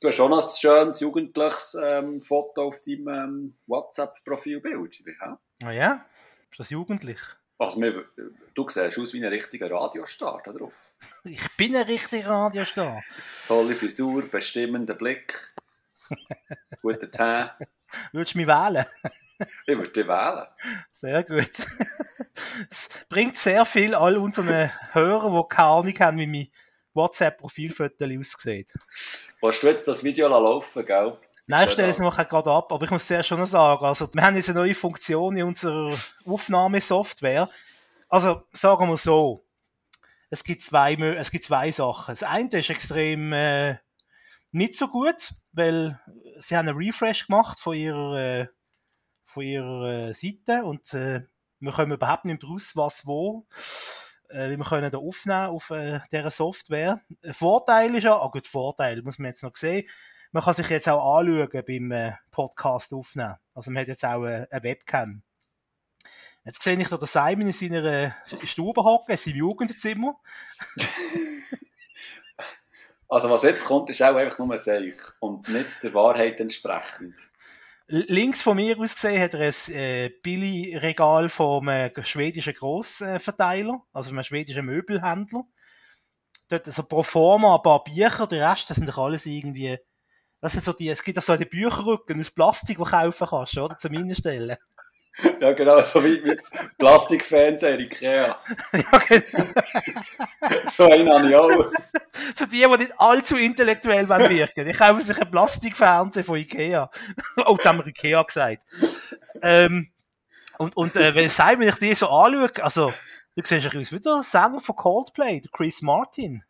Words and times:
Du 0.00 0.08
hast 0.08 0.18
noch 0.18 0.32
ein 0.32 0.58
schönes 0.58 1.00
jugendliches 1.00 1.76
ähm, 1.82 2.22
Foto 2.22 2.68
auf 2.68 2.80
deinem 2.80 3.08
ähm, 3.08 3.54
WhatsApp-Profilbild. 3.66 5.02
Ja? 5.20 5.38
Ah 5.62 5.72
ja? 5.72 6.06
Ist 6.50 6.58
das 6.58 6.70
jugendlich? 6.70 7.18
Also, 7.58 7.82
wir, 7.82 8.06
du 8.54 8.66
siehst 8.66 8.98
aus 8.98 9.12
wie 9.12 9.22
ein 9.22 9.30
richtiger 9.30 9.70
Radiostar 9.70 10.40
da 10.42 10.52
drauf. 10.52 10.92
Ich 11.24 11.54
bin 11.58 11.76
ein 11.76 11.82
richtiger 11.82 12.30
Radiostar. 12.30 13.02
Tolle 13.46 13.74
Frisur, 13.74 14.22
bestimmender 14.22 14.94
Blick, 14.94 15.34
guter 16.82 17.10
Tee. 17.10 17.66
Würdest 18.12 18.34
du 18.34 18.38
mich 18.38 18.46
wählen? 18.46 18.86
Ich 19.66 19.76
würde 19.76 19.90
dich 19.90 20.06
wählen. 20.06 20.46
Sehr 20.92 21.24
gut. 21.24 21.50
es 22.70 22.88
bringt 23.08 23.36
sehr 23.36 23.64
viel 23.64 23.94
all 23.94 24.18
unseren 24.18 24.70
Hörern, 24.92 25.42
die 25.42 25.48
keine 25.54 25.68
Ahnung 25.68 25.98
haben, 25.98 26.18
wie 26.18 26.26
mein 26.26 26.48
WhatsApp-Profilfoto 26.94 28.04
aussieht. 28.18 28.72
Willst 29.42 29.62
du 29.62 29.66
jetzt 29.68 29.88
das 29.88 30.04
Video 30.04 30.28
laufen, 30.28 30.84
gell? 30.84 31.18
Nein, 31.46 31.66
ich 31.66 31.72
stelle 31.72 31.88
es 31.88 31.98
noch 31.98 32.16
gerade 32.16 32.50
ab, 32.50 32.72
aber 32.72 32.84
ich 32.84 32.90
muss 32.90 33.08
sehr 33.08 33.24
schon 33.24 33.40
noch 33.40 33.46
sagen, 33.46 33.84
also 33.84 34.08
wir 34.14 34.22
haben 34.22 34.36
jetzt 34.36 34.48
eine 34.48 34.60
neue 34.60 34.74
Funktion 34.74 35.36
in 35.36 35.44
unserer 35.44 35.92
Aufnahmesoftware. 36.24 37.48
Also 38.08 38.42
sagen 38.52 38.88
wir 38.88 38.96
so, 38.96 39.44
es 40.30 40.44
gibt 40.44 40.62
zwei, 40.62 40.94
es 40.94 41.30
gibt 41.30 41.44
zwei 41.44 41.72
Sachen. 41.72 42.12
Das 42.12 42.22
eine 42.22 42.50
ist 42.50 42.70
extrem 42.70 43.32
äh, 43.32 43.78
nicht 44.52 44.76
so 44.76 44.88
gut, 44.88 45.32
weil 45.52 45.98
sie 46.36 46.56
haben 46.56 46.68
einen 46.68 46.78
Refresh 46.78 47.26
gemacht 47.26 47.58
von 47.58 47.76
ihrer, 47.76 48.16
äh, 48.16 48.46
von 49.24 49.42
ihrer 49.42 50.08
äh, 50.08 50.14
Seite 50.14 50.64
und 50.64 50.94
äh, 50.94 51.22
wir 51.58 51.72
kommen 51.72 51.92
überhaupt 51.92 52.24
nicht 52.24 52.44
raus, 52.44 52.72
was 52.74 53.06
wo. 53.06 53.46
Äh, 54.30 54.50
wie 54.50 54.56
wir 54.56 54.64
können 54.64 54.90
da 54.90 54.98
aufnehmen 54.98 55.46
auf 55.46 55.70
äh, 55.70 56.00
dieser 56.12 56.30
Software. 56.30 57.00
Vorteil 57.32 57.94
ist 57.94 58.04
ja, 58.04 58.16
ah 58.16 58.28
gut, 58.28 58.46
Vorteil 58.46 59.02
muss 59.02 59.18
man 59.18 59.28
jetzt 59.28 59.42
noch 59.42 59.54
sehen, 59.54 59.88
man 60.32 60.44
kann 60.44 60.54
sich 60.54 60.68
jetzt 60.68 60.88
auch 60.88 61.18
anschauen 61.18 61.62
beim 61.66 61.90
äh, 61.90 62.12
Podcast 62.30 62.94
aufnehmen. 62.94 63.36
Also 63.54 63.70
man 63.70 63.80
hat 63.80 63.88
jetzt 63.88 64.04
auch 64.04 64.24
äh, 64.24 64.46
eine 64.48 64.62
Webcam. 64.62 65.22
Jetzt 66.44 66.62
sehe 66.62 66.80
ich 66.80 66.88
da 66.88 67.06
Simon 67.06 67.48
in 67.48 67.52
seiner 67.52 67.84
äh, 67.84 68.10
Stube 68.46 68.82
hocken, 68.82 69.10
in 69.10 69.18
seinem 69.18 69.36
Jugendzimmer. 69.36 70.20
also 73.08 73.28
was 73.28 73.42
jetzt 73.42 73.64
kommt, 73.64 73.90
ist 73.90 74.02
auch 74.02 74.14
einfach 74.14 74.38
nur 74.38 74.52
ein 74.52 74.58
Seich 74.58 74.96
und 75.18 75.48
nicht 75.48 75.82
der 75.82 75.92
Wahrheit 75.94 76.40
entsprechend. 76.40 77.16
Links 77.92 78.42
von 78.42 78.54
mir 78.54 78.78
aus 78.78 78.94
gesehen 78.94 79.20
hat 79.20 79.34
er 79.34 79.40
ein 79.40 79.74
äh, 79.74 80.10
Billy-Regal 80.22 81.28
vom 81.28 81.66
äh, 81.66 81.90
schwedischen 82.04 82.54
Grossverteiler, 82.54 83.82
also 83.92 84.10
einem 84.12 84.22
schwedischen 84.22 84.64
Möbelhändler. 84.64 85.42
Dort 86.48 86.68
also 86.68 86.84
pro 86.84 87.02
forma 87.02 87.56
ein 87.56 87.62
paar 87.62 87.82
Bücher, 87.82 88.28
der 88.28 88.48
Rest, 88.48 88.70
das 88.70 88.76
sind 88.76 88.88
doch 88.88 88.98
alles 88.98 89.26
irgendwie, 89.26 89.76
das 90.40 90.52
sind 90.52 90.62
so 90.62 90.72
die, 90.72 90.88
es 90.88 91.02
gibt 91.02 91.18
auch 91.18 91.22
so 91.22 91.32
eine 91.32 91.46
Bücherrücken 91.46 92.20
aus 92.20 92.30
Plastik, 92.30 92.78
die 92.78 92.84
du 92.84 92.90
kaufen 92.90 93.26
kannst, 93.28 93.58
oder? 93.58 93.76
Zum 93.76 93.92
Innenstellen. 93.94 94.56
Ja, 95.40 95.52
genau, 95.52 95.80
so 95.82 96.04
wie 96.04 96.20
mit 96.20 96.40
Plastikfernseher 96.78 97.80
Ikea. 97.80 98.38
ja, 98.72 98.98
genau. 99.08 99.60
so 100.70 100.84
einen 100.84 101.12
habe 101.12 101.28
ich 101.28 101.34
auch. 101.34 101.72
Für 102.36 102.46
die, 102.46 102.60
die 102.60 102.76
nicht 102.78 102.92
allzu 102.98 103.36
intellektuell 103.36 104.08
wirken 104.08 104.68
Ich 104.68 104.78
kaufe 104.78 105.02
sich 105.02 105.20
einen 105.20 105.30
Plastikfernseher 105.30 106.24
von 106.24 106.38
Ikea. 106.38 106.90
oh, 107.44 107.54
jetzt 107.54 107.66
haben 107.66 107.78
wir 107.78 107.86
Ikea 107.86 108.22
gesagt. 108.22 108.62
Ähm, 109.42 109.90
und, 110.58 110.76
und 110.76 110.94
äh, 110.94 111.14
wenn, 111.14 111.28
wenn 111.28 111.68
ich 111.68 111.74
die 111.76 111.94
so 111.94 112.08
anschaue, 112.08 112.62
also, 112.62 112.92
du 113.34 113.42
siehst 113.42 113.66
ein 113.66 113.78
bisschen 113.78 113.98
wie 113.98 114.02
der 114.02 114.22
Sänger 114.22 114.60
von 114.60 114.76
Coldplay, 114.76 115.40
der 115.40 115.50
Chris 115.50 115.82
Martin. 115.82 116.44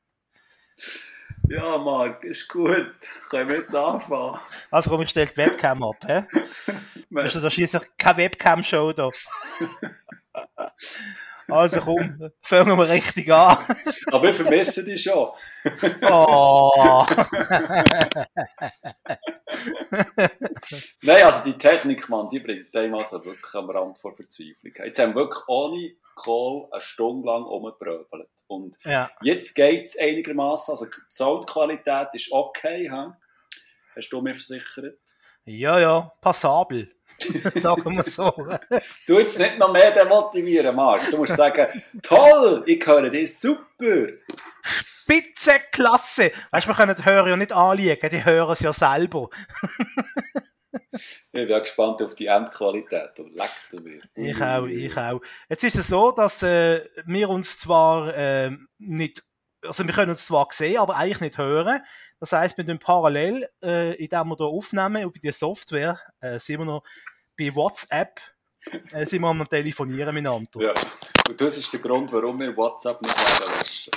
Ja, 1.51 1.79
Marc, 1.79 2.23
ist 2.23 2.49
gut. 2.49 2.95
Können 3.29 3.49
wir 3.49 3.57
jetzt 3.57 3.75
anfangen? 3.75 4.39
Also 4.71 4.89
komm, 4.89 5.03
ich 5.03 5.11
stelle 5.11 5.27
die 5.27 5.37
Webcam 5.37 5.83
ab, 5.83 5.97
hä? 6.07 6.23
Weißt 7.11 7.35
du, 7.35 7.41
da 7.41 7.51
schießt 7.51 7.77
keine 7.99 8.19
Webcam-Show 8.19 8.93
da. 8.93 9.11
Also 11.49 11.81
komm, 11.81 12.31
fangen 12.41 12.79
wir 12.79 12.89
richtig 12.89 13.33
an. 13.33 13.59
Aber 14.13 14.23
wir 14.23 14.33
vermissen 14.33 14.85
dich 14.85 15.03
schon. 15.03 15.31
oh. 16.03 17.05
Nein, 21.03 21.25
also 21.25 21.43
die 21.45 21.59
Technik, 21.59 22.09
Mann, 22.09 22.29
die 22.29 22.39
bringt 22.39 22.77
einem 22.77 22.95
also 22.95 23.25
wirklich 23.25 23.55
am 23.55 23.69
Rand 23.71 23.99
vor 23.99 24.15
Verzweiflung. 24.15 24.73
Jetzt 24.85 25.01
haben 25.01 25.17
wir 25.17 25.23
wirklich 25.23 25.43
ohne 25.49 25.97
Kohl 26.15 26.69
eine 26.71 26.81
Stunde 26.81 27.27
lang 27.27 27.43
rumgepröbelt. 27.43 28.31
Und 28.47 28.77
ja. 28.85 29.11
jetzt 29.23 29.55
geht 29.55 29.87
es 29.87 29.99
einigermaßen. 29.99 30.73
Also 30.73 30.87
die 30.87 30.97
Soundqualität 31.09 32.09
ist 32.13 32.33
okay. 32.33 32.91
He? 32.91 33.13
Hast 33.97 34.11
du 34.11 34.21
mir 34.21 34.35
versichert? 34.35 34.99
Ja, 35.45 35.79
ja, 35.79 36.13
passabel. 36.21 36.95
sagen 37.21 37.97
wir 37.97 38.05
so. 38.05 38.31
du 39.07 39.19
jetzt 39.19 39.39
nicht 39.39 39.59
noch 39.59 39.73
mehr 39.73 39.91
demotivieren, 39.91 40.75
Marc. 40.75 41.11
Du 41.11 41.19
musst 41.19 41.37
sagen, 41.37 41.67
toll, 42.03 42.63
ich 42.67 42.87
höre 42.87 43.11
dich 43.11 43.39
super. 43.39 44.07
Spitzenklasse. 44.63 46.33
Weißt 46.51 46.67
du, 46.67 46.71
wir 46.71 46.75
können 46.77 46.97
die 46.97 47.05
Hörer 47.05 47.29
ja 47.29 47.37
nicht 47.37 47.53
anliegen, 47.53 48.11
die 48.11 48.25
hören 48.25 48.53
es 48.53 48.61
ja 48.61 48.73
selber. 48.73 49.29
ich 50.93 51.27
bin 51.33 51.49
gespannt 51.49 52.03
auf 52.03 52.15
die 52.15 52.27
Endqualität. 52.27 53.19
Leckt 53.19 53.85
mir. 53.85 54.03
Ich 54.15 54.41
auch, 54.43 54.67
ich 54.67 54.97
auch. 54.97 55.21
Jetzt 55.49 55.65
ist 55.65 55.77
es 55.77 55.89
so, 55.89 56.13
dass 56.13 56.43
äh, 56.43 56.85
wir 57.07 57.29
uns 57.29 57.59
zwar 57.59 58.15
äh, 58.17 58.51
nicht, 58.79 59.23
also 59.65 59.87
wir 59.87 59.95
können 59.95 60.11
uns 60.11 60.27
zwar 60.27 60.49
sehen, 60.51 60.79
aber 60.79 60.97
eigentlich 60.97 61.21
nicht 61.21 61.39
hören. 61.39 61.81
Das 62.21 62.33
heisst, 62.33 62.59
wir 62.59 62.67
tun 62.67 62.79
parallel, 62.79 63.49
äh, 63.63 63.95
indem 63.95 64.29
wir 64.29 64.37
hier 64.37 64.47
aufnehmen, 64.47 65.03
über 65.03 65.19
die 65.19 65.33
Software, 65.33 65.99
äh, 66.21 66.39
sind 66.39 66.59
wir 66.61 66.67
noch 66.67 66.83
bei 67.39 67.55
WhatsApp, 67.55 68.21
äh, 68.93 69.07
sind 69.07 69.23
wir 69.23 69.29
am 69.29 69.49
Telefonieren 69.49 70.15
miteinander. 70.15 70.61
Ja, 70.61 70.75
und 71.29 71.41
das 71.41 71.57
ist 71.57 71.73
der 71.73 71.81
Grund, 71.81 72.13
warum 72.13 72.39
wir 72.39 72.55
WhatsApp 72.57 73.01
nicht 73.01 73.17
löschen. 73.17 73.93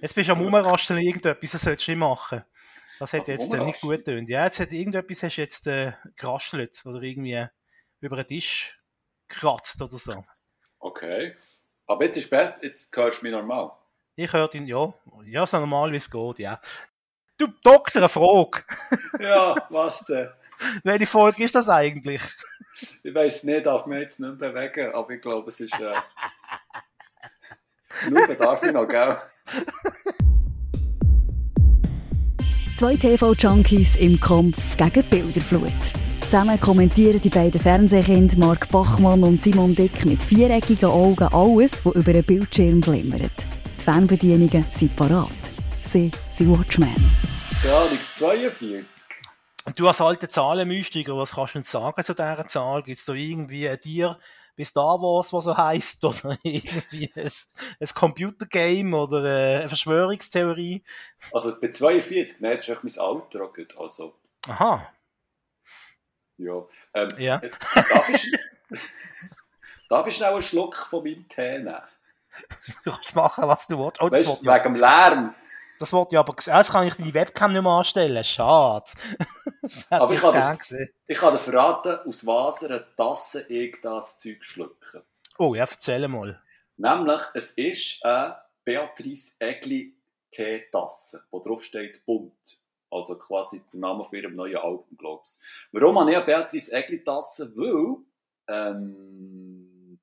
Jetzt 0.00 0.14
bist 0.14 0.28
du 0.28 0.32
am 0.32 0.40
Umrasteln 0.40 1.00
irgendetwas, 1.00 1.52
das 1.52 1.62
solltest 1.62 1.86
du 1.86 1.92
nicht 1.92 2.00
machen. 2.00 2.42
Das 3.02 3.14
hat 3.14 3.28
also 3.28 3.32
jetzt 3.32 3.52
äh, 3.52 3.64
nicht 3.64 3.80
gut 3.80 4.04
getan. 4.04 4.26
Ja, 4.28 4.44
jetzt 4.44 4.60
hat 4.60 4.70
irgendetwas 4.70 5.24
hast 5.24 5.34
jetzt 5.34 5.66
äh, 5.66 5.92
geraschelt 6.14 6.82
oder 6.84 7.02
irgendwie 7.02 7.44
über 8.00 8.14
den 8.14 8.28
Tisch 8.28 8.80
gekratzt 9.26 9.82
oder 9.82 9.98
so. 9.98 10.22
Okay. 10.78 11.34
Aber 11.88 12.04
jetzt 12.04 12.16
ist 12.16 12.24
es 12.26 12.30
besser, 12.30 12.62
jetzt 12.62 12.96
hörst 12.96 13.20
du 13.20 13.24
mich 13.26 13.32
normal. 13.32 13.72
Ich 14.14 14.32
höre 14.32 14.54
ihn, 14.54 14.68
ja. 14.68 14.94
Ja, 15.24 15.44
so 15.48 15.58
normal 15.58 15.90
wie 15.90 15.96
es 15.96 16.08
geht, 16.08 16.38
ja. 16.38 16.60
Du, 17.38 17.48
Doktor, 17.64 18.02
eine 18.02 18.08
Frage. 18.08 18.62
ja, 19.18 19.56
was 19.68 20.04
denn? 20.04 20.30
Welche 20.84 21.06
Folge 21.06 21.42
ist 21.42 21.56
das 21.56 21.68
eigentlich? 21.68 22.22
Ich 23.02 23.12
weiß 23.12 23.42
nicht, 23.42 23.66
darf 23.66 23.84
mich 23.86 23.98
jetzt 23.98 24.20
nicht 24.20 24.38
bewegen, 24.38 24.94
aber 24.94 25.10
ich 25.10 25.20
glaube, 25.20 25.48
es 25.48 25.58
ist. 25.58 25.74
Äh... 25.80 26.00
Nur 28.10 28.28
darf 28.28 28.62
ich 28.62 28.70
noch, 28.70 28.86
gell? 28.86 29.18
Zwei 32.82 32.96
TV-Junkies 32.96 33.94
im 33.94 34.18
Kampf 34.18 34.76
gegen 34.76 35.04
Bilderflut. 35.04 35.72
Zusammen 36.22 36.58
kommentieren 36.58 37.20
die 37.20 37.28
beiden 37.28 37.60
Fernsehkinder 37.60 38.36
Mark 38.38 38.68
Bachmann 38.70 39.22
und 39.22 39.40
Simon 39.40 39.72
Dick 39.72 40.04
mit 40.04 40.20
viereckigen 40.20 40.90
Augen 40.90 41.28
alles, 41.32 41.70
was 41.84 41.94
über 41.94 42.12
den 42.12 42.24
Bildschirm 42.24 42.82
flimmert. 42.82 43.30
Die 43.78 43.84
Fernbedienungen 43.84 44.66
sind 44.72 44.96
parat. 44.96 45.28
Sie 45.80 46.10
sind 46.30 46.58
Watchmen. 46.58 47.08
Ja, 47.62 47.84
42. 48.14 48.84
Du 49.76 49.86
als 49.86 50.00
alter 50.00 50.28
Zahlenmystiker, 50.28 51.16
was 51.16 51.36
kannst 51.36 51.54
du 51.54 51.58
uns 51.58 51.70
sagen 51.70 52.02
zu 52.02 52.14
dieser 52.14 52.48
Zahl? 52.48 52.82
Gibt 52.82 52.98
es 52.98 53.04
da 53.04 53.12
irgendwie 53.12 53.68
ein 53.68 53.80
Tier 53.80 54.18
wie 54.56 54.64
Star 54.64 55.00
Wars, 55.00 55.32
was 55.32 55.44
so 55.44 55.56
heisst? 55.56 56.04
Oder 56.04 56.36
irgendwie 56.42 57.10
ein, 57.14 57.30
ein 57.80 57.88
Computergame 57.94 58.96
oder 58.96 59.18
eine 59.18 59.68
Verschwörungstheorie? 59.68 60.82
Also 61.32 61.58
bei 61.60 61.70
42, 61.70 62.40
nein, 62.40 62.52
das 62.52 62.68
ist 62.68 62.68
echt 62.68 62.84
mein 62.84 62.98
Alter 62.98 63.48
gut. 63.48 63.76
Also. 63.78 64.14
Aha. 64.48 64.92
Ja. 66.38 66.66
Ähm, 66.94 67.08
ja. 67.18 67.38
Äh, 67.38 67.50
darf, 67.74 68.08
ich, 68.08 68.32
darf 69.88 70.06
ich 70.06 70.16
schnell 70.16 70.32
einen 70.32 70.42
Schluck 70.42 70.76
von 70.76 71.04
meinem 71.04 71.28
Tee 71.28 71.58
nehmen? 71.58 71.82
Du 72.84 72.90
kannst 72.90 73.14
machen, 73.14 73.46
was 73.46 73.66
du 73.66 73.78
willst. 73.78 74.00
Oh, 74.00 74.10
weißt, 74.10 74.42
wegen 74.42 74.62
dem 74.62 74.74
Lärm. 74.76 75.34
Das 75.82 75.92
wollte 75.92 76.14
ich 76.14 76.18
aber 76.20 76.36
sehen. 76.38 76.54
Jetzt 76.56 76.70
kann 76.70 76.86
ich 76.86 76.94
die 76.94 77.12
Webcam 77.12 77.52
nicht 77.52 77.60
mehr 77.60 77.72
anstellen. 77.72 78.22
Schade. 78.22 78.84
aber 79.90 80.14
ich 80.14 80.22
habe, 80.22 80.38
das, 80.38 80.72
ich 81.08 81.20
habe 81.20 81.36
dir 81.36 81.42
verraten, 81.42 82.08
aus 82.08 82.24
was 82.24 82.62
eine 82.62 82.86
Tasse 82.94 83.44
ich 83.48 83.80
das 83.80 84.16
Zeug 84.16 84.44
schlucken. 84.44 85.02
Oh 85.40 85.56
ja, 85.56 85.62
erzähl 85.64 86.06
mal. 86.06 86.40
Nämlich, 86.76 87.20
es 87.34 87.50
ist 87.54 88.04
eine 88.04 88.36
Beatrice 88.64 89.34
Egli 89.40 89.96
Teetasse, 90.30 91.24
wo 91.32 91.40
drauf 91.40 91.64
steht 91.64 92.06
bunt. 92.06 92.60
Also 92.88 93.18
quasi 93.18 93.60
der 93.72 93.80
Name 93.80 94.04
von 94.04 94.16
ihrem 94.16 94.36
neuen 94.36 94.58
Album, 94.58 94.96
glaube 94.96 95.22
ich. 95.24 95.40
Warum 95.72 95.98
habe 95.98 96.12
ich 96.12 96.16
eine 96.16 96.24
Beatrice 96.24 96.72
Egli 96.76 97.02
Tasse? 97.02 97.52
Weil 97.56 97.96
ähm, 98.46 99.61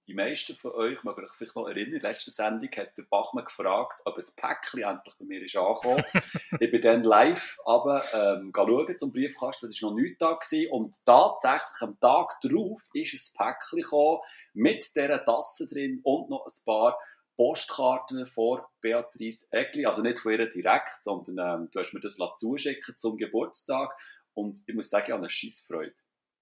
die 0.10 0.16
meisten 0.16 0.56
von 0.56 0.72
euch 0.72 1.04
mögen 1.04 1.24
euch 1.24 1.32
vielleicht 1.32 1.56
noch 1.56 1.68
erinnern, 1.68 1.94
in 1.94 2.00
der 2.00 2.10
letzten 2.10 2.32
Sendung 2.32 2.70
hat 2.76 2.98
der 2.98 3.04
Bachmann 3.04 3.46
gefragt, 3.46 4.02
ob 4.06 4.18
ein 4.18 4.26
Päckchen 4.36 4.82
endlich 4.82 5.16
bei 5.20 5.26
mir 5.26 5.44
ist 5.44 5.56
angekommen. 5.56 6.04
ich 6.60 6.72
bin 6.72 6.82
dann 6.82 7.04
live 7.04 7.60
aber 7.64 8.04
ähm, 8.14 8.52
schauen 8.56 8.98
zum 8.98 9.12
Briefkasten, 9.12 9.68
es 9.68 9.82
war 9.84 9.92
noch 9.92 9.98
nichts 9.98 10.18
da 10.18 10.34
gewesen. 10.34 10.72
und 10.72 11.06
tatsächlich 11.06 11.82
am 11.82 12.00
Tag 12.00 12.40
darauf 12.42 12.90
ist 12.94 13.14
ein 13.14 13.46
Päckchen 13.46 13.82
gekommen 13.82 14.20
mit 14.54 14.84
dieser 14.96 15.24
Tasse 15.24 15.68
drin 15.68 16.00
und 16.04 16.32
noch 16.32 16.46
ein 16.48 16.66
paar 16.66 16.98
Postkarten 17.36 18.26
vor 18.26 18.68
Beatrice 18.82 19.48
Egli, 19.52 19.86
also 19.86 20.02
nicht 20.02 20.18
von 20.18 20.32
ihr 20.32 20.50
direkt, 20.50 21.04
sondern 21.04 21.62
ähm, 21.62 21.70
du 21.72 21.80
hast 21.80 21.94
mir 21.94 22.00
das 22.00 22.18
zuschicken 22.38 22.98
zum 22.98 23.16
Geburtstag 23.16 23.96
und 24.34 24.64
ich 24.66 24.74
muss 24.74 24.90
sagen, 24.90 25.06
ich 25.06 25.12
habe 25.12 25.22
eine 25.22 25.30
Scheissfreude. 25.30 25.94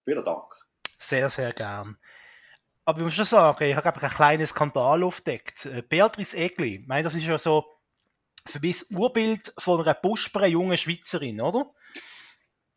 Vielen 0.03 0.23
Dank. 0.23 0.53
Sehr, 0.97 1.29
sehr 1.29 1.51
gern. 1.51 1.97
Aber 2.87 2.99
ich 2.99 3.03
muss 3.03 3.15
schon 3.15 3.25
sagen, 3.25 3.65
ich 3.65 3.75
habe 3.75 4.01
ein 4.01 4.09
kleines 4.09 4.51
Skandal 4.51 5.03
aufgedeckt. 5.03 5.65
Äh, 5.65 5.81
Beatrice 5.81 6.37
Egli, 6.37 6.75
ich 6.75 6.87
meine, 6.87 7.03
das 7.03 7.15
ist 7.15 7.25
ja 7.25 7.37
so 7.37 7.65
für 8.45 8.61
mich 8.61 8.79
das 8.79 8.91
Urbild 8.91 9.53
von 9.57 9.81
einer 9.81 9.93
Buschbere 9.93 10.47
jungen 10.47 10.77
Schweizerin, 10.77 11.41
oder? 11.41 11.69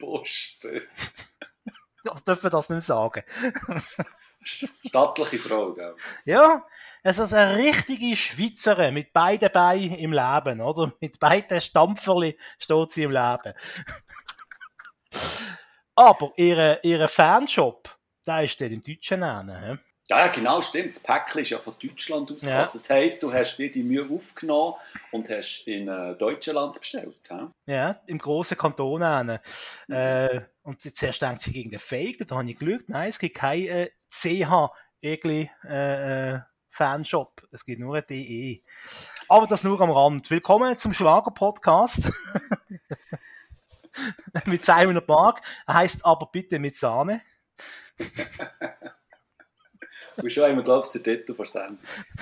Buschbere. 0.00 0.82
Ich 1.64 2.22
darf 2.24 2.40
das 2.40 2.70
nicht 2.70 2.82
sagen. 2.82 3.22
Stattliche 4.42 5.38
Frau, 5.38 5.74
gell? 5.74 5.94
Ja, 6.24 6.66
es 7.04 7.20
ist 7.20 7.32
eine 7.32 7.56
richtige 7.56 8.16
Schweizerin 8.16 8.94
mit 8.94 9.12
beiden 9.12 9.52
Beinen 9.52 9.94
im 9.94 10.12
Leben, 10.12 10.60
oder? 10.60 10.92
Mit 10.98 11.20
beiden 11.20 11.60
Stampferli 11.60 12.36
steht 12.58 12.90
sie 12.90 13.04
im 13.04 13.12
Leben. 13.12 13.54
Aber 15.94 16.32
ihre, 16.34 16.80
ihre 16.82 17.06
Fanshop, 17.06 17.96
der 18.26 18.42
ist 18.42 18.60
dann 18.60 18.72
im 18.72 18.82
Deutschen 18.82 19.20
nennen. 19.20 19.80
Ja, 20.10 20.26
genau, 20.26 20.60
stimmt. 20.60 20.90
Das 20.90 20.98
Päckchen 20.98 21.42
ist 21.42 21.50
ja 21.50 21.58
von 21.58 21.72
Deutschland 21.80 22.32
aus. 22.32 22.42
Ja. 22.42 22.62
Das 22.62 22.90
heisst, 22.90 23.22
du 23.22 23.32
hast 23.32 23.56
dir 23.58 23.70
die 23.70 23.84
Mühe 23.84 24.08
aufgenommen 24.10 24.74
und 25.12 25.30
hast 25.30 25.68
in 25.68 25.86
äh, 25.86 26.16
Deutschland 26.16 26.74
bestellt. 26.80 27.16
He? 27.28 27.72
Ja, 27.72 28.00
im 28.06 28.18
grossen 28.18 28.58
Kanton. 28.58 29.02
Mhm. 29.02 29.38
Äh, 29.94 30.40
und 30.62 30.80
zuerst 30.80 31.22
denkt 31.22 31.42
sie 31.42 31.52
gegen 31.52 31.70
den 31.70 31.78
Fake, 31.78 32.26
da 32.26 32.38
habe 32.38 32.50
ich 32.50 32.58
geschaut. 32.58 32.88
Nein, 32.88 33.08
es 33.08 33.20
gibt 33.20 33.36
kein 33.36 33.62
äh, 33.66 33.90
CH 34.08 34.72
Egli 35.00 35.48
äh, 35.64 36.32
äh, 36.32 36.40
Fanshop. 36.68 37.46
Es 37.52 37.64
gibt 37.64 37.78
nur 37.78 37.94
ein 37.94 38.04
DE. 38.10 38.64
Aber 39.28 39.46
das 39.46 39.62
nur 39.62 39.80
am 39.80 39.90
Rand. 39.90 40.28
Willkommen 40.28 40.76
zum 40.76 40.92
Schlager-Podcast. 40.92 42.10
mit 44.46 44.60
Simon 44.60 45.06
Park. 45.06 45.40
Er 45.68 45.74
heißt 45.74 46.04
aber 46.04 46.26
bitte 46.32 46.58
mit 46.58 46.74
Sahne. 46.74 47.22
Du 50.20 50.24
bist 50.24 50.36
schon 50.36 50.44
einmal, 50.44 50.62
glaubst 50.62 50.94
du, 50.94 50.98
der 50.98 51.16
Detto 51.16 51.32
versenden. 51.32 51.78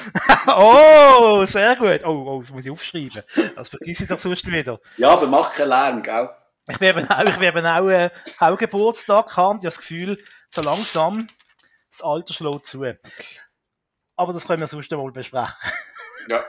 oh, 0.46 1.44
sehr 1.46 1.74
gut. 1.74 2.04
Oh, 2.04 2.24
oh, 2.28 2.40
das 2.42 2.50
muss 2.50 2.64
ich 2.64 2.70
aufschreiben. 2.70 3.24
Das 3.56 3.70
vergesse 3.70 4.04
ich 4.04 4.08
doch 4.08 4.18
sonst 4.18 4.46
wieder. 4.46 4.78
Ja, 4.98 5.10
aber 5.10 5.26
mach 5.26 5.52
keinen 5.52 5.70
Lärm, 5.70 6.02
gell? 6.02 6.30
Ich 6.70 6.80
werde 6.80 7.00
eben 7.00 7.10
auch, 7.10 7.24
ich 7.24 7.40
werde 7.40 7.58
eben 7.58 7.66
auch, 7.66 7.88
äh, 7.88 8.10
auch 8.38 8.56
Geburtstag 8.56 9.36
haben. 9.36 9.58
Ich 9.58 9.64
habe 9.64 9.74
das 9.74 9.78
Gefühl, 9.78 10.16
so 10.50 10.62
langsam 10.62 11.26
das 11.90 12.02
Alter 12.02 12.32
schlägt 12.32 12.66
zu. 12.66 12.84
Aber 14.14 14.32
das 14.32 14.46
können 14.46 14.60
wir 14.60 14.68
sonst 14.68 14.92
einmal 14.92 15.10
besprechen. 15.10 15.54
ja, 16.28 16.44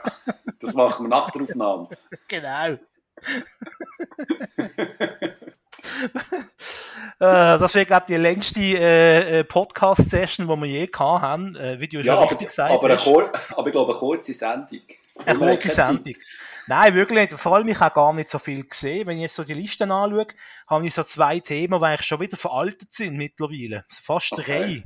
das 0.60 0.74
machen 0.74 1.06
wir 1.06 1.08
nach 1.08 1.30
der 1.30 1.42
Aufnahme. 1.42 1.88
Genau. 2.28 2.78
Äh, 7.18 7.58
das 7.58 7.74
wäre, 7.74 7.86
glaube 7.86 8.04
ich, 8.08 8.14
die 8.14 8.20
längste 8.20 8.60
äh, 8.60 9.40
äh, 9.40 9.44
Podcast-Session, 9.44 10.48
die 10.48 10.56
wir 10.56 10.66
je 10.66 10.86
gehabt 10.86 11.22
haben, 11.22 11.56
äh, 11.56 11.78
wie 11.80 11.88
du 11.88 12.00
ja, 12.00 12.14
schon 12.14 12.28
richtig 12.28 12.48
gesagt 12.48 12.72
aber, 12.72 12.88
hast. 12.90 13.06
Aber, 13.06 13.32
aber 13.56 13.66
ich 13.66 13.72
glaube, 13.72 13.92
eine 13.92 13.98
kurze 13.98 14.32
Sendung. 14.32 14.80
Eine 15.24 15.38
kurze 15.38 15.70
Sendung. 15.70 16.14
Nein, 16.66 16.94
wirklich 16.94 17.18
nicht. 17.18 17.32
Vor 17.32 17.56
allem, 17.56 17.68
ich 17.68 17.80
habe 17.80 17.94
gar 17.94 18.12
nicht 18.12 18.28
so 18.28 18.38
viel 18.38 18.64
gesehen. 18.64 19.06
Wenn 19.06 19.16
ich 19.16 19.22
jetzt 19.22 19.34
so 19.34 19.44
die 19.44 19.54
Listen 19.54 19.90
anschaue, 19.90 20.26
habe 20.68 20.86
ich 20.86 20.94
so 20.94 21.02
zwei 21.02 21.40
Themen, 21.40 21.80
die 21.80 21.84
eigentlich 21.84 22.06
schon 22.06 22.20
wieder 22.20 22.36
veraltet 22.36 22.92
sind 22.92 23.16
mittlerweile. 23.16 23.84
Fast 23.88 24.32
okay. 24.32 24.44
drei. 24.44 24.82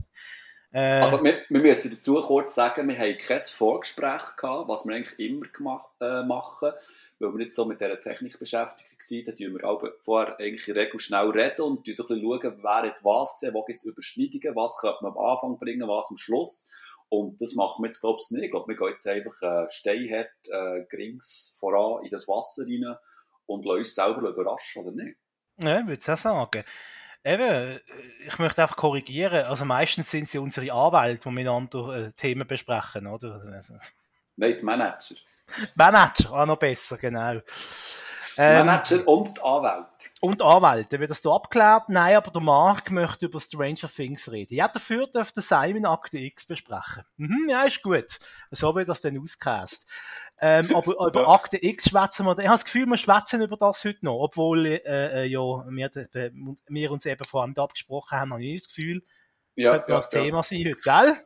Äh, 0.75 1.01
also, 1.01 1.23
wir, 1.23 1.43
wir, 1.49 1.61
müssen 1.61 1.89
dazu 1.89 2.21
kurz 2.21 2.57
sagen, 2.57 2.89
wir 2.89 2.99
haben 2.99 3.17
kein 3.17 3.39
Vorgespräch 3.39 4.37
gehabt, 4.37 4.69
was 4.69 4.85
wir 4.85 4.97
eigentlich 4.97 5.19
immer 5.21 5.47
gemacht, 5.47 5.87
äh, 6.01 6.25
machen 6.25 6.73
weil 7.21 7.33
wir 7.33 7.39
nicht 7.39 7.55
so 7.55 7.65
mit 7.65 7.81
dieser 7.81 8.01
Technik 8.01 8.39
beschäftigt 8.41 8.99
waren, 8.99 9.25
dann 9.25 9.37
tun 9.37 9.55
wir 9.55 9.69
auch 9.69 9.83
vorher 10.01 10.37
eigentlich 10.41 10.67
in 10.67 10.75
der 10.75 10.85
Regel 10.85 10.99
schnell 10.99 11.31
reden 11.31 11.63
und 11.63 11.87
so 11.87 12.03
ein 12.13 12.21
schauen, 12.21 12.59
wer 12.61 12.83
hat 12.83 13.05
was 13.05 13.35
gesehen, 13.35 13.55
wo 13.55 13.65
gibt 13.65 13.79
es 13.79 13.87
Überschneidungen, 13.87 14.57
was 14.57 14.77
könnte 14.81 14.99
man 15.03 15.13
am 15.13 15.19
Anfang 15.19 15.59
bringen, 15.61 15.89
was 15.89 16.11
am 16.11 16.17
Schluss. 16.17 16.69
Und 17.09 17.41
das 17.41 17.55
machen 17.55 17.85
wir 17.85 17.87
jetzt, 17.87 18.01
glaube 18.01 18.19
ich, 18.21 18.31
nicht. 18.33 18.45
Ich 18.47 18.51
glaube, 18.51 18.67
wir 18.67 18.77
gehen 18.77 18.89
jetzt 18.89 19.07
einfach 19.07 19.43
äh, 19.43 19.69
steinhart, 19.71 20.33
äh, 20.51 20.85
grings 20.91 21.57
voran 21.61 22.03
in 22.03 22.11
das 22.11 22.27
Wasser 22.27 22.65
rein 22.65 22.97
und 23.47 23.65
lassen 23.65 23.79
uns 23.79 23.95
selber 23.95 24.29
überraschen, 24.29 24.85
oder 24.85 25.05
nicht? 25.05 25.17
Ja, 25.63 25.79
ich 25.79 25.87
würde 25.87 26.01
es 26.01 26.09
auch 26.09 26.17
sagen. 26.17 26.65
Eben, 27.25 27.81
ich 28.27 28.39
möchte 28.39 28.63
einfach 28.63 28.77
korrigieren. 28.77 29.47
Also 29.47 29.65
meistens 29.65 30.11
sind 30.11 30.29
sie 30.29 30.39
unsere 30.39 30.71
Anwälte, 30.73 31.29
die 31.31 31.35
miteinander 31.35 31.89
äh, 31.89 32.13
Themen 32.13 32.47
besprechen, 32.47 33.07
oder? 33.07 33.41
Nein, 34.37 34.57
die 34.59 34.65
Manager. 34.65 35.15
Manager, 35.75 36.33
auch 36.33 36.47
noch 36.47 36.59
besser, 36.59 36.99
genau. 36.99 37.41
Ähm, 38.37 38.67
Manager 38.67 39.07
und 39.07 39.37
die 39.37 39.43
Anwälte. 39.43 39.89
Und 40.21 40.41
die 40.41 40.45
Anwälte. 40.45 41.01
Wird 41.01 41.11
das 41.11 41.23
hier 41.23 41.31
abgeklärt? 41.31 41.89
Nein, 41.89 42.17
aber 42.17 42.31
der 42.31 42.43
Mark 42.43 42.91
möchte 42.91 43.27
über 43.27 43.41
Stranger 43.41 43.89
Things 43.89 44.31
reden. 44.31 44.55
Ja, 44.55 44.69
dafür 44.69 45.07
dürfte 45.07 45.41
Simon 45.41 45.87
Akte 45.87 46.19
X 46.19 46.45
besprechen. 46.45 47.05
Mhm, 47.17 47.47
ja, 47.49 47.63
ist 47.63 47.83
gut. 47.83 48.19
So 48.51 48.75
wird 48.75 48.89
das 48.89 49.01
dann 49.01 49.19
ausgecast. 49.19 49.87
Ähm, 50.41 50.75
aber 50.75 50.93
über 51.09 51.29
Akte 51.29 51.63
X 51.65 51.91
schwätzen 51.91 52.27
wir, 52.27 52.33
ich 52.39 52.45
habe 52.45 52.55
das 52.55 52.65
Gefühl, 52.65 52.87
wir 52.87 52.97
schwätzen 52.97 53.43
über 53.43 53.57
das 53.57 53.85
heute 53.85 54.05
noch, 54.05 54.19
obwohl 54.19 54.67
äh, 54.67 54.79
äh 54.85 55.25
ja, 55.27 55.41
wir, 55.41 55.91
wir 56.69 56.91
uns 56.93 57.07
eben 57.07 57.25
vor 57.25 57.43
allem 57.43 57.55
abgesprochen 57.57 58.19
haben, 58.19 58.33
habe 58.33 58.45
ich 58.45 58.63
das 58.63 58.69
Gefühl, 58.69 59.03
ja, 59.55 59.73
könnte 59.73 59.93
ja, 59.93 59.97
das 59.97 60.13
ja. 60.13 60.23
Thema 60.23 60.43
sein 60.43 60.65
heute, 60.67 60.77
gell? 60.83 61.17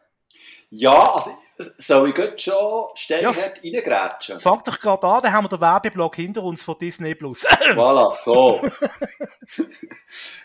Ja, 0.70 1.14
also 1.14 1.30
soll 1.78 2.10
ich 2.10 2.16
jetzt 2.16 2.42
schon 2.42 2.88
steinhart 2.94 3.60
ja. 3.62 3.80
reingrätschen? 3.80 4.38
Fang 4.38 4.62
doch 4.64 4.78
gerade 4.78 5.06
an, 5.06 5.22
dann 5.22 5.32
haben 5.32 5.44
wir 5.44 5.48
den 5.48 5.60
Werbeblock 5.60 6.16
hinter 6.16 6.42
uns 6.42 6.62
von 6.62 6.76
Disney+. 6.78 7.14
Plus. 7.14 7.46
voilà, 7.74 8.14
so. 8.14 8.60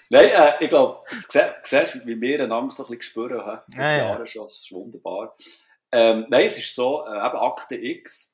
Nein, 0.09 0.29
äh, 0.29 0.53
ich 0.61 0.69
glaube, 0.69 1.01
du 1.09 1.15
siehst, 1.63 2.05
wie 2.05 2.19
wir 2.19 2.43
einander 2.43 2.73
so 2.73 2.83
ein 2.83 2.97
bisschen 2.97 3.01
spüren. 3.01 3.59
He? 3.73 3.79
Ja, 3.79 3.97
Jahre 3.97 4.25
schon, 4.25 4.43
das 4.43 4.59
ist 4.59 4.71
wunderbar. 4.71 5.35
Ähm, 5.91 6.25
nein, 6.29 6.45
es 6.45 6.57
ist 6.57 6.73
so, 6.73 7.05
äh, 7.05 7.09
eben 7.09 7.37
Akte 7.37 7.75
X, 7.75 8.32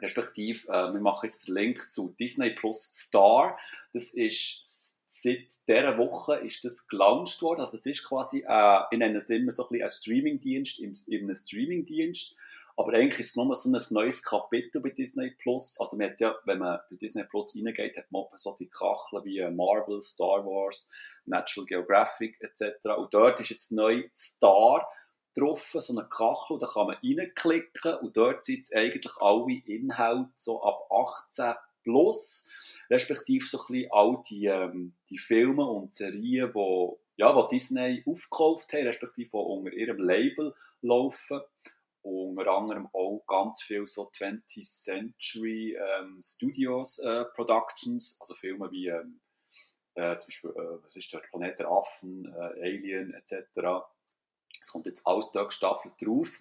respektive, 0.00 0.68
äh, 0.68 0.92
wir 0.92 1.00
machen 1.00 1.26
jetzt 1.26 1.48
den 1.48 1.54
Link 1.54 1.92
zu 1.92 2.14
Disney 2.18 2.50
Plus 2.50 2.82
Star. 2.92 3.58
Das 3.92 4.12
ist 4.14 4.74
seit 5.06 5.46
dieser 5.68 5.96
Woche 5.96 6.36
ist 6.36 6.64
das 6.64 6.86
gelauncht 6.88 7.40
worden. 7.42 7.60
Also 7.60 7.76
es 7.76 7.86
ist 7.86 8.04
quasi, 8.04 8.44
äh, 8.46 8.80
ich 8.90 8.98
nenne 8.98 9.18
es 9.18 9.28
so 9.28 9.34
ein, 9.34 9.46
bisschen 9.46 9.82
ein 9.82 9.88
Streamingdienst 9.88 10.80
im, 10.80 10.92
im 11.08 11.24
einem 11.24 11.34
Streamingdienst. 11.34 12.36
Aber 12.76 12.92
eigentlich 12.94 13.20
ist 13.20 13.30
es 13.30 13.36
nur 13.36 13.54
so 13.54 13.70
ein 13.70 13.80
neues 13.90 14.22
Kapitel 14.22 14.80
bei 14.80 14.90
Disney 14.90 15.30
Plus. 15.30 15.78
Also 15.78 15.96
man 15.96 16.10
hat 16.10 16.20
ja, 16.20 16.34
wenn 16.44 16.58
man 16.58 16.80
bei 16.90 16.96
Disney 16.96 17.22
Plus 17.22 17.54
reingeht, 17.54 17.96
hat 17.96 18.10
man 18.10 18.24
so 18.34 18.56
die 18.58 18.68
Kacheln 18.68 19.24
wie 19.24 19.40
Marvel, 19.48 20.02
Star 20.02 20.44
Wars, 20.44 20.88
Natural 21.24 21.66
Geographic 21.66 22.40
etc. 22.40 22.86
Und 22.96 23.14
dort 23.14 23.38
ist 23.38 23.50
jetzt 23.50 23.70
neu 23.70 24.02
Star 24.12 24.88
drauf, 25.36 25.76
so 25.78 25.92
eine 25.92 26.08
Kachel, 26.08 26.58
da 26.58 26.66
kann 26.66 26.86
man 26.86 26.96
reinklicken 27.02 27.96
und 27.96 28.16
dort 28.16 28.44
sind 28.44 28.66
eigentlich 28.74 29.12
alle 29.20 29.60
Inhalte 29.66 30.30
so 30.36 30.62
ab 30.62 30.88
18 30.90 31.54
plus 31.82 32.48
respektive 32.90 33.44
so 33.44 33.58
ein 33.58 33.66
bisschen 33.68 33.92
all 33.92 34.22
die, 34.28 34.46
ähm, 34.46 34.94
die 35.10 35.18
Filme 35.18 35.64
und 35.64 35.94
Serien, 35.94 36.52
die 36.52 36.90
ja, 37.16 37.34
wo 37.34 37.42
Disney 37.44 38.02
aufgekauft 38.06 38.72
hat, 38.72 38.84
respektive 38.84 39.30
die 39.30 39.36
unter 39.36 39.72
ihrem 39.72 39.98
Label 39.98 40.54
laufen. 40.82 41.40
Unter 42.02 42.50
anderem 42.50 42.88
auch 42.92 43.24
ganz 43.26 43.62
viel 43.62 43.86
so 43.86 44.10
20th 44.10 44.82
Century 44.84 45.74
ähm, 45.74 46.20
Studios 46.20 46.98
äh, 46.98 47.24
Productions, 47.34 48.18
also 48.20 48.34
Filme 48.34 48.70
wie 48.70 48.88
ähm, 48.88 49.20
äh, 49.94 50.16
zum 50.18 50.26
Beispiel, 50.26 50.50
äh, 50.50 50.82
was 50.82 50.96
ist 50.96 51.12
der 51.12 51.20
Planet 51.20 51.58
der 51.58 51.70
Affen, 51.70 52.26
äh, 52.34 52.60
Alien 52.60 53.14
etc. 53.14 53.86
Es 54.64 54.72
kommt 54.72 54.86
jetzt 54.86 55.06
alles 55.06 55.30
dort 55.30 55.50
gestaffelt 55.50 55.94
drauf. 56.00 56.40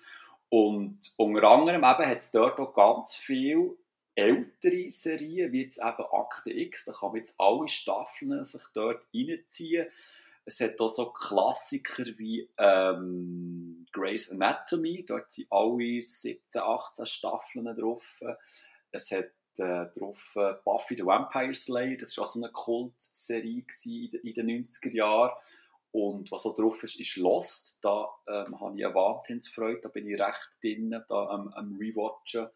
Und 0.49 0.99
unter 1.17 1.43
anderem 1.49 1.85
hat 1.85 1.99
es 1.99 2.31
dort 2.31 2.59
auch 2.59 2.73
ganz 2.73 3.15
viel 3.15 3.77
ältere 4.15 4.91
Serien, 4.91 5.51
wie 5.51 5.63
jetzt 5.63 5.79
eben 5.79 6.05
Akte 6.11 6.51
X, 6.51 6.85
da 6.85 6.93
kann 6.93 7.09
man 7.09 7.17
jetzt 7.17 7.39
alle 7.39 7.67
Staffeln 7.67 8.43
sich 8.45 8.61
dort 8.73 9.05
reinziehen. 9.13 9.87
Es 10.45 10.59
hat 10.59 10.79
auch 10.79 10.89
so 10.89 11.11
Klassiker 11.11 12.05
wie 12.17 12.49
ähm, 12.57 13.85
Grey's 13.91 14.29
Anatomy, 14.31 15.05
dort 15.05 15.31
sind 15.31 15.47
alle 15.49 16.01
17, 16.01 16.61
18 16.61 17.05
Staffeln 17.05 17.75
drauf. 17.75 18.21
Es 18.91 19.09
hat 19.09 19.31
äh, 19.57 19.83
äh, 19.83 20.53
Buffy 20.63 20.95
the 20.95 21.05
Vampire 21.05 21.53
Slayer, 21.53 21.97
das 21.97 22.17
war 22.17 22.25
auch 22.25 22.27
so 22.27 22.43
eine 22.43 22.51
Kultserie 22.51 23.65
in 24.23 24.33
den 24.33 24.65
90er 24.65 24.91
Jahren. 24.91 25.31
Und 25.93 26.31
was 26.31 26.47
auch 26.47 26.55
drauf 26.55 26.83
ist, 26.83 26.99
ist 26.99 27.17
Lost. 27.17 27.77
Da 27.83 28.09
ähm, 28.27 28.59
habe 28.59 28.75
ich 28.75 28.83
eine 28.83 28.95
Wahnsinnsfreude, 28.95 29.81
da 29.81 29.89
bin 29.89 30.09
ich 30.09 30.19
recht 30.19 30.49
drin, 30.61 30.89
da 31.07 31.27
am, 31.27 31.49
am 31.49 31.77
Rewatchen. 31.77 32.47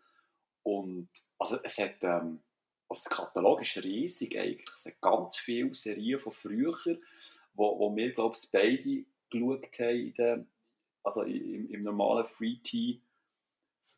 Und 0.63 1.08
also 1.38 1.60
es 1.63 1.77
hat, 1.77 2.03
ähm, 2.03 2.41
also 2.89 3.08
der 3.08 3.15
Katalog 3.15 3.62
ist 3.62 3.84
riesig 3.84 4.39
eigentlich. 4.39 4.67
Es 4.67 4.88
hat 4.88 5.00
ganz 5.00 5.38
viele 5.38 5.72
Serien 5.75 6.17
von 6.17 6.32
früher, 6.32 6.74
wo, 7.53 7.79
wo 7.79 7.96
wir, 7.96 8.12
glaube 8.12 8.36
ich, 8.36 8.51
beide 8.51 9.06
geschaut 9.29 9.79
haben, 9.79 10.00
in 10.00 10.13
der, 10.15 10.46
also 11.03 11.22
im, 11.22 11.70
im 11.70 11.79
normalen 11.82 12.25
Free-TV. 12.25 13.00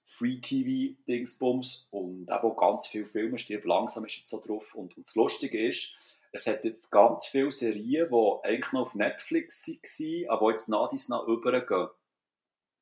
Free-TV-Dingsbums 0.03 1.88
und 1.91 2.24
eben 2.24 2.31
auch 2.31 2.58
ganz 2.58 2.88
viele 2.88 3.05
Filme, 3.05 3.38
stirb 3.38 3.63
langsam 3.65 4.05
ist 4.05 4.17
jetzt 4.17 4.29
so 4.29 4.41
drauf. 4.41 4.74
Und, 4.74 4.98
und 4.98 5.05
das 5.05 5.13
Lustige 5.13 5.67
ist, 5.67 5.96
es 6.31 6.48
hat 6.48 6.63
jetzt 6.63 6.91
ganz 6.91 7.25
viele 7.25 7.51
Serien, 7.51 8.09
die 8.09 8.48
eigentlich 8.48 8.71
noch 8.71 8.81
auf 8.81 8.95
Netflix 8.95 9.67
waren, 9.67 10.29
aber 10.29 10.51
jetzt 10.51 10.69
nach 10.69 10.89
dies 10.89 11.09
nach 11.09 11.25
übergehen. 11.27 11.89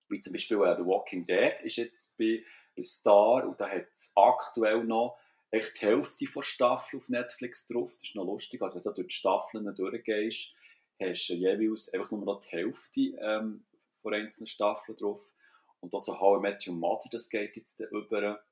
Wie 0.10 0.20
zum 0.20 0.34
Beispiel 0.34 0.58
uh, 0.58 0.76
The 0.76 0.86
Walking 0.86 1.26
Dead 1.26 1.60
ist 1.64 1.76
jetzt 1.78 2.18
bei, 2.18 2.44
bei 2.76 2.82
Star 2.82 3.46
und 3.46 3.60
da 3.60 3.68
hat 3.68 3.88
es 3.94 4.12
aktuell 4.16 4.84
noch 4.84 5.18
echt 5.52 5.82
die 5.82 5.86
Hälfte 5.86 6.26
der 6.26 6.42
Staffel 6.42 6.98
auf 6.98 7.10
Netflix 7.10 7.66
drauf. 7.66 7.92
Das 7.94 8.04
ist 8.04 8.16
noch 8.16 8.26
lustig, 8.26 8.62
also 8.62 8.76
wenn 8.76 8.84
du 8.84 9.02
durch 9.02 9.08
die 9.08 9.16
Staffeln 9.16 9.76
durchgehst, 9.76 10.54
hast 11.02 11.28
du 11.30 11.34
jeweils 11.34 11.94
einfach 11.94 12.12
nur 12.12 12.26
noch 12.26 12.40
die 12.40 12.50
Hälfte 12.50 13.02
ähm, 13.20 13.66
von 14.02 14.14
einzelnen 14.14 14.48
Staffeln 14.48 14.98
drauf. 14.98 15.34
Und 15.80 15.94
also 15.94 16.20
How 16.20 16.40
I 16.40 16.42
Met 16.42 16.68
Your 16.68 16.76
Mother, 16.76 17.10
das 17.12 17.30
geht 17.30 17.56
jetzt 17.56 17.80
über. 17.80 18.44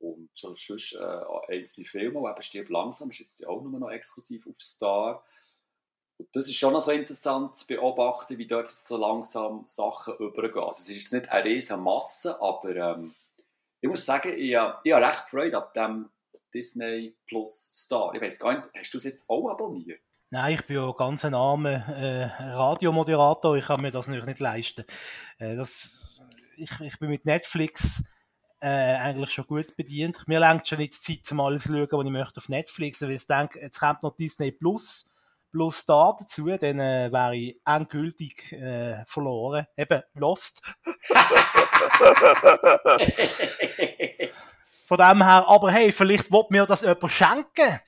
Und 0.00 0.30
schon 0.34 0.54
sonst 0.54 0.94
äh, 0.94 1.52
einzelne 1.52 1.86
Filme, 1.86 2.20
die 2.20 2.30
eben 2.30 2.42
stirbt 2.42 2.70
langsam, 2.70 3.10
ist 3.10 3.18
jetzt 3.18 3.46
auch 3.46 3.62
nur 3.62 3.78
noch 3.78 3.90
exklusiv 3.90 4.46
auf 4.46 4.60
Star. 4.60 5.24
Und 6.18 6.28
das 6.32 6.48
ist 6.48 6.56
schon 6.56 6.72
noch 6.72 6.80
so 6.80 6.90
interessant 6.90 7.56
zu 7.56 7.66
beobachten, 7.66 8.38
wie 8.38 8.46
dort 8.46 8.70
so 8.70 8.96
langsam 8.96 9.62
Sachen 9.66 10.16
übergehen. 10.16 10.64
Also 10.64 10.82
es 10.82 10.88
ist 10.90 11.12
nicht 11.12 11.28
eine 11.28 11.44
riesige 11.44 11.78
Masse, 11.78 12.40
aber 12.40 12.74
ähm, 12.74 13.14
ich 13.80 13.88
muss 13.88 14.04
sagen, 14.04 14.32
ich, 14.36 14.50
ich 14.50 14.56
habe 14.56 14.80
recht 14.84 15.30
Freude 15.30 15.56
ab 15.56 15.72
dem 15.72 16.10
Disney 16.52 17.16
Plus 17.26 17.70
Star. 17.72 18.14
Ich 18.14 18.20
weiß 18.20 18.38
gar 18.38 18.56
nicht, 18.56 18.70
hast 18.76 18.92
du 18.92 18.98
es 18.98 19.04
jetzt 19.04 19.30
auch 19.30 19.48
abonniert? 19.48 20.00
Nein, 20.30 20.54
ich 20.54 20.66
bin 20.66 20.76
ja 20.76 20.92
ganz 20.92 21.24
ein 21.24 21.34
armer 21.34 21.88
äh, 21.88 22.24
Radiomoderator, 22.24 23.56
ich 23.56 23.66
kann 23.66 23.80
mir 23.80 23.90
das 23.90 24.08
natürlich 24.08 24.26
nicht 24.26 24.40
leisten. 24.40 24.84
Äh, 25.38 25.56
das, 25.56 26.20
ich, 26.56 26.70
ich 26.80 26.98
bin 26.98 27.08
mit 27.08 27.24
Netflix 27.24 28.04
äh, 28.60 28.96
eigentlich 28.96 29.30
schon 29.30 29.46
gut 29.46 29.76
bedient. 29.76 30.26
Mir 30.26 30.40
lenkt 30.40 30.66
schon 30.66 30.78
nicht 30.78 30.94
die 30.94 31.20
Zeit, 31.20 31.32
um 31.32 31.40
alles 31.40 31.64
zu 31.64 31.72
schauen, 31.72 31.88
was 31.90 32.04
ich 32.06 32.10
möchte 32.10 32.38
auf 32.38 32.48
Netflix. 32.48 33.02
Weil 33.02 33.12
ich 33.12 33.26
denke, 33.26 33.60
jetzt 33.60 33.80
kommt 33.80 34.02
noch 34.02 34.16
Disney 34.16 34.52
Plus 34.52 35.10
plus 35.50 35.84
da 35.86 36.14
dazu, 36.18 36.46
dann 36.46 36.78
äh, 36.78 37.10
wäre 37.12 37.36
ich 37.36 37.60
endgültig 37.64 38.52
äh, 38.52 39.04
verloren. 39.06 39.66
Eben, 39.76 40.02
lost. 40.14 40.62
von 44.86 44.98
dem 44.98 45.22
her, 45.22 45.44
aber 45.48 45.72
hey, 45.72 45.92
vielleicht 45.92 46.32
wird 46.32 46.50
mir 46.50 46.66
das 46.66 46.82
jemand 46.82 47.12
schenken. 47.12 47.80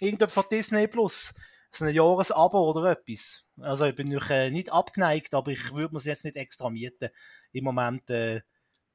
Irgendjemand 0.00 0.32
von 0.32 0.44
Disney 0.50 0.86
Plus. 0.88 1.34
So 1.70 1.84
ein 1.86 1.94
Jahresabo 1.94 2.70
oder 2.70 2.90
etwas. 2.90 3.48
Also 3.60 3.86
ich 3.86 3.94
bin 3.94 4.06
nicht, 4.08 4.28
äh, 4.30 4.50
nicht 4.50 4.70
abgeneigt, 4.70 5.34
aber 5.34 5.52
ich 5.52 5.72
würde 5.72 5.94
mir 5.94 5.98
es 5.98 6.04
jetzt 6.04 6.24
nicht 6.24 6.36
extra 6.36 6.68
mieten. 6.68 7.08
Im 7.52 7.64
Moment 7.64 8.10
äh, 8.10 8.42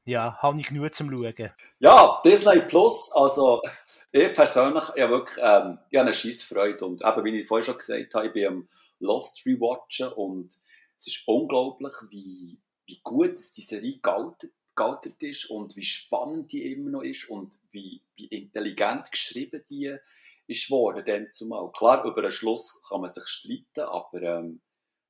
ja, 0.08 0.38
habe 0.42 0.60
ich 0.60 0.68
genug 0.68 0.94
zum 0.94 1.12
Schauen. 1.12 1.52
Ja, 1.80 2.22
Disney 2.24 2.62
Plus, 2.62 3.12
also 3.14 3.62
ich 4.12 4.34
persönlich 4.34 4.86
ich 4.96 5.02
habe 5.02 5.14
wirklich 5.14 5.38
ähm, 5.42 5.80
ich 5.90 5.98
habe 5.98 6.08
eine 6.08 6.14
Scheissfreude 6.14 6.86
und 6.86 7.04
eben, 7.04 7.26
wie 7.26 7.40
ich 7.42 7.48
vorhin 7.48 7.66
schon 7.66 7.78
gesagt 7.78 8.16
habe, 8.16 8.28
ich 8.28 8.34
bin 8.34 8.48
am 8.48 8.68
Lost 9.00 9.46
Rewatchen 9.46 10.14
und 10.14 10.56
es 10.96 11.08
ist 11.08 11.28
unglaublich, 11.28 11.94
wie, 12.10 12.58
wie 12.86 13.00
gut 13.04 13.38
die 13.58 13.62
Serie 13.62 14.00
gealtert, 14.02 14.52
gealtert 14.76 15.22
ist 15.22 15.50
und 15.50 15.76
wie 15.76 15.84
spannend 15.84 16.52
die 16.54 16.72
immer 16.72 16.90
noch 16.90 17.04
ist 17.04 17.30
und 17.30 17.60
wie, 17.72 18.02
wie 18.16 18.28
intelligent 18.28 19.12
geschrieben 19.12 19.64
die 19.70 19.96
ist 20.48 20.72
worden, 20.72 21.04
dann 21.06 21.28
zumal. 21.34 21.70
Klar, 21.74 22.06
über 22.06 22.22
den 22.22 22.32
Schluss 22.32 22.82
kann 22.88 23.02
man 23.02 23.10
sich 23.10 23.28
streiten, 23.28 23.82
aber 23.82 24.22
ähm, 24.22 24.62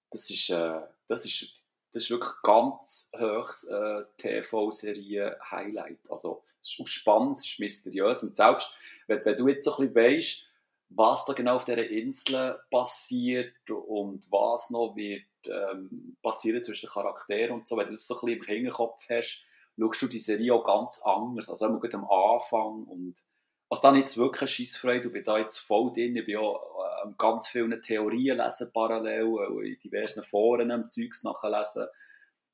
das 0.10 0.30
ist, 0.32 0.50
äh, 0.50 0.82
das 1.08 1.26
ist 1.26 1.67
das 1.98 2.04
ist 2.04 2.12
wirklich 2.12 2.32
ganz 2.44 3.12
hohes 3.18 3.64
äh, 3.64 4.04
TV-Serie-Highlight. 4.18 6.12
Also, 6.12 6.44
es 6.62 6.78
ist 6.78 6.90
spannend, 6.90 7.36
es 7.36 7.46
ist 7.46 7.60
mysteriös. 7.60 8.22
Und 8.22 8.36
selbst, 8.36 8.76
wenn, 9.08 9.26
wenn 9.26 9.36
du 9.36 9.48
jetzt 9.48 9.66
so 9.66 9.76
ein 9.78 9.92
bisschen 9.92 10.18
weißt, 10.18 10.48
was 10.90 11.26
da 11.26 11.34
genau 11.34 11.56
auf 11.56 11.66
dieser 11.66 11.90
Insel 11.90 12.60
passiert 12.70 13.56
und 13.70 14.32
was 14.32 14.70
noch 14.70 14.96
wird 14.96 15.24
ähm, 15.48 16.16
passieren 16.22 16.62
zwischen 16.62 16.86
den 16.86 16.92
Charakteren 16.92 17.58
und 17.58 17.68
so, 17.68 17.76
wenn 17.78 17.88
du 17.88 17.94
das 17.94 18.06
so 18.06 18.14
ein 18.14 18.38
bisschen 18.38 18.42
im 18.42 18.46
Hinterkopf 18.46 19.06
hast, 19.10 19.46
schaust 19.80 20.02
du 20.04 20.08
die 20.08 20.20
Serie 20.20 20.54
auch 20.54 20.64
ganz 20.64 21.02
anders. 21.04 21.50
Also, 21.50 21.66
immer 21.66 21.82
am 21.94 22.08
Anfang 22.10 22.84
und 22.84 23.26
also 23.70 23.82
dann 23.82 23.96
jetzt 23.96 24.18
wirklich 24.18 24.44
eine 24.44 24.48
Scheissfreude, 24.48 25.08
ich 25.08 25.14
bin 25.14 25.24
da 25.24 25.40
jetzt 25.40 25.58
voll 25.58 25.92
drin, 25.92 26.16
ich 26.16 26.26
bin 26.26 26.38
auch 26.38 26.62
äh, 27.10 27.14
ganz 27.18 27.48
viele 27.48 27.80
Theorien 27.82 28.38
lesen 28.38 28.72
parallel, 28.74 29.64
äh, 29.64 29.74
in 29.74 29.80
diversen 29.80 30.24
Foren 30.24 30.72
am 30.72 30.90
Zeugs 30.90 31.24
nachlesen. 31.24 31.88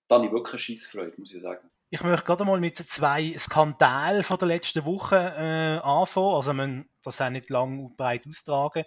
Da 0.07 0.15
habe 0.15 0.25
ich 0.25 0.31
wirklich 0.31 0.53
eine 0.53 0.60
Scheissfreude, 0.60 1.13
muss 1.17 1.33
ich 1.33 1.41
sagen. 1.41 1.69
Ich 1.89 2.01
möchte 2.01 2.25
gerade 2.25 2.43
mal 2.43 2.60
mit 2.60 2.75
zwei 2.75 3.36
Skandalen 3.38 4.24
von 4.24 4.39
der 4.39 4.48
letzten 4.48 4.83
Woche 4.83 5.15
äh, 5.15 5.79
anfangen. 5.86 6.36
Also 6.36 6.53
man 6.53 6.89
das 7.03 7.22
auch 7.22 7.29
nicht 7.29 7.50
lang 7.51 7.79
und 7.79 7.98
breit 7.98 8.25
austragen. 8.27 8.86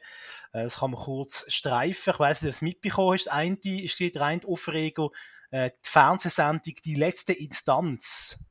Äh, 0.52 0.64
das 0.64 0.78
kann 0.80 0.90
man 0.90 1.00
kurz 1.00 1.44
streifen. 1.52 2.14
Ich 2.14 2.18
weiß 2.18 2.42
nicht, 2.42 2.50
ob 2.50 2.54
es 2.54 2.62
mitbekommen 2.62 3.12
hast. 3.12 3.26
Das 3.26 3.35
eine 3.35 3.58
ist 3.64 4.00
die 4.00 4.12
rein 4.16 4.44
Aufregung, 4.44 5.14
äh, 5.50 5.70
die 5.70 5.88
Fernsehsendung 5.88 6.75
«Die 6.85 6.96
letzte 6.96 7.32
Instanz», 7.32 8.44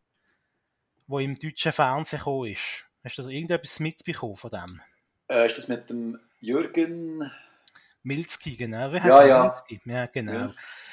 wo 1.08 1.20
im 1.20 1.38
deutschen 1.38 1.74
Fernsehen 1.74 2.20
gekommen 2.20 2.52
ist. 2.52 2.86
Hast 3.04 3.18
du 3.18 3.28
irgendetwas 3.28 3.80
mitbekommen 3.80 4.38
von 4.38 4.52
dem? 4.52 4.82
Äh, 5.28 5.48
ist 5.48 5.58
das 5.58 5.68
mit 5.68 5.90
dem 5.90 6.18
Jürgen 6.46 7.32
Milzki, 8.04 8.56
genau. 8.56 8.94
Wie 8.94 9.02
heißt 9.02 9.08
ja, 9.08 9.26
ja. 9.26 9.56
Ja, 9.86 10.06
genau. 10.06 10.48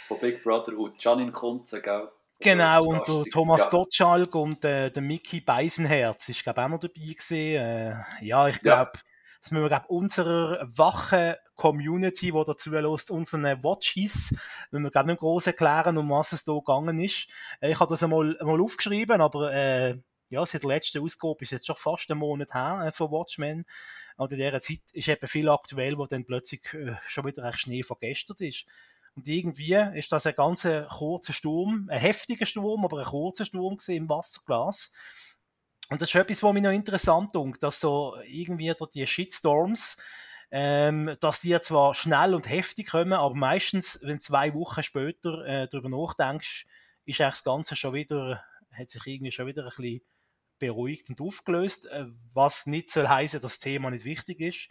Von 0.08 0.18
Big 0.18 0.42
Brother 0.42 0.78
und 0.78 1.02
Janin 1.02 1.30
Kunze, 1.30 1.82
gell? 1.82 2.08
Genau, 2.40 2.86
und 2.86 3.06
der 3.06 3.24
Thomas 3.30 3.64
ja. 3.64 3.70
Gottschalk 3.70 4.34
und 4.34 4.64
äh, 4.64 4.90
der 4.90 5.02
Mickey 5.02 5.42
Beisenherz 5.42 6.30
ist, 6.30 6.42
glaube 6.42 6.60
ich, 6.60 6.64
auch 6.64 6.70
noch 6.70 6.80
dabei 6.80 6.94
gewesen. 6.94 7.36
Äh, 7.36 7.94
ja, 8.22 8.48
ich 8.48 8.60
glaube, 8.60 8.92
ja. 8.94 9.00
das 9.42 9.50
müssen 9.50 9.62
wir, 9.62 9.68
glaube 9.68 9.88
unserer 9.88 10.66
wachen 10.74 11.34
Community, 11.54 12.32
die 12.32 12.44
dazu 12.46 12.70
lässt, 12.70 13.10
unseren 13.10 13.44
Watches, 13.62 14.34
wenn 14.70 14.82
wir 14.82 14.90
gerade 14.90 15.10
nicht 15.10 15.20
groß 15.20 15.48
erklären, 15.48 15.98
um 15.98 16.08
was 16.08 16.32
es 16.32 16.44
da 16.44 16.54
gegangen 16.54 16.98
ist. 16.98 17.28
Äh, 17.60 17.72
ich 17.72 17.78
habe 17.78 17.90
das 17.90 18.02
einmal, 18.02 18.38
einmal 18.40 18.60
aufgeschrieben, 18.60 19.20
aber 19.20 19.52
äh, 19.52 19.98
ja, 20.30 20.46
seit 20.46 20.62
der 20.62 20.68
letzten 20.68 21.02
Ausgabe 21.02 21.42
ist 21.42 21.52
jetzt 21.52 21.66
schon 21.66 21.76
fast 21.76 22.10
ein 22.10 22.16
Monat 22.16 22.54
her 22.54 22.84
äh, 22.86 22.92
von 22.92 23.10
Watchmen. 23.10 23.66
Und 24.16 24.32
in 24.32 24.38
dieser 24.38 24.60
Zeit 24.60 24.80
ist 24.92 25.08
eben 25.08 25.26
viel 25.26 25.48
aktuell, 25.48 25.98
wo 25.98 26.06
dann 26.06 26.24
plötzlich 26.24 26.62
äh, 26.74 26.96
schon 27.06 27.26
wieder 27.26 27.44
ein 27.44 27.52
Schnee 27.54 27.82
vergestert 27.82 28.40
ist. 28.40 28.66
Und 29.14 29.28
irgendwie 29.28 29.74
ist 29.94 30.10
das 30.10 30.26
ein 30.26 30.34
ganz 30.34 30.66
kurzer 30.88 31.32
Sturm, 31.32 31.86
ein 31.90 32.00
heftiger 32.00 32.46
Sturm, 32.46 32.84
aber 32.84 33.00
ein 33.00 33.04
kurzer 33.04 33.44
Sturm 33.44 33.76
im 33.88 34.08
Wasserglas. 34.08 34.92
Und 35.90 36.00
das 36.00 36.08
ist 36.08 36.14
etwas, 36.14 36.42
was 36.42 36.54
mich 36.54 36.62
noch 36.62 36.70
interessant 36.70 37.32
tut, 37.32 37.62
dass 37.62 37.80
so 37.80 38.16
irgendwie 38.24 38.72
durch 38.72 38.90
die 38.90 39.06
Shitstorms, 39.06 39.98
ähm, 40.50 41.14
dass 41.20 41.40
die 41.40 41.58
zwar 41.60 41.94
schnell 41.94 42.34
und 42.34 42.48
heftig 42.48 42.88
kommen, 42.88 43.12
aber 43.12 43.34
meistens, 43.34 44.00
wenn 44.02 44.18
zwei 44.18 44.54
Wochen 44.54 44.82
später 44.82 45.44
äh, 45.44 45.68
darüber 45.68 45.90
nachdenkst, 45.90 46.66
ist 47.04 47.20
eigentlich 47.20 47.32
das 47.32 47.44
Ganze 47.44 47.76
schon 47.76 47.92
wieder, 47.92 48.42
hat 48.70 48.88
sich 48.88 49.06
irgendwie 49.06 49.32
schon 49.32 49.46
wieder 49.46 49.64
ein 49.64 49.68
bisschen 49.68 50.00
beruhigt 50.62 51.10
und 51.10 51.20
aufgelöst, 51.20 51.86
äh, 51.86 52.06
was 52.32 52.66
nicht 52.66 52.90
soll 52.90 53.08
heißen, 53.08 53.40
dass 53.40 53.52
das 53.52 53.58
Thema 53.58 53.90
nicht 53.90 54.04
wichtig 54.04 54.40
ist, 54.40 54.68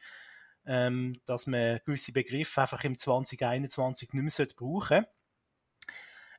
ähm, 0.66 1.20
dass 1.26 1.48
man 1.48 1.80
gewisse 1.86 2.14
Begriffe 2.14 2.62
einfach 2.62 2.84
im 2.86 2.98
2021 2.98 4.14
nicht 4.14 4.38
mehr 4.38 4.48
brauchen 4.56 4.88
sollte. 4.88 5.08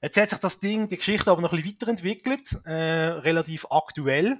Jetzt 0.00 0.16
hat 0.16 0.30
sich 0.30 0.38
das 0.40 0.58
Ding, 0.58 0.88
die 0.88 0.96
Geschichte 0.96 1.30
aber 1.30 1.42
noch 1.42 1.52
ein 1.52 1.62
bisschen 1.62 1.74
weiterentwickelt, 1.74 2.64
äh, 2.64 2.72
relativ 2.72 3.66
aktuell. 3.70 4.38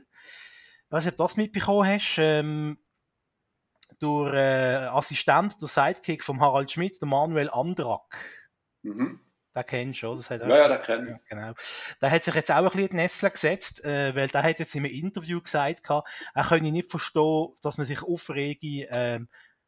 Ich 0.87 0.93
weiß 0.93 1.05
nicht, 1.05 1.13
ob 1.13 1.19
du 1.19 1.23
das 1.25 1.37
mitbekommen 1.37 1.89
hast. 1.89 2.17
Ähm, 2.19 2.79
durch 3.99 4.35
äh, 4.35 4.87
Assistent, 4.87 5.61
der 5.61 5.69
Sidekick 5.69 6.25
von 6.25 6.41
Harald 6.41 6.71
Schmidt, 6.73 7.01
der 7.01 7.09
Manuel 7.09 7.51
Andrak. 7.51 8.17
Mhm. 8.83 9.21
Den 9.55 9.67
kennst 9.67 10.03
du, 10.03 10.09
oder? 10.09 10.17
Das 10.17 10.31
hat 10.31 10.43
ja, 10.43 10.49
ja, 10.49 10.69
den 10.69 10.83
kenne 10.83 11.21
ich. 11.23 11.29
Genau. 11.29 11.53
Der 12.01 12.11
hat 12.11 12.23
sich 12.23 12.35
jetzt 12.35 12.51
auch 12.51 12.57
ein 12.57 12.65
bisschen 12.65 12.89
die 12.89 12.97
Nestle 12.97 13.31
gesetzt, 13.31 13.85
äh, 13.85 14.15
weil 14.15 14.29
der 14.29 14.43
hat 14.43 14.59
jetzt 14.59 14.75
in 14.75 14.85
einem 14.85 14.95
Interview 14.95 15.41
gesagt, 15.41 15.83
er 15.89 16.45
könne 16.45 16.73
nicht 16.73 16.91
verstehen, 16.91 17.49
dass 17.63 17.77
man 17.77 17.87
sich 17.87 18.03
aufrege, 18.03 18.89
äh, 18.91 19.21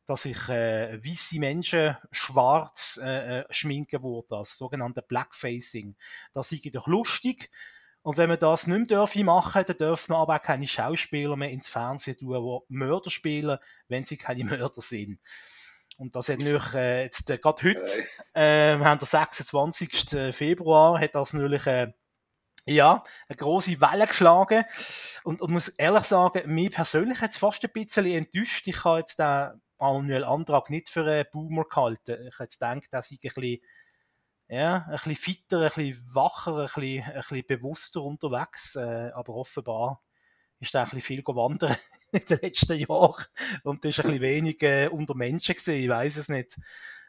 dass 0.07 0.23
sich 0.23 0.49
äh, 0.49 0.99
weiße 1.05 1.38
Menschen 1.38 1.97
schwarz 2.11 3.00
äh, 3.03 3.41
äh, 3.41 3.45
schminken 3.50 4.03
würden, 4.03 4.26
das 4.31 4.57
sogenannte 4.57 5.03
Blackfacing. 5.03 5.97
Das 6.33 6.50
sei 6.50 6.61
doch 6.73 6.87
lustig. 6.87 7.50
Und 8.03 8.19
wenn 8.19 8.29
man 8.29 8.38
das 8.38 8.67
nicht 8.67 8.76
mehr 8.76 8.87
dürfen 8.87 9.25
machen, 9.25 9.64
dann 9.67 9.79
dürfen 9.79 10.12
wir 10.12 10.19
aber 10.19 10.37
auch 10.37 10.43
keine 10.43 10.67
Schauspieler 10.67 11.37
mehr 11.37 11.50
ins 11.50 11.69
Fernsehen 11.69 12.19
tun, 12.19 12.62
die 12.69 12.75
Mörder 12.75 13.11
spielen, 13.11 13.59
wenn 13.88 14.05
sie 14.05 14.19
keine 14.19 14.45
Mörder 14.45 14.83
sind. 14.83 15.21
Und 15.96 16.14
das 16.16 16.28
hat 16.28 16.38
natürlich, 16.38 16.74
äh, 16.74 17.02
jetzt, 17.04 17.30
äh, 17.30 17.38
gerade 17.38 17.62
heute, 17.62 18.02
äh, 18.34 18.76
wir 18.78 18.84
haben 18.84 18.98
den 18.98 19.06
26. 19.06 20.34
Februar, 20.34 21.00
hat 21.00 21.14
das 21.14 21.32
natürlich, 21.32 21.66
äh, 21.66 21.92
ja, 22.66 23.04
eine 23.28 23.36
große 23.36 23.80
Welle 23.80 24.06
geschlagen. 24.06 24.64
Und, 25.22 25.42
und 25.42 25.50
muss 25.50 25.68
ehrlich 25.68 26.04
sagen, 26.04 26.52
mich 26.52 26.72
persönlich 26.72 27.20
hat 27.20 27.30
es 27.30 27.38
fast 27.38 27.62
ein 27.64 27.72
bisschen 27.72 28.06
enttäuscht. 28.06 28.66
Ich 28.66 28.84
habe 28.84 29.00
jetzt 29.00 29.18
den 29.18 29.60
Manuel 29.78 30.24
Antrag 30.24 30.70
nicht 30.70 30.88
für 30.88 31.04
einen 31.04 31.26
Boomer 31.30 31.64
gehalten. 31.64 32.26
Ich 32.26 32.38
hätte 32.38 32.56
gedacht, 32.58 32.88
dass 32.90 33.10
ich 33.10 33.18
ein 33.18 33.34
bisschen, 33.34 33.58
ja, 34.48 34.86
ein 34.86 34.92
bisschen 34.92 35.16
fitter, 35.16 35.58
ein 35.60 35.68
bisschen 35.68 36.00
wacher, 36.14 36.56
ein 36.56 36.64
bisschen, 36.64 37.02
ein 37.02 37.14
bisschen 37.14 37.46
bewusster 37.46 38.02
unterwegs. 38.02 38.76
Äh, 38.76 39.10
aber 39.14 39.34
offenbar 39.34 40.02
ist 40.58 40.74
er 40.74 40.82
ein 40.82 40.84
bisschen 40.86 41.00
viel 41.02 41.22
gewandert 41.22 41.78
in 42.21 42.25
den 42.25 42.38
letzten 42.42 42.78
Jahren 42.78 43.25
und 43.64 43.85
ist 43.85 43.99
ein 43.99 44.06
bisschen 44.06 44.21
wenig 44.21 44.62
äh, 44.62 44.88
unter 44.88 45.14
Menschen 45.14 45.54
gewesen. 45.54 45.75
Ich 45.75 45.88
weiß 45.88 46.16
es 46.16 46.28
nicht. 46.28 46.56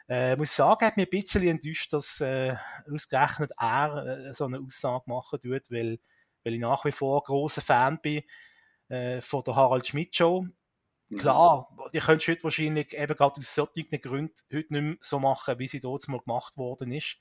Äh, 0.07 0.35
muss 0.35 0.55
sagen, 0.55 0.85
hat 0.85 0.97
mich 0.97 1.07
ein 1.07 1.09
bisschen 1.09 1.47
enttäuscht, 1.47 1.93
dass 1.93 2.21
äh, 2.21 2.55
ausgerechnet 2.91 3.51
er 3.59 4.27
äh, 4.27 4.33
so 4.33 4.45
eine 4.45 4.59
Aussage 4.59 5.03
machen 5.07 5.39
tut, 5.41 5.71
weil, 5.71 5.99
weil 6.43 6.53
ich 6.53 6.59
nach 6.59 6.85
wie 6.85 6.91
vor 6.91 7.23
großer 7.23 7.61
Fan 7.61 7.99
bin 8.01 8.23
äh, 8.89 9.21
von 9.21 9.43
der 9.43 9.55
Harald 9.55 9.87
Schmidt 9.87 10.15
Show. 10.15 10.45
Mhm. 11.09 11.17
Klar, 11.17 11.77
die 11.93 11.99
könntest 11.99 12.27
heute 12.29 12.43
wahrscheinlich 12.43 12.93
eben 12.93 13.15
gerade 13.15 13.39
aus 13.39 13.53
solchen 13.53 14.01
Gründen 14.01 14.33
heute 14.51 14.73
nicht 14.73 14.81
mehr 14.81 14.97
so 15.01 15.19
machen, 15.19 15.59
wie 15.59 15.67
sie 15.67 15.79
dort 15.79 16.07
mal 16.07 16.19
gemacht 16.19 16.57
worden 16.57 16.91
ist. 16.91 17.17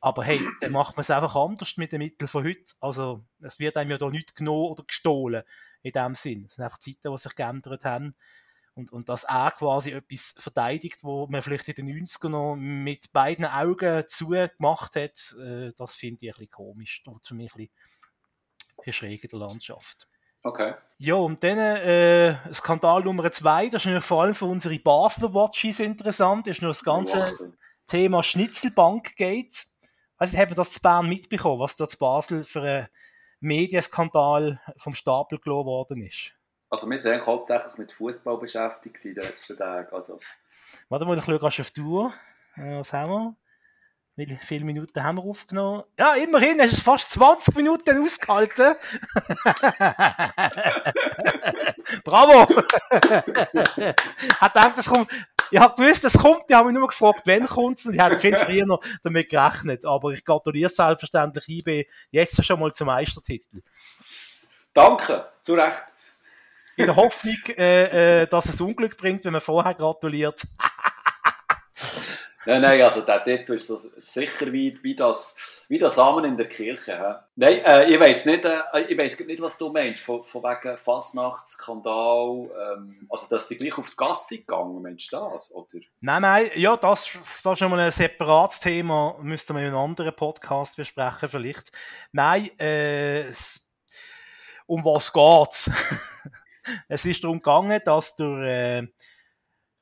Aber 0.00 0.24
hey, 0.24 0.40
dann 0.60 0.72
macht 0.72 0.96
man 0.96 1.02
es 1.02 1.10
einfach 1.10 1.34
anders 1.36 1.76
mit 1.76 1.92
den 1.92 2.00
Mitteln 2.00 2.28
von 2.28 2.44
heute. 2.44 2.74
Also, 2.80 3.24
es 3.40 3.58
wird 3.58 3.76
einem 3.76 3.90
ja 3.90 3.98
da 3.98 4.10
nicht 4.10 4.36
genommen 4.36 4.70
oder 4.70 4.84
gestohlen 4.84 5.44
in 5.82 5.92
dem 5.92 6.14
Sinn. 6.14 6.44
Es 6.46 6.56
sind 6.56 6.64
einfach 6.64 6.78
Zeiten, 6.78 7.10
die 7.10 7.18
sich 7.18 7.34
geändert 7.34 7.84
haben. 7.84 8.14
Und, 8.74 8.90
und 8.90 9.08
dass 9.08 9.24
er 9.24 9.50
quasi 9.50 9.92
etwas 9.92 10.34
verteidigt, 10.38 11.04
wo 11.04 11.26
man 11.26 11.42
vielleicht 11.42 11.68
in 11.68 11.86
den 11.86 12.04
90ern 12.04 12.28
noch 12.30 12.56
mit 12.56 13.12
beiden 13.12 13.44
Augen 13.44 14.04
zugemacht 14.06 14.96
hat, 14.96 15.36
äh, 15.38 15.70
das 15.76 15.94
finde 15.94 16.26
ich 16.26 16.32
ein 16.32 16.38
bisschen 16.38 16.50
komisch. 16.50 17.02
Und 17.06 17.26
für 17.26 17.34
mich 17.34 17.54
ein 17.54 17.68
bisschen 18.76 18.92
schräg 18.92 19.24
in 19.24 19.30
der 19.30 19.38
Landschaft. 19.40 20.08
Okay. 20.42 20.74
Ja, 20.98 21.14
und 21.14 21.42
dann 21.42 21.58
äh, 21.58 22.36
Skandal 22.52 23.02
Nummer 23.02 23.30
zwei, 23.30 23.66
das 23.66 23.82
ist 23.82 23.86
natürlich 23.86 24.04
vor 24.04 24.22
allem 24.22 24.34
für 24.34 24.46
unsere 24.46 24.78
Basler 24.78 25.34
Watches 25.34 25.80
interessant, 25.80 26.46
ist 26.46 26.62
nur 26.62 26.70
das 26.70 26.84
ganze 26.84 27.18
wow. 27.18 27.52
Thema 27.86 28.22
Schnitzelbank 28.22 29.16
geht. 29.16 29.66
Also 30.16 30.38
haben 30.38 30.50
wir 30.50 30.56
das 30.56 30.72
zu 30.72 30.80
Bern 30.80 31.08
mitbekommen, 31.08 31.60
was 31.60 31.74
da 31.76 31.88
zu 31.88 31.98
Basel 31.98 32.44
für 32.44 32.62
ein 32.62 32.88
Medienskandal 33.40 34.60
vom 34.76 34.94
Stapel 34.94 35.38
gelassen 35.38 35.66
worden 35.66 36.02
ist? 36.02 36.32
Also 36.70 36.88
wir 36.88 36.98
sind 36.98 37.26
hauptsächlich 37.26 37.76
mit 37.78 37.92
Fußball 37.92 38.38
beschäftigt 38.38 39.04
in 39.04 39.14
den 39.14 39.24
letzten 39.24 39.56
Tagen. 39.58 39.92
Also. 39.92 40.20
Warte 40.88 41.04
mal, 41.04 41.18
ich 41.18 41.24
schaue 41.24 41.44
auf 41.44 41.70
die 41.72 41.80
Uhr. 41.80 42.12
Was 42.56 42.92
haben 42.92 43.10
wir? 43.10 43.36
Wie 44.30 44.46
viele 44.46 44.64
Minuten 44.64 45.02
haben 45.02 45.16
wir 45.16 45.24
aufgenommen? 45.24 45.82
Ja, 45.98 46.14
immerhin, 46.14 46.60
es 46.60 46.72
ist 46.72 46.82
fast 46.82 47.10
20 47.10 47.56
Minuten 47.56 48.02
ausgehalten. 48.02 48.74
Bravo! 52.04 52.48
Hat 54.40 54.54
gedacht, 54.54 54.78
das 54.78 54.86
kommt, 54.86 55.10
ich 55.50 55.58
habe 55.58 55.82
gewusst, 55.82 56.04
es 56.04 56.14
kommt, 56.14 56.44
ich 56.48 56.56
habe 56.56 56.70
mich 56.70 56.78
nur 56.78 56.88
gefragt, 56.88 57.22
wann 57.26 57.46
kommt 57.46 57.78
es, 57.78 57.86
und 57.86 57.94
ich 57.94 58.00
habe 58.00 58.16
viel 58.16 58.36
früher 58.38 58.64
noch 58.64 58.82
damit 59.02 59.28
gerechnet. 59.28 59.84
Aber 59.84 60.12
ich 60.12 60.24
gratuliere 60.24 60.70
selbstverständlich 60.70 61.48
IB 61.48 61.86
jetzt 62.10 62.44
schon 62.44 62.58
mal 62.58 62.72
zum 62.72 62.86
Meistertitel. 62.86 63.62
Danke, 64.72 65.28
zu 65.42 65.54
Recht. 65.54 65.84
In 66.76 66.86
der 66.86 66.96
Hoffnung, 66.96 67.36
äh, 67.58 68.22
äh, 68.22 68.26
dass 68.26 68.48
es 68.48 68.62
Unglück 68.62 68.96
bringt, 68.96 69.26
wenn 69.26 69.32
man 69.32 69.42
vorher 69.42 69.74
gratuliert. 69.74 70.46
Nein, 72.44 72.60
nein, 72.60 72.82
also 72.82 73.02
der 73.02 73.22
Titel 73.22 73.54
ist 73.54 73.68
so 73.68 73.76
sicher 73.98 74.52
wie, 74.52 74.76
wie, 74.82 74.96
das, 74.96 75.64
wie 75.68 75.78
das 75.78 75.94
Samen 75.94 76.24
in 76.24 76.36
der 76.36 76.48
Kirche. 76.48 76.98
He? 76.98 77.14
Nein, 77.36 77.64
äh, 77.64 77.84
ich 77.84 78.00
weiß 78.00 78.26
nicht, 78.26 78.44
äh, 78.44 78.62
ich 78.88 78.98
weiss 78.98 79.18
nicht, 79.20 79.40
was 79.40 79.56
du 79.56 79.70
meinst, 79.70 80.02
von, 80.02 80.24
von 80.24 80.42
wegen 80.42 80.76
Fastnachtsskandal, 80.76 82.50
ähm, 82.74 83.06
also 83.08 83.28
dass 83.28 83.46
sie 83.46 83.56
gleich 83.56 83.78
auf 83.78 83.90
die 83.90 83.96
Gasse 83.96 84.38
gegangen, 84.38 84.82
meinst 84.82 85.12
du 85.12 85.16
das, 85.18 85.52
oder? 85.52 85.78
Nein, 86.00 86.22
nein, 86.22 86.50
ja, 86.56 86.76
das, 86.76 87.16
das 87.44 87.54
ist 87.54 87.60
nochmal 87.60 87.80
ein 87.80 87.92
separates 87.92 88.58
Thema, 88.58 89.16
müsste 89.22 89.52
man 89.52 89.62
in 89.62 89.68
einem 89.68 89.78
anderen 89.78 90.16
Podcast 90.16 90.76
besprechen 90.76 91.28
vielleicht. 91.28 91.70
Nein, 92.10 92.50
äh, 92.58 93.24
um 94.66 94.84
was 94.84 95.12
geht's? 95.12 95.70
es 96.88 97.04
ist 97.04 97.22
darum 97.22 97.38
gegangen, 97.38 97.80
dass 97.84 98.16
der, 98.16 98.26
äh, 98.26 98.86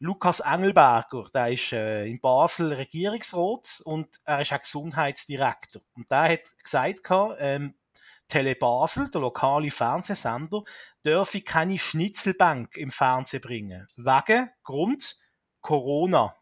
Lukas 0.03 0.41
Engelberger, 0.41 1.27
der 1.35 1.53
ist 1.53 1.73
äh, 1.73 2.07
in 2.07 2.21
Basel 2.21 2.73
Regierungsrat 2.73 3.83
und 3.85 4.09
er 4.25 4.41
ist 4.41 4.53
auch 4.53 4.61
Gesundheitsdirektor. 4.61 5.83
Und 5.95 6.11
der 6.11 6.33
hat 6.33 6.59
gesagt, 6.63 7.01
ähm, 7.39 7.75
Tele 8.27 8.55
Basel, 8.55 9.11
der 9.11 9.21
lokale 9.21 9.71
Fernsehsender, 9.71 10.63
dürfe 11.05 11.43
keine 11.43 11.79
Schnitzelbank 11.79 12.79
im 12.79 12.91
Fernsehen 12.91 13.43
bringen. 13.43 13.87
Wegen 13.97 14.51
Grund 14.63 15.19
Corona. 15.61 16.35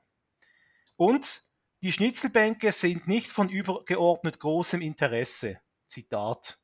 Und 0.97 1.43
die 1.83 1.91
Schnitzelbänke 1.91 2.71
sind 2.71 3.09
nicht 3.09 3.29
von 3.29 3.49
übergeordnet 3.49 4.39
großem 4.39 4.81
Interesse. 4.81 5.61
Zitat. 5.89 6.61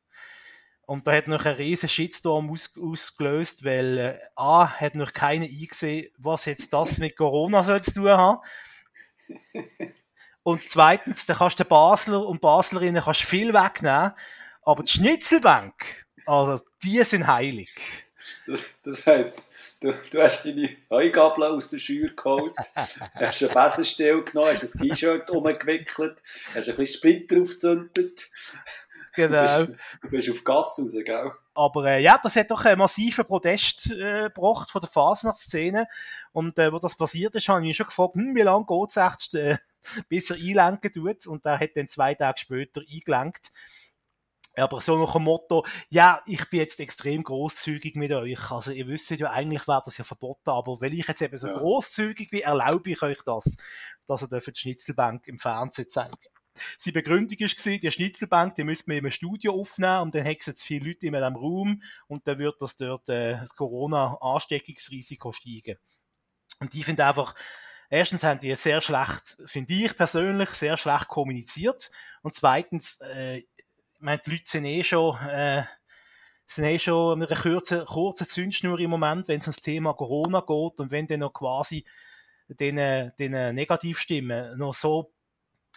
Und 0.87 1.07
da 1.07 1.12
hat 1.12 1.29
noch 1.29 1.44
ein 1.44 1.55
riesen 1.55 1.88
Shitstorm 1.88 2.51
aus, 2.51 2.75
ausgelöst, 2.81 3.64
weil 3.64 3.99
äh, 3.99 4.18
A, 4.37 4.68
hat 4.68 4.94
noch 4.94 5.12
keiner 5.12 5.47
eingesehen, 5.47 6.11
was 6.18 6.44
jetzt 6.44 6.73
das 6.73 6.99
mit 6.99 7.16
Corona 7.16 7.62
soll 7.62 7.83
zu 7.83 7.94
tun 7.94 8.11
haben. 8.11 8.40
Und 10.42 10.62
zweitens, 10.68 11.25
da 11.25 11.35
kannst 11.35 11.59
du 11.59 11.64
den 11.64 11.70
Basler 11.70 12.27
und 12.27 12.40
Baslerinnen 12.40 13.03
kannst 13.03 13.23
viel 13.23 13.55
wegnehmen, 13.55 14.12
aber 14.62 14.83
die 14.83 14.92
Schnitzelbank, 14.92 16.07
also 16.27 16.62
die 16.83 17.03
sind 17.03 17.27
heilig. 17.27 17.70
Das, 18.47 18.62
das 18.83 19.07
heisst, 19.07 19.42
du, 19.81 19.92
du 20.11 20.23
hast 20.23 20.44
deine 20.44 20.68
Heugabel 20.90 21.44
aus 21.44 21.70
der 21.70 21.79
Schür 21.79 22.11
geholt, 22.14 22.55
hast 22.75 23.42
einen 23.42 23.55
Besenstiel 23.55 24.23
genommen, 24.23 24.53
hast 24.53 24.75
ein 24.75 24.88
T-Shirt 24.88 25.31
umgewickelt, 25.31 26.23
hast 26.55 26.68
ein 26.68 26.77
bisschen 26.77 26.87
Sprit 26.87 27.31
draufgezündet 27.31 28.29
Genau. 29.14 29.66
Du 30.03 30.09
bist, 30.09 30.31
auf 30.31 30.44
Gas 30.44 30.79
raus, 30.81 30.94
gell? 31.05 31.33
Aber 31.55 31.85
äh, 31.85 32.03
ja, 32.03 32.18
das 32.22 32.37
hat 32.37 32.50
doch 32.50 32.64
einen 32.64 32.79
massiven 32.79 33.24
Protest 33.24 33.90
äh, 33.90 34.24
gebracht 34.24 34.70
von 34.70 34.81
der 34.81 34.90
Fasnachtsszene. 34.90 35.87
Und 36.33 36.59
äh, 36.59 36.72
wo 36.72 36.79
das 36.79 36.96
passiert 36.96 37.35
ist, 37.35 37.48
habe 37.48 37.61
ich 37.61 37.68
mich 37.68 37.77
schon 37.77 37.87
gefragt, 37.87 38.14
hm, 38.14 38.35
wie 38.35 38.42
lange 38.42 38.66
geht 38.66 38.90
es 38.90 38.96
echt, 38.96 39.35
äh, 39.35 39.59
bis 40.09 40.31
er 40.31 40.37
einlenken 40.37 40.92
tut. 40.92 41.27
Und 41.27 41.46
er 41.46 41.59
hat 41.59 41.70
dann 41.77 41.88
zwei 41.88 42.14
Tage 42.14 42.38
später 42.38 42.81
eingelenkt. 42.81 43.53
Aber 44.57 44.81
so 44.81 44.96
nach 44.96 45.14
dem 45.14 45.24
Motto, 45.24 45.64
ja, 45.88 46.22
ich 46.27 46.48
bin 46.48 46.61
jetzt 46.61 46.79
extrem 46.79 47.24
großzügig 47.24 47.96
mit 47.96 48.12
euch. 48.12 48.53
Also 48.53 48.70
ihr 48.70 48.87
wisst 48.87 49.11
ja, 49.11 49.31
eigentlich 49.31 49.66
wäre 49.66 49.83
das 49.85 49.98
ja 49.98 50.05
verboten, 50.05 50.50
aber 50.50 50.81
weil 50.81 50.94
ich 50.94 51.09
jetzt 51.09 51.22
eben 51.22 51.37
so 51.37 51.48
ja. 51.48 51.59
großzügig 51.59 52.31
bin, 52.31 52.42
erlaube 52.42 52.90
ich 52.90 53.03
euch 53.03 53.18
das, 53.24 53.57
dass 54.07 54.22
ihr 54.22 54.29
die 54.29 54.55
Schnitzelbank 54.55 55.27
im 55.27 55.40
Fernsehen 55.40 55.88
zeigen. 55.88 56.12
Seine 56.78 56.92
Begründung 56.92 57.38
war, 57.38 57.78
die 57.78 57.90
Schnitzelbank, 57.90 58.54
die 58.54 58.64
müsste 58.64 58.90
man 58.90 58.98
in 58.98 59.04
einem 59.04 59.10
Studio 59.10 59.58
aufnehmen 59.58 60.02
und 60.02 60.14
dann 60.14 60.24
hätten 60.24 60.54
zu 60.54 60.66
viele 60.66 60.88
Leute 60.88 61.06
in 61.06 61.14
einem 61.14 61.36
Raum 61.36 61.82
und 62.06 62.26
dann 62.26 62.38
wird 62.38 62.60
das 62.60 62.76
dort 62.76 63.08
äh, 63.08 63.32
das 63.32 63.56
Corona-Ansteckungsrisiko 63.56 65.32
steigen. 65.32 65.78
Und 66.60 66.74
ich 66.74 66.84
finde 66.84 67.06
einfach, 67.06 67.34
erstens 67.90 68.22
haben 68.22 68.40
die 68.40 68.54
sehr 68.54 68.80
schlecht, 68.80 69.36
finde 69.46 69.74
ich 69.74 69.96
persönlich, 69.96 70.50
sehr 70.50 70.76
schlecht 70.76 71.08
kommuniziert 71.08 71.90
und 72.22 72.34
zweitens, 72.34 73.00
äh, 73.00 73.42
meine, 73.98 74.20
die 74.24 74.30
Leute 74.30 74.44
sind 74.46 74.64
eh 74.66 74.82
schon, 74.82 75.16
äh, 75.28 75.64
sind 76.46 76.64
eh 76.64 76.78
schon 76.78 77.18
mit 77.18 77.30
einer 77.30 77.84
kurzen, 77.84 78.26
Zündschnur 78.26 78.78
im 78.78 78.90
Moment, 78.90 79.28
wenn 79.28 79.40
es 79.40 79.46
ums 79.46 79.62
Thema 79.62 79.94
Corona 79.94 80.40
geht 80.40 80.78
und 80.80 80.90
wenn 80.90 81.06
dann 81.06 81.20
noch 81.20 81.32
quasi 81.32 81.84
den, 82.48 83.12
den 83.18 83.54
Negativstimmen 83.54 84.58
noch 84.58 84.74
so 84.74 85.14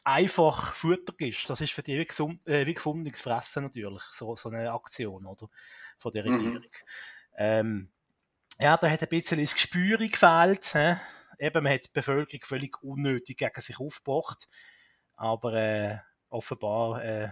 einfach 0.08 0.74
Futter 0.74 1.14
gibst, 1.18 1.50
das 1.50 1.60
ist 1.60 1.74
für 1.74 1.84
dich 1.84 1.98
wie, 1.98 2.06
gesund, 2.06 2.48
äh, 2.48 2.66
wie 2.66 2.74
gefundenes 2.74 3.22
Fressen 3.22 3.64
natürlich, 3.64 4.04
so, 4.04 4.36
so 4.36 4.50
eine 4.50 4.72
Aktion, 4.72 5.26
oder? 5.26 5.50
Von 5.98 6.12
der 6.14 6.26
mhm. 6.26 6.34
Regierung. 6.34 6.62
Mhm. 6.62 6.70
Ähm, 7.38 7.92
ja, 8.60 8.78
da 8.78 8.90
hat 8.90 9.04
ein 9.04 9.10
bisschen 9.10 9.40
das 9.40 9.54
Gespür 9.54 9.98
gefehlt. 9.98 10.74
He? 10.74 10.96
Eben, 11.40 11.64
man 11.64 11.74
hat 11.74 11.86
die 11.86 11.92
Bevölkerung 11.94 12.44
völlig 12.44 12.82
unnötig 12.82 13.38
gegen 13.38 13.62
sich 13.62 13.80
aufgebracht. 13.80 14.48
Aber 15.16 15.54
äh, 15.54 15.98
offenbar, 16.30 17.04
äh, 17.04 17.30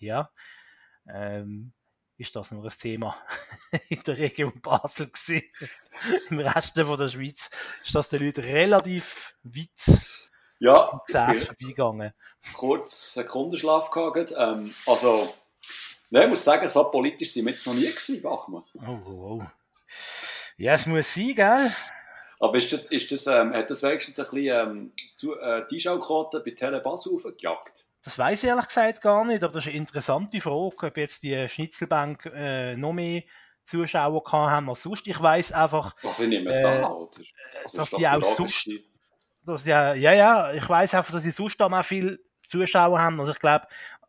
ja, 0.00 0.30
ähm, 1.06 1.74
ist 2.16 2.34
das 2.34 2.52
nur 2.52 2.64
ein 2.64 2.70
Thema 2.70 3.16
in 3.88 4.02
der 4.02 4.16
Region 4.16 4.60
Basel 4.60 5.08
gewesen. 5.08 5.42
Im 6.30 6.40
Rest 6.40 6.80
von 6.80 6.98
der 6.98 7.08
Schweiz 7.08 7.50
ist 7.84 7.94
das 7.94 8.08
den 8.08 8.24
Leuten 8.24 8.44
relativ 8.44 9.36
weit 9.42 10.13
ja. 10.58 11.00
Gesäß 11.06 11.44
vorbeigegangen. 11.44 12.12
Kurz 12.54 13.14
Sekundenschlaf 13.14 13.90
gehabt. 13.90 14.34
Ähm, 14.36 14.74
also, 14.86 15.34
ne, 16.10 16.24
ich 16.24 16.28
muss 16.28 16.44
sagen, 16.44 16.66
so 16.68 16.84
politisch 16.84 17.32
sind 17.32 17.44
wir 17.44 17.52
jetzt 17.52 17.66
noch 17.66 17.74
nie 17.74 17.86
gewesen, 17.86 18.22
Bachmann. 18.22 18.64
Oh, 18.74 18.98
oh, 19.06 19.10
oh. 19.10 19.42
Ja, 20.56 20.74
es 20.74 20.86
muss 20.86 21.12
sein, 21.12 21.34
gell? 21.34 21.70
Aber 22.40 22.58
ist 22.58 22.72
das, 22.72 22.86
ist 22.86 23.10
das, 23.10 23.26
ähm, 23.26 23.52
hat 23.54 23.70
das 23.70 23.82
wenigstens 23.82 24.18
ein 24.18 24.26
bisschen 24.30 24.68
ähm, 24.68 24.92
zu, 25.14 25.38
äh, 25.38 25.66
die 25.70 25.76
Einschauquote 25.76 26.40
bei 26.40 26.50
Telebas 26.50 27.06
aufgejagt? 27.06 27.86
Das 28.02 28.18
weiß 28.18 28.42
ich 28.42 28.48
ehrlich 28.48 28.66
gesagt 28.66 29.00
gar 29.00 29.24
nicht, 29.24 29.42
aber 29.42 29.52
das 29.54 29.64
ist 29.64 29.70
eine 29.70 29.78
interessante 29.78 30.40
Frage, 30.40 30.86
ob 30.86 30.96
jetzt 30.96 31.22
die 31.22 31.48
Schnitzelbank 31.48 32.26
äh, 32.34 32.76
noch 32.76 32.92
mehr 32.92 33.22
Zuschauer 33.62 34.22
haben 34.30 34.68
als 34.68 34.82
sonst. 34.82 35.06
Ich 35.06 35.20
weiß 35.20 35.52
einfach, 35.52 35.96
Was 36.02 36.20
ich 36.20 36.28
nicht 36.28 36.44
mehr 36.44 36.54
äh, 36.54 36.82
also 36.82 37.78
dass 37.78 37.90
die 37.90 38.06
auch 38.06 38.22
sonst, 38.22 38.68
dass, 39.44 39.66
ja, 39.66 39.94
ja, 39.94 40.12
ja, 40.12 40.52
ich 40.52 40.68
weiß 40.68 40.94
einfach, 40.94 41.12
dass 41.12 41.22
sie 41.22 41.30
sonst 41.30 41.60
auch 41.60 41.84
viel 41.84 42.20
Zuschauer 42.46 42.98
haben. 42.98 43.20
Also 43.20 43.32
ich 43.32 43.38
glaube, 43.38 43.66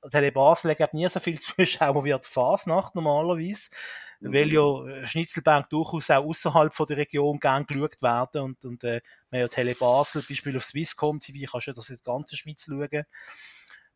Tele 0.09 0.31
Basel 0.31 0.75
hat 0.77 0.93
nie 0.93 1.07
so 1.07 1.19
viele 1.19 1.39
Zuschauer 1.39 2.03
wie 2.03 2.13
die 2.13 2.19
Fasnacht 2.21 2.95
normalerweise, 2.95 3.71
mhm. 4.19 4.33
weil 4.33 4.53
ja 4.53 4.85
äh, 4.87 5.07
Schnitzelbank 5.07 5.69
durchaus 5.69 6.09
auch 6.11 6.25
außerhalb 6.25 6.73
der 6.87 6.97
Region 6.97 7.39
gern 7.39 7.65
geschaut 7.65 8.01
werden 8.01 8.41
und, 8.41 8.65
und 8.65 8.83
äh, 8.83 9.01
man 9.29 9.41
ja 9.41 9.47
Tele 9.47 9.75
Basel, 9.75 10.23
Beispiel 10.27 10.55
auf 10.55 10.63
Swisscom 10.63 11.19
TV, 11.19 11.51
kannst 11.51 11.67
du 11.67 11.73
das 11.73 11.89
in 11.89 11.97
der 11.97 12.13
ganzen 12.13 12.37
Schweiz 12.37 12.65
schauen. 12.65 13.05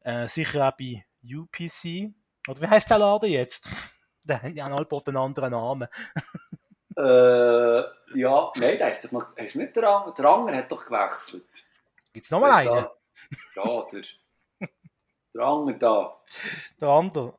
Äh, 0.01 0.27
sicher 0.27 0.67
auch 0.67 0.77
bei 0.77 1.05
UPC. 1.23 2.13
Oder 2.47 2.61
wie 2.61 2.67
heißt 2.67 2.89
der 2.89 2.99
Laden 2.99 3.29
jetzt? 3.29 3.69
Der 4.23 4.41
hat 4.41 4.53
ja 4.53 4.67
auch 4.71 5.07
einen 5.07 5.17
anderen 5.17 5.51
Namen. 5.51 5.87
äh, 6.99 7.83
ja, 8.15 8.51
nein, 8.55 8.77
der 8.77 8.91
ist 8.91 9.05
doch 9.05 9.11
noch, 9.13 9.37
ist 9.37 9.55
nicht 9.55 9.75
der, 9.75 9.89
Anger, 9.89 10.13
der 10.13 10.25
Anger 10.25 10.57
hat 10.57 10.71
doch 10.71 10.85
gewechselt. 10.85 11.67
Gibt 12.11 12.25
es 12.25 12.31
noch 12.31 12.41
mal 12.41 12.51
einen? 12.51 12.87
Ja, 13.55 13.85
der, 13.91 14.01
der 15.33 15.43
Anger 15.43 15.73
da. 15.73 16.21
Der 16.79 16.87
andere? 16.89 17.37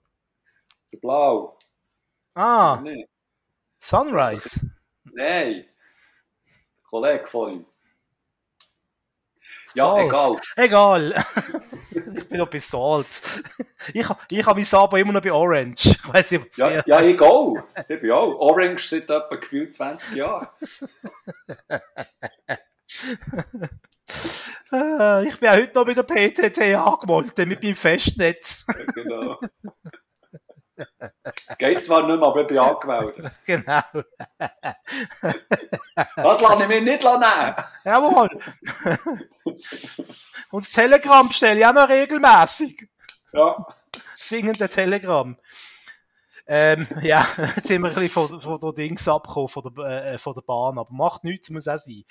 Der 0.92 0.98
Blau. 0.98 1.58
Ah, 2.34 2.80
nee. 2.82 3.06
Sunrise? 3.78 4.70
Nein, 5.04 5.52
der 5.54 6.84
Kollege 6.88 7.26
von 7.26 7.52
ihm. 7.52 7.66
Ja, 9.74 9.84
Salt. 9.84 10.06
egal. 10.06 10.36
Egal. 10.56 11.24
ich 11.90 12.28
bin 12.28 12.38
noch 12.38 12.48
bei 12.48 12.58
Salt. 12.58 13.06
Ich, 13.92 14.06
ich 14.30 14.46
habe 14.46 14.60
mein 14.60 14.80
Abo 14.80 14.96
immer 14.96 15.12
noch 15.12 15.22
bei 15.22 15.32
Orange. 15.32 15.86
Ich 15.86 16.08
weiß 16.12 16.30
nicht, 16.32 16.46
was 16.48 16.56
ja, 16.56 16.82
ja, 16.86 17.00
ich 17.00 17.20
auch. 17.20 17.56
Ich 17.88 18.00
bin 18.00 18.10
auch. 18.10 18.38
Orange 18.38 18.88
seit 18.88 19.04
etwa 19.04 19.36
gefühlt 19.36 19.74
20 19.74 20.16
Jahren. 20.16 20.48
Äh, 24.72 25.26
ich 25.28 25.38
bin 25.38 25.48
auch 25.48 25.54
heute 25.54 25.74
noch 25.74 25.86
bei 25.86 25.94
der 25.94 26.02
PTT 26.02 26.74
angemeldet, 26.74 27.46
mit 27.46 27.62
meinem 27.62 27.76
Festnetz. 27.76 28.66
genau. 28.94 29.38
Es 31.24 31.58
geht 31.58 31.84
zwar 31.84 32.06
nicht 32.06 32.18
mehr, 32.18 32.28
aber 32.28 32.40
ich 32.42 32.46
bin 32.46 32.58
angemeldet. 32.58 33.32
Genau. 33.46 33.82
Das 36.16 36.40
lasse 36.40 36.62
ich 36.62 36.68
mir 36.68 36.80
nicht 36.80 37.02
nehmen. 37.04 37.54
Jawohl. 37.84 38.28
Und 40.50 40.64
das 40.64 40.72
Telegram 40.72 41.28
bestelle 41.28 41.60
ich 41.60 41.66
auch 41.66 41.72
noch 41.72 41.88
regelmäßig. 41.88 42.88
Ja. 43.32 43.66
Singende 44.14 44.68
Telegram. 44.68 45.36
Ähm, 46.52 46.86
ja, 47.02 47.24
jetzt 47.56 47.68
sind 47.68 47.82
wir 47.82 47.90
ein 47.90 47.94
bisschen 47.94 48.28
von, 48.28 48.40
von 48.40 48.58
der 48.60 48.72
Dings 48.72 49.06
abgekommen, 49.06 49.48
von 49.48 49.72
der, 49.72 50.14
äh, 50.14 50.18
von 50.18 50.34
der 50.34 50.42
Bahn, 50.42 50.78
aber 50.78 50.92
macht 50.92 51.22
nichts, 51.22 51.48
muss 51.50 51.68
auch 51.68 51.78
sein. 51.78 52.04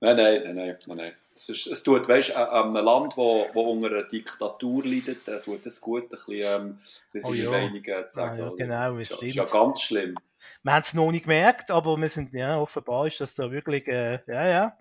Nein, 0.00 0.16
nein, 0.16 0.42
nein, 0.44 0.76
nein, 0.86 0.96
nein. 0.96 1.14
Es, 1.36 1.50
ist, 1.50 1.66
es 1.66 1.82
tut, 1.82 2.08
weißt 2.08 2.30
du, 2.30 2.36
an 2.50 2.74
einem 2.74 2.82
Land, 2.84 3.16
wo, 3.18 3.46
wo 3.52 3.70
unter 3.72 3.88
einer 3.88 4.04
Diktatur 4.04 4.82
leidet, 4.82 5.28
äh, 5.28 5.38
tut 5.40 5.66
es 5.66 5.82
gut, 5.82 6.04
ein 6.04 6.08
bisschen, 6.08 6.32
ähm, 6.32 6.78
oh, 7.22 7.34
ja. 7.34 7.50
Meinungen 7.50 7.82
zu 7.82 7.92
sagen. 8.10 8.40
Ah, 8.40 8.44
ja, 8.44 8.52
genau, 8.56 8.96
das 8.96 9.10
ist, 9.10 9.22
ist 9.22 9.34
ja 9.34 9.44
ganz 9.44 9.82
schlimm. 9.82 10.14
Wir 10.62 10.72
haben 10.72 10.80
es 10.80 10.94
noch 10.94 11.10
nicht 11.10 11.24
gemerkt, 11.24 11.70
aber 11.70 11.96
wir 11.98 12.08
sind, 12.08 12.32
ja, 12.32 12.58
offenbar 12.58 13.06
ist 13.06 13.20
das 13.20 13.34
da 13.34 13.50
wirklich, 13.50 13.86
äh, 13.86 14.20
ja, 14.26 14.46
ja. 14.46 14.78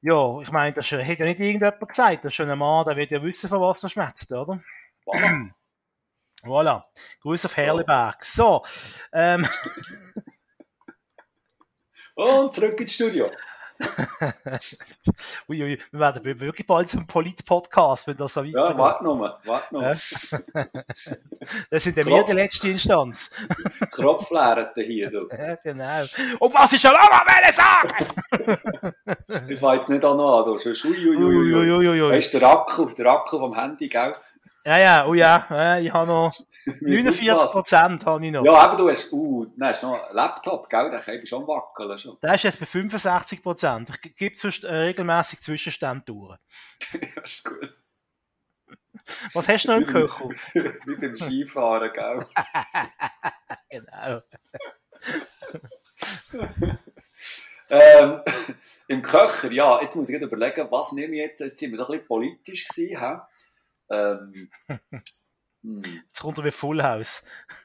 Ja, 0.00 0.40
ich 0.40 0.50
meine, 0.50 0.72
das 0.72 0.90
hat 0.90 1.18
ja 1.18 1.26
nicht 1.26 1.40
irgendjemand 1.40 1.86
gesagt, 1.86 2.24
das 2.24 2.32
ist 2.32 2.36
schon 2.36 2.48
ein 2.48 2.58
Mann, 2.58 2.86
der 2.86 2.96
wird 2.96 3.10
ja 3.10 3.22
wissen, 3.22 3.50
von 3.50 3.60
was 3.60 3.82
er 3.82 3.90
schmerzt, 3.90 4.32
oder? 4.32 4.62
Voilà. 5.06 5.50
Voilà. 6.42 6.84
Gruß 7.20 7.44
auf 7.44 7.56
Herleberg. 7.56 8.24
So. 8.24 8.64
Ähm. 9.12 9.46
Und 12.14 12.54
zurück 12.54 12.80
ins 12.80 12.94
Studio. 12.94 13.30
Uiui, 15.48 15.62
ui, 15.62 15.78
wir 15.90 16.00
werden 16.00 16.24
wirklich 16.24 16.66
bald 16.66 16.88
zum 16.88 17.06
Polit-Podcast, 17.06 18.06
wenn 18.06 18.16
das 18.16 18.34
so 18.34 18.40
weitergeht. 18.40 18.54
Ja, 18.54 18.78
warte 18.78 19.04
nochmal, 19.04 19.36
warte 19.44 19.74
nochmal. 19.74 19.98
das 21.70 21.84
sind 21.84 21.96
ja 21.96 22.06
wir 22.06 22.24
die 22.24 22.32
letzte 22.32 22.68
Instanz. 22.68 23.30
Kropflärete 23.92 24.82
hier, 24.82 25.10
du. 25.10 25.28
Ja, 25.30 25.56
genau. 25.62 26.02
Und 26.38 26.54
was 26.54 26.72
ich 26.72 26.80
schon 26.80 26.92
lange 26.92 27.10
will 27.26 27.52
sagen! 27.52 27.88
ich 29.48 29.58
fange 29.58 29.76
jetzt 29.76 29.88
nicht 29.88 30.04
an, 30.04 30.18
du. 30.18 30.58
Sonst, 30.58 30.84
uiuiui. 30.84 31.16
Ui, 31.16 31.70
ui, 31.70 31.88
ui, 31.88 32.10
weißt 32.10 32.34
du, 32.34 32.38
der 32.38 32.50
Akku, 32.50 32.90
der 32.90 33.06
Akku 33.06 33.38
vom 33.38 33.54
Handy, 33.54 33.88
gell? 33.88 34.14
Ja, 34.64 34.78
ja, 34.78 35.06
oh 35.06 35.14
ja, 35.14 35.78
ich 35.78 35.90
habe 35.92 36.06
noch 36.06 36.32
49 36.80 37.52
Prozent 37.52 38.04
habe 38.04 38.26
ich 38.26 38.32
noch. 38.32 38.44
Ja, 38.44 38.52
aber 38.52 38.76
du 38.76 38.90
hast, 38.90 39.10
uh, 39.12 39.46
nein, 39.56 39.74
noch 39.80 40.12
Laptop, 40.12 40.68
gell? 40.68 40.90
Den 40.90 41.00
kann 41.00 41.14
ich 41.14 41.28
schon 41.28 41.46
wackeln. 41.46 41.96
Schon. 41.96 42.18
Der 42.22 42.34
ist 42.34 42.44
jetzt 42.44 42.60
bei 42.60 42.66
65 42.66 43.42
Prozent. 43.42 43.90
Ich 44.04 44.16
gebe 44.16 44.36
sonst 44.36 44.64
regelmäßig 44.64 45.40
Zwischenstände 45.40 46.04
durch. 46.04 46.36
ja, 46.92 47.22
ist 47.22 47.44
gut. 47.44 47.74
Was 49.32 49.48
hast 49.48 49.64
du 49.64 49.68
noch 49.70 49.78
im 49.78 49.86
Köcher? 49.86 50.28
Wie 50.86 50.96
beim 50.96 51.16
Skifahren, 51.16 51.90
gell? 51.92 52.26
genau. 53.70 54.20
ähm, 57.70 58.20
Im 58.88 59.02
Köcher, 59.02 59.50
ja, 59.50 59.80
jetzt 59.80 59.96
muss 59.96 60.08
ich 60.08 60.20
überlegen, 60.20 60.70
was 60.70 60.92
nehme 60.92 61.14
ich 61.14 61.20
jetzt? 61.20 61.40
Jetzt 61.40 61.58
sind 61.58 61.70
wir 61.70 61.78
so 61.78 61.84
ein 61.86 61.92
bisschen 61.92 62.06
politisch 62.06 62.68
gewesen, 62.68 63.00
he? 63.00 63.16
Ähm, 63.90 64.50
hm. 65.62 65.82
Jetzt 66.04 66.20
kommt 66.20 66.38
er 66.38 66.44
mit 66.44 66.54
Full 66.54 66.82
House. 66.82 67.24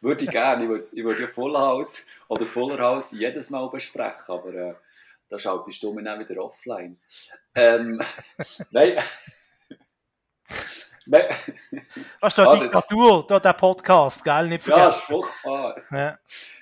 würde 0.00 0.24
ich 0.24 0.30
gerne. 0.30 0.64
Ich 0.64 0.68
würde, 0.68 0.88
ich 0.92 1.04
würde 1.04 1.22
ja 1.22 1.28
Full 1.28 1.56
House 1.56 2.06
oder 2.28 2.46
Fuller 2.46 2.78
House 2.78 3.12
jedes 3.12 3.50
Mal 3.50 3.68
besprechen, 3.68 4.24
aber 4.28 4.54
äh, 4.54 4.74
da 5.28 5.38
schaltest 5.38 5.82
du 5.82 5.92
mich 5.92 6.04
dann 6.04 6.20
wieder 6.20 6.44
offline. 6.44 7.00
Ähm, 7.54 8.00
nein. 8.70 9.02
doch 12.20 12.38
ah, 12.38 12.56
Diktatur, 12.56 13.26
da 13.26 13.40
der 13.40 13.52
Podcast, 13.52 14.24
gell? 14.24 14.48
Nicht 14.48 14.62
vergessen. 14.62 14.80
Ja, 14.80 14.86
das 14.86 14.96
ist 14.96 15.04
furchtbar. 15.04 15.76
Ja. 15.90 16.18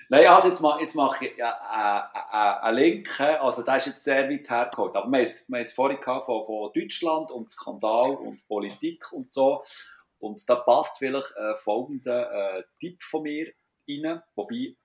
Nein, 0.09 0.27
also 0.27 0.47
jetzt, 0.49 0.61
mache, 0.61 0.81
jetzt 0.81 0.95
mache 0.95 1.25
ich 1.25 1.37
ja, 1.37 1.49
äh, 1.49 2.19
äh, 2.19 2.65
einen 2.65 2.77
Link, 2.77 3.19
also 3.19 3.61
der 3.61 3.77
ist 3.77 3.87
jetzt 3.87 4.03
sehr 4.03 4.29
weit 4.29 4.49
hergeholt, 4.49 4.95
aber 4.95 5.09
wir 5.09 5.19
haben 5.19 5.23
es, 5.23 5.47
wir 5.47 5.55
haben 5.55 5.61
es 5.61 5.71
vorhin 5.71 5.99
von, 6.03 6.43
von 6.43 6.71
Deutschland 6.73 7.31
und 7.31 7.49
Skandal 7.49 8.11
und 8.15 8.45
Politik 8.47 9.11
und 9.13 9.31
so 9.31 9.63
und 10.21 10.47
da 10.49 10.55
passt 10.55 10.99
vielleicht 10.99 11.35
äh, 11.35 11.55
folgender 11.57 12.57
äh, 12.57 12.63
Tipp 12.79 13.01
von 13.01 13.23
mir 13.23 13.51
rein, 13.89 14.21
wobei 14.35 14.55
ich 14.55 14.77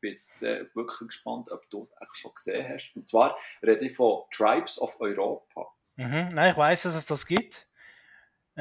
bin 0.00 0.12
äh, 0.40 0.64
wirklich 0.74 1.08
gespannt, 1.08 1.50
ob 1.50 1.68
du 1.70 1.84
es 1.84 1.92
eigentlich 1.92 2.16
schon 2.16 2.34
gesehen 2.34 2.66
hast. 2.68 2.96
Und 2.96 3.06
zwar 3.06 3.38
rede 3.62 3.86
ich 3.86 3.94
von 3.94 4.22
Tribes 4.32 4.80
of 4.80 5.00
Europa. 5.00 5.68
Mhm, 5.96 6.30
nein, 6.32 6.52
ich 6.52 6.56
weiß, 6.56 6.82
dass 6.82 6.94
es 6.94 7.06
das 7.06 7.26
gibt. 7.26 7.68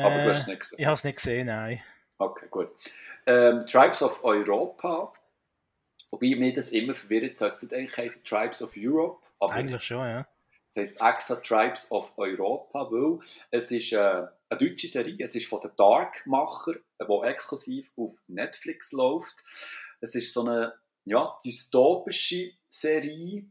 Aber 0.05 0.23
du 0.23 0.29
hast 0.29 0.41
es 0.41 0.47
nicht 0.47 0.59
gesehen? 0.61 0.79
Ich 0.79 0.85
habe 0.85 0.95
es 0.95 1.03
nicht 1.03 1.15
gesehen, 1.15 1.47
nein. 1.47 1.81
Okay, 2.17 2.47
gut. 2.49 2.69
Ähm, 3.25 3.65
Tribes 3.65 4.01
of 4.01 4.23
Europa 4.23 5.13
Wobei 6.11 6.35
mir 6.35 6.53
das 6.53 6.71
immer 6.71 6.93
verwirrt, 6.93 7.37
sollte 7.37 7.55
es 7.55 7.61
nicht 7.63 7.73
eigentlich 7.73 7.97
heißen 7.97 8.23
Tribes 8.23 8.61
of 8.61 8.73
Europe? 8.75 9.21
Eigentlich 9.39 9.83
schon, 9.83 10.05
ja. 10.05 10.27
Das 10.67 10.77
heisst 10.77 11.01
extra 11.01 11.35
Tribes 11.35 11.91
of 11.91 12.17
Europa, 12.17 12.91
weil 12.91 13.19
es 13.51 13.71
ist 13.71 13.93
äh, 13.93 13.97
eine 13.97 14.59
deutsche 14.59 14.87
Serie, 14.87 15.17
es 15.19 15.35
ist 15.35 15.47
von 15.47 15.61
den 15.61 15.71
Dark-Macher, 15.75 16.73
die 17.01 17.27
exklusiv 17.27 17.91
auf 17.97 18.21
Netflix 18.27 18.91
läuft. 18.91 19.43
Es 19.99 20.15
ist 20.15 20.33
so 20.33 20.45
eine 20.45 20.73
ja, 21.05 21.37
dystopische 21.43 22.51
Serie, 22.69 23.45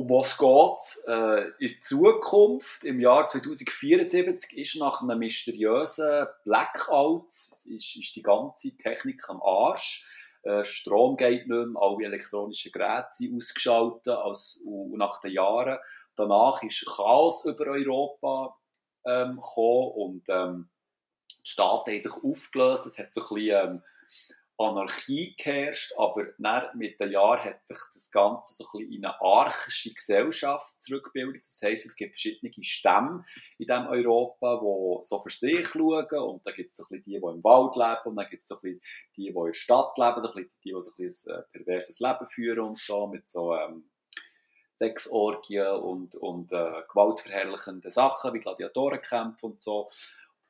um 0.00 0.08
was 0.08 0.38
geht 0.38 1.08
äh, 1.08 1.50
in 1.58 1.82
Zukunft, 1.82 2.84
im 2.84 3.00
Jahr 3.00 3.28
2074, 3.28 4.56
ist 4.56 4.76
nach 4.76 5.02
einem 5.02 5.18
mysteriösen 5.18 6.26
Blackout 6.44 7.28
ist, 7.28 7.66
ist 7.66 8.16
die 8.16 8.22
ganze 8.22 8.76
Technik 8.76 9.28
am 9.28 9.42
Arsch 9.42 10.04
äh, 10.42 10.64
Strom 10.64 11.16
geht 11.16 11.48
nicht 11.48 11.48
mehr, 11.48 11.66
alle 11.82 12.04
elektronischen 12.04 12.72
Geräte 12.72 13.08
sind 13.10 13.36
ausgeschaltet. 13.36 14.08
Als, 14.08 14.60
und 14.64 14.96
nach 14.96 15.20
den 15.20 15.32
Jahren 15.32 15.78
danach 16.16 16.62
ist 16.62 16.86
Chaos 16.86 17.44
über 17.44 17.66
Europa 17.66 18.56
ähm, 19.04 19.36
gekommen 19.36 19.92
und 19.96 20.22
ähm, 20.28 20.70
die 21.44 21.50
Staaten 21.50 21.90
haben 21.90 22.00
sich 22.00 22.12
aufgelöst. 22.12 22.86
Es 22.86 22.98
hat 22.98 23.12
so 23.12 23.20
ein 23.20 23.34
bisschen 23.34 23.68
ähm, 23.68 23.82
Anarchie 24.60 25.34
geherrscht, 25.36 25.92
aber 25.96 26.26
mit 26.74 27.00
den 27.00 27.12
Jahren 27.12 27.42
hat 27.42 27.66
sich 27.66 27.78
das 27.92 28.10
Ganze 28.10 28.52
so 28.52 28.64
ein 28.64 28.78
bisschen 28.78 28.92
in 28.92 29.04
eine 29.04 29.20
archische 29.20 29.94
Gesellschaft 29.94 30.80
zurückgebildet. 30.80 31.42
Das 31.42 31.60
heisst, 31.62 31.86
es 31.86 31.96
gibt 31.96 32.14
verschiedene 32.14 32.52
Stämme 32.62 33.22
in 33.58 33.66
diesem 33.66 33.86
Europa, 33.86 34.56
die 34.56 35.06
so 35.06 35.18
für 35.18 35.30
sich 35.30 35.66
schauen 35.66 36.18
und 36.18 36.46
da 36.46 36.50
gibt 36.52 36.70
es 36.70 36.76
so 36.76 36.84
ein 36.84 36.88
bisschen 36.90 37.04
die, 37.04 37.10
die 37.12 37.16
im 37.16 37.42
Wald 37.44 37.74
leben 37.76 38.10
und 38.10 38.16
dann 38.16 38.28
gibt 38.28 38.42
es 38.42 38.48
so 38.48 38.56
ein 38.56 38.60
bisschen 38.60 38.80
die, 39.16 39.22
die 39.22 39.28
in 39.28 39.44
der 39.44 39.52
Stadt 39.54 39.96
leben, 39.96 40.20
so 40.20 40.28
ein 40.28 40.34
bisschen 40.34 40.60
die, 40.62 40.72
die 40.72 40.80
so 40.80 40.90
ein, 40.90 40.96
bisschen 40.96 41.36
ein 41.36 41.44
perverses 41.52 42.00
Leben 42.00 42.26
führen 42.26 42.60
und 42.60 42.76
so, 42.76 43.06
mit 43.06 43.28
so, 43.30 43.54
ähm, 43.54 43.90
Sexorgien 44.80 45.76
und, 45.76 46.14
und 46.14 46.52
äh, 46.52 46.82
gewaltverherrlichende 46.90 47.90
Sachen 47.90 48.32
wie 48.32 48.40
Gladiatorenkämpfe 48.40 49.46
und 49.46 49.60
so. 49.60 49.88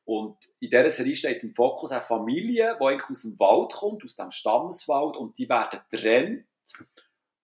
Und 0.05 0.37
in 0.61 0.71
dieser 0.71 0.91
Serie 0.91 1.17
steht 1.17 1.43
im 1.43 1.55
Fokus 1.55 1.93
eine 1.93 2.03
Familie, 2.03 2.77
die 2.81 2.85
eigentlich 2.85 3.11
aus 3.11 3.23
dem 3.23 3.39
Wald 3.39 3.73
kommt, 3.73 4.05
aus 4.05 4.17
dem 4.17 4.31
Stammeswald, 4.31 5.17
und 5.17 5.39
die 5.39 5.49
werden 5.49 5.81
getrennt 5.91 6.47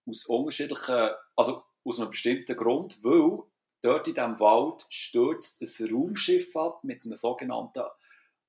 aus 0.06 0.26
unterschiedlichen, 0.26 1.10
also 1.36 1.62
aus 1.84 2.00
einem 2.00 2.10
bestimmten 2.10 2.56
Grund, 2.56 3.02
weil 3.04 3.42
dort 3.82 4.08
in 4.08 4.14
diesem 4.14 4.40
Wald 4.40 4.86
stürzt 4.88 5.62
ein 5.62 5.92
Raumschiff 5.92 6.56
ab 6.56 6.82
mit 6.82 7.04
einem 7.04 7.14
sogenannten 7.14 7.84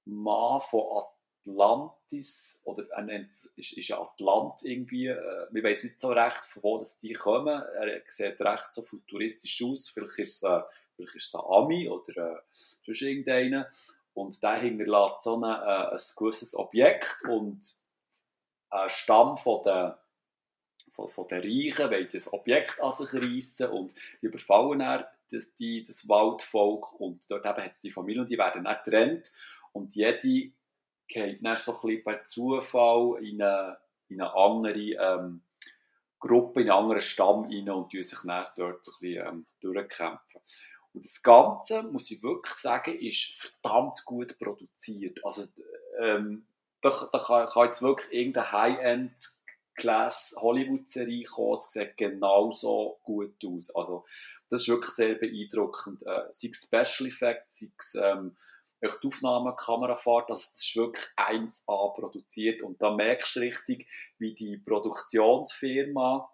Mann 0.06 0.62
von 0.62 1.04
Atlantis, 1.46 2.62
oder 2.66 2.86
er 2.92 3.04
nennt 3.04 3.30
es, 3.30 3.46
ist, 3.56 3.74
ist 3.74 3.92
Atlant 3.92 4.62
irgendwie, 4.64 5.08
äh, 5.08 5.48
wir 5.52 5.64
wissen 5.64 5.88
nicht 5.88 6.00
so 6.00 6.10
recht, 6.10 6.38
von 6.38 6.64
wo 6.64 6.78
das 6.80 7.00
die 7.00 7.14
kommen, 7.14 7.62
er 7.62 8.02
sieht 8.08 8.40
recht 8.42 8.74
so 8.74 8.82
futuristisch 8.82 9.64
aus, 9.64 9.90
vielleicht 9.90 10.20
ist 10.20 10.36
es, 10.38 10.44
äh, 10.44 10.62
vielleicht 10.96 11.16
ist 11.16 11.28
es 11.28 11.36
ein 11.36 11.46
Ami 11.48 11.88
oder 11.90 12.34
äh, 12.34 12.38
sonst 12.52 13.02
irgendeiner, 13.02 13.70
und 14.18 14.42
der 14.42 14.56
hinterlässt 14.56 15.22
so 15.22 15.36
eine, 15.36 15.58
äh, 15.58 15.92
ein 15.92 16.02
gewisses 16.18 16.58
Objekt 16.58 17.22
und 17.30 17.64
ein 18.72 18.90
Stamm 18.90 19.38
von 19.38 19.62
der 19.64 20.04
von, 20.90 21.08
von 21.08 21.28
den 21.28 21.44
Reichen 21.44 21.92
wollen 21.92 22.08
das 22.12 22.34
Objekt 22.34 22.82
an 22.82 22.92
sich 22.92 23.14
reissen 23.14 23.70
und 23.70 23.94
die 24.22 24.26
überfallen 24.26 24.80
dann 24.80 25.06
das, 25.32 25.54
die, 25.54 25.84
das 25.84 26.10
Waldvolk 26.10 27.00
und 27.00 27.30
dort 27.30 27.46
hat 27.46 27.60
es 27.70 27.82
die 27.82 27.92
Familie 27.92 28.22
und 28.22 28.30
die 28.30 28.38
werden 28.38 28.64
dann 28.64 28.78
getrennt 28.84 29.32
und 29.72 29.94
jede 29.94 30.52
geht 31.08 31.46
dann 31.46 31.58
so 31.58 31.74
ein 31.74 31.82
bisschen 31.82 32.04
per 32.04 32.24
Zufall 32.24 33.24
in 33.24 33.42
eine, 33.42 33.78
in 34.10 34.22
eine 34.22 34.34
andere 34.34 34.80
ähm, 34.80 35.44
Gruppe, 36.18 36.62
in 36.62 36.72
einen 36.72 36.80
anderen 36.80 37.02
Stamm 37.02 37.46
rein 37.46 37.70
und 37.70 37.94
die 37.94 38.02
sich 38.02 38.20
dann 38.24 38.44
dort 38.58 38.84
so 38.84 38.94
ein 38.94 39.00
bisschen 39.00 39.28
ähm, 39.28 39.46
durchkämpfen. 39.62 40.42
Und 40.94 41.04
das 41.04 41.22
Ganze, 41.22 41.84
muss 41.84 42.12
ich 42.12 42.24
wirklich 42.24 42.54
sagen, 42.54 42.98
ist 43.00 43.34
verdammt 43.36 44.04
gut 44.06 44.38
produziert. 44.40 45.20
Also, 45.24 45.44
ähm, 46.00 46.48
da, 46.82 46.92
da 47.12 47.20
kann, 47.20 47.48
kann 47.48 47.66
jetzt 47.66 47.82
wirklich 47.82 48.12
irgendeine 48.12 48.52
High-End 48.52 49.38
Class 49.76 50.36
Hollywood-Serie 50.38 51.24
kommen. 51.26 51.54
Es 51.54 51.72
sieht 51.72 51.98
genauso 51.98 53.00
gut 53.04 53.36
aus. 53.46 53.74
Also, 53.76 54.06
das 54.50 54.62
ist 54.62 54.70
wirklich 54.70 54.92
sehr 54.92 55.16
beeindruckend. 55.16 56.02
Äh, 56.04 56.24
sei 56.32 56.50
es 56.50 56.64
Special 56.64 57.08
Effects, 57.08 57.60
sei 57.60 57.72
es 57.78 57.96
ähm, 57.96 58.36
die 58.82 59.08
Aufnahme, 59.08 59.56
Kamerafahrt, 59.56 60.30
also 60.30 60.44
das 60.44 60.64
ist 60.64 60.76
wirklich 60.76 61.06
1A 61.16 61.96
produziert. 61.96 62.62
Und 62.62 62.82
da 62.82 62.92
merkst 62.92 63.36
du 63.36 63.40
richtig, 63.42 63.88
wie 64.20 64.34
die 64.34 64.58
Produktionsfirma, 64.58 66.30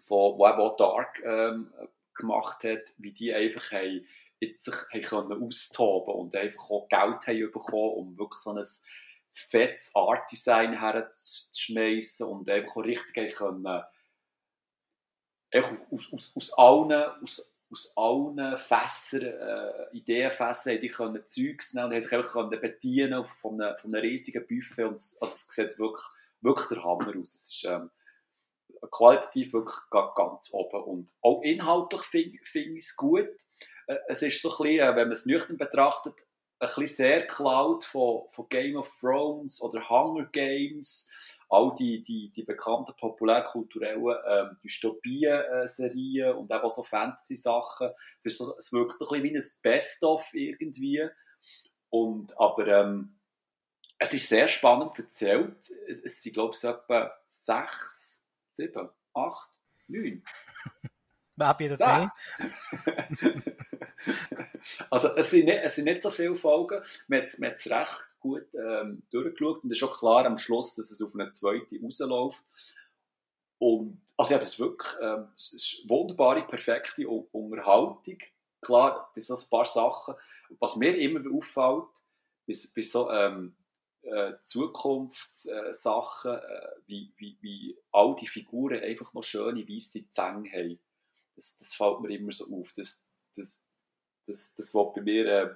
von, 0.00 0.40
auch 0.40 0.76
Dark 0.76 1.22
ähm, 1.24 1.72
gemacht 2.14 2.64
hat, 2.64 2.92
wie 2.98 3.12
die 3.12 3.32
einfach 3.34 3.72
haben, 3.72 4.06
jetzt 4.40 4.64
sich 4.64 5.10
haben 5.10 5.44
austoben 5.44 6.14
und 6.14 6.34
einfach 6.34 6.70
auch 6.70 6.88
Geld 6.88 7.26
haben 7.26 7.52
bekommen, 7.52 7.94
um 7.94 8.18
wirklich 8.18 8.40
so 8.40 8.52
ein 8.52 8.64
fettes 9.30 9.92
Art 9.94 10.30
Design 10.30 10.78
herzuschmeißen 10.78 12.26
und 12.26 12.48
einfach 12.50 12.76
auch 12.76 12.84
richtig 12.84 13.36
können, 13.36 13.82
einfach 15.52 15.76
aus, 15.90 16.12
aus, 16.12 16.32
aus 16.36 16.52
allen, 16.58 17.22
aus, 17.22 17.54
aus 17.70 17.96
allen 17.96 18.56
Fässern, 18.56 19.22
äh, 19.22 19.96
Ideenfässern, 19.96 20.78
die 20.78 20.88
können 20.88 21.26
Zeugs 21.26 21.74
nehmen 21.74 21.86
und 21.86 21.92
haben 21.92 22.00
sich 22.00 22.12
einfach 22.12 22.32
können 22.32 22.60
bedienen 22.60 23.24
von 23.24 23.60
einem, 23.60 23.76
von 23.76 23.94
einem 23.94 24.02
riesigen 24.02 24.46
Buffet 24.46 24.84
und 24.84 24.94
es, 24.94 25.16
also 25.20 25.32
es 25.32 25.46
sieht 25.48 25.78
wirklich, 25.78 26.06
wirklich 26.40 26.68
der 26.68 26.84
Hammer 26.84 27.14
aus. 27.18 27.34
Es 27.34 27.48
ist, 27.48 27.64
ähm, 27.64 27.90
qualitativ 28.90 29.52
wirklich 29.52 29.76
ganz 30.14 30.52
oben 30.52 30.82
und 30.84 31.14
auch 31.22 31.42
inhaltlich 31.42 32.02
finde 32.02 32.38
find 32.44 32.76
ich 32.76 32.84
es 32.84 32.96
gut. 32.96 33.28
Äh, 33.86 33.96
es 34.08 34.22
ist 34.22 34.42
so 34.42 34.50
ein 34.50 34.62
bisschen, 34.62 34.80
äh, 34.80 34.96
wenn 34.96 35.08
man 35.08 35.12
es 35.12 35.26
nüchtern 35.26 35.56
betrachtet, 35.56 36.14
ein 36.58 36.66
bisschen 36.66 36.86
sehr 36.86 37.20
geklaut 37.22 37.84
von, 37.84 38.28
von 38.28 38.48
Game 38.48 38.76
of 38.76 38.88
Thrones 39.00 39.60
oder 39.60 39.88
Hunger 39.88 40.26
Games, 40.26 41.10
all 41.48 41.74
die, 41.76 42.00
die, 42.02 42.30
die 42.30 42.44
bekannten 42.44 42.94
populärkulturellen 42.96 44.16
ähm, 44.28 44.56
Dystopien-Serien 44.62 46.34
und 46.34 46.50
eben 46.50 46.60
auch 46.60 46.70
so 46.70 46.84
Fantasy-Sachen. 46.84 47.90
Es, 48.24 48.38
so, 48.38 48.54
es 48.56 48.72
wirkt 48.72 48.96
so 48.98 49.08
ein 49.08 49.22
bisschen 49.22 49.34
wie 49.34 49.38
ein 49.38 49.60
Best-of 49.62 50.34
irgendwie. 50.34 51.08
Und, 51.90 52.38
aber 52.38 52.68
ähm, 52.68 53.18
es 53.98 54.14
ist 54.14 54.28
sehr 54.28 54.48
spannend 54.48 54.98
erzählt. 54.98 55.58
Es, 55.88 56.02
es 56.02 56.22
sind, 56.22 56.34
glaube 56.34 56.54
ich, 56.54 56.64
etwa 56.64 57.12
sechs, 57.26 58.11
sieben, 58.52 58.88
acht, 59.14 59.48
neun 59.88 60.22
Wer 61.36 61.54
bei 61.54 61.66
der 61.68 61.78
Also 64.90 65.08
es 65.16 65.30
sind, 65.30 65.46
nicht, 65.46 65.60
es 65.62 65.74
sind 65.76 65.86
nicht 65.86 66.02
so 66.02 66.10
viele 66.10 66.36
Folgen. 66.36 66.80
Man 67.08 67.20
hat 67.20 67.28
es 67.28 67.70
recht 67.70 68.06
gut 68.20 68.46
ähm, 68.54 69.02
durchgeschaut 69.10 69.64
und 69.64 69.72
es 69.72 69.78
ist 69.78 69.84
auch 69.84 69.98
klar 69.98 70.26
am 70.26 70.36
Schluss, 70.36 70.74
dass 70.74 70.90
es 70.90 71.02
auf 71.02 71.14
eine 71.14 71.30
zweite 71.30 71.80
rausläuft. 71.82 72.44
Und 73.58 74.00
also 74.16 74.32
ja, 74.32 74.38
das 74.38 74.48
ist 74.50 74.60
wirklich 74.60 74.92
ähm, 75.00 75.28
das 75.32 75.52
ist 75.54 75.88
wunderbare, 75.88 76.46
perfekte 76.46 77.08
Unterhaltung. 77.08 78.18
Klar, 78.60 79.10
bei 79.14 79.20
so 79.20 79.34
ein 79.34 79.50
paar 79.50 79.64
Sachen. 79.64 80.14
Was 80.60 80.76
mir 80.76 80.96
immer 80.98 81.20
auffällt, 81.34 82.04
bei, 82.46 82.54
bei 82.76 82.82
so 82.82 83.10
ähm, 83.10 83.56
äh, 84.02 84.32
Zukunftssachen, 84.42 86.34
äh, 86.34 86.68
wie, 86.86 87.12
wie, 87.16 87.38
wie 87.40 87.78
all 87.92 88.14
die 88.16 88.26
Figuren 88.26 88.80
einfach 88.82 89.14
noch 89.14 89.22
schöne 89.22 89.68
weiße 89.68 90.08
Zähne 90.08 90.50
haben 90.52 90.78
das, 91.36 91.56
das 91.58 91.74
fällt 91.74 92.00
mir 92.00 92.10
immer 92.16 92.32
so 92.32 92.44
auf. 92.54 92.72
Das, 92.72 93.04
das, 93.36 93.64
das, 94.26 94.54
das 94.54 94.74
will 94.74 94.92
bei 94.94 95.00
mir 95.02 95.26
äh, 95.26 95.50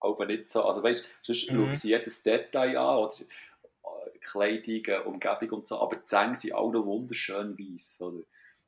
auch 0.00 0.18
nicht 0.26 0.50
so. 0.50 0.64
Also 0.64 0.82
weißt 0.82 1.04
du, 1.04 1.08
sonst 1.22 1.50
mhm. 1.50 1.56
schauen 1.56 1.74
sie 1.74 1.88
jedes 1.90 2.22
Detail 2.22 2.76
an, 2.76 2.98
oder 2.98 3.14
äh, 3.14 4.18
Kleidung, 4.20 5.06
Umgebung 5.06 5.58
und 5.58 5.66
so, 5.66 5.80
aber 5.80 5.96
die 5.96 6.04
Zähne 6.04 6.34
sind 6.34 6.54
auch 6.54 6.72
noch 6.72 6.84
wunderschön 6.84 7.58
weiß. 7.58 8.00
Oder? 8.02 8.22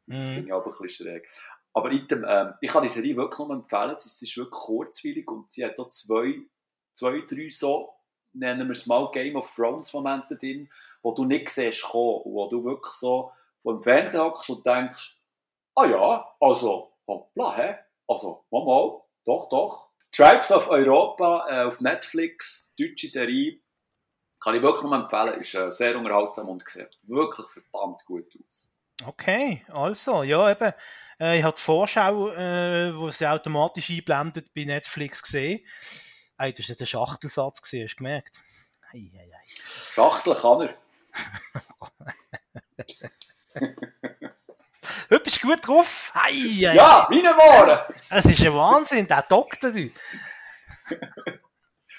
Das 0.07 0.29
mhm. 0.29 0.35
finde 0.35 0.47
ich 0.47 0.53
auch 0.53 0.65
ein 0.65 0.73
bisschen 0.83 1.07
schräg. 1.07 1.29
Aber 1.75 1.93
item, 1.93 2.25
ähm, 2.27 2.55
ich 2.61 2.71
kann 2.71 2.83
die 2.83 2.89
Serie 2.89 3.17
wirklich 3.17 3.39
nur 3.39 3.51
empfehlen, 3.51 3.95
sie 3.97 4.25
ist 4.25 4.37
wirklich 4.37 4.61
kurzweilig 4.61 5.31
und 5.31 5.51
sie 5.51 5.65
hat 5.65 5.79
auch 5.79 5.89
zwei, 5.91 6.41
zwei 6.93 7.21
drei 7.21 7.51
so, 7.51 7.95
nennen 8.39 8.69
wir 8.69 8.73
es 8.73 8.87
mal, 8.87 9.11
Game 9.13 9.37
of 9.37 9.53
Thrones 9.55 9.93
Momente 9.93 10.37
drin, 10.37 10.71
wo 11.03 11.13
du 11.13 11.25
nicht 11.25 11.51
siehst 11.51 11.83
kommen 11.83 12.23
und 12.23 12.35
wo 12.35 12.49
du 12.49 12.65
wirklich 12.65 12.95
so 12.95 13.33
vor 13.61 13.75
dem 13.75 13.83
Fernseher 13.83 14.25
hockst 14.25 14.51
und 14.51 14.65
denkst, 14.65 15.17
ah 15.75 15.87
ja, 15.87 16.35
also, 16.41 16.93
hoppla, 17.07 17.57
hä? 17.57 17.77
Also, 18.07 18.45
mal, 18.51 18.65
mal, 18.65 19.03
doch, 19.25 19.49
doch. 19.49 19.89
Tribes 20.13 20.51
of 20.51 20.69
Europa 20.71 21.47
äh, 21.51 21.65
auf 21.65 21.81
Netflix, 21.81 22.73
deutsche 22.79 23.09
Serie, 23.09 23.61
kann 24.41 24.55
ich 24.55 24.63
wirklich 24.63 24.85
nur 24.85 24.95
empfehlen, 24.95 25.41
ist 25.41 25.55
äh, 25.55 25.71
sehr 25.71 25.97
unterhaltsam 25.99 26.49
und 26.49 26.67
sieht 26.69 26.99
wirklich 27.03 27.47
verdammt 27.49 28.05
gut 28.07 28.33
aus. 28.45 28.71
Okay, 29.05 29.65
also, 29.69 30.23
ja, 30.23 30.51
eben. 30.51 30.73
Äh, 31.21 31.39
ich 31.39 31.45
habe 31.45 31.57
die 31.57 31.63
Vorschau, 31.63 32.31
äh, 32.31 32.97
wo 32.97 33.11
sie 33.11 33.27
automatisch 33.27 33.91
einblendet, 33.91 34.55
bei 34.55 34.65
Netflix 34.65 35.23
gesehen. 35.23 35.61
Hey, 36.41 36.53
das 36.53 36.67
war 36.67 36.71
jetzt 36.71 36.81
ein 36.81 36.87
Schachtelsatz, 36.87 37.61
gewesen, 37.61 37.85
hast 37.85 37.95
du 37.95 37.97
gemerkt? 37.97 38.39
Hey, 38.93 39.11
hey, 39.13 39.29
hey. 39.29 39.63
Schachtel 39.93 40.37
kann 40.37 40.61
er. 40.61 40.75
Heute 45.11 45.25
bist 45.25 45.43
du 45.43 45.49
gut 45.49 45.67
drauf. 45.67 46.13
Hei, 46.15 46.31
hei. 46.31 46.75
Ja, 46.77 47.09
meine 47.11 47.31
Waren! 47.31 47.81
Es 48.11 48.27
ist 48.27 48.41
ein 48.41 48.55
Wahnsinn, 48.55 49.09
der 49.09 49.23
Doktor. 49.23 49.73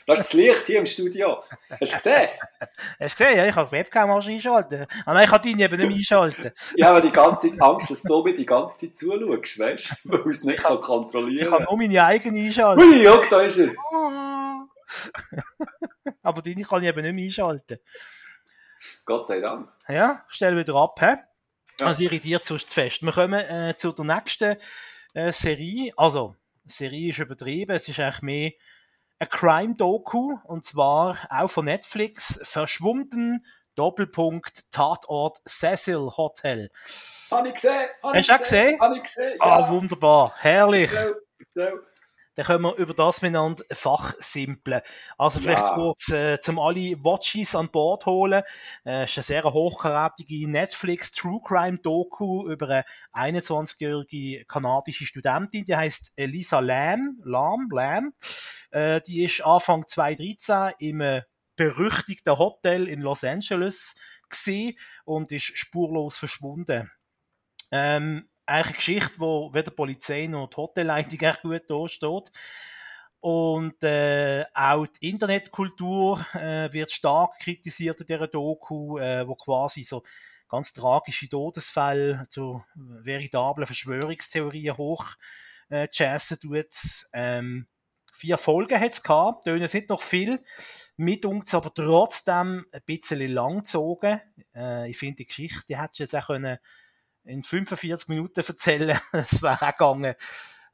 Du. 0.10 0.15
Das 0.15 0.22
ist 0.22 0.34
das 0.34 0.34
Licht 0.34 0.65
hier 0.65 0.80
im 0.80 0.88
Studio. 0.88 1.43
Hast 1.69 1.82
du 1.82 1.98
gesehen? 1.98 2.30
Hast 3.00 3.19
du 3.19 3.24
gesehen? 3.24 3.38
Ja, 3.38 3.45
ich 3.45 3.56
habe 3.56 3.69
die 3.69 3.74
Webcam 3.74 4.10
einschalten. 4.10 4.82
Aber 4.82 4.89
ah, 5.06 5.13
nein, 5.13 5.26
ich 5.26 5.30
kann 5.30 5.41
deine 5.43 5.63
eben 5.63 5.88
nicht 5.88 5.98
einschalten. 6.00 6.52
Ich 6.76 6.84
habe 6.84 7.02
die 7.02 7.12
ganze 7.12 7.52
Zeit 7.52 7.62
Angst, 7.62 7.91
dass 7.91 8.02
du 8.02 8.24
mir 8.24 8.34
die 8.34 8.45
ganze 8.45 8.80
Zeit 8.80 8.98
zuschaust, 8.98 9.60
weißt 9.60 10.06
du? 10.06 10.10
Weil 10.10 10.22
ich 10.22 10.26
es 10.26 10.43
nicht 10.43 10.63
kann 10.63 10.82
kontrollieren 10.82 11.50
kann. 11.50 11.62
Ich 11.62 11.67
kann 11.67 11.78
nur 11.78 11.78
meine 11.78 12.04
eigene 12.04 12.39
einschalten. 12.39 12.84
Ui, 12.84 13.06
guck, 13.06 13.30
da 13.30 13.41
ist 13.41 13.60
er. 13.60 13.69
Aber 16.24 16.41
deine 16.41 16.63
kann 16.63 16.82
ich 16.82 16.89
eben 16.89 17.04
nicht 17.04 17.13
mehr 17.13 17.26
einschalten. 17.26 17.78
Gott 19.06 19.28
sei 19.28 19.41
Dank. 19.41 19.69
Ja, 19.88 20.26
stell 20.28 20.58
wieder 20.58 20.74
ab, 20.74 21.00
hä? 21.02 21.17
Ja. 21.80 21.86
Also 21.86 22.02
irritiert 22.02 22.43
sonst 22.43 22.74
fest. 22.74 23.04
Wir 23.04 23.12
kommen 23.12 23.41
äh, 23.41 23.76
zu 23.78 23.91
der 23.91 24.06
nächsten 24.06 24.58
äh, 25.13 25.32
Serie. 25.32 25.93
Also, 25.98 26.36
Serie 26.65 27.12
ist 27.12 27.19
übertrieben. 27.19 27.76
Es 27.76 27.88
ist 27.88 28.00
eigentlich 28.00 28.24
mehr 28.24 28.52
ein 29.19 29.29
Crime-Doku. 29.29 30.38
Und 30.45 30.65
zwar 30.65 31.17
auch 31.29 31.49
von 31.49 31.65
Netflix. 31.65 32.39
Verschwunden. 32.43 33.45
Doppelpunkt 33.75 34.71
Tatort 34.71 35.38
Cecil 35.47 36.12
Hotel. 36.17 36.69
Habe 37.32 37.47
ich 37.47 37.53
gesehen. 37.53 37.88
Hast 38.03 38.29
du 38.29 38.34
auch 38.34 38.39
gesehen? 38.39 38.79
Habe 38.82 38.97
ich 38.97 39.03
gesehen. 39.03 39.38
Ah, 39.39 39.60
ja. 39.60 39.67
oh, 39.67 39.69
wunderbar. 39.69 40.34
Herrlich. 40.38 40.91
So, 40.91 41.13
so. 41.55 41.79
Dann 42.39 42.45
können 42.45 42.63
wir 42.63 42.75
über 42.75 42.93
das 42.93 43.21
miteinander 43.21 43.65
fachsimpeln. 43.69 44.80
Also 45.17 45.41
vielleicht 45.41 45.62
ja. 45.62 45.75
kurz 45.75 46.10
äh, 46.10 46.39
zum 46.39 46.58
alle 46.58 46.95
Watchies 47.04 47.54
an 47.54 47.69
Bord 47.69 48.06
holen. 48.06 48.43
Äh, 48.86 49.04
ist 49.04 49.17
eine 49.17 49.23
sehr 49.23 49.43
hochkarätige 49.43 50.49
Netflix 50.49 51.12
True 51.12 51.41
Crime 51.43 51.80
Doku 51.80 52.49
über 52.49 52.86
eine 53.12 53.41
21-jährige 53.41 54.45
kanadische 54.45 55.06
Studentin, 55.06 55.65
die 55.65 55.75
heißt 55.75 56.13
Elisa 56.15 56.62
Lam, 56.62 57.19
Lam, 57.25 57.67
Lam. 57.73 58.13
Äh, 58.71 59.02
die 59.02 59.25
ist 59.25 59.41
Anfang 59.41 59.86
2013 59.86 60.75
im 60.80 61.02
äh, 61.02 61.23
berüchtigten 61.58 62.38
Hotel 62.38 62.88
in 62.88 63.02
Los 63.02 63.25
Angeles 63.25 63.95
gewesen 64.30 64.78
und 65.04 65.30
ist 65.34 65.58
spurlos 65.58 66.17
verschwunden. 66.17 66.89
Ähm, 67.69 68.30
eigentlich 68.49 68.65
eine 68.67 68.75
Geschichte, 68.75 69.19
wo 69.19 69.53
weder 69.53 69.69
die 69.69 69.75
Polizei 69.75 70.27
noch 70.27 70.49
die 70.49 70.57
Hotelleitung 70.57 71.33
gut 71.41 71.69
dasteht. 71.69 72.31
Und 73.21 73.83
äh, 73.83 74.45
auch 74.53 74.88
die 74.88 75.09
Internetkultur 75.09 76.25
äh, 76.33 76.71
wird 76.71 76.91
stark 76.91 77.38
kritisiert 77.39 77.99
in 77.99 78.07
dieser 78.07 78.27
Doku, 78.27 78.97
äh, 78.97 79.27
wo 79.27 79.35
quasi 79.35 79.83
so 79.83 80.03
ganz 80.47 80.73
tragische 80.73 81.29
Todesfälle 81.29 82.23
zu 82.29 82.63
veritablen 82.75 83.67
Verschwörungstheorien 83.67 84.77
hoch 84.77 85.05
äh, 85.69 85.88
tut. 85.89 86.65
Ähm, 87.13 87.67
vier 88.12 88.38
Folgen 88.38 88.79
hat 88.79 88.93
es 88.93 89.03
gehabt, 89.03 89.45
Töne 89.45 89.67
sind 89.67 89.89
noch 89.89 90.01
viel, 90.01 90.43
mit 90.95 91.25
uns 91.25 91.53
aber 91.53 91.73
trotzdem 91.73 92.65
ein 92.71 92.81
bisschen 92.85 93.31
lang 93.31 93.59
gezogen. 93.59 94.21
Äh, 94.55 94.89
ich 94.89 94.97
finde, 94.97 95.17
die 95.17 95.25
Geschichte, 95.25 95.65
die 95.67 95.77
hätte 95.77 95.99
jetzt 95.99 96.15
auch 96.15 96.27
können 96.27 96.57
in 97.23 97.43
45 97.43 98.08
Minuten 98.10 98.39
erzählen. 98.39 98.99
das 99.12 99.41
wäre 99.41 99.62
auch 99.62 99.71
gegangen. 99.71 100.15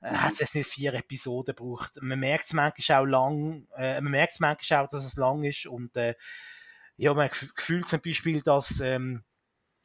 Äh, 0.01 0.09
hat 0.09 0.39
es 0.39 0.53
nicht 0.53 0.69
vier 0.69 0.93
Episoden 0.93 1.55
gebraucht. 1.55 1.93
Man 2.01 2.19
merkt 2.19 2.45
es 2.45 2.53
manchmal 2.53 3.01
auch 3.01 3.05
lang, 3.05 3.67
äh, 3.77 4.01
man 4.01 4.11
merkt 4.11 4.33
es 4.33 4.39
manchmal 4.39 4.85
auch, 4.85 4.89
dass 4.89 5.05
es 5.05 5.15
lang 5.15 5.43
ist 5.43 5.65
und 5.65 5.95
äh, 5.97 6.15
ich 6.97 7.07
habe 7.07 7.27
das 7.27 7.53
Gefühl 7.53 7.83
zum 7.85 7.99
Beispiel, 7.99 8.41
dass 8.41 8.79
ähm, 8.79 9.23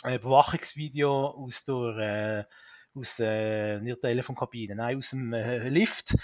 ein 0.02 0.14
Überwachungsvideo 0.14 1.26
aus 1.26 1.64
der 1.64 2.46
äh, 2.46 2.98
aus 2.98 3.20
äh, 3.20 3.80
nicht 3.80 4.02
der 4.02 4.10
Telefonkabine, 4.10 4.74
nein, 4.74 4.98
aus 4.98 5.10
dem 5.10 5.32
äh, 5.32 5.68
Lift, 5.68 6.16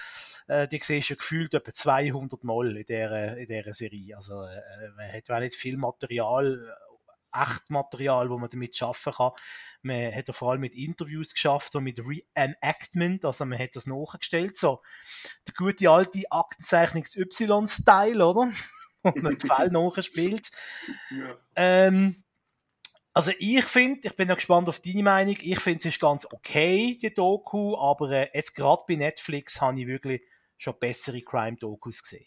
äh, 0.49 0.66
die 0.68 0.81
siehst 0.81 1.11
du 1.11 1.16
gefühlt 1.16 1.55
etwa 1.55 1.70
200 1.70 2.42
Mal 2.44 2.77
in 2.77 2.85
dieser, 2.85 3.37
in 3.37 3.46
dieser 3.46 3.72
Serie. 3.72 4.16
Also 4.16 4.42
äh, 4.42 4.90
man 4.96 5.12
hat 5.12 5.31
auch 5.31 5.38
nicht 5.38 5.55
viel 5.55 5.77
Material, 5.77 6.77
echt 7.33 7.70
Material, 7.70 8.31
wo 8.31 8.38
man 8.38 8.51
damit 8.51 8.77
schaffen 8.77 9.12
kann. 9.12 9.33
Man 9.87 10.14
hat 10.14 10.29
ja 10.29 10.35
vor 10.35 10.51
allem 10.51 10.61
mit 10.61 10.75
Interviews 10.75 11.33
geschafft 11.33 11.75
und 11.77 11.85
mit 11.85 12.01
Reenactment, 12.01 13.25
also 13.25 13.44
man 13.44 13.59
hat 13.59 13.77
das 13.77 13.87
nachgestellt, 13.87 14.57
so 14.57 14.83
der 15.46 15.55
gute 15.55 15.88
alte 15.88 16.22
Aktenzeichnungs 16.31 17.16
Y-Style, 17.16 18.27
oder? 18.27 18.53
Und 19.03 19.22
man 19.22 19.38
die 19.38 19.46
Fälle 19.46 19.72
nachgespielt. 19.72 20.51
Ja. 21.11 21.37
Ähm, 21.55 22.25
also 23.12 23.33
ich 23.38 23.64
finde, 23.64 24.09
ich 24.09 24.16
bin 24.16 24.29
ja 24.29 24.35
gespannt 24.35 24.68
auf 24.68 24.81
deine 24.81 25.03
Meinung, 25.03 25.37
ich 25.40 25.61
finde 25.61 25.79
es 25.79 25.85
ist 25.87 26.01
ganz 26.01 26.27
okay, 26.27 26.99
die 27.01 27.14
Doku, 27.14 27.77
aber 27.77 28.11
äh, 28.11 28.29
jetzt 28.35 28.55
gerade 28.55 28.83
bei 28.87 28.96
Netflix 28.96 29.61
habe 29.61 29.81
ich 29.81 29.87
wirklich 29.87 30.22
schon 30.59 30.79
bessere 30.79 31.22
Crime-Dokus 31.22 32.03
gesehen. 32.03 32.27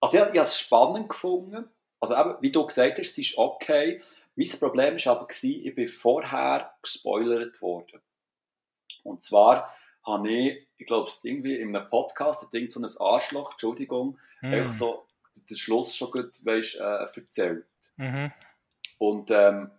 Also 0.00 0.16
ich 0.16 0.22
habe 0.22 0.38
es 0.38 0.58
spannend 0.58 1.08
gefunden, 1.08 1.68
also 2.00 2.16
eben, 2.16 2.36
wie 2.40 2.52
du 2.52 2.66
gesagt 2.66 2.98
hast, 2.98 3.10
es 3.10 3.18
ist 3.18 3.38
okay, 3.38 4.00
mein 4.36 4.48
Problem 4.58 4.96
war 4.96 5.12
aber, 5.16 5.28
ich 5.42 5.74
bin 5.74 5.88
vorher 5.88 6.74
gespoilert 6.82 7.60
worden. 7.62 8.00
Und 9.02 9.22
zwar 9.22 9.74
habe 10.04 10.30
ich, 10.30 10.68
ich 10.76 10.86
glaube, 10.86 11.10
irgendwie 11.22 11.56
in 11.56 11.74
einem 11.74 11.88
Podcast, 11.88 12.48
ich 12.52 12.72
so 12.72 12.80
ein 12.80 12.86
Arschloch, 12.98 13.52
Entschuldigung, 13.52 14.18
mm. 14.42 14.52
einfach 14.52 14.72
so 14.72 15.06
den 15.48 15.56
Schluss 15.56 15.96
schon 15.96 16.10
gut, 16.10 16.44
weißt, 16.44 16.80
äh, 16.80 17.20
erzählt. 17.20 17.66
Mhm. 17.96 18.32
Und, 18.98 19.30
ähm, 19.30 19.70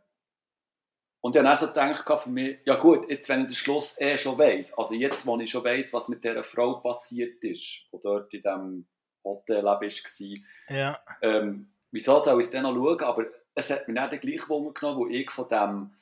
und 1.21 1.35
ich 1.35 1.39
habe 1.39 1.47
dann 1.47 1.55
so 1.55 1.67
gedacht 1.67 2.23
für 2.23 2.29
mich, 2.29 2.59
ja 2.65 2.75
gut, 2.75 3.09
jetzt, 3.09 3.29
wenn 3.29 3.41
ich 3.41 3.47
den 3.47 3.55
Schluss 3.55 3.99
eh 3.99 4.17
schon 4.17 4.37
weiss, 4.37 4.77
also 4.77 4.93
jetzt, 4.93 5.25
wo 5.25 5.39
ich 5.39 5.49
schon 5.49 5.63
weiss, 5.63 5.93
was 5.93 6.09
mit 6.09 6.23
dieser 6.23 6.43
Frau 6.43 6.75
passiert 6.75 7.43
ist, 7.43 7.85
die 7.91 7.99
dort 8.01 8.33
in 8.33 8.41
diesem 8.41 8.87
Hotel 9.23 9.63
war, 9.63 9.81
ja. 10.69 10.99
ähm, 11.21 11.71
wieso 11.91 12.19
soll 12.19 12.39
ich 12.39 12.47
es 12.47 12.51
dann 12.51 12.63
noch 12.63 12.75
schauen, 12.75 13.01
aber 13.01 13.25
es 13.55 13.71
hat 13.71 13.87
mich 13.87 13.95
dann 13.95 14.19
gleich 14.19 14.49
Wunder 14.49 14.73
genommen, 14.73 14.99
wo 14.99 15.07
ich 15.07 15.31
von 15.31 15.47
dem, 15.47 15.95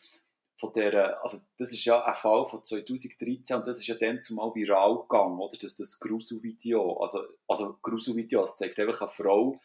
von 0.58 0.74
der, 0.74 1.22
also 1.24 1.40
das 1.58 1.72
ist 1.72 1.86
ja 1.86 2.04
ein 2.04 2.16
Fall 2.16 2.46
von 2.46 2.64
2013 2.64 3.58
und 3.58 3.68
das 3.68 3.80
ist 3.80 3.88
ja 3.88 3.96
dann 3.96 4.22
zumal 4.22 4.54
viral 4.56 5.02
gegangen, 5.02 5.40
oder? 5.40 5.58
Das, 5.58 5.76
das 5.76 6.00
Gruselvideo, 6.00 6.98
also, 6.98 7.24
also 7.48 7.78
Gruselvideo, 7.82 8.44
es 8.44 8.58
zeigt 8.58 8.80
einfach 8.80 9.02
eine 9.02 9.10
Frau 9.10 9.60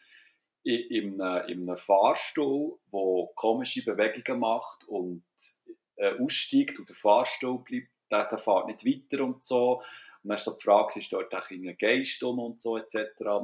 in, 0.63 0.81
in, 0.89 1.13
in 1.13 1.19
einem 1.69 1.77
Fahrstuhl, 1.77 2.77
die 2.91 3.25
komische 3.35 3.83
Bewegungen 3.83 4.39
macht 4.39 4.87
und 4.87 5.23
äh, 5.95 6.13
aussteigt 6.19 6.79
und 6.79 6.89
der 6.89 6.95
Fahrstuhl 6.95 7.59
bleibt, 7.59 7.89
der, 8.11 8.25
der 8.25 8.39
fährt 8.39 8.67
nicht 8.67 8.85
weiter 8.85 9.23
und 9.23 9.43
so. 9.43 9.81
Und 10.21 10.29
dann 10.29 10.35
ist 10.35 10.43
so 10.43 10.51
die 10.51 10.63
Frage, 10.63 10.99
ist 10.99 11.13
dort 11.13 11.33
auch 11.33 11.49
ein 11.49 11.77
Geist 11.77 12.21
um 12.23 12.39
und 12.39 12.61
so 12.61 12.77
etc. 12.77 12.95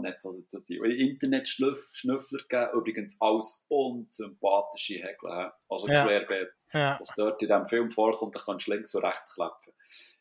Nicht 0.01 0.19
so, 0.19 0.33
dass 0.51 0.69
es 0.69 0.69
Internet-Schnüffler 0.69 2.39
gegeben, 2.39 2.71
übrigens 2.73 3.17
alles 3.21 3.65
unsympathische 3.69 4.95
Häkler, 4.95 5.55
also 5.69 5.87
ja. 5.87 6.05
Querbeet, 6.05 6.51
ja. 6.73 6.97
was 6.99 7.13
dort 7.15 7.41
in 7.41 7.47
diesem 7.47 7.67
Film 7.67 7.89
vorkommt, 7.89 8.35
da 8.35 8.41
kannst 8.43 8.67
du 8.67 8.71
links 8.71 8.93
und 8.93 9.05
rechts 9.05 9.35
klepfen. 9.35 9.73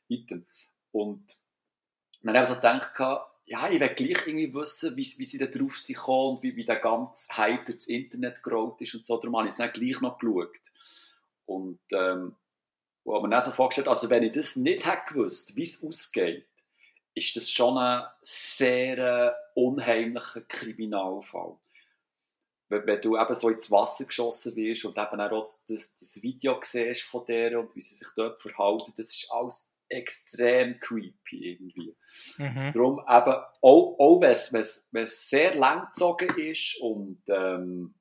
Item. 0.08 0.46
Und 0.92 1.26
dann 2.22 2.36
habe 2.36 2.44
ich 2.44 2.50
so 2.50 2.54
gedacht, 2.54 2.92
ja, 3.46 3.68
ich 3.68 3.80
will 3.80 3.88
gleich 3.88 4.26
irgendwie 4.26 4.54
wissen, 4.54 4.96
wie, 4.96 5.02
wie 5.18 5.24
sie 5.24 5.38
da 5.38 5.46
drauf 5.46 5.76
sind 5.76 5.98
und 6.08 6.42
wie, 6.42 6.56
wie 6.56 6.64
der 6.64 6.76
ganze 6.76 7.36
Hype 7.36 7.64
durch 7.64 7.78
das 7.78 7.88
Internet 7.88 8.42
gerollt 8.42 8.80
ist 8.80 8.94
und 8.94 9.06
so. 9.06 9.18
Darum 9.18 9.36
habe 9.36 9.48
ich 9.48 9.52
es 9.52 9.58
dann 9.58 9.72
gleich 9.72 10.00
noch 10.00 10.18
geschaut. 10.18 10.72
Und 11.46 11.80
ähm, 11.92 12.36
wo 13.04 13.20
man 13.20 13.30
dann 13.30 13.40
so 13.40 13.50
vorgestellt 13.50 13.88
also 13.88 14.08
wenn 14.10 14.22
ich 14.22 14.32
das 14.32 14.56
nicht 14.56 14.86
hätte 14.86 15.14
gewusst, 15.14 15.56
wie 15.56 15.62
es 15.62 15.84
ausgeht, 15.84 16.46
ist 17.14 17.36
das 17.36 17.50
schon 17.50 17.78
ein 17.78 18.02
sehr 18.22 19.36
unheimlicher 19.54 20.40
Kriminalfall. 20.42 21.56
Wenn, 22.68 22.86
wenn, 22.86 23.00
du 23.00 23.16
eben 23.16 23.34
so 23.34 23.50
ins 23.50 23.70
Wasser 23.70 24.06
geschossen 24.06 24.56
wirst 24.56 24.84
und 24.84 24.98
eben 24.98 25.20
auch 25.20 25.30
das, 25.30 25.64
das 25.94 26.22
Video 26.22 26.58
siehst 26.62 27.02
von 27.02 27.24
der 27.26 27.60
und 27.60 27.76
wie 27.76 27.80
sie 27.80 27.94
sich 27.94 28.08
dort 28.16 28.40
verhalten, 28.40 28.92
das 28.96 29.12
ist 29.12 29.30
alles 29.30 29.70
extrem 29.88 30.80
creepy 30.80 31.52
irgendwie. 31.52 31.94
Mhm. 32.38 32.70
Darum 32.72 32.98
eben, 33.00 33.44
auch, 33.60 33.96
auch 33.98 34.20
wenn 34.20 35.02
es 35.02 35.30
sehr 35.30 35.54
lang 35.54 35.84
gezogen 35.84 36.28
ist 36.38 36.80
und, 36.80 37.22
ähm, 37.28 37.94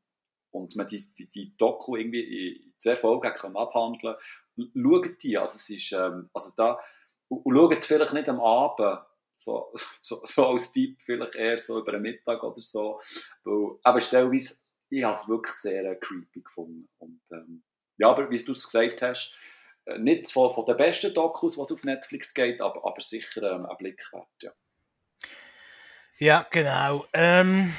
und 0.54 0.76
man 0.76 0.88
die, 0.88 1.02
die, 1.18 1.30
die 1.30 1.58
Doku 1.58 1.96
irgendwie 1.96 2.64
in 2.68 2.74
zwei 2.78 2.96
Folgen 2.96 3.34
kann 3.34 3.58
abhandeln 3.58 4.16
schaut 4.56 5.24
die. 5.24 5.38
Also, 5.38 5.56
es 5.56 5.70
ist, 5.70 5.92
ähm, 5.94 6.30
also 6.34 6.52
da, 6.56 6.80
und, 7.28 7.56
schaut 7.56 7.78
es 7.78 7.86
vielleicht 7.86 8.14
nicht 8.14 8.30
am 8.30 8.40
Abend, 8.40 9.02
so, 9.38 9.74
so, 10.02 10.22
so 10.24 10.48
als 10.50 10.72
Tipp, 10.72 11.02
vielleicht 11.02 11.36
eher 11.36 11.58
so 11.58 11.80
über 11.80 11.94
den 11.94 12.02
Mittag 12.02 12.44
oder 12.44 12.62
so. 12.62 13.00
Weil, 13.44 13.68
aber 13.84 14.00
stellweise, 14.00 14.58
ich 14.90 15.04
habe 15.04 15.16
es 15.16 15.28
wirklich 15.28 15.56
sehr 15.56 15.84
äh, 15.86 15.96
creepy 15.96 16.42
gefunden. 16.42 16.88
Und, 17.00 17.22
ähm, 17.32 17.64
ja, 17.98 18.10
aber 18.10 18.30
wie 18.30 18.44
du 18.44 18.52
es 18.52 18.66
gesagt 18.66 19.02
hast, 19.02 19.36
äh, 19.86 19.98
nicht 19.98 20.32
von, 20.32 20.52
von 20.52 20.66
den 20.66 20.78
besten 20.78 21.14
Dokus, 21.14 21.58
was 21.58 21.72
auf 21.72 21.84
Netflix 21.84 22.34
geht, 22.34 22.62
aber, 22.62 22.86
aber 22.86 23.02
sicher 23.02 23.52
ähm, 23.52 23.66
ein 23.66 23.78
Blick 23.78 24.02
wert, 24.14 24.28
ja. 24.42 24.52
Ja, 26.20 26.48
genau. 26.52 27.06
Ähm, 27.14 27.74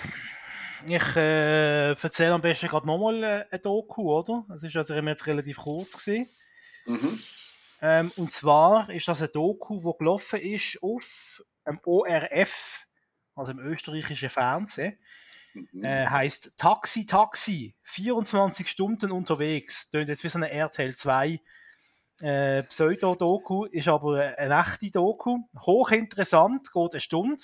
ich 0.87 1.17
äh, 1.17 1.91
erzähle 1.91 2.35
am 2.35 2.41
besten 2.41 2.69
gerade 2.69 2.87
nochmal 2.87 3.23
äh, 3.23 3.45
ein 3.51 3.61
Doku, 3.61 4.13
oder? 4.13 4.47
Es 4.55 4.63
ist 4.63 4.77
also 4.77 4.95
jetzt 4.95 5.27
relativ 5.27 5.59
kurz 5.59 6.05
gewesen. 6.05 6.29
Mhm. 6.87 7.19
Ähm, 7.81 8.13
und 8.17 8.33
zwar 8.33 8.89
ist 8.91 9.09
das 9.09 9.23
ein 9.23 9.29
Doku, 9.33 9.83
wo 9.83 9.95
gelaufen 9.95 10.41
ist 10.41 10.79
auf 10.83 11.43
dem 11.67 11.81
ORF, 11.85 12.87
also 13.35 13.53
im 13.53 13.59
österreichischen 13.61 14.31
Fernsehen. 14.31 14.99
Mhm. 15.55 15.85
Äh, 15.85 16.07
heißt 16.07 16.57
Taxi 16.57 17.07
Taxi, 17.07 17.75
24 17.83 18.69
Stunden 18.69 19.13
unterwegs. 19.13 19.91
Tönt 19.91 20.09
jetzt 20.09 20.25
wie 20.25 20.29
so 20.29 20.39
eine 20.39 20.51
RTL 20.51 20.95
2 20.95 21.41
äh, 22.21 22.63
Pseudo-Doku, 22.65 23.65
ist 23.67 23.89
aber 23.89 24.37
eine 24.37 24.61
echte 24.61 24.91
Doku. 24.91 25.39
Hochinteressant, 25.59 26.73
geht 26.73 26.93
eine 26.93 27.01
Stunde. 27.01 27.43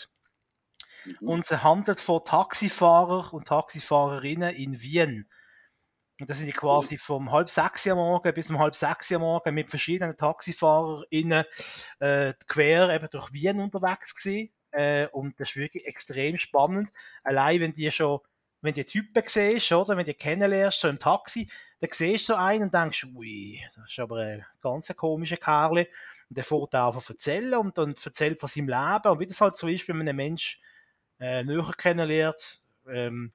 Mhm. 1.04 1.28
Und 1.28 1.46
sie 1.46 1.62
handelt 1.62 2.00
von 2.00 2.24
Taxifahrer 2.24 3.32
und 3.32 3.48
Taxifahrerinnen 3.48 4.54
in 4.54 4.80
Wien. 4.80 5.28
Und 6.20 6.28
da 6.28 6.34
sind 6.34 6.46
die 6.46 6.52
quasi 6.52 6.98
vom 6.98 7.32
halb 7.32 7.48
sechs 7.48 7.86
am 7.86 7.96
Morgen 7.96 8.34
bis 8.34 8.50
um 8.50 8.58
halb 8.58 8.74
sechs 8.74 9.10
am 9.10 9.22
Morgen 9.22 9.54
mit 9.54 9.70
verschiedenen 9.70 10.16
TaxifahrerInnen 10.16 11.44
äh, 11.98 12.34
quer 12.46 12.90
eben 12.90 13.08
durch 13.10 13.32
Wien 13.32 13.58
unterwegs 13.58 14.14
gewesen. 14.14 14.52
Äh, 14.70 15.06
und 15.08 15.40
das 15.40 15.50
ist 15.50 15.56
wirklich 15.56 15.86
extrem 15.86 16.38
spannend. 16.38 16.90
Allein 17.24 17.60
wenn 17.60 17.72
die 17.72 17.90
schon, 17.90 18.20
wenn 18.60 18.74
die 18.74 18.84
Typen 18.84 19.22
siehst, 19.26 19.72
oder, 19.72 19.96
wenn 19.96 20.04
die 20.04 20.12
kennenlernst, 20.12 20.80
so 20.80 20.88
im 20.88 20.98
Taxi, 20.98 21.48
dann 21.80 21.90
siehst 21.90 22.28
du 22.28 22.34
so 22.34 22.38
einen 22.38 22.64
und 22.64 22.74
denkst, 22.74 23.06
ui, 23.14 23.58
das 23.74 23.90
ist 23.90 23.98
aber 23.98 24.18
ein 24.18 24.46
ganz 24.60 24.94
komischer 24.94 25.38
Kerl. 25.38 25.88
Und 26.28 26.36
der 26.36 26.44
fährt 26.44 26.76
auch 26.76 27.08
erzählen 27.08 27.54
und 27.54 27.78
dann 27.78 27.94
erzählt 27.94 28.38
von 28.38 28.48
seinem 28.48 28.68
Leben 28.68 29.08
und 29.10 29.20
wie 29.20 29.26
das 29.26 29.40
halt 29.40 29.56
so 29.56 29.68
ist, 29.68 29.88
wenn 29.88 29.96
man 29.96 30.06
einen 30.06 30.16
Mensch 30.16 30.60
äh, 31.20 31.44
näher 31.44 31.70
kennenlernt, 31.76 32.60
ähm, 32.88 33.32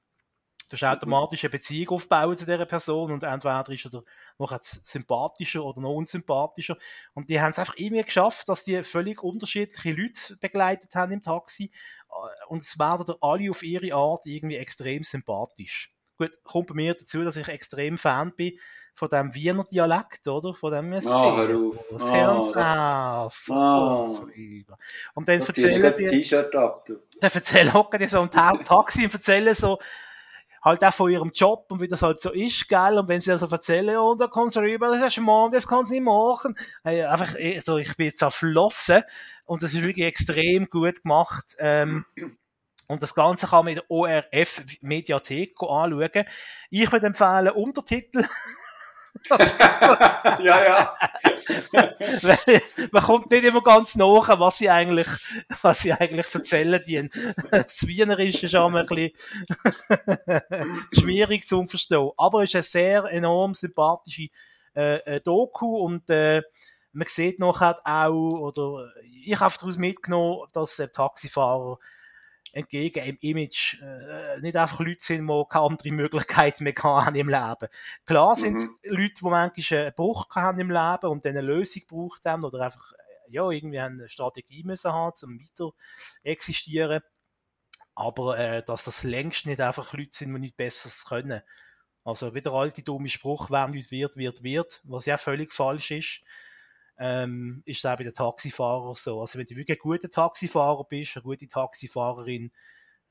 Du 0.68 0.76
hast 0.76 0.84
automatisch 0.84 1.44
eine 1.44 1.52
Beziehung 1.52 1.90
aufbauen 1.96 2.36
zu 2.36 2.46
dieser 2.46 2.66
Person 2.66 3.12
und 3.12 3.24
entweder 3.24 3.70
ist 3.70 3.86
er 3.86 4.04
noch 4.40 4.58
sympathischer 4.60 5.64
oder 5.64 5.80
noch 5.80 5.94
unsympathischer. 5.94 6.76
Und 7.14 7.30
die 7.30 7.40
haben 7.40 7.52
es 7.52 7.60
einfach 7.60 7.76
irgendwie 7.78 8.04
geschafft, 8.04 8.50
dass 8.50 8.64
die 8.64 8.82
völlig 8.84 9.22
unterschiedliche 9.22 9.94
Leute 9.94 10.38
begleitet 10.38 10.96
haben 10.96 11.12
im 11.12 11.22
Taxi. 11.22 11.72
Äh, 12.10 12.48
und 12.48 12.64
es 12.64 12.80
werden 12.80 13.16
alle 13.22 13.52
auf 13.52 13.62
ihre 13.62 13.94
Art 13.94 14.26
irgendwie 14.26 14.56
extrem 14.56 15.04
sympathisch. 15.04 15.94
Gut, 16.18 16.32
kommt 16.44 16.68
bei 16.68 16.74
mir 16.74 16.94
dazu, 16.96 17.24
dass 17.24 17.38
ich 17.38 17.48
extrem 17.48 18.00
Fan 18.00 18.34
bin 18.36 18.58
von 18.96 19.10
dem 19.10 19.36
Wiener 19.36 19.66
Dialekt, 19.66 20.28
oder? 20.28 20.54
Von 20.54 20.72
dem 20.72 20.90
Messias. 20.90 21.14
Ah, 21.14 21.36
hör 21.36 21.68
auf. 21.68 21.86
Das 21.92 22.10
oh, 22.10 22.60
auf. 22.60 23.44
Oh. 23.50 24.74
Und 25.14 25.28
dann 25.28 25.42
erzählen 25.42 25.94
die... 25.98 26.06
T-Shirt 26.06 26.56
ab, 26.56 26.86
du. 26.86 26.96
Dann 27.20 27.32
erzählen, 27.32 27.74
hocken 27.74 28.00
die 28.00 28.08
so 28.08 28.22
im 28.22 28.32
Taxi 28.32 29.04
und 29.04 29.14
erzählen 29.14 29.54
so, 29.54 29.78
halt 30.66 30.84
auch 30.84 30.94
von 30.94 31.12
ihrem 31.12 31.32
Job 31.32 31.68
und 31.70 31.82
wie 31.82 31.88
das 31.88 32.02
halt 32.02 32.20
so 32.20 32.32
ist, 32.32 32.68
gell? 32.68 32.98
Und 32.98 33.08
wenn 33.08 33.22
sie 33.22 33.32
also 33.32 33.48
erzählen, 33.48 33.98
und 33.98 34.04
oh, 34.04 34.16
da 34.16 34.28
kommt 34.28 34.54
sie 34.54 34.60
rüber, 34.60 34.88
das 34.88 35.06
ist 35.06 35.18
ein 35.20 35.26
Mann, 35.26 35.52
das 35.52 35.68
kann 35.68 35.86
sie 35.86 36.00
nicht 36.00 36.06
machen. 36.06 36.58
Einfach, 36.84 37.36
also 37.38 37.78
ich 37.78 37.96
bin 37.96 38.08
jetzt 38.08 38.22
erflossen 38.22 39.04
und 39.46 39.62
das 39.62 39.74
ist 39.74 39.84
wirklich 39.84 40.08
extrem 40.08 40.68
gut 40.68 41.04
gemacht. 41.04 41.56
Ähm, 41.60 42.06
und 42.88 43.02
das 43.02 43.14
Ganze 43.14 43.48
kann 43.48 43.66
man 43.66 43.74
in 43.74 43.76
der 43.76 43.92
ORF 43.92 44.64
Mediathek 44.82 45.56
anschauen. 45.62 46.26
Ich 46.70 46.92
würde 46.92 47.08
empfehlen, 47.08 47.50
Untertitel 47.50 48.24
ja, 50.44 50.64
ja. 50.64 50.98
Man 52.92 53.04
kommt 53.04 53.32
nicht 53.32 53.44
immer 53.44 53.62
ganz 53.62 53.96
nach, 53.96 54.40
was 54.40 54.58
sie 54.58 54.70
eigentlich, 54.70 55.08
was 55.62 55.82
sie 55.82 55.94
eigentlich 55.94 56.34
erzählen. 56.34 56.82
Die, 56.86 57.10
das 57.52 57.88
Wienerische 57.88 58.46
ist 58.46 58.52
schon 58.52 58.76
ein 58.76 58.86
bisschen 58.86 59.12
schwierig 60.94 61.48
zu 61.48 61.66
verstehen. 61.66 62.12
Aber 62.18 62.44
es 62.44 62.50
ist 62.50 62.56
eine 62.56 62.64
sehr 62.64 63.04
enorm 63.06 63.54
sympathische 63.54 64.30
äh, 64.76 64.98
äh, 64.98 65.22
Doku 65.22 65.78
und 65.78 66.10
äh, 66.10 66.42
man 66.92 67.08
sieht 67.08 67.40
nachher 67.40 67.80
auch, 67.84 68.40
oder 68.40 68.92
ich 69.26 69.40
habe 69.40 69.54
daraus 69.60 69.78
mitgenommen, 69.78 70.48
dass 70.54 70.80
äh, 70.80 70.88
Taxifahrer 70.88 71.78
entgegen 72.56 73.04
im 73.04 73.18
Image 73.20 73.82
äh, 73.82 74.40
nicht 74.40 74.56
einfach 74.56 74.80
Leute 74.80 75.04
sind, 75.04 75.28
die 75.28 75.44
keine 75.50 75.66
andere 75.66 75.92
Möglichkeit 75.92 76.62
mehr 76.62 76.74
haben 76.82 77.16
im 77.16 77.28
Leben. 77.28 77.68
Klar 78.06 78.36
sind 78.38 78.58
es 78.58 78.70
mhm. 78.70 78.76
Leute, 78.84 79.14
die 79.22 79.26
manchmal 79.26 79.80
einen 79.82 79.94
Bruch 79.94 80.28
haben 80.34 80.60
im 80.60 80.72
Leben 80.72 81.08
und 81.08 81.26
dann 81.26 81.38
eine 81.38 81.42
Lösung 81.42 81.82
gebraucht 81.82 82.26
haben 82.26 82.46
oder 82.46 82.62
einfach 82.62 82.94
ja, 83.28 83.50
irgendwie 83.50 83.80
eine 83.80 84.08
Strategie 84.08 84.64
müssen 84.64 84.94
haben, 84.94 85.14
um 85.24 85.40
weiter 85.40 85.76
existieren. 86.24 87.02
Aber 87.94 88.38
äh, 88.40 88.64
dass 88.64 88.86
das 88.86 89.04
längst 89.04 89.46
nicht 89.48 89.60
einfach 89.60 89.92
Leute 89.92 90.16
sind, 90.16 90.34
die 90.34 90.40
nichts 90.40 90.58
Besseres 90.58 91.06
können. 91.06 91.42
Also 92.06 92.34
wie 92.36 92.42
der 92.42 92.54
alte 92.54 92.84
dumme 92.84 93.10
Spruch, 93.10 93.50
wer 93.50 93.68
nicht 93.68 93.92
wird, 93.92 94.16
wird, 94.16 94.44
wird, 94.44 94.82
was 94.86 95.08
ja 95.08 95.18
völlig 95.18 95.52
falsch 95.52 95.92
ist 95.92 96.24
ähm, 96.98 97.62
ist 97.66 97.80
es 97.80 97.86
auch 97.86 97.98
bei 97.98 98.04
den 98.04 98.14
Taxifahrern 98.14 98.96
so. 98.96 99.20
Also 99.22 99.38
wenn 99.38 99.46
du 99.46 99.56
wirklich 99.56 99.78
ein 99.78 99.82
guter 99.82 100.10
Taxifahrer 100.10 100.86
bist, 100.86 101.16
eine 101.16 101.24
gute 101.24 101.48
Taxifahrerin, 101.48 102.52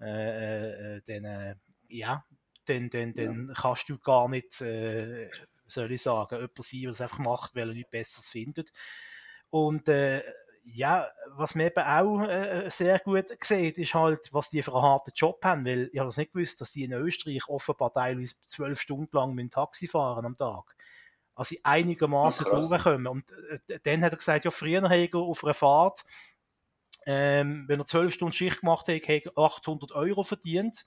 äh, 0.00 0.06
äh, 0.06 0.96
äh 0.96 1.00
dann, 1.06 1.24
äh, 1.24 1.54
ja, 1.88 2.24
dann, 2.66 2.88
dann, 2.88 3.12
dann 3.12 3.48
ja. 3.48 3.54
kannst 3.54 3.88
du 3.88 3.98
gar 3.98 4.28
nicht, 4.28 4.60
äh, 4.62 5.28
soll 5.66 5.92
ich 5.92 6.02
sagen, 6.02 6.36
jemand 6.36 6.64
sein, 6.64 6.80
der 6.80 6.90
es 6.90 7.00
einfach 7.00 7.18
macht, 7.18 7.54
weil 7.54 7.68
er 7.68 7.74
nichts 7.74 7.90
Besseres 7.90 8.30
findet. 8.30 8.72
Und 9.50 9.88
äh, 9.88 10.22
ja, 10.66 11.08
was 11.36 11.54
man 11.54 11.66
eben 11.66 11.84
auch 11.84 12.70
sehr 12.70 12.98
gut 13.00 13.26
sieht, 13.42 13.76
ist 13.76 13.92
halt, 13.92 14.32
was 14.32 14.48
die 14.48 14.62
für 14.62 14.72
einen 14.72 14.82
harten 14.82 15.12
Job 15.14 15.44
haben, 15.44 15.66
weil 15.66 15.90
ich 15.92 15.98
habe 15.98 16.08
das 16.08 16.16
nicht 16.16 16.32
gewusst, 16.32 16.58
dass 16.62 16.72
die 16.72 16.84
in 16.84 16.92
Österreich 16.92 17.46
offenbar 17.48 17.92
teilweise 17.92 18.36
zwölf 18.46 18.80
Stunden 18.80 19.14
lang 19.14 19.34
mit 19.34 19.42
dem 19.42 19.50
Taxi 19.50 19.86
fahren 19.86 20.24
am 20.24 20.38
Tag 20.38 20.74
also 21.34 21.56
einigermaßen 21.62 22.46
durchkommen. 22.46 23.06
Und 23.06 23.30
äh, 23.68 23.78
dann 23.82 24.04
hat 24.04 24.12
er 24.12 24.18
gesagt, 24.18 24.44
ja, 24.44 24.50
früher 24.50 24.82
hat 24.82 24.92
er 24.92 25.18
auf 25.18 25.44
einer 25.44 25.54
Fahrt, 25.54 26.04
ähm, 27.06 27.64
wenn 27.66 27.80
er 27.80 27.86
zwölf 27.86 28.14
Stunden 28.14 28.32
Schicht 28.32 28.60
gemacht 28.60 28.88
hat, 28.88 29.02
hat 29.02 29.26
er 29.26 29.38
800 29.38 29.92
Euro 29.92 30.22
verdient. 30.22 30.86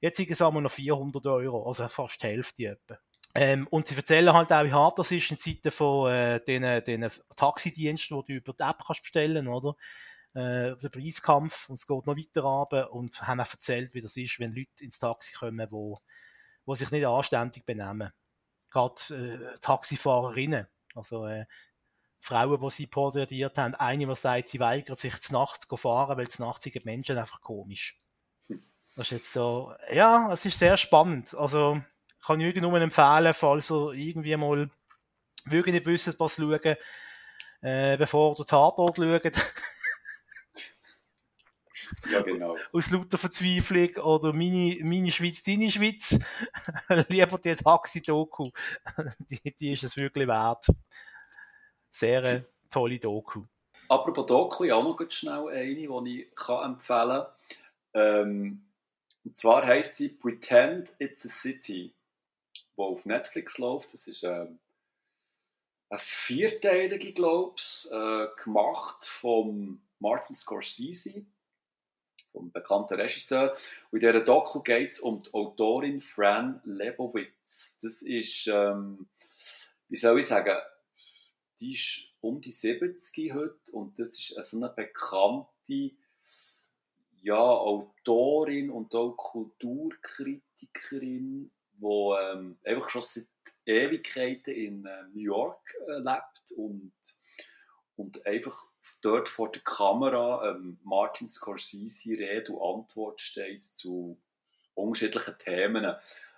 Jetzt 0.00 0.16
sind 0.16 0.30
es 0.30 0.42
einmal 0.42 0.62
noch 0.62 0.70
400 0.70 1.26
Euro, 1.26 1.66
also 1.66 1.88
fast 1.88 2.22
die 2.22 2.26
Hälfte 2.26 2.66
etwa. 2.66 2.98
Ähm, 3.34 3.66
und 3.68 3.86
sie 3.86 3.96
erzählen 3.96 4.32
halt 4.32 4.52
auch, 4.52 4.64
wie 4.64 4.72
hart 4.72 4.98
das 4.98 5.10
ist 5.10 5.30
in 5.30 5.38
Zeiten 5.38 5.70
von 5.70 6.10
äh, 6.10 6.40
den, 6.44 6.62
den 6.84 7.10
Taxidiensten, 7.34 8.18
die 8.22 8.32
du 8.32 8.38
über 8.38 8.52
die 8.52 8.62
App 8.62 8.82
kannst 8.86 9.02
bestellen, 9.02 9.48
oder? 9.48 9.74
Äh, 10.34 10.76
der 10.76 10.88
Preiskampf, 10.90 11.68
und 11.68 11.74
es 11.74 11.86
geht 11.86 12.06
noch 12.06 12.16
weiter 12.16 12.42
runter 12.42 12.92
und 12.92 13.26
haben 13.26 13.40
auch 13.40 13.50
erzählt, 13.50 13.92
wie 13.94 14.00
das 14.00 14.16
ist, 14.16 14.38
wenn 14.38 14.52
Leute 14.52 14.84
ins 14.84 14.98
Taxi 14.98 15.34
kommen, 15.34 15.66
wo, 15.70 15.98
wo 16.64 16.74
sich 16.74 16.90
nicht 16.90 17.06
anständig 17.06 17.64
benehmen 17.66 18.12
gerade 18.76 19.54
äh, 19.54 19.58
Taxifahrerinnen, 19.60 20.66
also 20.94 21.26
äh, 21.26 21.46
Frauen, 22.20 22.60
die 22.60 22.70
sie 22.70 22.86
porträtiert 22.86 23.56
haben. 23.56 23.74
Eine, 23.74 24.06
die 24.06 24.14
sagt, 24.14 24.48
sie 24.48 24.60
weigert 24.60 24.98
sich 24.98 25.18
zu 25.20 25.32
Nacht 25.32 25.62
zu 25.62 25.76
fahren, 25.76 26.16
weil 26.18 26.28
zu 26.28 26.42
Nacht 26.42 26.62
sind 26.62 26.84
Menschen 26.84 27.16
einfach 27.16 27.40
komisch. 27.40 27.96
Das 28.96 29.06
ist 29.06 29.10
jetzt 29.10 29.32
so, 29.32 29.72
ja, 29.92 30.30
es 30.32 30.44
ist 30.44 30.58
sehr 30.58 30.76
spannend. 30.76 31.34
Also, 31.34 31.80
kann 32.24 32.40
ich 32.40 32.56
nur 32.56 32.80
empfehlen, 32.80 33.34
falls 33.34 33.70
ihr 33.70 33.92
irgendwie 33.92 34.36
mal 34.36 34.70
wirklich 35.44 35.74
nicht 35.74 35.86
wisst, 35.86 36.18
was 36.18 36.36
schauen, 36.36 36.76
äh, 37.60 37.96
bevor 37.96 38.38
ihr 38.38 38.46
Tatort 38.46 38.96
schaut. 38.96 39.32
Ja, 42.10 42.22
genau. 42.22 42.56
Aus 42.72 42.90
lauter 42.90 43.18
Verzweiflung 43.18 43.96
oder 43.96 44.32
meine, 44.32 44.78
meine 44.82 45.10
Schweiz, 45.10 45.42
deine 45.42 45.70
Schweiz. 45.70 46.18
Lieber 47.08 47.38
die 47.38 47.54
Taxi-Doku. 47.54 48.50
Die, 49.18 49.54
die 49.54 49.72
ist 49.72 49.84
es 49.84 49.96
wirklich 49.96 50.28
wert. 50.28 50.66
Sehr 51.90 52.44
tolle 52.70 52.98
Doku. 52.98 53.44
Apropos 53.88 54.26
Doku, 54.26 54.64
ich 54.64 54.72
habe 54.72 54.84
noch 54.84 55.10
schnell 55.10 55.48
eine, 55.48 56.04
die 56.04 56.22
ich 56.22 56.34
kann 56.34 56.72
empfehlen 56.72 57.22
kann. 57.22 57.26
Ähm, 57.94 58.66
und 59.24 59.36
zwar 59.36 59.66
heisst 59.66 59.96
sie 59.96 60.10
Pretend 60.10 60.94
It's 60.98 61.24
a 61.24 61.28
City, 61.28 61.94
die 62.54 62.80
auf 62.80 63.06
Netflix 63.06 63.58
läuft. 63.58 63.94
Das 63.94 64.06
ist 64.06 64.24
ähm, 64.24 64.58
eine 65.88 65.98
vierteilige, 65.98 67.12
glaube 67.12 67.54
ich, 67.58 67.90
äh, 67.90 68.26
gemacht 68.42 69.04
von 69.04 69.80
Martin 69.98 70.36
Scorsese 70.36 71.24
vom 72.36 72.52
bekannten 72.52 73.00
Regisseur. 73.00 73.56
Und 73.90 74.02
in 74.02 74.12
dieser 74.12 74.20
Doku 74.20 74.60
geht 74.60 74.92
es 74.92 75.00
um 75.00 75.22
die 75.22 75.32
Autorin 75.32 76.02
Fran 76.02 76.60
Lebowitz. 76.64 77.78
Das 77.82 78.02
ist, 78.02 78.46
ähm, 78.48 79.08
wie 79.88 79.96
soll 79.96 80.18
ich 80.18 80.26
sagen, 80.26 80.58
die 81.58 81.72
ist 81.72 82.10
um 82.20 82.42
die 82.42 82.52
70 82.52 83.32
heute 83.32 83.72
und 83.72 83.98
das 83.98 84.10
ist 84.10 84.34
so 84.50 84.58
eine 84.58 84.68
bekannte 84.68 85.92
ja, 87.22 87.38
Autorin 87.38 88.68
und 88.68 88.94
auch 88.94 89.16
Kulturkritikerin, 89.16 91.50
die 91.72 91.86
ähm, 91.86 92.58
einfach 92.64 92.90
schon 92.90 93.00
seit 93.00 93.28
Ewigkeiten 93.64 94.52
in 94.52 94.84
äh, 94.84 95.04
New 95.14 95.22
York 95.22 95.74
äh, 95.88 95.96
lebt 95.98 96.52
und, 96.56 96.92
und 97.96 98.26
einfach 98.26 98.66
dort 99.02 99.28
vor 99.28 99.50
der 99.50 99.62
Kamera 99.62 100.50
ähm, 100.50 100.78
Martin 100.82 101.28
Scorsese 101.28 102.10
Rede 102.10 102.52
und 102.52 102.80
Antwort 102.80 103.20
steht 103.20 103.64
zu 103.64 104.18
unterschiedlichen 104.74 105.38
Themen. 105.38 105.82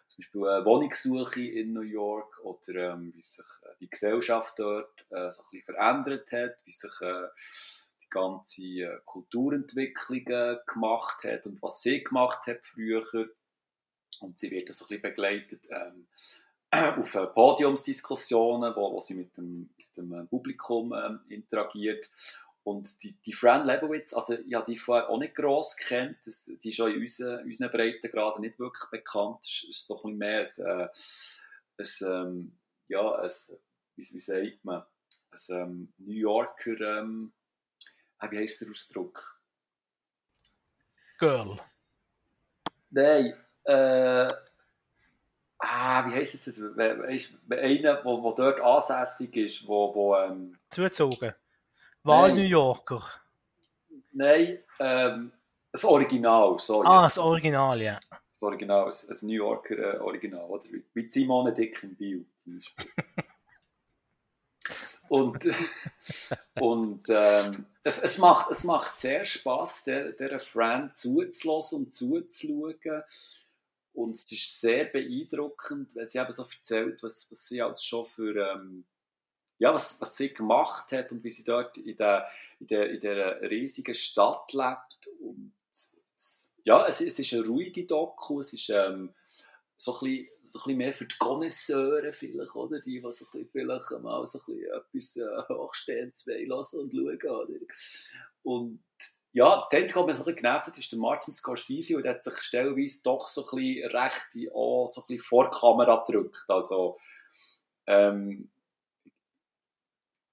Zum 0.09 0.17
Beispiel 0.19 0.49
eine 0.49 0.65
Wohnungssuche 0.65 1.43
in 1.43 1.73
New 1.73 1.83
York 1.83 2.41
oder 2.43 2.93
ähm, 2.93 3.13
wie 3.15 3.23
sich 3.23 3.47
äh, 3.63 3.75
die 3.81 3.91
Gesellschaft 3.91 4.59
dort 4.59 5.07
äh, 5.11 5.31
so 5.31 5.43
ein 5.53 5.63
verändert 5.63 6.33
hat, 6.33 6.63
wie 6.65 6.71
sich 6.71 7.01
äh, 7.03 7.29
die 8.03 8.11
ganze 8.11 8.63
äh, 8.63 9.01
Kulturentwicklung 9.05 10.25
gemacht 10.67 11.25
hat 11.25 11.47
und 11.47 11.63
was 11.63 11.83
sie 11.83 12.03
gemacht 12.03 12.47
hat 12.47 12.65
früher. 12.65 13.05
Und 14.21 14.39
sie 14.39 14.51
wird 14.51 14.75
so 14.75 14.85
ein 14.85 14.89
bisschen 14.89 15.03
begleitet 15.03 15.67
ähm, 15.71 16.09
auf 16.71 17.13
Podiumsdiskussionen, 17.35 18.75
wo, 18.77 18.93
wo 18.93 19.01
sie 19.01 19.15
mit 19.15 19.37
dem, 19.37 19.71
mit 19.77 19.97
dem 19.97 20.13
äh, 20.13 20.25
Publikum 20.25 20.93
ähm, 20.93 21.21
interagiert. 21.29 22.11
Und 22.63 23.03
die, 23.03 23.13
die 23.23 23.33
Fran 23.33 23.67
Lebowitz, 23.67 24.13
also 24.13 24.35
ich 24.35 24.53
habe 24.53 24.71
die 24.71 24.77
vorher 24.77 25.09
auch 25.09 25.19
nicht 25.19 25.35
gross 25.35 25.75
kennt, 25.77 26.19
das, 26.27 26.51
die 26.63 26.69
ist 26.69 26.81
auch 26.81 26.87
in 26.87 27.01
unseren, 27.01 27.45
unseren 27.45 27.71
Breitengraden 27.71 28.43
nicht 28.43 28.59
wirklich 28.59 28.91
bekannt. 28.91 29.39
Es 29.41 29.65
ist, 29.69 29.87
so 29.87 30.03
ein 30.05 30.19
bisschen 30.19 30.19
mehr 30.19 30.41
ein, 30.41 30.89
äh, 31.79 31.83
ein 31.83 32.27
ähm, 32.27 32.59
ja, 32.89 33.15
ein, 33.15 33.31
wie, 33.97 34.03
wie 34.03 34.21
sagt 34.21 34.65
man, 34.65 34.83
ein 35.31 35.57
ähm, 35.57 35.93
New 35.97 36.13
Yorker, 36.13 36.81
ähm, 36.81 37.33
wie 38.29 38.39
heisst 38.39 38.61
der 38.61 38.71
Ausdruck? 38.71 39.41
Girl. 41.19 41.59
Nein, 42.91 43.35
äh, 43.65 44.29
ah, 45.59 46.07
wie 46.07 46.15
heisst 46.15 46.47
es? 46.47 46.63
Weißt, 46.63 47.35
einer, 47.51 47.95
der 47.95 48.03
dort 48.03 48.61
ansässig 48.61 49.37
ist, 49.37 49.67
wo, 49.67 49.95
wo 49.95 50.17
ähm, 50.17 50.59
zugezogen. 50.71 51.35
Wahl 52.03 52.33
New 52.33 52.43
Yorker. 52.43 53.03
Nein, 54.13 54.59
ähm, 54.81 55.33
das 55.73 55.85
Original, 55.85 56.59
sorry. 56.59 56.89
Ah, 56.89 57.03
das 57.03 57.19
Original, 57.19 57.81
ja. 57.83 58.01
Das 58.31 58.43
Original, 58.43 58.87
das, 58.87 59.23
New 59.23 59.35
Yorker 59.35 59.95
äh, 59.95 59.99
Original, 59.99 60.45
oder? 60.45 60.65
Wie 60.95 61.09
Simone 61.09 61.53
Dick 61.53 61.83
im 61.83 61.95
Bio 61.95 62.25
zum 62.37 62.57
Beispiel. 62.57 62.87
und 65.09 65.45
und 66.61 67.09
ähm, 67.09 67.67
es, 67.83 68.03
es, 68.03 68.19
macht, 68.19 68.51
es 68.51 68.65
macht 68.65 68.97
sehr 68.97 69.25
Spass, 69.25 69.85
der, 69.85 70.13
der 70.13 70.39
Friend 70.39 70.95
zuzulassen 70.95 71.81
und 71.81 71.93
zuzuschauen. 71.93 73.03
Und 73.99 74.15
es 74.15 74.31
ist 74.31 74.61
sehr 74.61 74.85
beeindruckend, 74.85 75.97
weil 75.97 76.07
sie 76.07 76.19
eben 76.19 76.31
so 76.31 76.45
erzählt, 76.45 77.03
was, 77.03 77.29
was 77.33 77.49
sie 77.49 77.61
als 77.61 77.83
schon 77.83 78.05
für, 78.05 78.37
ähm, 78.37 78.85
ja, 79.59 79.75
was, 79.75 80.01
was 80.01 80.17
sie 80.17 80.33
gemacht 80.33 80.93
hat 80.93 81.11
und 81.11 81.25
wie 81.25 81.33
sie 81.33 81.43
dort 81.43 81.79
in 81.79 81.97
der, 81.97 82.29
in 82.61 82.69
der, 82.69 82.91
in 82.91 83.01
der 83.01 83.41
riesigen 83.51 83.97
Stadt 83.97 84.53
lebt. 84.53 85.09
Und 85.21 85.53
ja, 86.63 86.87
es, 86.87 87.01
es 87.01 87.19
ist 87.19 87.33
eine 87.33 87.45
ruhige 87.45 87.87
Doku, 87.87 88.39
es 88.39 88.53
ist 88.53 88.71
ähm, 88.71 89.15
so, 89.77 89.95
ein 89.95 89.99
bisschen, 89.99 90.29
so 90.45 90.59
ein 90.61 90.63
bisschen 90.63 90.79
mehr 90.79 90.95
für 90.95 91.07
die 91.07 91.19
Connoisseure 91.19 92.13
vielleicht, 92.13 92.55
oder? 92.55 92.81
Die, 92.81 93.01
die 93.01 93.01
so 93.01 93.09
ein 93.09 93.11
bisschen 93.11 93.49
vielleicht 93.51 93.91
mal 94.01 94.25
so 94.29 94.39
ein 94.39 94.55
bisschen 94.55 94.71
etwas 94.77 95.17
äh, 95.17 95.55
Hochstehendes 95.55 96.25
lassen 96.47 96.79
und 96.79 96.93
schauen, 96.93 97.19
oder? 97.21 97.59
Und 98.45 98.85
ja, 99.33 99.57
das 99.57 99.71
Einzige, 99.73 100.01
was 100.01 100.07
mich 100.07 100.17
so 100.17 100.23
ein 100.23 100.25
bisschen 100.25 100.37
genervt 100.37 100.67
hat, 100.67 100.79
ist 100.79 100.93
der 100.93 100.99
Martin 100.99 101.35
Scorsese, 101.35 101.97
und 101.97 102.05
der 102.05 102.15
hat 102.15 102.25
sich 102.25 102.39
stellenweise 102.39 103.03
doch 103.03 103.29
so 103.29 103.43
ein 103.43 103.57
bisschen 103.57 103.91
recht 103.91 104.53
auch 104.55 104.87
so 104.87 105.03
ein 105.03 105.07
bisschen 105.07 105.25
vor 105.25 105.51
die 105.51 105.59
Kamera 105.59 106.05
gedrückt. 106.05 106.45
Also, 106.49 106.99
ähm, 107.87 108.51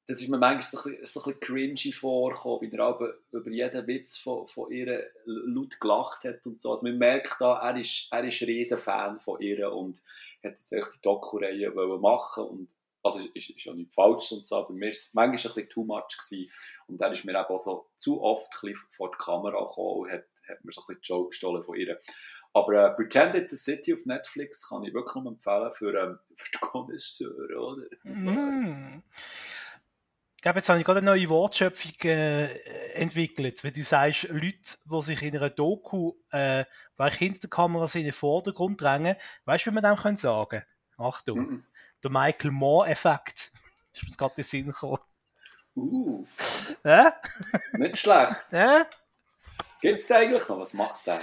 das 0.07 0.21
ist 0.21 0.29
mir 0.29 0.37
manchmal 0.37 0.61
so 0.61 0.77
ein 0.77 0.97
bisschen, 0.97 1.05
so 1.05 1.19
ein 1.19 1.23
bisschen 1.23 1.39
cringy 1.39 1.91
vorgekommen, 1.91 2.61
wie 2.61 2.77
er 2.77 3.13
über 3.31 3.49
jeden 3.49 3.87
Witz 3.87 4.17
von, 4.17 4.47
von 4.47 4.71
ihr 4.71 5.03
laut 5.25 5.79
gelacht 5.79 6.23
hat 6.25 6.45
und 6.45 6.61
so. 6.61 6.71
Also 6.71 6.85
man 6.85 6.97
merkt 6.97 7.37
da, 7.39 7.59
er 7.59 7.77
ist, 7.77 8.07
er 8.11 8.23
ist 8.23 8.41
ein 8.41 8.45
riesen 8.45 8.77
Fan 8.77 9.17
von 9.17 9.41
ihr 9.41 9.71
und 9.71 9.97
hat 10.43 10.51
jetzt 10.51 10.71
echt 10.71 10.95
die 10.95 11.01
Doku-Reihe 11.01 11.71
machen 11.71 12.45
und 12.45 12.75
also 13.05 13.19
ist, 13.33 13.49
ist 13.49 13.63
ja 13.65 13.73
nicht 13.73 13.93
falsch 13.93 14.31
und 14.31 14.45
so, 14.45 14.57
aber 14.57 14.73
mir 14.73 14.89
ist 14.89 15.13
manchmal 15.13 15.37
ein 15.37 15.41
bisschen 15.41 15.69
too 15.69 15.83
much 15.83 16.17
gewesen. 16.17 16.51
und 16.87 16.99
dann 16.99 17.11
ist 17.11 17.23
mir 17.25 17.31
eben 17.31 17.45
auch 17.45 17.59
so 17.59 17.89
zu 17.97 18.21
oft 18.21 18.51
ein 18.53 18.71
bisschen 18.71 18.91
vor 18.91 19.11
die 19.11 19.23
Kamera 19.23 19.59
gekommen 19.59 20.01
und 20.01 20.11
hat, 20.11 20.25
hat 20.47 20.65
mir 20.65 20.71
so 20.71 20.81
ein 20.81 20.87
bisschen 20.87 21.01
die 21.01 21.05
Show 21.05 21.25
gestohlen 21.25 21.63
von 21.63 21.75
ihr. 21.75 21.99
Aber 22.53 22.73
äh, 22.73 22.95
Pretend 22.95 23.35
It's 23.35 23.53
a 23.53 23.55
City 23.55 23.93
auf 23.93 24.05
Netflix 24.05 24.69
kann 24.69 24.83
ich 24.83 24.93
wirklich 24.93 25.15
nur 25.15 25.31
empfehlen 25.31 25.71
für, 25.71 25.93
ähm, 25.93 26.19
für 26.35 26.51
die 26.51 26.57
Connoisseure, 26.59 27.59
oder? 27.59 27.83
Mm 28.03 29.03
glaube, 30.45 30.59
jetzt 30.59 30.69
habe 30.69 30.79
ich 30.79 30.85
gerade 30.85 30.99
eine 30.99 31.09
neue 31.09 31.27
Wortschöpfung 31.27 31.93
äh, 32.03 32.53
entwickelt. 32.93 33.63
Wenn 33.63 33.73
du 33.73 33.83
sagst, 33.83 34.29
Leute, 34.29 34.77
die 34.85 35.01
sich 35.01 35.23
in 35.23 35.35
einer 35.35 35.49
Doku, 35.49 36.13
äh, 36.29 36.65
hinter 36.99 37.39
der 37.39 37.49
Kamera 37.49 37.87
sind, 37.87 38.01
in 38.01 38.07
den 38.07 38.13
Vordergrund 38.13 38.79
drängen, 38.79 39.15
weißt 39.45 39.65
du, 39.65 39.71
wie 39.71 39.73
man 39.73 39.83
dem 39.83 39.95
können 39.95 40.17
sagen 40.17 40.61
Achtung, 40.97 41.39
mm 41.39 41.49
-mm. 41.49 41.63
Der 42.05 42.11
Michael 42.11 42.51
Moore-Effekt. 42.51 43.51
ist 43.93 44.03
mir 44.03 44.15
gerade 44.15 44.31
in 44.31 44.35
den 44.35 44.43
Sinn 44.43 44.65
gekommen. 44.67 44.99
Uh. 45.75 46.25
Äh? 46.83 47.11
Nicht 47.73 47.97
schlecht. 47.97 48.47
Äh? 48.51 48.85
Gibt 49.81 49.99
es 49.99 50.11
eigentlich 50.11 50.47
noch? 50.47 50.59
Was 50.59 50.73
macht 50.73 51.05
der? 51.05 51.19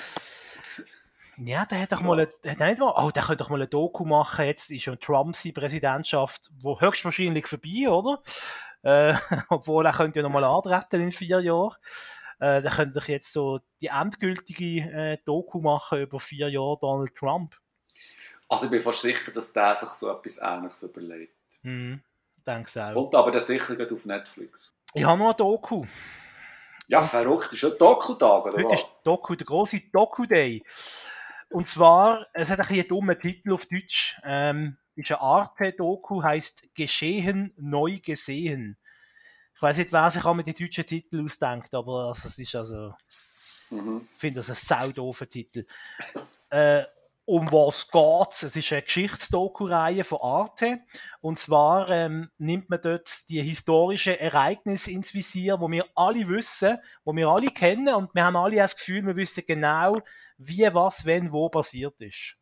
Ja, 1.39 1.65
der 1.65 1.81
hat 1.81 1.93
doch 1.93 2.03
mal, 2.03 2.21
hat 2.21 2.45
nicht 2.45 2.79
mal, 2.79 2.95
oh, 2.97 3.11
der 3.11 3.23
könnte 3.23 3.43
doch 3.43 3.51
mal 3.51 3.63
ein 3.63 3.71
Doku 3.71 4.05
machen. 4.05 4.45
Jetzt 4.45 4.71
ist 4.71 4.83
schon 4.83 5.01
Trump 5.01 5.35
seine 5.35 5.55
Präsidentschaft, 5.55 6.51
wo 6.61 6.79
höchstwahrscheinlich 6.79 7.47
vorbei, 7.47 7.89
oder? 7.89 8.23
Äh, 8.83 9.15
obwohl 9.49 9.87
er 9.87 9.93
könnte 9.93 10.21
ja 10.21 10.23
nochmal 10.23 10.45
antreten 10.45 11.01
in 11.01 11.13
vier 11.13 11.41
Jahren. 11.41 11.75
Äh, 12.39 12.61
da 12.61 12.71
könnte 12.71 12.99
ich 12.99 13.09
jetzt 13.09 13.33
so 13.33 13.61
die 13.81 13.87
endgültige 13.87 14.81
äh, 14.91 15.19
Doku 15.25 15.61
machen 15.61 16.01
über 16.01 16.21
vier 16.21 16.51
Jahre 16.51 16.79
Donald 16.81 17.15
Trump. 17.15 17.57
Also 18.53 18.67
ich 18.67 18.71
bin 18.71 18.83
fast 18.83 19.01
sicher, 19.01 19.33
dass 19.33 19.51
der 19.51 19.75
sich 19.75 19.89
so 19.89 20.11
etwas 20.11 20.37
Ähnliches 20.37 20.83
überlegt. 20.83 21.39
Mhm, 21.63 22.03
denke 22.47 22.85
auch. 22.85 22.97
Und 22.97 23.15
aber 23.15 23.31
der 23.31 23.41
sicher 23.41 23.75
geht 23.77 23.91
auf 23.91 24.05
Netflix. 24.05 24.71
Ich 24.93 25.05
habe 25.05 25.19
noch 25.19 25.29
eine 25.29 25.35
Doku. 25.37 25.87
Ja, 26.87 27.01
Und 27.01 27.07
verrückt. 27.07 27.51
Ist 27.51 27.61
schon 27.61 27.79
Doku-Tag, 27.79 28.45
oder 28.45 28.59
Heute 28.59 28.67
was? 28.67 28.83
ist 28.83 28.97
Doku, 29.05 29.37
der 29.37 29.47
große 29.47 29.81
Doku-Day. 29.91 30.63
Und 31.49 31.67
zwar, 31.67 32.27
es 32.35 32.51
hat 32.51 32.59
ein 32.61 32.67
bisschen 32.67 32.81
einen 32.81 32.89
dummen 32.89 33.19
Titel 33.19 33.53
auf 33.55 33.65
Deutsch. 33.65 34.21
Ähm, 34.23 34.77
ist 34.97 35.11
eine 35.11 35.23
Arte-Doku, 35.23 36.23
heißt 36.23 36.75
Geschehen 36.75 37.55
neu 37.57 38.01
gesehen. 38.01 38.77
Ich 39.55 39.63
weiß 39.63 39.79
nicht, 39.79 39.95
wer 39.95 40.11
sich 40.11 40.27
auch 40.27 40.35
mit 40.35 40.47
den 40.47 40.57
deutschen 40.57 40.85
Titel 40.85 41.25
ausdenkt, 41.25 41.75
aber 41.75 42.09
also, 42.09 42.29
es 42.29 42.39
ist 42.39 42.55
also, 42.55 42.93
mhm. 43.71 44.07
ich 44.13 44.19
finde 44.19 44.41
das 44.41 44.51
ein 44.51 44.57
saudoofer 44.57 45.27
Titel. 45.27 45.65
Äh, 46.51 46.85
um 47.25 47.51
was 47.53 47.91
geht's? 47.91 48.43
Es 48.43 48.57
ist 48.57 48.73
eine 48.73 48.83
Geschichtsdoku-Reihe 48.83 50.05
von 50.05 50.19
Arte. 50.23 50.81
Und 51.21 51.39
zwar 51.39 51.89
ähm, 51.89 52.31
nimmt 52.39 52.69
man 52.69 52.81
dort 52.81 53.29
die 53.29 53.41
historischen 53.43 54.19
Ereignisse 54.19 54.91
ins 54.91 55.15
Visier, 55.15 55.61
wo 55.61 55.71
wir 55.71 55.87
alle 55.95 56.27
wissen, 56.29 56.79
wo 57.05 57.15
wir 57.15 57.29
alle 57.29 57.47
kennen 57.47 57.95
und 57.95 58.15
wir 58.15 58.25
haben 58.25 58.37
alle 58.37 58.57
das 58.57 58.77
Gefühl, 58.77 59.07
wir 59.07 59.17
wissen 59.17 59.45
genau, 59.47 59.95
wie, 60.37 60.69
was, 60.73 61.05
wenn, 61.05 61.31
wo 61.33 61.49
passiert 61.49 62.01
ist. 62.01 62.37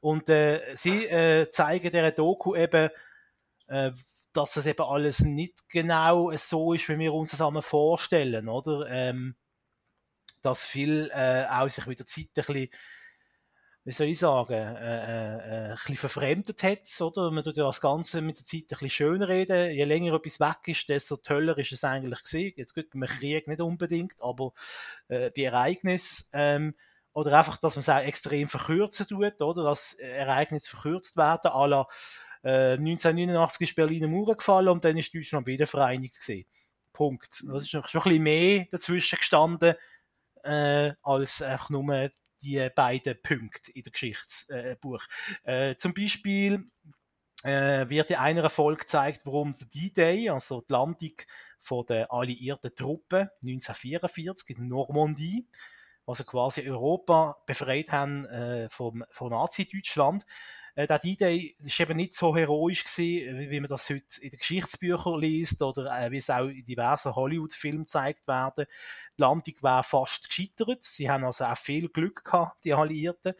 Und 0.00 0.30
äh, 0.30 0.74
sie 0.74 1.06
äh, 1.06 1.50
zeigen 1.50 1.90
der 1.90 2.12
Doku 2.12 2.54
eben, 2.54 2.90
äh, 3.66 3.90
dass 4.32 4.56
es 4.56 4.66
eben 4.66 4.84
alles 4.84 5.20
nicht 5.20 5.68
genau 5.68 6.30
so 6.36 6.72
ist, 6.72 6.88
wie 6.88 6.98
wir 6.98 7.12
uns 7.12 7.32
das 7.32 7.40
einmal 7.40 7.62
vorstellen, 7.62 8.48
oder? 8.48 8.88
Ähm, 8.88 9.34
dass 10.42 10.64
viel 10.64 11.10
äh, 11.12 11.46
auch 11.50 11.68
sich 11.68 11.86
mit 11.86 11.98
der 11.98 12.06
Zeit 12.06 12.26
ein 12.26 12.30
bisschen, 12.34 12.70
wie 13.84 13.92
soll 13.92 14.08
ich 14.08 14.18
sagen, 14.18 14.52
äh, 14.52 14.74
äh, 14.74 15.36
äh, 15.36 15.70
ein 15.70 15.76
bisschen 15.76 15.96
verfremdet 15.96 16.62
hat, 16.62 17.00
oder? 17.00 17.30
Man 17.30 17.42
tut 17.42 17.56
ja 17.56 17.64
das 17.64 17.80
Ganze 17.80 18.20
mit 18.20 18.38
der 18.38 18.44
Zeit 18.44 18.62
ein 18.62 18.66
bisschen 18.68 18.90
schöner 18.90 19.28
reden. 19.28 19.70
Je 19.70 19.84
länger 19.84 20.14
etwas 20.14 20.40
weg 20.40 20.58
ist, 20.66 20.88
desto 20.88 21.16
toller 21.16 21.56
ist 21.56 21.72
es 21.72 21.84
eigentlich 21.84 22.22
gewesen. 22.22 22.52
Jetzt 22.56 22.74
gut, 22.74 22.90
beim 22.90 23.06
Krieg 23.06 23.48
nicht 23.48 23.60
unbedingt, 23.60 24.20
aber 24.20 24.52
äh, 25.08 25.30
die 25.30 25.44
Ereignisse, 25.44 26.24
ähm, 26.32 26.74
oder 27.12 27.38
einfach, 27.38 27.56
dass 27.56 27.76
man 27.76 27.80
es 27.80 27.88
auch 27.88 28.06
extrem 28.06 28.48
verkürzen 28.48 29.06
tut, 29.06 29.40
oder? 29.40 29.64
Dass 29.64 29.94
Ereignisse 29.94 30.70
verkürzt 30.70 31.16
werden, 31.16 31.50
à 31.50 31.66
la, 31.66 31.88
äh, 32.42 32.76
1989 32.76 33.70
ist 33.70 33.76
Berliner 33.76 34.08
Mauer 34.08 34.36
gefallen 34.36 34.68
und 34.68 34.84
dann 34.84 34.96
ist 34.96 35.14
Deutschland 35.14 35.46
wieder 35.46 35.66
vereinigt 35.66 36.20
gewesen. 36.20 36.46
Punkt. 36.92 37.44
Das 37.48 37.62
ist 37.62 37.70
schon 37.70 37.80
ein 37.82 37.90
bisschen 37.92 38.22
mehr 38.22 38.66
dazwischen 38.70 39.16
gestanden, 39.18 39.74
äh, 40.44 40.92
als 41.02 41.42
einfach 41.42 41.70
nur 41.70 42.10
die 42.42 42.68
beiden 42.74 43.20
Punkte 43.22 43.72
in 43.72 43.82
der 43.82 43.92
Geschichtsbuch. 43.92 45.04
Äh, 45.44 45.74
zum 45.76 45.94
Beispiel 45.94 46.64
äh, 47.42 47.88
wird 47.88 48.10
in 48.10 48.16
einer 48.16 48.50
Folge 48.50 48.80
gezeigt, 48.80 49.22
warum 49.24 49.52
der 49.52 49.68
D-Day, 49.68 50.30
also 50.30 50.62
die 50.62 50.72
Landung 50.72 51.12
von 51.60 51.86
der 51.86 52.12
alliierten 52.12 52.74
Truppen 52.74 53.28
1944 53.42 54.56
in 54.56 54.68
Normandie, 54.68 55.46
also 56.06 56.24
quasi 56.24 56.68
Europa 56.68 57.36
befreit 57.46 57.92
haben 57.92 58.24
äh, 58.26 58.68
vom, 58.70 59.04
von 59.10 59.30
Nazi-Deutschland. 59.30 60.24
Äh, 60.78 60.86
der 60.86 61.00
D-Day 61.00 61.56
ist 61.58 61.80
eben 61.80 61.96
nicht 61.96 62.14
so 62.14 62.36
heroisch 62.36 62.84
gewesen, 62.84 63.36
wie, 63.36 63.50
wie 63.50 63.58
man 63.58 63.68
das 63.68 63.90
heute 63.90 64.22
in 64.22 64.30
den 64.30 64.38
Geschichtsbüchern 64.38 65.18
liest 65.18 65.60
oder 65.60 65.90
äh, 65.90 66.12
wie 66.12 66.18
es 66.18 66.30
auch 66.30 66.46
in 66.46 66.64
diversen 66.64 67.16
Hollywood-Filmen 67.16 67.80
gezeigt 67.80 68.28
werden. 68.28 68.66
Die 69.18 69.22
Landung 69.22 69.54
war 69.60 69.82
fast 69.82 70.28
gescheitert. 70.28 70.84
Sie 70.84 71.10
haben 71.10 71.24
also 71.24 71.46
auch 71.46 71.56
viel 71.56 71.88
Glück 71.88 72.24
gehabt, 72.24 72.64
die 72.64 72.74
Alliierten, 72.74 73.34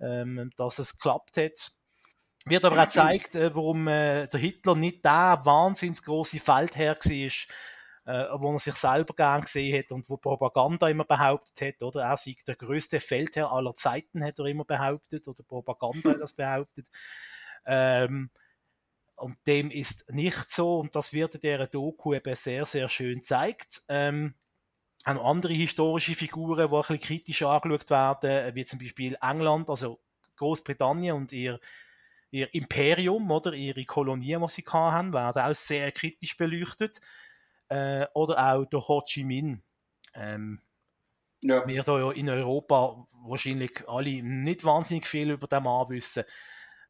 ähm, 0.00 0.50
dass 0.56 0.78
es 0.78 0.96
geklappt 0.96 1.36
hat. 1.36 1.72
Wird 2.46 2.64
aber 2.64 2.82
auch 2.82 2.86
gezeigt, 2.86 3.36
äh, 3.36 3.54
warum 3.54 3.86
äh, 3.86 4.26
der 4.28 4.40
Hitler 4.40 4.74
nicht 4.74 5.04
der 5.04 5.42
wahnsinns 5.44 6.02
große 6.02 6.38
Feldherr 6.38 6.96
war, 6.96 7.54
äh, 8.10 8.40
wo 8.40 8.52
er 8.52 8.58
sich 8.58 8.74
selber 8.74 9.14
gern 9.14 9.42
gesehen 9.42 9.78
hat 9.78 9.92
und 9.92 10.10
wo 10.10 10.16
Propaganda 10.16 10.88
immer 10.88 11.04
behauptet 11.04 11.60
hat, 11.60 11.82
oder? 11.82 12.02
Er 12.02 12.16
sei 12.16 12.34
der 12.44 12.56
größte 12.56 12.98
Feldherr 12.98 13.52
aller 13.52 13.74
Zeiten, 13.74 14.24
hat 14.24 14.38
er 14.40 14.46
immer 14.46 14.64
behauptet, 14.64 15.28
oder 15.28 15.44
Propaganda 15.44 16.10
hat 16.10 16.20
das 16.20 16.34
behauptet. 16.34 16.88
Ähm, 17.66 18.30
und 19.14 19.36
dem 19.46 19.70
ist 19.70 20.10
nicht 20.10 20.50
so, 20.50 20.80
und 20.80 20.96
das 20.96 21.12
wird 21.12 21.36
in 21.36 21.40
dieser 21.40 21.66
Doku 21.68 22.14
eben 22.14 22.34
sehr, 22.34 22.64
sehr 22.64 22.88
schön 22.88 23.18
gezeigt. 23.18 23.82
Ähm, 23.88 24.34
auch 25.04 25.24
andere 25.24 25.52
historische 25.52 26.14
Figuren, 26.14 26.68
die 26.68 26.74
ein 26.74 26.80
bisschen 26.80 27.00
kritisch 27.00 27.42
angeschaut 27.42 27.90
werden, 27.90 28.54
wie 28.56 28.64
zum 28.64 28.80
Beispiel 28.80 29.16
England, 29.20 29.70
also 29.70 30.00
Großbritannien 30.36 31.14
und 31.14 31.32
ihr, 31.32 31.60
ihr 32.32 32.52
Imperium, 32.54 33.30
oder 33.30 33.52
ihre 33.52 33.84
Kolonien, 33.84 34.42
die 34.42 34.48
sie 34.48 34.64
haben, 34.66 35.12
werden 35.12 35.42
auch 35.42 35.54
sehr 35.54 35.92
kritisch 35.92 36.36
beleuchtet 36.36 37.00
äh, 37.70 38.06
oder 38.14 38.52
auch 38.52 38.64
der 38.66 38.86
Ho 38.86 39.02
Chi 39.02 39.24
Minh. 39.24 39.62
Ähm, 40.14 40.60
ja. 41.42 41.66
Wir 41.66 41.82
hier 41.82 42.12
in 42.16 42.28
Europa 42.28 43.06
wahrscheinlich 43.24 43.88
alle 43.88 44.22
nicht 44.22 44.64
wahnsinnig 44.64 45.06
viel 45.06 45.30
über 45.30 45.46
den 45.46 45.62
Mann 45.62 45.88
wissen, 45.88 46.24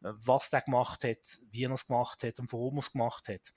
was 0.00 0.50
der 0.50 0.62
gemacht 0.62 1.04
hat, 1.04 1.18
wie 1.50 1.64
er 1.64 1.70
es 1.70 1.86
gemacht 1.86 2.24
hat 2.24 2.40
und 2.40 2.52
warum 2.52 2.76
er 2.76 2.80
es 2.80 2.92
gemacht 2.92 3.28
hat. 3.28 3.52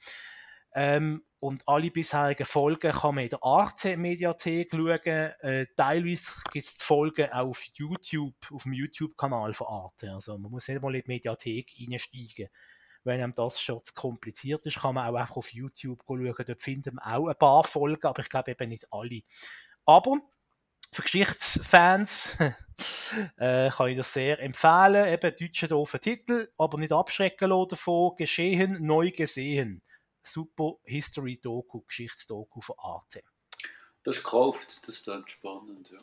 Ähm, 0.76 1.24
und 1.40 1.68
alle 1.68 1.92
bisherigen 1.92 2.46
Folgen 2.46 2.92
kann 2.92 3.16
man 3.16 3.26
in 3.26 3.30
der 3.30 3.44
Arte-Mediathek 3.44 4.72
schauen. 4.72 4.98
Äh, 4.98 5.68
teilweise 5.76 6.34
gibt 6.52 6.66
es 6.66 6.78
die 6.78 6.84
Folgen 6.84 7.32
auch 7.32 7.50
auf 7.50 7.64
YouTube, 7.74 8.36
auf 8.52 8.64
dem 8.64 8.74
YouTube-Kanal 8.74 9.54
von 9.54 9.68
Arte. 9.68 10.12
Also 10.12 10.38
man 10.38 10.52
muss 10.52 10.68
nicht 10.68 10.82
mal 10.82 10.96
in 10.96 11.02
die 11.02 11.12
Mediathek 11.12 11.74
einsteigen. 11.80 12.50
Wenn 13.04 13.22
einem 13.22 13.34
das 13.34 13.60
schon 13.62 13.84
zu 13.84 13.93
kompliziert 13.93 14.66
ist, 14.66 14.80
kann 14.80 14.95
man 14.95 15.08
auch 15.08 15.20
einfach 15.20 15.38
auf 15.38 15.54
YouTube 15.54 16.04
schauen. 16.08 16.34
Dort 16.45 16.62
finden 16.62 16.95
wir 16.95 17.08
auch 17.08 17.28
ein 17.28 17.38
paar 17.38 17.64
Folgen, 17.64 18.08
aber 18.08 18.22
ich 18.22 18.30
glaube 18.30 18.51
eben 18.51 18.70
nicht 18.70 18.88
alle. 18.91 19.22
Aber 19.86 20.20
für 20.91 21.01
Geschichtsfans 21.01 22.38
äh, 23.38 23.70
kann 23.70 23.88
ich 23.89 23.97
das 23.97 24.14
sehr 24.14 24.39
empfehlen. 24.39 25.08
Eben 25.08 25.36
deutscher 25.36 25.68
doofer 25.68 25.99
Titel, 25.99 26.49
aber 26.58 26.78
nicht 26.78 26.93
abschrecken 26.93 27.49
davon. 27.49 28.16
Geschehen, 28.16 28.86
neu 28.86 29.12
gesehen. 29.12 29.82
Super 30.22 30.76
History-Doku, 30.84 31.82
Geschichtsdoku 31.82 32.62
von 32.62 32.76
Arte. 32.80 33.24
Das 34.04 34.18
ist 34.18 34.24
gekauft, 34.24 34.88
das 34.88 34.95
ist 34.95 35.08
dann 35.08 35.28
spannend, 35.28 35.91
ja. 35.91 35.99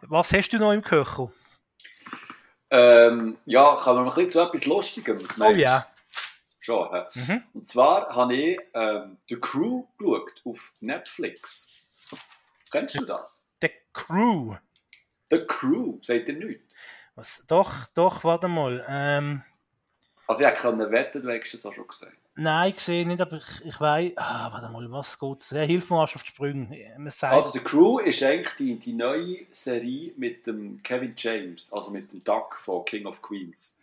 Was 0.00 0.32
hast 0.32 0.52
du 0.52 0.58
noch 0.58 0.72
im 0.72 0.82
Köcher? 0.82 1.32
Ähm, 2.70 3.38
ja, 3.46 3.74
kommen 3.76 4.04
wir 4.04 4.10
ein 4.10 4.14
bisschen 4.14 4.30
zu 4.30 4.40
etwas 4.40 4.66
Lustigem. 4.66 5.18
Oh 5.40 5.50
ja. 5.50 5.86
Schon, 6.60 6.88
hä? 6.92 7.04
Mhm. 7.14 7.42
Und 7.54 7.66
zwar 7.66 8.14
habe 8.14 8.34
ich 8.34 8.60
ähm, 8.74 9.16
The 9.28 9.40
Crew 9.40 9.84
geschaut 9.98 10.42
auf 10.44 10.74
Netflix. 10.80 11.70
Kennst 12.70 13.00
du 13.00 13.04
das? 13.04 13.44
The 13.60 13.70
Crew? 13.92 14.56
The 15.30 15.44
Crew, 15.46 15.98
sagt 16.02 16.28
ihr 16.28 16.36
nichts? 16.36 16.72
Was? 17.16 17.44
Doch, 17.48 17.88
doch, 17.94 18.24
warte 18.24 18.46
mal. 18.46 18.84
Ähm... 18.88 19.42
Also 20.26 20.44
ich 20.44 20.54
konnte 20.54 20.90
wetten, 20.92 21.22
du 21.22 21.28
hast 21.28 21.54
es 21.54 21.66
auch 21.66 21.74
schon 21.74 21.88
gesagt. 21.88 22.16
Nein, 22.42 22.72
ich 22.74 22.80
sehe 22.80 23.06
nicht, 23.06 23.20
aber 23.20 23.36
ich, 23.36 23.66
ich 23.66 23.78
weiß. 23.78 24.12
Ah, 24.16 24.50
warte 24.50 24.70
mal, 24.70 24.90
was 24.90 25.18
geht's? 25.18 25.50
Ja, 25.50 25.60
hilf 25.60 25.90
mir 25.90 26.02
auf 26.02 26.10
die 26.10 26.18
Sprünge. 26.20 26.96
Also, 27.20 27.50
The 27.50 27.58
Crew 27.58 27.98
ist 27.98 28.22
eigentlich 28.22 28.56
die, 28.56 28.78
die 28.78 28.94
neue 28.94 29.44
Serie 29.50 30.14
mit 30.16 30.46
dem 30.46 30.82
Kevin 30.82 31.12
James, 31.14 31.70
also 31.70 31.90
mit 31.90 32.10
dem 32.10 32.24
Duck 32.24 32.56
von 32.56 32.82
King 32.86 33.04
of 33.04 33.20
Queens. 33.20 33.76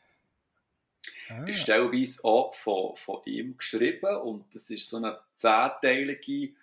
Ah. 1.29 1.43
Ist 1.45 1.67
teilweise 1.67 2.25
auch 2.25 2.51
von, 2.51 2.95
von 2.95 3.19
ihm 3.25 3.55
geschrieben 3.55 4.15
und 4.21 4.45
das 4.55 4.71
ist 4.71 4.89
so 4.89 4.97
eine 4.97 5.19
zehnteilige 5.33 6.55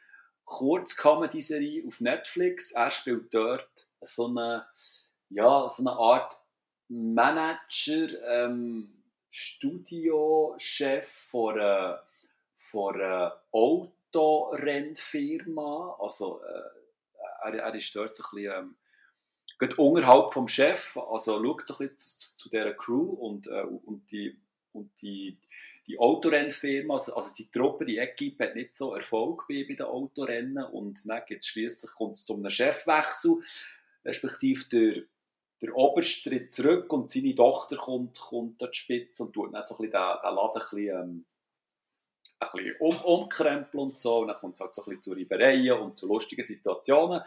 Kurz-Comedy-Serie 0.46 1.84
auf 1.86 2.00
Netflix. 2.00 2.72
Er 2.72 2.90
spielt 2.90 3.32
dort 3.32 3.86
so 4.00 4.26
eine, 4.26 4.66
ja, 5.30 5.68
so 5.68 5.84
eine 5.84 5.92
Art 5.92 6.40
Manager, 6.88 8.08
ähm, 8.26 8.93
Studiochef 9.34 11.08
von 11.08 11.58
einer, 11.58 12.04
von 12.54 13.32
Autorennfirma. 13.50 15.96
Also, 15.98 16.40
äh, 16.44 16.62
er, 17.42 17.54
er 17.58 17.74
ist 17.74 17.96
dort 17.96 18.14
so 18.14 18.22
ein 18.22 18.36
bisschen, 18.36 18.76
ähm, 19.60 19.68
unterhalb 19.76 20.32
vom 20.32 20.46
Chef, 20.46 20.96
also 20.96 21.44
schaut 21.44 21.66
so 21.66 21.74
ein 21.74 21.78
bisschen 21.78 21.96
zu, 21.96 22.36
zu 22.36 22.48
dieser 22.48 22.74
Crew 22.74 23.10
und, 23.10 23.48
äh, 23.48 23.62
und 23.62 24.08
die, 24.12 24.38
und 24.72 24.92
die, 25.02 25.36
die 25.88 25.98
Autorennfirma, 25.98 26.94
also, 26.94 27.16
also 27.16 27.34
die 27.34 27.50
Truppe, 27.50 27.84
die 27.84 27.98
Equipe 27.98 28.44
hat 28.44 28.54
nicht 28.54 28.76
so 28.76 28.94
Erfolg 28.94 29.48
bei, 29.48 29.64
den 29.64 29.82
Autorennen 29.82 30.64
und 30.64 31.08
dann 31.08 31.24
gibt 31.26 31.42
es 31.42 31.48
schliesslich 31.48 31.90
kommt 31.96 32.14
es 32.14 32.24
zu 32.24 32.34
einem 32.34 32.50
Chefwechsel, 32.50 33.42
respektive 34.04 34.68
der 34.68 35.02
der 35.62 35.76
Oberst 35.76 36.24
tritt 36.24 36.52
zurück 36.52 36.92
und 36.92 37.08
seine 37.08 37.34
Tochter 37.34 37.76
kommt, 37.76 38.18
kommt 38.18 38.62
an 38.62 38.70
die 38.72 38.78
Spitze 38.78 39.24
und 39.24 39.32
tut 39.32 39.54
dann 39.54 39.62
so 39.62 39.76
ein 39.76 39.82
den, 39.82 39.90
den 39.90 39.98
Laden 40.00 40.22
ein 40.22 40.52
bisschen, 40.52 40.88
ähm, 40.88 41.26
ein 42.40 42.48
bisschen 42.52 42.76
um, 42.80 42.96
umkrempeln 43.00 43.82
und 43.82 43.98
so. 43.98 44.18
Und 44.18 44.28
dann 44.28 44.36
kommt 44.36 44.54
es 44.54 44.60
halt 44.60 44.74
so 44.74 44.82
ein 44.82 44.90
bisschen 44.90 45.02
zu 45.02 45.12
Reibereien 45.12 45.78
und 45.78 45.96
zu 45.96 46.06
lustigen 46.06 46.42
Situationen. 46.42 47.20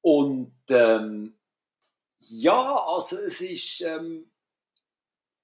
Und 0.00 0.54
ähm, 0.70 1.38
ja, 2.18 2.84
also 2.86 3.18
es 3.18 3.40
ist, 3.40 3.80
ähm, 3.82 4.30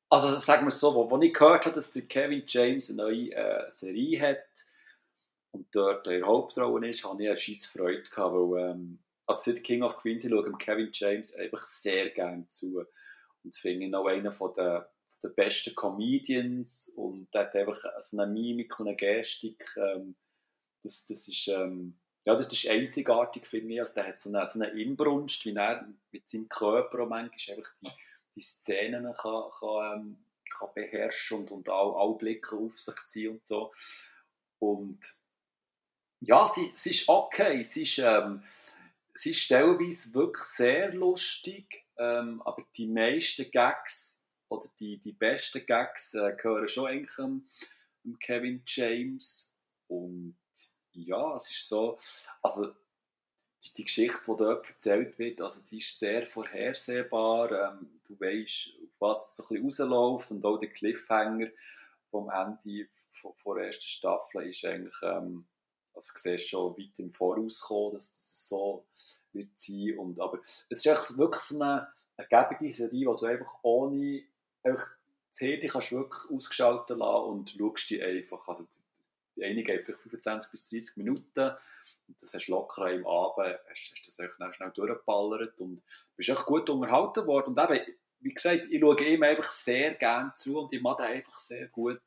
also 0.08 0.36
sagen 0.36 0.64
wir 0.64 0.68
es 0.68 0.80
so, 0.80 0.94
wo 0.94 1.18
ich 1.20 1.32
gehört 1.32 1.66
habe, 1.66 1.74
dass 1.74 1.90
der 1.90 2.02
Kevin 2.02 2.44
James 2.46 2.90
eine 2.90 3.02
neue 3.02 3.32
äh, 3.32 3.68
Serie 3.68 4.20
hat 4.20 4.64
und 5.52 5.68
dort 5.72 6.06
in 6.06 6.20
der 6.20 6.26
Hauptrolle 6.26 6.88
ist, 6.88 7.04
habe 7.04 7.22
ich 7.22 7.28
eine 7.28 7.36
scheisse 7.36 7.68
Freude 7.68 8.02
gehabt, 8.02 8.34
weil 8.34 8.70
ähm, 8.70 8.98
also 9.26 9.52
seit 9.52 9.64
King 9.64 9.82
of 9.82 9.96
Queens, 9.96 10.24
ich 10.24 10.30
schaue 10.30 10.52
Kevin 10.58 10.90
James 10.92 11.34
einfach 11.34 11.60
sehr 11.60 12.10
gerne 12.10 12.46
zu 12.48 12.84
und 13.42 13.56
finde 13.56 13.86
ihn 13.86 13.94
auch 13.94 14.06
einer 14.06 14.32
von 14.32 14.52
der, 14.54 14.90
der 15.22 15.28
besten 15.30 15.74
Comedians 15.74 16.92
und 16.96 17.32
der 17.32 17.42
hat 17.42 17.54
einfach 17.54 17.78
so 18.00 18.18
eine 18.18 18.30
Mimik 18.30 18.78
und 18.78 18.88
eine 18.88 18.96
Gestik, 18.96 19.64
ähm, 19.76 20.16
das, 20.82 21.06
das 21.06 21.28
ist, 21.28 21.48
ähm, 21.48 21.98
ja, 22.26 22.34
das 22.34 22.52
ist 22.52 22.68
einzigartig, 22.68 23.46
finde 23.46 23.74
ich, 23.74 23.80
also 23.80 23.94
der 23.94 24.08
hat 24.08 24.20
so 24.20 24.30
eine, 24.30 24.46
so 24.46 24.60
eine 24.60 24.70
Inbrunst, 24.78 25.44
wie 25.46 25.54
er 25.54 25.88
mit 26.10 26.28
seinem 26.28 26.48
Körper 26.48 27.00
auch 27.00 27.08
manchmal 27.08 27.58
einfach 27.58 27.72
die, 27.80 27.90
die 28.36 28.42
Szenen 28.42 29.12
kann, 29.14 29.50
kann, 29.58 30.00
ähm, 30.00 30.24
kann 30.50 30.68
beherrschen 30.74 31.40
und, 31.40 31.50
und 31.50 31.68
auch, 31.68 31.96
auch 31.96 32.18
Blicke 32.18 32.56
auf 32.56 32.78
sich 32.78 32.96
ziehen 33.06 33.32
und 33.32 33.46
so. 33.46 33.72
Und 34.58 35.00
ja, 36.20 36.46
sie, 36.46 36.70
sie 36.74 36.90
ist 36.90 37.08
okay, 37.08 37.62
sie 37.62 37.82
ist, 37.82 37.98
ähm, 37.98 38.42
sie 39.14 39.30
ist 39.30 39.48
teilweise 39.48 40.12
wirklich 40.14 40.44
sehr 40.44 40.92
lustig, 40.92 41.84
ähm, 41.96 42.42
aber 42.42 42.64
die 42.76 42.86
meisten 42.86 43.50
Gags 43.50 44.28
oder 44.48 44.66
die, 44.78 44.98
die 44.98 45.12
besten 45.12 45.64
Gags 45.64 46.14
äh, 46.14 46.34
gehören 46.36 46.68
schon 46.68 46.86
eigentlich 46.86 47.16
dem 47.16 48.18
Kevin 48.18 48.62
James. 48.66 49.54
Und 49.88 50.36
ja, 50.92 51.34
es 51.34 51.50
ist 51.50 51.68
so, 51.68 51.98
also 52.42 52.72
die, 53.62 53.72
die 53.76 53.84
Geschichte, 53.84 54.20
die 54.26 54.36
dort 54.36 54.68
erzählt 54.68 55.18
wird, 55.18 55.40
also 55.40 55.60
die 55.70 55.78
ist 55.78 55.98
sehr 55.98 56.26
vorhersehbar. 56.26 57.50
Ähm, 57.50 57.90
du 58.06 58.18
weißt, 58.18 58.72
auf 58.82 58.90
was 58.98 59.30
es 59.30 59.36
so 59.36 59.54
ein 59.54 59.64
bisschen 59.64 59.92
rausläuft 59.92 60.30
und 60.32 60.44
auch 60.44 60.58
der 60.58 60.70
Cliffhanger 60.70 61.48
vom 62.10 62.30
Ende 62.30 62.88
von, 63.10 63.34
von 63.34 63.56
der 63.56 63.66
ersten 63.66 63.86
Staffel 63.86 64.48
ist 64.48 64.64
eigentlich 64.64 64.96
ähm, 65.02 65.46
also 65.94 66.12
du 66.12 66.20
siehst 66.20 66.48
schon 66.48 66.76
weit 66.76 66.98
im 66.98 67.12
Voraus 67.12 67.60
kommen, 67.60 67.94
dass 67.94 68.12
das 68.12 68.48
so 68.48 68.84
wird 69.32 69.50
sein. 69.54 69.98
Und, 69.98 70.20
aber 70.20 70.40
es 70.68 70.84
ist 70.84 71.18
wirklich 71.18 71.42
so 71.42 71.60
eine, 71.60 71.88
eine 72.16 72.70
Serie, 72.70 73.06
wo 73.06 73.14
du 73.14 73.26
einfach 73.26 73.58
ohne 73.62 74.22
einfach 74.62 74.96
das 75.30 75.40
Handy 75.40 75.66
kannst 75.66 75.92
wirklich 75.92 76.30
ausgeschaltet 76.30 76.98
lassen 76.98 77.24
und 77.24 77.50
schaust 77.50 77.90
die 77.90 78.02
einfach. 78.02 78.46
Also 78.48 78.66
die 79.36 79.44
eine 79.44 79.62
geht 79.62 79.84
vielleicht 79.84 80.00
25 80.00 80.50
bis 80.50 80.68
30 80.68 80.96
Minuten 80.96 81.50
und 82.06 82.20
das 82.20 82.34
hast 82.34 82.46
du 82.46 82.52
locker 82.52 82.92
im 82.92 83.06
Abend, 83.06 83.58
hast, 83.68 83.92
hast 83.92 84.06
das 84.06 84.18
echt 84.18 84.54
schnell 84.54 84.70
durchgeballert 84.70 85.60
und 85.60 85.82
bist 86.16 86.28
echt 86.28 86.46
gut 86.46 86.68
unterhalten 86.70 87.26
worden. 87.26 87.56
Und 87.56 87.70
eben, 87.70 87.96
wie 88.20 88.34
gesagt, 88.34 88.66
ich 88.70 88.80
schaue 88.80 89.04
ihm 89.04 89.22
einfach 89.22 89.50
sehr 89.50 89.94
gerne 89.94 90.32
zu 90.34 90.60
und 90.60 90.72
ich 90.72 90.82
mache 90.82 91.02
einfach 91.02 91.34
sehr 91.34 91.66
gut. 91.68 92.00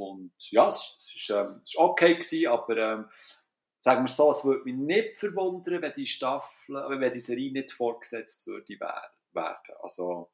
Und 0.00 0.32
ja, 0.50 0.68
es, 0.68 0.96
ist, 1.14 1.30
ähm, 1.30 1.60
okay 1.76 2.14
gewesen, 2.14 2.48
aber 2.48 2.76
ähm, 2.76 3.10
sagen 3.80 4.04
wir 4.04 4.08
so, 4.08 4.30
es 4.30 4.44
würde 4.44 4.64
mich 4.64 4.74
nicht 4.74 5.16
verwundern, 5.16 5.82
wenn 5.82 5.92
die 5.92 6.06
Staffel, 6.06 6.76
wenn 7.00 7.12
die 7.12 7.20
Serie 7.20 7.52
nicht 7.52 7.72
fortgesetzt 7.72 8.46
würde 8.46 8.78
werden. 8.80 9.74
Also, 9.82 10.30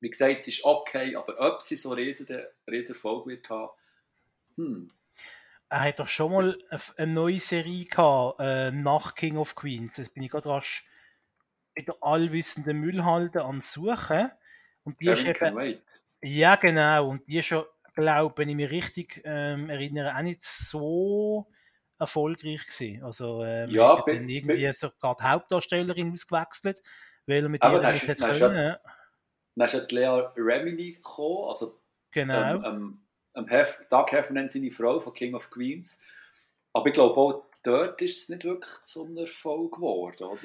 wie 0.00 0.10
gesagt, 0.10 0.40
es 0.40 0.48
ist 0.48 0.64
okay, 0.64 1.16
aber 1.16 1.38
ob 1.38 1.62
sie 1.62 1.76
so 1.76 1.92
riesen, 1.92 2.26
riesen 2.68 2.94
Erfolg 2.94 3.26
wird 3.26 3.48
haben, 3.50 3.70
hm. 4.56 4.88
Er 5.68 5.80
hat 5.80 5.98
doch 5.98 6.08
schon 6.08 6.32
mal 6.32 6.58
eine 6.96 7.12
neue 7.12 7.40
Serie 7.40 7.86
gehabt, 7.86 8.40
äh, 8.40 8.70
nach 8.70 9.14
King 9.14 9.36
of 9.36 9.54
Queens. 9.54 9.96
Jetzt 9.96 10.14
bin 10.14 10.22
ich 10.22 10.30
gerade 10.30 10.48
rasch 10.48 10.84
in 11.74 11.84
der 11.84 11.96
allwissenden 12.00 12.78
Müllhalde 12.78 13.42
am 13.42 13.60
Suchen. 13.60 14.30
Und 14.84 15.00
die 15.00 15.06
Kevin 15.06 15.26
ist 15.26 15.42
eben. 15.42 15.82
Ja, 16.22 16.56
genau. 16.56 17.08
Und 17.08 17.28
die 17.28 17.38
ist 17.38 17.46
schon 17.46 17.64
glaube, 17.96 18.34
wenn 18.38 18.48
ich 18.48 18.56
mich 18.56 18.70
richtig 18.70 19.22
ähm, 19.24 19.68
erinnere, 19.68 20.16
auch 20.16 20.22
nicht 20.22 20.44
so 20.44 21.48
erfolgreich 21.98 22.64
gewesen. 22.66 23.02
Also, 23.02 23.42
ähm, 23.42 23.70
ja, 23.70 24.00
bin, 24.02 24.28
irgendwie 24.28 24.62
bin, 24.62 24.72
sogar 24.72 25.16
die 25.16 25.24
Hauptdarstellerin 25.24 26.12
ausgewechselt, 26.12 26.82
weil 27.26 27.42
er 27.42 27.48
mit 27.48 27.64
ihr 27.64 27.90
nicht 27.90 28.06
hätte 28.06 28.28
können. 28.28 28.76
Dann 29.56 29.68
ist 29.68 29.90
Lea 29.90 30.28
Remini 30.36 30.90
gekommen, 30.90 31.48
also 31.48 31.80
genau. 32.10 32.56
ähm, 32.56 32.64
ähm, 32.64 33.00
ähm 33.34 33.48
Hef, 33.48 33.86
Doug 33.88 34.06
Heffernan, 34.10 34.50
seine 34.50 34.70
Frau 34.70 35.00
von 35.00 35.14
King 35.14 35.34
of 35.34 35.50
Queens. 35.50 36.02
Aber 36.74 36.88
ich 36.88 36.92
glaube 36.92 37.18
auch 37.18 37.46
dort 37.62 38.00
ist 38.02 38.18
es 38.18 38.28
nicht 38.28 38.44
wirklich 38.44 38.70
so 38.84 39.04
ein 39.04 39.16
Erfolg 39.16 39.74
geworden, 39.74 40.24
oder? 40.24 40.40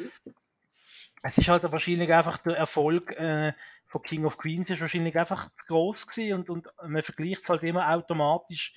Es 1.23 1.37
ist 1.37 1.47
halt 1.47 1.63
wahrscheinlich 1.63 2.11
einfach 2.11 2.39
der 2.39 2.57
Erfolg 2.57 3.11
äh, 3.11 3.53
von 3.91 4.01
King 4.03 4.23
of 4.23 4.37
Queens 4.37 4.69
ist 4.69 4.79
wahrscheinlich 4.79 5.19
einfach 5.19 5.53
zu 5.53 5.65
groß 5.65 6.07
gewesen 6.07 6.39
und, 6.39 6.49
und 6.49 6.67
man 6.87 7.03
vergleicht 7.03 7.41
es 7.41 7.49
halt 7.49 7.61
immer 7.63 7.93
automatisch. 7.93 8.73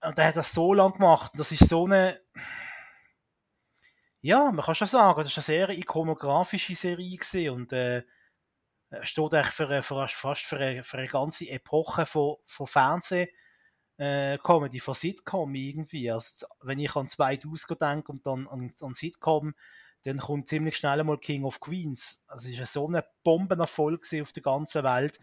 Und 0.00 0.18
er 0.18 0.26
hat 0.26 0.36
das 0.36 0.52
so 0.52 0.74
lang 0.74 0.94
gemacht. 0.94 1.30
Das 1.36 1.52
ist 1.52 1.68
so 1.68 1.84
eine, 1.84 2.20
ja, 4.20 4.50
man 4.50 4.64
kann 4.64 4.74
schon 4.74 4.88
sagen, 4.88 5.20
das 5.20 5.28
ist 5.28 5.38
eine 5.38 5.44
sehr 5.44 5.68
ikonografische 5.70 6.74
Serie 6.74 7.16
gewesen 7.16 7.50
und 7.50 7.72
äh, 7.72 8.02
steht 9.02 9.32
eigentlich 9.32 9.54
für, 9.54 9.82
für, 9.84 10.08
fast 10.08 10.42
für 10.42 10.56
eine, 10.56 10.82
für 10.82 10.98
eine 10.98 11.06
ganze 11.06 11.48
Epoche 11.48 12.04
von, 12.04 12.38
von 12.46 12.66
Fernsehen 12.66 13.28
äh, 13.96 14.38
Comedy 14.38 14.80
von 14.80 14.94
Sitcom 14.94 15.54
irgendwie. 15.54 16.10
Also, 16.10 16.46
wenn 16.62 16.80
ich 16.80 16.96
an 16.96 17.06
2000 17.06 17.80
denke 17.80 18.10
und 18.10 18.26
dann 18.26 18.48
an, 18.48 18.72
an 18.80 18.94
Sitcom, 18.94 19.54
dann 20.04 20.18
kommt 20.18 20.48
ziemlich 20.48 20.76
schnell 20.76 21.02
mal 21.04 21.18
King 21.18 21.44
of 21.44 21.60
Queens. 21.60 22.24
Also 22.28 22.48
es 22.48 22.58
ist 22.58 22.72
so 22.72 22.88
ein 22.88 23.02
Bombenerfolg 23.22 24.06
auf 24.20 24.32
der 24.32 24.42
ganzen 24.42 24.84
Welt. 24.84 25.18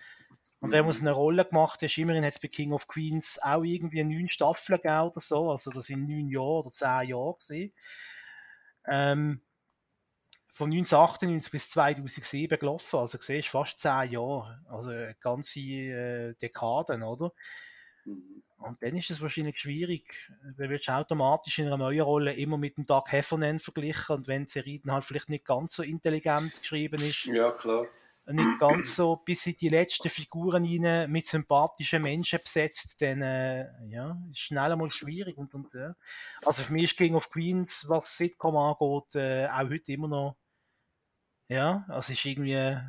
Und 0.59 0.71
wenn 0.71 0.82
man 0.82 0.89
es 0.89 1.01
eine 1.01 1.11
Rolle 1.11 1.45
gemacht 1.45 1.82
hat, 1.82 1.97
immerhin 1.97 2.23
hat 2.23 2.34
es 2.34 2.39
bei 2.39 2.47
King 2.47 2.73
of 2.73 2.88
Queens 2.88 3.39
auch 3.43 3.63
irgendwie 3.63 4.03
neun 4.03 4.30
Staffeln 4.30 4.82
gegeben 4.82 5.09
oder 5.09 5.19
so. 5.19 5.51
Also 5.51 5.71
das 5.71 5.88
sind 5.88 6.07
neun 6.07 6.30
Jahre 6.30 6.63
oder 6.63 6.71
zehn 6.71 7.09
Jahre 7.09 7.36
gesehen. 7.36 7.73
Ähm, 8.88 9.41
von 10.49 10.71
1998 10.71 11.51
bis 11.51 11.69
2007 11.69 12.57
gelaufen. 12.57 12.97
Also 12.97 13.19
siehst 13.19 13.49
fast 13.49 13.80
zehn 13.80 14.11
Jahre. 14.11 14.63
Also 14.67 14.91
ganze 15.19 15.59
äh, 15.59 16.34
Dekaden, 16.36 17.03
oder? 17.03 17.32
Mhm. 18.05 18.43
Und 18.57 18.81
dann 18.81 18.95
ist 18.95 19.11
es 19.11 19.21
wahrscheinlich 19.21 19.59
schwierig, 19.59 20.31
weil 20.57 20.67
du 20.77 20.93
automatisch 20.93 21.59
in 21.59 21.67
einer 21.67 21.77
neuen 21.77 22.01
Rolle 22.01 22.33
immer 22.33 22.57
mit 22.57 22.77
dem 22.77 22.85
Doug 22.85 23.03
Heffernan 23.07 23.59
verglichen 23.59 24.15
und 24.15 24.27
wenn 24.27 24.45
dann 24.45 24.91
halt 24.91 25.03
vielleicht 25.03 25.29
nicht 25.29 25.45
ganz 25.45 25.75
so 25.75 25.83
intelligent 25.83 26.59
geschrieben 26.59 27.01
ist. 27.01 27.25
Ja, 27.25 27.51
klar. 27.51 27.85
Nicht 28.29 28.59
ganz 28.59 28.95
so 28.97 29.15
bis 29.15 29.47
in 29.47 29.55
die 29.55 29.69
letzten 29.69 30.09
Figuren 30.09 30.65
rein 30.65 31.09
mit 31.09 31.25
sympathischen 31.25 32.01
Menschen 32.01 32.39
besetzt, 32.43 33.01
dann 33.01 33.21
äh, 33.21 33.69
ja, 33.87 34.17
ist 34.29 34.39
schnell 34.39 34.73
einmal 34.73 34.91
schwierig. 34.91 35.37
Und, 35.37 35.53
und, 35.55 35.73
ja. 35.73 35.95
Also 36.43 36.63
für 36.63 36.73
mich 36.73 36.83
ist 36.85 36.97
King 36.97 37.15
of 37.15 37.29
Queens, 37.29 37.85
was 37.87 38.17
Sitcom 38.17 38.57
angeht, 38.57 39.15
äh, 39.15 39.47
auch 39.47 39.69
heute 39.69 39.93
immer 39.93 40.09
noch 40.09 40.35
ja, 41.49 41.85
also 41.87 42.11
ist 42.11 42.25
irgendwie 42.25 42.53
äh, 42.53 42.81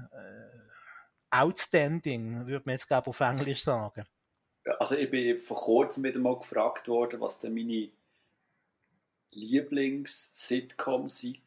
outstanding, 1.31 2.47
würde 2.47 2.63
man 2.67 2.73
jetzt 2.73 2.89
glaube 2.89 3.09
auf 3.09 3.21
Englisch 3.21 3.63
sagen. 3.63 4.05
Also 4.79 4.97
ich 4.97 5.11
bin 5.11 5.39
vor 5.39 5.57
kurzem 5.57 6.05
wieder 6.05 6.21
mal 6.21 6.39
gefragt 6.39 6.89
worden, 6.89 7.21
was 7.21 7.41
denn 7.41 7.55
meine 7.55 7.91
Lieblings-Sitcom 9.35 11.07
sind. 11.07 11.41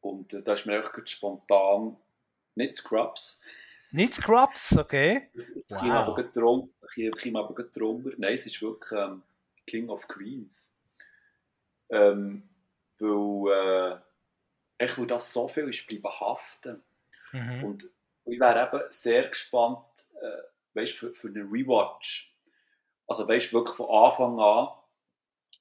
Und 0.00 0.32
äh, 0.34 0.42
da 0.42 0.52
ist 0.52 0.66
mir 0.66 0.76
einfach 0.76 0.98
spontan 1.06 1.96
nicht 2.54 2.76
Scrubs. 2.76 3.40
Nicht 3.90 4.14
Scrubs, 4.14 4.76
okay. 4.76 5.28
Es, 5.34 5.50
es 5.50 5.70
wow. 5.70 5.82
aber 5.90 6.22
drum, 6.24 6.72
aber 7.36 7.62
drunter. 7.64 8.10
Nein, 8.16 8.34
es 8.34 8.46
ist 8.46 8.60
wirklich 8.60 8.92
ähm, 8.92 9.22
King 9.66 9.88
of 9.88 10.06
Queens. 10.08 10.72
Ähm, 11.88 12.48
weil, 12.98 13.52
äh, 13.52 14.84
ich 14.84 14.98
will 14.98 15.06
das 15.06 15.32
so 15.32 15.48
viel 15.48 15.68
ist 15.68 15.86
bleiben 15.86 16.20
haften. 16.20 16.82
Mhm. 17.32 17.64
Und 17.64 17.90
ich 18.24 18.40
wäre 18.40 18.68
eben 18.68 18.84
sehr 18.90 19.28
gespannt, 19.28 20.08
äh, 20.20 20.42
weißt, 20.74 20.92
für, 20.92 21.14
für 21.14 21.28
einen 21.28 21.48
Rewatch 21.50 22.35
also 23.06 23.28
weißt 23.28 23.52
wirklich 23.52 23.76
von 23.76 23.90
Anfang 23.90 24.38
an 24.40 24.68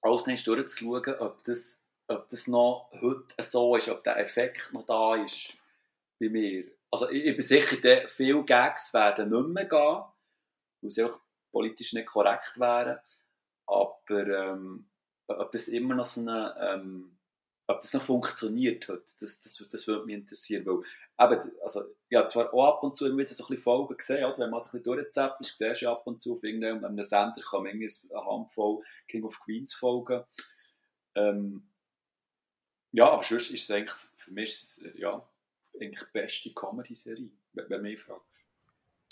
alles 0.02 0.44
durchzuschauen, 0.44 1.16
ob 1.20 1.44
das, 1.44 1.88
ob 2.08 2.28
das 2.28 2.48
noch 2.48 2.90
heute 3.02 3.44
so 3.44 3.76
ist, 3.76 3.90
ob 3.90 4.04
der 4.04 4.18
Effekt 4.18 4.72
noch 4.74 4.86
da 4.86 5.16
ist 5.16 5.54
bei 6.20 6.30
mir. 6.30 6.66
Also 6.92 7.10
ich, 7.10 7.26
ich 7.26 7.36
bin 7.36 7.46
sicher, 7.46 8.08
viele 8.08 8.44
Gags 8.44 8.94
werden 8.94 9.30
nicht 9.30 9.48
mehr 9.48 9.66
gehen, 9.66 10.04
weil 10.82 10.92
sie 10.92 11.04
auch 11.04 11.20
politisch 11.52 11.94
nicht 11.94 12.08
korrekt 12.08 12.60
wären. 12.60 13.00
Aber 13.68 13.98
ähm, 14.12 14.88
ob 15.28 15.50
das 15.50 15.68
immer 15.70 15.96
noch 15.96 16.06
so 16.06 16.22
eine 16.22 16.56
ähm, 16.60 17.15
ob 17.68 17.80
das 17.80 17.94
noch 17.94 18.02
funktioniert 18.02 18.88
hat, 18.90 19.04
das, 19.22 19.40
das, 19.40 19.68
das 19.70 19.88
würde 19.88 20.06
mich 20.06 20.16
interessieren, 20.16 20.66
weil 20.66 21.32
eben, 21.32 21.52
also, 21.62 21.84
ja, 22.10 22.28
zwar 22.28 22.54
auch 22.54 22.76
ab 22.76 22.84
und 22.84 22.96
zu 22.96 23.08
immer 23.08 23.26
so 23.26 23.44
ein 23.44 23.48
bisschen 23.48 23.58
Folgen 23.58 23.98
gesehen, 23.98 24.24
oder? 24.26 24.38
wenn 24.38 24.50
man 24.50 24.60
so 24.60 24.68
ein 24.68 24.72
bisschen 24.72 24.84
durchzappt 24.84 25.42
ist, 25.42 25.58
siehst 25.58 25.82
du 25.82 25.90
ab 25.90 26.06
und 26.06 26.20
zu 26.20 26.34
auf 26.34 26.44
irgendeinem 26.44 27.02
Sender 27.02 27.42
kann 27.42 27.66
irgendwie 27.66 27.90
eine 28.12 28.26
Handvoll 28.26 28.82
King 29.08 29.24
of 29.24 29.40
Queens 29.40 29.74
Folgen. 29.74 30.24
Ähm, 31.16 31.68
ja, 32.92 33.12
aber 33.12 33.24
sonst 33.24 33.52
ist 33.52 33.64
es 33.64 33.72
eigentlich, 33.72 33.96
für 34.16 34.32
mich 34.32 34.50
es, 34.50 34.84
ja, 34.96 35.28
eigentlich 35.80 36.02
die 36.02 36.12
beste 36.14 36.54
Comedy-Serie, 36.54 37.30
wenn, 37.54 37.70
wenn 37.70 37.82
mich 37.82 38.00
fragst. 38.00 38.26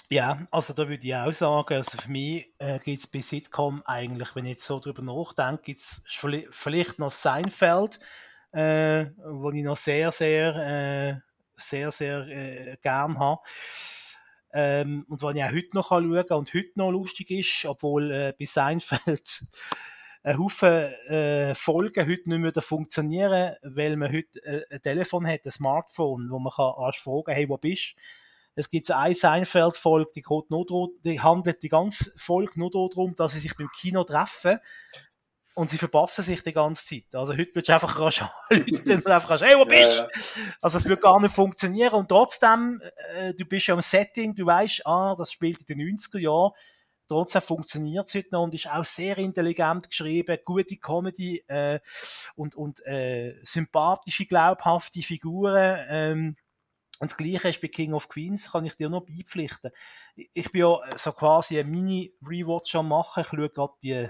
Ja, 0.10 0.46
also 0.52 0.74
da 0.74 0.88
würde 0.88 1.06
ich 1.08 1.16
auch 1.16 1.32
sagen, 1.32 1.74
also 1.74 1.98
für 1.98 2.12
mich 2.12 2.48
äh, 2.60 2.78
gibt 2.80 3.00
es 3.00 3.08
bei 3.08 3.22
Sitcom 3.22 3.82
eigentlich, 3.86 4.36
wenn 4.36 4.46
ich 4.46 4.52
jetzt 4.52 4.66
so 4.66 4.80
drüber 4.80 5.02
nachdenke, 5.02 5.64
gibt 5.64 5.80
es 5.80 6.04
vielleicht 6.06 7.00
noch 7.00 7.10
Seinfeld, 7.10 8.00
äh, 8.54 9.08
wo 9.26 9.52
ich 9.52 9.64
noch 9.64 9.78
sehr, 9.78 10.12
sehr, 10.12 10.56
äh, 10.56 11.16
sehr, 11.56 11.92
sehr 11.92 12.28
äh, 12.28 12.78
gern 12.82 13.20
habe. 13.20 13.42
Ähm, 14.54 15.06
und 15.10 15.22
was 15.24 15.36
ich 15.36 15.44
auch 15.44 15.52
heute 15.52 15.70
noch 15.74 15.90
schauen 15.90 16.26
kann 16.26 16.38
und 16.38 16.54
heute 16.54 16.72
noch 16.76 16.92
lustig 16.92 17.32
ist, 17.32 17.66
obwohl 17.66 18.12
äh, 18.12 18.34
bei 18.38 18.46
Seinfeld 18.46 19.46
ein 20.24 20.38
Haufen 20.38 20.70
äh, 21.10 21.56
Folgen 21.56 22.08
heute 22.08 22.30
nicht 22.30 22.56
mehr 22.56 22.62
funktionieren, 22.62 23.56
weil 23.64 23.98
man 23.98 24.14
heute 24.14 24.44
äh, 24.44 24.62
ein 24.70 24.82
Telefon 24.82 25.28
hat, 25.28 25.46
ein 25.46 25.52
Smartphone, 25.52 26.30
wo 26.30 26.38
man 26.38 26.54
kann 26.54 26.74
erst 26.80 27.00
fragen, 27.00 27.34
hey, 27.34 27.50
wo 27.50 27.58
bist? 27.58 27.96
Es 28.56 28.70
gibt 28.70 28.90
eine 28.92 29.16
Seinfeld-Folge, 29.16 30.12
die, 30.16 30.24
die 31.04 31.20
handelt 31.20 31.64
die 31.64 31.70
ganze 31.70 32.14
Folge 32.16 32.60
nur 32.60 32.70
darum, 32.70 33.16
dass 33.16 33.34
sie 33.34 33.40
sich 33.40 33.58
beim 33.58 33.70
Kino 33.72 34.04
treffen 34.04 34.60
und 35.56 35.70
sie 35.70 35.78
verpassen 35.78 36.24
sich 36.24 36.42
die 36.42 36.54
ganze 36.54 36.86
Zeit. 36.86 37.16
Also 37.16 37.34
heute 37.34 37.56
würdest 37.56 37.70
du 37.70 37.74
einfach 37.74 38.00
rasch 38.00 38.24
anrufen 38.50 38.96
und 38.96 39.08
einfach 39.08 39.30
rasch, 39.30 39.42
hey, 39.42 39.56
wo 39.56 39.66
bist 39.66 40.00
du? 40.00 40.04
Ja, 40.04 40.46
ja. 40.46 40.54
Also 40.62 40.78
es 40.78 40.86
wird 40.86 41.02
gar 41.02 41.20
nicht 41.22 41.34
funktionieren 41.34 41.94
und 41.94 42.10
trotzdem, 42.10 42.82
äh, 43.14 43.34
du 43.34 43.46
bist 43.46 43.68
ja 43.68 43.76
im 43.76 43.82
Setting, 43.82 44.34
du 44.36 44.46
weißt, 44.46 44.86
ah, 44.88 45.16
das 45.18 45.32
spielt 45.32 45.62
in 45.70 45.78
den 45.78 45.96
90er 45.96 46.20
Jahren, 46.20 46.52
trotzdem 47.08 47.42
funktioniert 47.42 48.08
es 48.08 48.16
heute 48.16 48.30
noch 48.32 48.44
und 48.44 48.56
ist 48.56 48.68
auch 48.68 48.86
sehr 48.86 49.18
intelligent 49.20 49.90
geschrieben, 49.90 50.38
gute 50.44 50.78
Comedy 50.78 51.44
äh, 51.48 51.80
und, 52.36 52.56
und 52.56 52.84
äh, 52.86 53.36
sympathische, 53.44 54.26
glaubhafte 54.26 55.02
Figuren. 55.02 55.78
Ähm, 55.88 56.36
und 57.00 57.12
das 57.12 57.18
Gleiche 57.18 57.50
ist 57.50 57.62
bei 57.62 57.68
King 57.68 57.94
of 57.94 58.08
Queens, 58.08 58.52
kann 58.52 58.66
ich 58.66 58.76
dir 58.76 58.90
noch 58.90 59.06
beipflichten. 59.06 59.72
Ich 60.16 60.52
bin 60.52 60.62
ja 60.62 60.80
so 60.96 61.12
quasi 61.12 61.60
ein 61.60 61.70
Mini-Rewatch 61.70 62.76
am 62.76 62.88
machen, 62.88 63.22
ich 63.22 63.28
schaue 63.28 63.50
gerade 63.50 63.74
die 63.84 64.10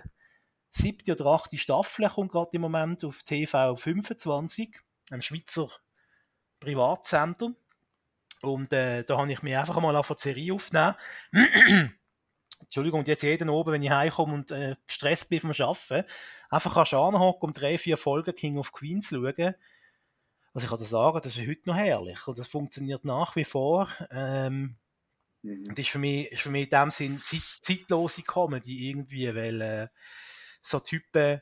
siebte 0.74 1.13
oder 1.13 1.28
achte 1.28 1.57
Staffel 1.57 2.09
kommt 2.09 2.32
gerade 2.32 2.49
im 2.53 2.61
Moment 2.61 3.03
auf 3.03 3.24
TV 3.24 3.76
25, 3.76 4.76
einem 5.11 5.21
Schweizer 5.21 5.69
Privatsender. 6.59 7.53
Und 8.41 8.74
äh, 8.74 9.03
da 9.03 9.17
habe 9.17 9.32
ich 9.32 9.41
mich 9.41 9.55
einfach 9.55 9.80
mal 9.80 9.95
auf 9.95 10.07
die 10.07 10.15
Serie 10.17 10.53
aufgenommen. 10.53 10.95
Entschuldigung, 12.59 13.01
und 13.01 13.07
jetzt 13.07 13.24
jeden 13.24 13.49
oben, 13.49 13.74
wenn 13.74 13.84
ich 13.84 13.89
heimkomme 13.89 14.34
und 14.34 14.51
äh, 14.51 14.76
gestresst 14.88 15.30
bin 15.30 15.39
vom 15.39 15.51
Arbeiten, 15.51 16.09
einfach 16.49 16.74
kannst 16.74 16.93
du 16.93 16.97
anhocken 16.97 17.49
und 17.49 17.61
drei, 17.61 17.78
vier 17.78 17.97
Folgen 17.97 18.36
King 18.36 18.57
of 18.57 18.71
Queens 18.71 19.09
schauen. 19.09 19.55
Also 20.53 20.65
ich 20.65 20.69
kann 20.69 20.80
dir 20.80 20.86
sagen, 20.86 21.19
das 21.24 21.38
ist 21.38 21.47
heute 21.47 21.67
noch 21.69 21.76
herrlich. 21.76 22.28
Und 22.28 22.38
das 22.38 22.47
funktioniert 22.47 23.05
nach 23.05 23.36
wie 23.36 23.43
vor. 23.43 23.89
Ähm, 24.11 24.76
mhm. 25.41 25.65
Das 25.69 25.80
ist 25.80 25.89
für 25.89 25.99
mich, 25.99 26.32
ist 26.32 26.41
für 26.41 26.51
mich 26.51 26.71
in 26.71 26.80
dem 26.80 26.91
Sinn 26.91 27.19
zeit, 27.19 27.41
zeitlose 27.61 28.24
Comedy 28.24 28.89
irgendwie, 28.89 29.34
weil 29.36 29.61
äh, 29.61 29.88
so 30.64 30.80
Typen 30.80 31.41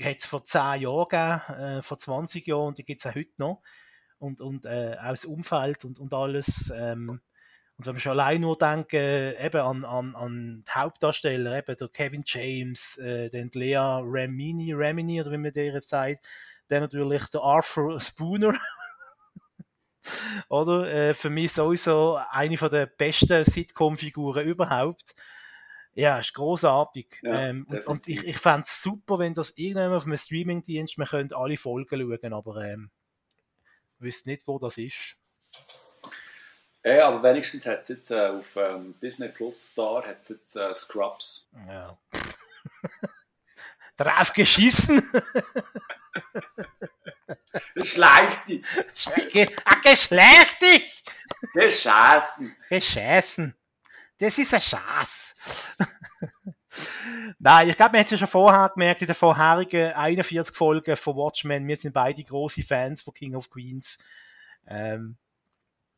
hat 0.00 0.16
es 0.18 0.26
vor 0.26 0.44
10 0.44 0.82
Jahren 0.82 1.08
gegeben, 1.08 1.60
äh, 1.60 1.82
vor 1.82 1.98
20 1.98 2.46
Jahren 2.46 2.68
und 2.68 2.78
die 2.78 2.84
gibt 2.84 3.00
es 3.00 3.06
auch 3.06 3.14
heute 3.14 3.32
noch. 3.36 3.62
Und, 4.18 4.40
und 4.40 4.64
äh, 4.64 4.96
auch 5.00 5.24
Umfeld 5.24 5.84
und, 5.84 5.98
und 5.98 6.14
alles. 6.14 6.72
Ähm, 6.76 7.20
und 7.76 7.86
wenn 7.86 7.94
wir 7.94 8.00
schon 8.00 8.18
allein 8.18 8.40
nur 8.40 8.58
denken, 8.58 9.34
eben 9.40 9.60
an, 9.60 9.84
an, 9.84 10.16
an 10.16 10.64
die 10.66 10.70
Hauptdarsteller, 10.72 11.58
eben 11.58 11.76
der 11.76 11.88
Kevin 11.88 12.24
James, 12.26 12.98
äh, 12.98 13.30
den 13.30 13.50
Lea 13.54 13.76
Remini, 13.76 14.72
Remini, 14.72 15.20
oder 15.20 15.30
wie 15.30 15.38
man 15.38 15.52
der 15.52 15.80
sagt, 15.80 16.26
dann 16.66 16.80
natürlich 16.80 17.24
der 17.26 17.42
Arthur 17.42 18.00
Spooner. 18.00 18.58
oder? 20.48 20.92
Äh, 20.92 21.14
für 21.14 21.30
mich 21.30 21.52
sowieso 21.52 22.18
eine 22.30 22.56
der 22.56 22.86
besten 22.86 23.44
Sitcom-Figuren 23.44 24.44
überhaupt. 24.44 25.14
Ja, 25.98 26.20
ist 26.20 26.32
großartig. 26.32 27.18
Ja, 27.22 27.48
ähm, 27.48 27.66
und, 27.68 27.84
und, 27.86 28.06
ich, 28.06 28.24
ich 28.24 28.38
fände 28.38 28.60
es 28.60 28.80
super, 28.84 29.18
wenn 29.18 29.34
das 29.34 29.58
irgendwann 29.58 29.92
auf 29.92 30.06
einem 30.06 30.16
Streaming-Dienst, 30.16 30.96
man 30.96 31.08
könnte 31.08 31.36
alle 31.36 31.56
Folgen 31.56 31.88
schauen, 31.90 32.32
aber 32.32 32.62
ähm, 32.62 32.92
ich 33.96 34.04
wüsste 34.04 34.28
nicht, 34.28 34.46
wo 34.46 34.60
das 34.60 34.78
ist. 34.78 35.16
Ja, 36.84 37.08
aber 37.08 37.20
wenigstens 37.24 37.66
hat 37.66 37.80
es 37.80 37.88
jetzt 37.88 38.12
äh, 38.12 38.28
auf 38.28 38.54
ähm, 38.54 38.94
Disney 39.02 39.26
Plus 39.26 39.70
Star 39.70 40.06
hat's 40.06 40.28
jetzt 40.28 40.54
äh, 40.54 40.72
Scrubs. 40.72 41.48
Ja. 41.66 41.98
Drauf 43.96 44.32
geschissen. 44.32 45.02
Geschlechtig. 47.74 48.64
Ah, 49.64 49.80
geschlechtig. 49.82 51.02
Gescheißen. 51.54 52.54
Gescheißen. 52.68 53.57
Das 54.18 54.36
ist 54.36 54.52
ein 54.52 54.60
Schatz. 54.60 55.76
Nein, 57.38 57.70
ich 57.70 57.76
glaube, 57.76 57.92
man 57.92 58.00
hat 58.00 58.06
es 58.06 58.12
ja 58.12 58.18
schon 58.18 58.26
vorher 58.26 58.68
gemerkt, 58.70 59.00
in 59.00 59.06
den 59.06 59.14
vorherigen 59.14 59.92
41 59.92 60.54
Folgen 60.54 60.96
von 60.96 61.16
Watchmen, 61.16 61.66
wir 61.66 61.76
sind 61.76 61.92
beide 61.92 62.22
große 62.22 62.62
Fans 62.62 63.02
von 63.02 63.14
King 63.14 63.36
of 63.36 63.48
Queens. 63.48 63.98
Ähm, 64.66 65.16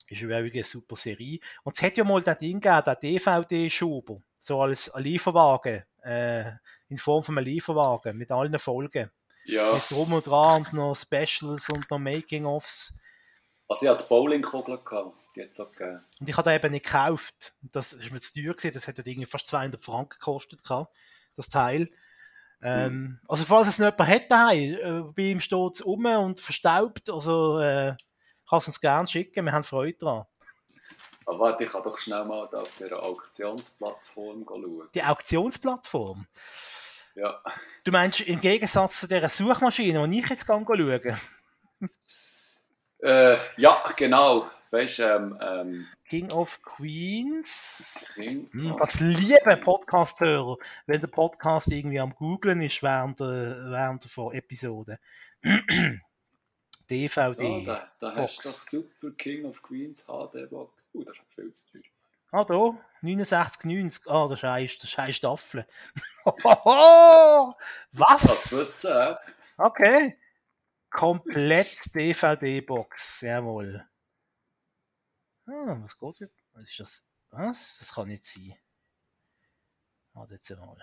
ist 0.08 0.22
wirklich 0.22 0.54
eine 0.54 0.64
super 0.64 0.96
Serie. 0.96 1.38
Und 1.62 1.74
es 1.74 1.82
hat 1.82 1.96
ja 1.96 2.04
mal 2.04 2.20
das 2.22 2.38
Ding 2.38 2.60
gegeben, 2.60 2.82
der 2.84 2.96
DVD-Schuber, 2.96 4.20
so 4.38 4.60
als 4.60 4.92
Lieferwagen, 4.96 5.84
äh, 6.02 6.52
in 6.88 6.98
Form 6.98 7.22
von 7.22 7.38
einem 7.38 7.46
Lieferwagen 7.46 8.16
mit 8.16 8.30
allen 8.30 8.58
Folgen. 8.58 9.10
Ja. 9.44 9.72
Mit 9.72 9.90
drum 9.90 10.12
und 10.12 10.26
dran 10.26 10.62
und 10.62 10.72
noch 10.72 10.94
Specials 10.94 11.68
und 11.70 11.90
noch 11.90 11.98
Making-ofs. 11.98 12.98
Also 13.70 13.86
ich 13.86 13.90
hatte 13.92 14.04
Bowlingkugeln 14.08 14.84
gehabt, 14.84 15.16
die 15.36 15.42
hat 15.42 15.52
es 15.52 15.60
auch 15.60 15.70
gegeben. 15.70 16.04
Und 16.18 16.28
ich 16.28 16.36
habe 16.36 16.52
eben 16.52 16.72
nicht 16.72 16.86
gekauft. 16.86 17.52
Das 17.62 17.92
ist 17.92 18.10
mir 18.10 18.20
zu 18.20 18.34
teuer 18.34 18.52
gewesen, 18.52 18.74
das 18.74 18.88
hat 18.88 18.98
irgendwie 18.98 19.26
fast 19.26 19.46
200 19.46 19.80
Franken 19.80 20.18
gekostet, 20.18 20.60
das 21.36 21.48
Teil. 21.48 21.88
Ähm, 22.62 22.92
mhm. 22.92 23.20
Also 23.28 23.44
falls 23.44 23.68
es 23.68 23.78
noch 23.78 23.92
jemand 23.92 24.10
hätte, 24.10 24.34
äh, 24.34 25.12
bei 25.14 25.22
ihm 25.22 25.38
steht 25.38 25.74
es 25.74 25.82
um 25.82 26.04
und 26.04 26.40
verstaubt, 26.40 27.08
also 27.10 27.60
äh, 27.60 27.94
kann 28.48 28.58
es 28.58 28.66
uns 28.66 28.80
gerne 28.80 29.06
schicken, 29.06 29.44
wir 29.44 29.52
haben 29.52 29.62
Freude 29.62 29.96
daran. 29.98 30.26
Aber 31.24 31.38
warte, 31.38 31.62
ich 31.62 31.70
kann 31.70 31.84
doch 31.84 31.96
schnell 31.96 32.24
mal 32.24 32.48
auf 32.52 32.74
dieser 32.76 33.00
Auktionsplattform 33.00 34.44
schauen. 34.48 34.88
Die 34.92 35.04
Auktionsplattform? 35.04 36.26
Ja. 37.14 37.40
Du 37.84 37.92
meinst 37.92 38.20
im 38.22 38.40
Gegensatz 38.40 38.98
zu 38.98 39.06
dieser 39.06 39.28
Suchmaschine, 39.28 40.08
die 40.08 40.18
ich 40.18 40.28
jetzt 40.28 40.44
schaue? 40.44 41.18
äh, 43.02 43.36
ja, 43.56 43.82
genau. 43.96 44.50
Weißt 44.70 45.00
ähm, 45.00 45.36
ähm, 45.40 45.86
King 46.08 46.30
of 46.32 46.62
Queens. 46.62 48.04
King 48.14 48.48
hm, 48.52 48.76
das 48.78 49.00
liebe 49.00 49.56
Podcast-Hörer, 49.56 50.56
wenn 50.86 51.00
der 51.00 51.08
Podcast 51.08 51.72
irgendwie 51.72 51.98
am 51.98 52.12
Googlen 52.12 52.62
ist 52.62 52.82
während 52.82 53.18
der, 53.18 53.70
während 53.70 54.16
der 54.16 54.34
Episode. 54.34 55.00
DVD. 56.90 57.34
So, 57.34 57.64
da, 57.64 57.90
da 57.98 58.14
hast 58.14 58.38
du 58.38 58.48
doch 58.48 58.54
Super 58.54 59.10
King 59.16 59.44
of 59.44 59.60
Queens 59.62 60.04
HD-Box. 60.06 60.84
Uh, 60.92 61.04
das 61.04 61.16
ist 61.16 61.34
viel 61.34 61.52
zu 61.52 61.70
teuer. 61.72 61.82
Ah, 62.32 62.44
da, 62.44 62.54
69,90. 63.02 64.08
Ah, 64.08 64.28
das 64.28 64.38
ist 64.38 64.44
eine, 64.44 64.66
das 64.66 64.84
ist 64.84 64.98
eine 64.98 65.12
Staffel. 65.12 65.66
Was? 67.92 68.22
Das 68.22 68.52
wissen, 68.52 68.92
äh? 68.92 69.16
Okay. 69.56 70.16
Komplett 70.90 71.94
DVD-Box, 71.94 73.20
jawohl. 73.22 73.88
Ah, 75.46 75.78
was 75.82 75.96
geht 75.96 76.20
jetzt? 76.20 76.44
Was 76.52 76.62
ist 76.68 76.80
das? 76.80 77.06
Was? 77.30 77.78
Das 77.78 77.94
kann 77.94 78.08
nicht 78.08 78.24
sein. 78.24 78.54
Warte 80.12 80.34
jetzt 80.34 80.50
mal. 80.50 80.76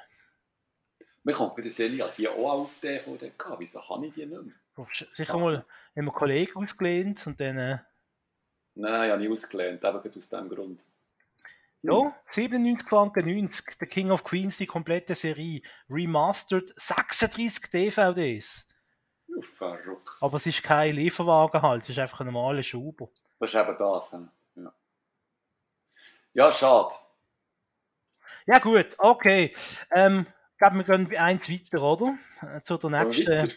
Wir 1.24 1.34
kommen 1.34 1.62
die 1.62 1.70
Serie 1.70 2.06
hat 2.06 2.18
die 2.18 2.28
auch 2.28 2.54
auf 2.54 2.80
DVD 2.80 3.34
gehabt. 3.38 3.60
Wieso 3.60 3.88
habe 3.88 4.08
ich 4.08 4.14
die 4.14 4.26
nicht 4.26 4.42
mehr? 4.42 4.88
Sicher 5.14 5.38
mal, 5.38 5.66
haben 5.96 6.06
wir 6.06 6.12
Kollegen 6.14 6.56
ausgelehnt 6.64 7.26
und 7.28 7.40
dann. 7.42 7.58
Äh... 7.58 7.80
Nein, 8.76 9.06
ich 9.06 9.12
habe 9.12 9.22
nicht 9.22 9.32
ausgelehnt, 9.32 9.84
eben 9.84 9.98
aus 9.98 10.14
diesem 10.14 10.50
Grund. 10.50 10.88
Ja, 11.82 12.16
97 12.28 12.88
Franken 12.88 13.26
90, 13.26 13.78
The 13.80 13.86
King 13.86 14.12
of 14.12 14.24
Queens, 14.24 14.58
die 14.58 14.66
komplette 14.66 15.16
Serie. 15.16 15.62
Remastered, 15.90 16.74
36 16.76 17.70
DVDs. 17.72 18.70
Verrückt. 19.40 20.18
Aber 20.22 20.38
es 20.38 20.46
ist 20.46 20.64
kein 20.64 20.96
Lieferwagen 20.96 21.62
halt, 21.62 21.84
es 21.84 21.90
ist 21.90 22.00
einfach 22.00 22.22
ein 22.22 22.28
normaler 22.28 22.64
Schuber. 22.64 23.10
Das 23.40 23.54
ist 23.54 23.60
eben 23.60 23.78
das. 23.78 24.16
Ja, 24.56 24.74
ja 26.34 26.52
schade. 26.52 26.96
Ja 28.46 28.60
gut, 28.60 28.96
okay. 28.98 29.54
Ähm, 29.92 30.26
ich 30.54 30.58
glaube, 30.58 30.78
wir 30.78 30.84
gehen 30.84 31.18
eins 31.18 31.50
weiter, 31.50 31.84
oder? 31.84 32.18
Äh, 32.42 32.62
zu 32.62 32.78
der 32.78 32.90
nächsten, 32.90 33.54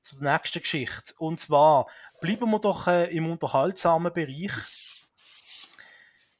zu 0.00 0.18
der 0.18 0.32
nächsten 0.32 0.60
Geschichte. 0.60 1.14
Und 1.18 1.38
zwar 1.38 1.86
bleiben 2.20 2.50
wir 2.50 2.58
doch 2.58 2.86
äh, 2.88 3.14
im 3.14 3.30
unterhaltsamen 3.30 4.12
Bereich. 4.12 4.52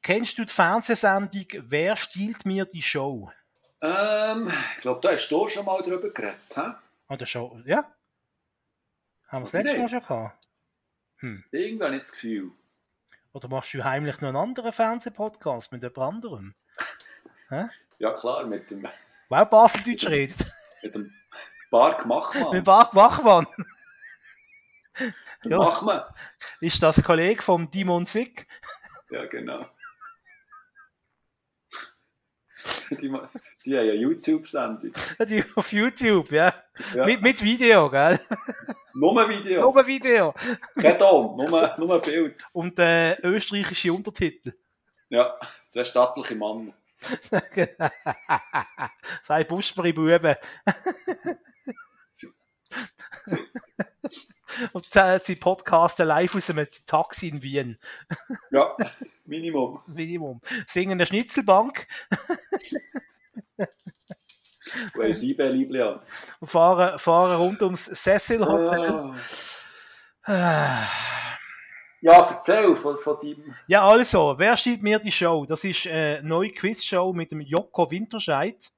Kennst 0.01 0.37
du 0.37 0.43
die 0.43 0.51
Fernsehsendung 0.51 1.45
Wer 1.69 1.95
stiehlt 1.95 2.45
mir 2.45 2.65
die 2.65 2.81
Show? 2.81 3.31
Ähm, 3.81 4.51
ich 4.75 4.81
glaube, 4.81 4.99
da 5.01 5.11
hast 5.11 5.29
du 5.29 5.47
schon 5.47 5.65
mal 5.65 5.81
drüber 5.81 6.09
geredet, 6.09 6.55
hä? 6.55 6.73
Ah, 7.07 7.15
der 7.15 7.25
Show, 7.25 7.59
ja? 7.65 7.85
Haben 9.33 9.45
wir 9.45 9.51
das 9.51 9.53
letzte 9.53 9.79
Mal 9.79 9.87
schon 9.89 9.99
gehabt? 9.99 10.47
Hm. 11.17 11.43
Irgendwann 11.49 11.91
nicht 11.91 12.03
das 12.03 12.11
Gefühl. 12.11 12.51
Oder 13.31 13.47
machst 13.47 13.73
du 13.73 13.83
heimlich 13.83 14.21
noch 14.21 14.29
einen 14.29 14.37
anderen 14.37 14.71
Fernsehpodcast 14.71 15.71
mit 15.71 15.81
jemand 15.81 15.97
anderem? 15.97 16.53
ja, 17.97 18.13
klar, 18.13 18.45
mit 18.45 18.69
dem. 18.69 18.87
Wow, 19.29 19.49
Baseldeutsch 19.49 20.05
redet. 20.05 20.45
mit 20.83 20.93
dem 20.93 21.11
Bark 21.71 22.05
Machmann. 22.05 22.51
Mit 22.51 22.63
Bark 22.63 22.93
Machmann. 22.93 23.47
ja. 25.45 25.57
Machmann. 25.57 26.03
Ist 26.61 26.83
das 26.83 26.99
ein 26.99 27.03
Kollege 27.03 27.41
vom 27.41 27.71
Dimon 27.71 28.05
Sick? 28.05 28.47
ja, 29.09 29.25
genau. 29.25 29.65
Die, 33.01 33.11
die 33.65 33.77
haben 33.77 33.87
ja 33.87 33.93
YouTube-Sendung. 33.93 34.91
Die 35.27 35.43
auf 35.55 35.71
YouTube, 35.71 36.31
ja. 36.31 36.53
ja. 36.93 37.05
Mit, 37.05 37.21
mit 37.21 37.41
Video, 37.41 37.89
gell? 37.89 38.19
Nur 38.93 39.29
Video. 39.29 39.61
Nur 39.61 39.87
Video. 39.87 40.33
Kein 40.79 40.99
Ton, 40.99 41.37
nur, 41.37 41.75
nur 41.77 42.01
Bild. 42.01 42.43
Und 42.53 42.77
äh, 42.79 43.15
österreichische 43.21 43.93
Untertitel. 43.93 44.53
Ja, 45.09 45.37
zwei 45.69 45.83
stattliche 45.83 46.35
Männer. 46.35 46.73
Sei 49.23 49.43
Buschberi 49.43 49.93
Buben. 49.93 50.35
Und 54.71 54.85
sie 55.23 55.35
podcasten 55.35 56.07
live 56.07 56.35
aus 56.35 56.49
einem 56.49 56.67
Taxi 56.85 57.29
in 57.29 57.41
Wien. 57.41 57.77
Ja, 58.51 58.75
Minimum. 59.25 59.79
Minimum. 59.87 60.41
Singen 60.67 60.97
der 60.99 61.07
Schnitzelbank. 61.07 61.87
Weil 64.95 65.13
sie 65.13 65.33
Liebli 65.33 65.81
an. 65.81 65.99
Und 66.39 66.47
fahren, 66.47 66.97
fahren 66.97 67.37
rund 67.37 67.61
ums 67.61 67.85
Cecil 67.85 68.45
Hotel. 68.45 69.13
Ah. 70.23 70.87
Ja, 72.01 72.19
erzähl 72.19 72.75
von, 72.75 72.97
von 72.97 73.17
deinem. 73.21 73.55
Ja, 73.67 73.87
also, 73.87 74.35
wer 74.37 74.57
steht 74.57 74.83
mir 74.83 74.99
die 74.99 75.11
Show? 75.11 75.45
Das 75.45 75.63
ist 75.63 75.87
eine 75.87 76.21
neue 76.23 76.51
Quizshow 76.51 77.13
mit 77.13 77.31
dem 77.31 77.41
Joko 77.41 77.89
Winterscheid 77.89 78.71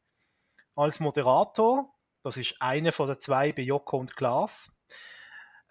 als 0.75 0.99
Moderator. 0.99 1.91
Das 2.23 2.37
ist 2.37 2.55
einer 2.59 2.91
von 2.91 3.07
den 3.07 3.19
zwei 3.19 3.51
bei 3.51 3.63
Joko 3.63 3.97
und 3.97 4.15
Klaas. 4.15 4.75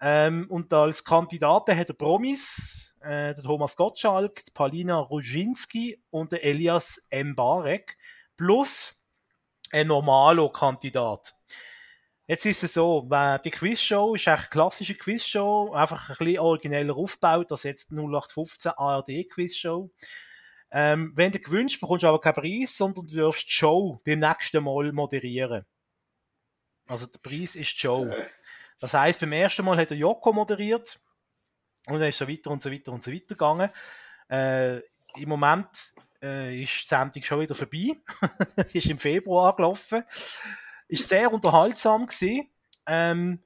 Ähm, 0.01 0.47
und 0.49 0.73
als 0.73 1.03
Kandidaten 1.03 1.77
hat 1.77 1.89
er 1.89 1.95
Promis, 1.95 2.95
äh, 3.01 3.33
der 3.33 3.43
Thomas 3.43 3.77
Gottschalk, 3.77 4.41
Palina 4.53 4.97
Ruzinski 4.97 6.03
und 6.09 6.33
der 6.33 6.43
Elias 6.43 7.07
Mbarek 7.11 7.97
plus 8.37 9.05
ein 9.71 9.87
normaler 9.87 10.51
Kandidat. 10.51 11.33
Jetzt 12.27 12.45
ist 12.45 12.63
es 12.63 12.73
so, 12.73 13.07
die 13.43 13.51
Quizshow 13.51 14.15
ist 14.15 14.27
eine 14.27 14.41
klassische 14.49 14.95
Quizshow, 14.95 15.73
einfach 15.73 16.09
ein 16.09 16.15
bisschen 16.17 16.39
origineller 16.39 16.95
aufgebaut 16.95 17.51
als 17.51 17.63
jetzt 17.63 17.91
0815 17.91 18.71
ARD 18.71 19.29
Quizshow. 19.29 19.91
Ähm, 20.71 21.13
wenn 21.15 21.31
du 21.31 21.39
gewünscht, 21.39 21.79
bekommst 21.79 22.03
du 22.03 22.07
aber 22.07 22.19
keinen 22.19 22.33
Preis, 22.33 22.75
sondern 22.75 23.05
du 23.05 23.15
darfst 23.15 23.47
die 23.47 23.51
Show 23.51 24.01
beim 24.03 24.19
nächsten 24.19 24.63
Mal 24.63 24.91
moderieren. 24.91 25.65
Also 26.87 27.05
der 27.05 27.19
Preis 27.19 27.55
ist 27.55 27.73
die 27.73 27.79
Show. 27.79 28.09
Das 28.79 28.93
heißt, 28.93 29.19
beim 29.19 29.31
ersten 29.31 29.63
Mal 29.63 29.77
hat 29.77 29.91
er 29.91 29.97
Joko 29.97 30.33
moderiert 30.33 30.99
und 31.87 31.99
dann 31.99 32.09
ist 32.09 32.17
so 32.17 32.27
weiter 32.27 32.49
und 32.49 32.61
so 32.61 32.71
weiter 32.71 32.91
und 32.91 33.03
so 33.03 33.11
weiter 33.11 33.35
gegangen. 33.35 33.69
Äh, 34.29 34.77
Im 35.15 35.29
Moment 35.29 35.93
äh, 36.21 36.61
ist 36.61 36.83
die 36.83 36.87
Sendung 36.87 37.23
schon 37.23 37.39
wieder 37.41 37.55
vorbei. 37.55 37.95
Sie 38.65 38.79
ist 38.79 38.87
im 38.87 38.97
Februar 38.97 39.51
angelaufen. 39.51 40.03
Ist 40.87 41.09
sehr 41.09 41.31
unterhaltsam 41.31 42.05
gewesen. 42.05 42.49
Ähm, 42.85 43.45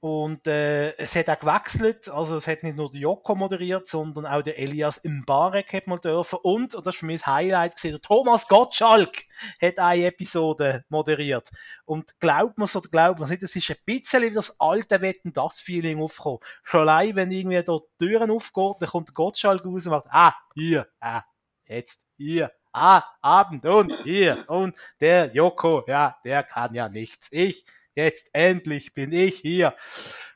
und 0.00 0.46
äh, 0.46 0.96
es 0.96 1.16
hat 1.16 1.28
auch 1.28 1.40
gewechselt, 1.40 2.08
also 2.08 2.36
es 2.36 2.46
hat 2.46 2.62
nicht 2.62 2.76
nur 2.76 2.88
der 2.88 3.00
Joko 3.00 3.34
moderiert, 3.34 3.88
sondern 3.88 4.26
auch 4.26 4.42
der 4.42 4.56
Elias 4.56 5.00
Mbarek 5.02 5.72
hat 5.72 5.88
mal 5.88 5.98
dürfen. 5.98 6.38
Und, 6.40 6.76
und 6.76 6.86
das 6.86 6.94
ist 6.94 7.00
für 7.00 7.06
mich 7.06 7.20
das 7.22 7.26
Highlight 7.26 7.76
gewesen, 7.76 7.94
der 7.94 8.00
Thomas 8.00 8.46
Gottschalk 8.46 9.24
hat 9.60 9.78
eine 9.80 10.06
Episode 10.06 10.84
moderiert. 10.88 11.50
Und 11.84 12.18
glaubt 12.20 12.58
man 12.58 12.66
es 12.66 12.76
oder 12.76 12.88
glaubt 12.88 13.18
man 13.18 13.24
es 13.24 13.30
nicht, 13.30 13.42
das 13.42 13.56
ist 13.56 13.70
ein 13.70 13.76
bisschen 13.84 14.22
wie 14.22 14.30
das 14.30 14.60
alte 14.60 15.00
Wetten, 15.00 15.32
das 15.32 15.60
Feeling 15.60 16.00
aufgekommen. 16.00 16.38
Schon 16.62 16.82
allein, 16.82 17.16
wenn 17.16 17.32
irgendwie 17.32 17.60
dort 17.64 17.88
die 18.00 18.06
Türen 18.06 18.30
aufgeht, 18.30 18.76
dann 18.78 18.88
kommt 18.88 19.08
der 19.08 19.14
Gottschalk 19.14 19.64
raus 19.64 19.86
und 19.86 19.90
macht, 19.90 20.06
ah, 20.10 20.34
hier, 20.54 20.86
ah, 21.00 21.24
jetzt, 21.68 22.06
hier, 22.16 22.52
ah, 22.72 23.04
Abend 23.20 23.64
und 23.66 23.92
hier 24.02 24.44
und 24.48 24.76
der 25.00 25.32
Joko, 25.32 25.84
ja, 25.86 26.18
der 26.24 26.42
kann 26.42 26.74
ja 26.74 26.88
nichts. 26.88 27.28
Ich 27.32 27.64
Jetzt 27.98 28.30
endlich 28.32 28.94
bin 28.94 29.10
ich 29.10 29.40
hier. 29.40 29.74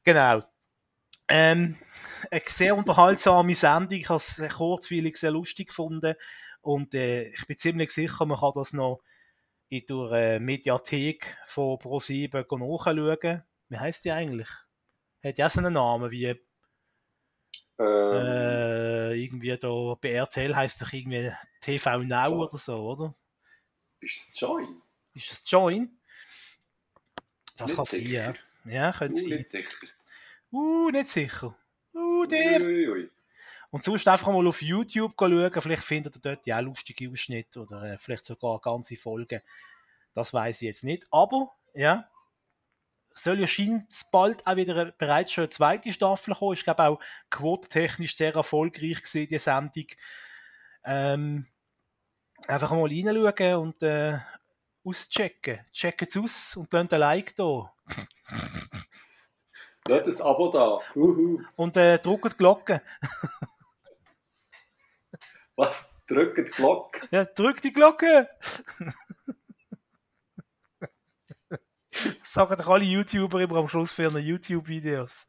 Genau. 0.02 0.42
Ähm, 1.28 1.76
eine 2.28 2.42
sehr 2.44 2.76
unterhaltsame 2.76 3.54
Sendung. 3.54 4.00
Ich 4.00 4.08
habe 4.08 4.16
es 4.16 4.42
kurzweilig, 4.52 5.16
sehr 5.16 5.30
lustig 5.30 5.68
gefunden. 5.68 6.16
Und 6.60 6.92
äh, 6.96 7.28
ich 7.28 7.46
bin 7.46 7.56
ziemlich 7.56 7.92
sicher, 7.92 8.26
man 8.26 8.40
kann 8.40 8.50
das 8.56 8.72
noch 8.72 9.00
in 9.68 9.84
der 9.88 10.10
äh, 10.10 10.40
Mediathek 10.40 11.36
von 11.46 11.78
Pro7 11.78 12.44
nachschauen. 12.58 13.44
Wie 13.68 13.78
heisst 13.78 14.06
die 14.06 14.10
eigentlich? 14.10 14.48
Hat 15.22 15.38
ja 15.38 15.48
so 15.48 15.60
einen 15.60 15.74
Namen 15.74 16.10
wie 16.10 16.34
ähm. 17.82 18.26
äh, 18.26 19.14
irgendwie 19.14 19.56
da 19.56 19.94
bei 20.00 20.12
RTL 20.12 20.54
heisst 20.54 20.82
doch 20.82 20.92
irgendwie 20.92 21.32
TV 21.60 21.98
Now 21.98 22.28
Joy. 22.28 22.38
oder 22.38 22.58
so, 22.58 22.76
oder? 22.78 23.14
Ist 24.00 24.28
es 24.30 24.40
Joy? 24.40 24.66
Ist 25.14 25.30
das 25.30 25.50
Join? 25.50 25.98
Das 27.56 27.68
nicht 27.68 27.76
kann 27.76 27.84
sicher. 27.84 28.24
sein, 28.24 28.36
ja. 28.64 28.72
Ja, 28.72 28.92
könnte 28.92 29.18
uh, 29.18 29.22
sein. 29.22 29.38
Nicht 29.38 29.48
sicher. 29.50 29.86
Uh, 30.50 30.90
nicht 30.90 31.08
sicher. 31.08 31.56
Uh, 31.94 32.26
der. 32.26 32.60
Ui, 32.62 32.88
ui. 32.88 33.10
Und 33.70 33.82
sonst 33.82 34.06
einfach 34.06 34.30
mal 34.30 34.46
auf 34.46 34.60
YouTube 34.60 35.14
schauen, 35.18 35.50
vielleicht 35.50 35.84
findet 35.84 36.16
ihr 36.16 36.20
dort 36.20 36.46
ja 36.46 36.58
auch 36.58 36.62
lustige 36.62 37.10
Ausschnitte 37.10 37.60
oder 37.60 37.82
äh, 37.82 37.98
vielleicht 37.98 38.26
sogar 38.26 38.60
ganze 38.60 38.96
Folgen. 38.96 39.40
Das 40.12 40.34
weiß 40.34 40.60
ich 40.60 40.66
jetzt 40.66 40.84
nicht. 40.84 41.06
Aber, 41.10 41.52
ja, 41.74 42.10
soll 43.14 43.40
ja 43.40 43.46
scheinbar 43.46 43.86
bald 44.10 44.46
auch 44.46 44.56
wieder 44.56 44.86
bereits 44.92 45.32
schon 45.32 45.42
eine 45.42 45.50
zweite 45.50 45.92
Staffel 45.92 46.34
kommen. 46.34 46.54
Ich 46.54 46.64
glaube 46.64 46.84
auch 46.84 47.00
quotentechnisch 47.30 48.16
sehr 48.16 48.34
erfolgreich 48.34 49.02
gewesen, 49.02 49.28
die 49.28 49.38
Sendung. 49.38 49.86
Ähm, 50.84 51.46
einfach 52.48 52.70
mal 52.70 52.90
reinschauen 52.90 53.56
und 53.56 53.82
äh, 53.82 54.18
auschecken. 54.84 55.60
Checken 55.72 56.08
es 56.08 56.16
aus 56.16 56.56
und 56.56 56.72
lasst 56.72 56.92
ein 56.92 57.00
Like 57.00 57.36
da. 57.36 57.72
Lasst 59.88 60.20
ein 60.20 60.26
Abo 60.26 60.48
da. 60.48 60.78
Uhu. 60.94 61.42
Und 61.56 61.76
äh, 61.76 61.98
drückt 61.98 62.32
die 62.32 62.36
Glocke. 62.36 62.82
Was? 65.56 65.96
Drückt 66.06 66.38
die 66.38 66.44
Glocke? 66.44 67.08
Ja, 67.10 67.24
drückt 67.24 67.64
die 67.64 67.72
Glocke! 67.72 68.28
sagen 72.22 72.56
doch 72.56 72.68
alle 72.68 72.84
YouTuber 72.84 73.40
immer 73.40 73.56
am 73.56 73.68
Schluss 73.68 73.92
für 73.92 74.02
ihre 74.02 74.18
YouTube-Videos. 74.18 75.28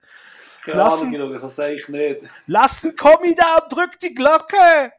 Keine 0.64 0.84
Ahnung, 0.84 1.14
Ahnung, 1.16 1.32
das 1.32 1.56
sage 1.56 1.76
ich 1.76 1.90
nicht. 1.90 2.22
Lass 2.48 2.84
einen 2.84 2.96
Kommi 2.96 3.36
da 3.36 3.58
und 3.58 3.72
drück 3.72 4.00
die 4.00 4.14
Glocke! 4.14 4.94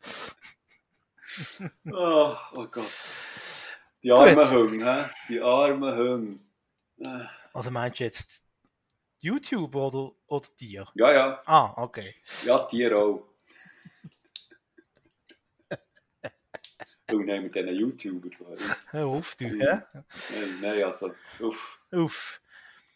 oh, 1.92 2.36
oh 2.54 2.66
Gott. 2.66 2.84
Die 4.02 4.12
armen 4.12 4.50
Hunde, 4.50 5.10
die 5.28 5.40
armen 5.40 5.96
Hunde. 5.96 6.40
Also 7.52 7.70
meinst 7.70 8.00
du 8.00 8.04
jetzt 8.04 8.44
YouTube 9.20 9.74
oder, 9.74 10.12
oder 10.26 10.46
Tier? 10.56 10.86
Ja, 10.94 11.12
ja. 11.12 11.42
Ah, 11.46 11.82
okay. 11.82 12.14
Ja, 12.44 12.58
Tier 12.58 12.98
auch. 12.98 13.33
Du, 17.06 17.22
nein, 17.22 17.42
mit 17.42 17.54
diesen 17.54 17.74
YouTubern. 17.74 18.56
Hör 18.90 19.06
auf, 19.06 19.36
du, 19.36 19.44
hä? 19.44 19.82
Nein, 19.92 20.58
nein, 20.62 20.84
also, 20.84 21.12
uff. 21.40 21.82
Uff. 21.92 22.40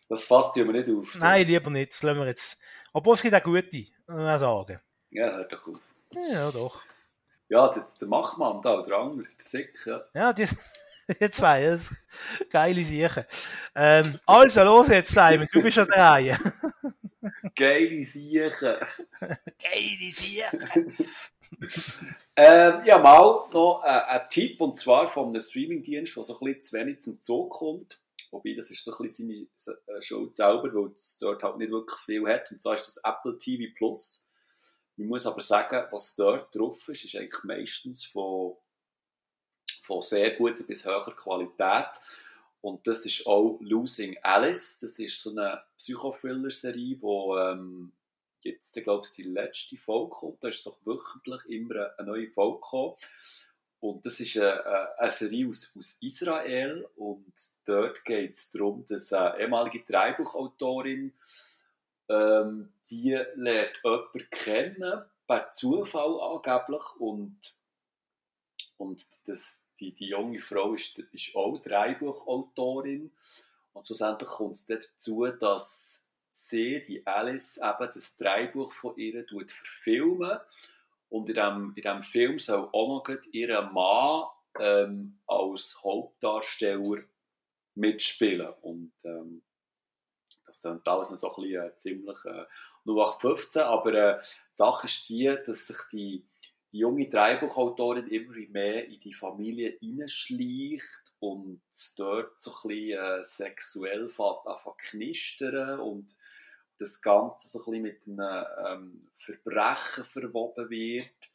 Das 0.09 0.25
fasst 0.25 0.57
ja 0.57 0.65
nicht 0.65 0.89
auf. 0.89 1.15
Nein, 1.17 1.47
lieber 1.47 1.71
nicht, 1.71 1.93
das 1.93 2.03
lassen 2.03 2.19
wir 2.21 2.27
jetzt. 2.27 2.59
Obwohl 2.95 3.15
es 3.15 3.23
gibt 3.23 3.35
auch 3.35 3.43
gute, 3.43 3.77
muss 4.07 4.17
man 4.17 4.39
sagen. 4.39 4.81
Ja, 5.11 5.27
hör 5.31 5.45
doch 5.45 5.69
auf. 5.69 5.81
Ja, 6.13 6.51
doch. 6.51 6.81
Ja, 7.51 7.69
der, 7.69 7.87
der 8.01 8.09
Machmann 8.09 8.63
da, 8.63 8.83
der 8.83 8.97
andere, 8.97 9.29
der 9.29 9.45
Sick, 9.45 9.79
ja. 9.85 10.03
Ja, 10.15 10.33
die, 10.33 10.47
die 11.21 11.31
zwei, 11.31 11.67
das 11.67 11.95
geile 12.51 12.83
Sachen. 12.85 13.25
Ähm, 13.75 14.19
also, 14.25 14.65
los 14.65 14.89
jetzt, 14.89 15.11
Simon, 15.13 15.49
du 15.53 15.63
bist 15.63 15.79
an 15.79 15.89
der 15.89 16.03
Reihe. 16.03 16.39
geile 17.55 18.05
Sachen. 18.05 18.77
geile 19.21 20.11
Sachen. 20.11 21.09
Ähm, 22.37 22.83
ja, 22.85 22.99
mal 22.99 23.49
noch 23.53 23.83
äh, 23.85 23.89
ein 23.89 24.29
Tipp, 24.29 24.61
und 24.61 24.79
zwar 24.79 25.09
von 25.09 25.31
einem 25.31 25.41
Streamingdienst, 25.41 26.17
der 26.17 26.25
so 26.25 26.39
ein 26.39 26.45
bisschen 26.45 26.63
zu 26.63 26.77
wenig 26.77 27.01
zum 27.01 27.21
Zug 27.21 27.51
kommt. 27.51 28.03
Wobei, 28.31 28.55
das 28.55 28.71
ist 28.71 28.85
so 28.85 28.93
ein 28.93 29.03
bisschen 29.03 29.49
seine 29.55 29.79
äh, 29.87 30.03
Schuld 30.03 30.35
selber, 30.35 30.73
weil 30.75 30.93
es 30.93 31.19
dort 31.19 31.43
halt 31.43 31.57
nicht 31.57 31.71
wirklich 31.71 31.99
viel 32.01 32.27
hat. 32.29 32.51
Und 32.51 32.61
zwar 32.61 32.75
ist 32.75 32.87
das 32.87 32.99
Apple 32.99 33.39
TV 33.39 33.73
Plus. 33.75 34.29
Man 34.97 35.09
muss 35.09 35.27
aber 35.27 35.41
sagen, 35.41 35.87
was 35.91 36.15
dort 36.17 36.55
drauf 36.55 36.89
ist, 36.89 37.05
ist 37.05 37.17
eigentlich 37.17 37.45
meistens 37.45 38.05
von, 38.05 38.57
von 39.83 40.03
sehr 40.03 40.37
guter 40.37 40.65
bis 40.65 40.85
höherer 40.85 41.15
Qualität. 41.15 41.89
Und 42.61 42.87
das 42.87 43.07
ist 43.07 43.27
auch 43.27 43.59
Losing 43.61 44.19
Alice. 44.23 44.79
Das 44.81 44.99
ist 44.99 45.23
so 45.23 45.31
eine 45.31 45.63
Psychothriller-Serie, 45.77 46.97
die 46.97 47.01
ähm, 47.03 47.93
jetzt, 48.43 48.75
glaube 48.83 49.07
ich, 49.07 49.15
die 49.15 49.23
letzte 49.25 49.77
Folge 49.77 50.11
kommt. 50.11 50.45
Da 50.45 50.49
ist 50.49 50.67
doch 50.67 50.79
wöchentlich 50.85 51.45
immer 51.47 51.91
eine 51.99 52.09
neue 52.09 52.31
Folge 52.31 52.61
gekommen. 52.61 52.95
Und 53.81 54.05
das 54.05 54.19
ist 54.21 54.37
eine, 54.37 54.99
eine 54.99 55.11
Serie 55.11 55.49
aus, 55.49 55.73
aus 55.79 55.99
Israel 56.01 56.89
und 56.97 57.33
dort 57.65 58.05
geht 58.05 58.33
es 58.33 58.51
darum, 58.51 58.85
dass 58.85 59.13
eine 59.13 59.41
ehemalige 59.41 59.85
Drehbuchautorin 59.85 61.13
ähm, 62.09 62.73
die 62.91 63.19
lernt 63.35 63.81
jemanden 63.85 64.31
kennen, 64.31 65.03
per 65.27 65.53
Zufall 65.53 66.21
angeblich 66.21 66.97
und, 66.99 67.39
und 68.79 69.07
das, 69.29 69.63
die, 69.79 69.93
die 69.93 70.09
junge 70.09 70.41
Frau 70.41 70.75
ist, 70.75 70.99
ist 70.99 71.37
auch 71.37 71.59
Drehbuchautorin 71.59 73.13
und 73.75 73.87
schlussendlich 73.87 74.29
kommt 74.29 74.57
es 74.57 74.67
dazu, 74.67 75.27
dass 75.27 76.08
sie, 76.47 76.81
die 76.81 77.07
Alice, 77.07 77.59
eben 77.59 77.91
das 77.93 78.17
Drehbuch 78.17 78.73
von 78.73 78.97
ihr 78.97 79.25
verfilmen. 79.27 80.39
Und 81.09 81.29
in 81.29 81.75
diesem, 81.75 82.03
Film 82.03 82.39
soll 82.39 82.69
auch 82.73 83.07
noch 83.07 83.17
ihr 83.33 83.63
Mann 83.63 84.25
ähm, 84.59 85.19
als 85.27 85.83
Hauptdarsteller 85.83 87.03
mitspielen. 87.75 88.53
Und 88.61 88.93
ähm, 89.05 89.43
das 90.47 90.61
klingt 90.61 90.89
alles 90.89 91.11
noch 91.11 91.17
so 91.17 91.35
ein 91.37 91.43
bisschen 91.43 91.67
äh, 91.67 91.75
ziemlich 91.75 92.25
äh, 92.25 92.45
0815, 92.87 93.63
aber 93.63 93.95
äh, 93.95 94.19
die 94.21 94.57
Sache 94.57 94.87
ist 94.87 95.09
die, 95.09 95.35
dass 95.47 95.67
sich 95.67 95.79
die, 95.93 96.27
die 96.73 96.79
junge 96.79 97.09
Drehbuchautorin 97.09 98.09
immer 98.09 98.35
mehr 98.51 98.87
in 98.87 98.99
die 98.99 99.15
Familie 99.15 99.77
hineinschleicht 99.79 101.15
und 101.21 101.63
dort 101.97 102.41
so 102.41 102.51
ein 102.51 102.69
bisschen 102.69 102.99
äh, 102.99 103.25
sexuell 103.25 104.09
fährt 104.09 104.47
anfangen 104.47 104.77
knistern 104.79 105.81
und 105.81 106.17
das 106.79 107.03
Ganze 107.03 107.49
so 107.49 107.59
ein 107.59 107.83
bisschen 107.83 107.83
mit 107.83 108.03
einem 108.07 108.47
ähm, 108.67 109.11
Verbrechen 109.13 110.05
verwoben 110.05 110.71
wird. 110.71 111.31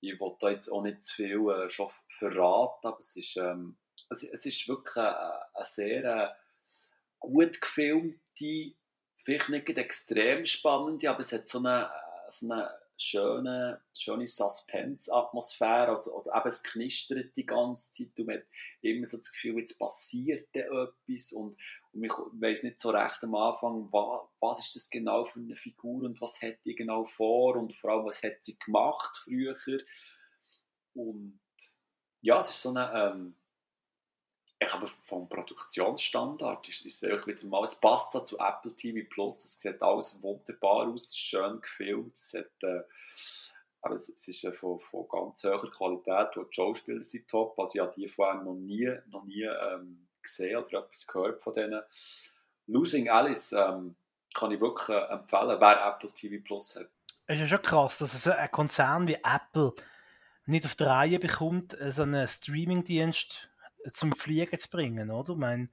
Ich 0.00 0.18
will 0.18 0.36
da 0.40 0.50
jetzt 0.50 0.68
auch 0.68 0.82
nicht 0.82 1.04
zu 1.04 1.14
viel 1.14 1.50
äh, 1.50 1.68
schon 1.68 1.90
verraten, 2.08 2.88
aber 2.88 2.98
es 2.98 3.16
ist, 3.16 3.36
ähm, 3.36 3.76
es, 4.10 4.24
es 4.24 4.46
ist 4.46 4.68
wirklich 4.68 4.96
eine, 4.96 5.54
eine 5.54 5.64
sehr 5.64 6.04
äh, 6.04 6.28
gut 7.20 7.60
gefilmte, 7.60 8.74
vielleicht 9.16 9.48
nicht 9.48 9.68
extrem 9.68 10.44
spannende, 10.44 11.08
aber 11.08 11.20
es 11.20 11.32
hat 11.32 11.46
so 11.46 11.58
eine, 11.58 11.84
äh, 11.84 12.30
so 12.30 12.50
eine 12.50 12.82
schöne, 12.96 13.80
schöne 13.96 14.26
Suspense-Atmosphäre. 14.26 15.90
Also, 15.90 16.14
also 16.14 16.30
eben, 16.32 16.48
es 16.48 16.62
knistert 16.62 17.36
die 17.36 17.46
ganze 17.46 17.92
Zeit. 17.92 18.10
Du 18.16 18.26
hast 18.26 18.46
immer 18.80 19.06
so 19.06 19.18
das 19.18 19.32
Gefühl, 19.32 19.58
jetzt 19.58 19.78
passiert 19.78 20.48
da 20.54 20.60
etwas. 20.60 21.32
Und, 21.32 21.56
und 21.92 22.04
ich 22.04 22.12
weiß 22.12 22.62
nicht 22.62 22.78
so 22.78 22.90
recht 22.90 23.22
am 23.22 23.34
Anfang, 23.34 23.92
was, 23.92 24.58
ist 24.60 24.76
das 24.76 24.90
genau 24.90 25.24
für 25.24 25.40
eine 25.40 25.56
Figur 25.56 26.04
und 26.04 26.20
was 26.20 26.40
hat 26.40 26.64
die 26.64 26.74
genau 26.74 27.04
vor 27.04 27.56
und 27.56 27.74
vor 27.76 27.90
allem, 27.90 28.06
was 28.06 28.22
hat 28.22 28.42
sie 28.42 28.58
gemacht 28.58 29.16
früher. 29.22 29.54
Und 30.94 31.40
ja, 32.22 32.40
es 32.40 32.48
ist 32.48 32.62
so 32.62 32.70
eine. 32.70 32.92
Ähm, 32.94 33.36
ich 34.58 34.72
habe 34.72 34.86
vom 34.86 35.28
Produktionsstandard 35.28 36.68
ist, 36.68 36.86
ist 36.86 37.02
es 37.02 37.26
wieder 37.26 37.46
mal, 37.46 37.64
es 37.64 37.80
passt 37.80 38.12
zu 38.12 38.38
Apple 38.38 38.76
TV 38.76 39.08
Plus, 39.10 39.44
es 39.44 39.60
sieht 39.60 39.82
alles 39.82 40.22
wunderbar 40.22 40.86
aus, 40.86 41.06
es 41.06 41.10
ist 41.10 41.18
schön 41.18 41.60
gefilmt, 41.60 42.16
es, 42.16 42.32
hat, 42.34 42.62
äh, 42.62 42.82
aber 43.80 43.94
es, 43.94 44.08
es 44.08 44.28
ist 44.28 44.44
äh, 44.44 44.52
von, 44.52 44.78
von 44.78 45.08
ganz 45.08 45.42
hoher 45.42 45.68
Qualität, 45.68 46.36
und 46.36 46.48
die 46.48 46.54
Schauspieler 46.54 47.02
sind 47.02 47.28
top, 47.28 47.58
also 47.58 47.74
ich 47.74 47.80
habe 47.80 47.92
die 47.96 48.06
vorher 48.06 48.40
noch 48.40 48.54
nie, 48.54 48.88
noch 49.08 49.24
nie 49.24 49.42
ähm, 49.42 50.06
gesehen 50.22 50.56
oder 50.56 50.80
etwas 50.80 51.06
gehört 51.06 51.42
von 51.42 51.52
denen. 51.52 51.82
Losing 52.66 53.08
Alice 53.08 53.52
ähm, 53.52 53.96
kann 54.34 54.50
ich 54.50 54.60
wirklich 54.60 54.88
äh, 54.88 55.12
empfehlen, 55.12 55.56
wer 55.58 55.86
Apple 55.86 56.10
TV 56.12 56.42
Plus 56.42 56.76
hat. 56.76 56.88
Es 57.26 57.36
ist 57.36 57.42
ja 57.42 57.48
schon 57.48 57.62
krass, 57.62 57.98
dass 57.98 58.14
es 58.14 58.26
ein 58.26 58.50
Konzern 58.50 59.06
wie 59.06 59.14
Apple 59.22 59.72
nicht 60.46 60.64
auf 60.64 60.74
die 60.74 60.84
Reihe 60.84 61.18
bekommt, 61.18 61.76
so 61.80 62.02
einen 62.02 62.26
Streamingdienst 62.26 63.48
zum 63.92 64.12
Fliegen 64.12 64.58
zu 64.58 64.70
bringen, 64.70 65.10
oder? 65.10 65.32
Ich 65.32 65.38
meine, 65.38 65.68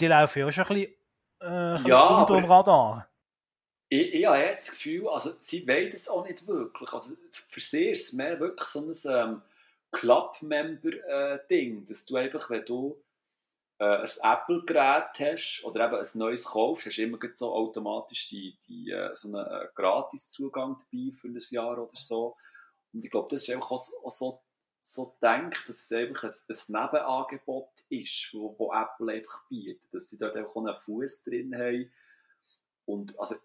die 0.00 0.06
laufen 0.06 0.38
ja 0.40 0.52
schon 0.52 0.66
ein 0.66 0.74
bisschen, 0.74 0.94
äh, 1.40 1.88
ja, 1.88 2.06
unter 2.20 2.36
dem 2.36 2.44
Radar. 2.44 3.08
Ich, 3.88 4.14
ich 4.14 4.26
habe 4.26 4.38
jetzt 4.38 4.68
das 4.68 4.74
Gefühl, 4.74 5.08
also 5.08 5.32
sie 5.40 5.66
wollen 5.66 5.88
das 5.88 6.08
auch 6.08 6.26
nicht 6.26 6.46
wirklich. 6.46 6.92
Also 6.92 7.14
für 7.30 7.60
sie 7.60 7.90
ist 7.90 8.08
es 8.08 8.12
mehr 8.12 8.38
wirklich 8.38 8.68
so 8.68 8.80
ein 8.80 9.28
ähm, 9.30 9.42
Club-Member-Ding, 9.92 11.84
dass 11.86 12.04
du 12.04 12.16
einfach, 12.16 12.50
wenn 12.50 12.64
du 12.64 13.02
äh, 13.78 13.84
ein 13.84 14.08
Apple-Gerät 14.22 15.18
hast 15.18 15.62
oder 15.64 15.86
eben 15.86 15.96
ein 15.96 16.18
neues 16.18 16.44
kaufst, 16.44 16.86
hast 16.86 16.98
du 16.98 17.02
immer 17.02 17.18
so 17.32 17.54
automatisch 17.54 18.28
die, 18.28 18.58
die, 18.66 18.90
äh, 18.90 19.14
so 19.14 19.28
einen 19.28 19.46
äh, 19.46 19.68
Gratis-Zugang 19.74 20.76
dabei 20.78 21.12
für 21.12 21.28
ein 21.28 21.38
Jahr 21.50 21.78
oder 21.78 21.96
so. 21.96 22.36
Und 22.92 23.04
ich 23.04 23.10
glaube, 23.10 23.28
das 23.30 23.42
ist 23.42 23.54
einfach 23.54 23.70
auch, 23.70 23.84
auch 24.04 24.10
so 24.10 24.42
so 24.80 25.16
denkt, 25.20 25.68
dass 25.68 25.90
es 25.90 25.92
einfach 25.92 26.24
ein, 26.24 26.30
ein 26.30 26.82
Nebenangebot 26.82 27.84
ist, 27.88 28.30
wo, 28.32 28.54
wo 28.58 28.72
Apple 28.72 29.12
einfach 29.12 29.46
bietet, 29.48 29.92
dass 29.92 30.08
sie 30.08 30.16
dort 30.16 30.36
einfach 30.36 30.56
einen 30.56 30.74
Fuß 30.74 31.24
drin 31.24 31.54
haben. 31.54 31.92
Und 32.84 33.18
also, 33.18 33.36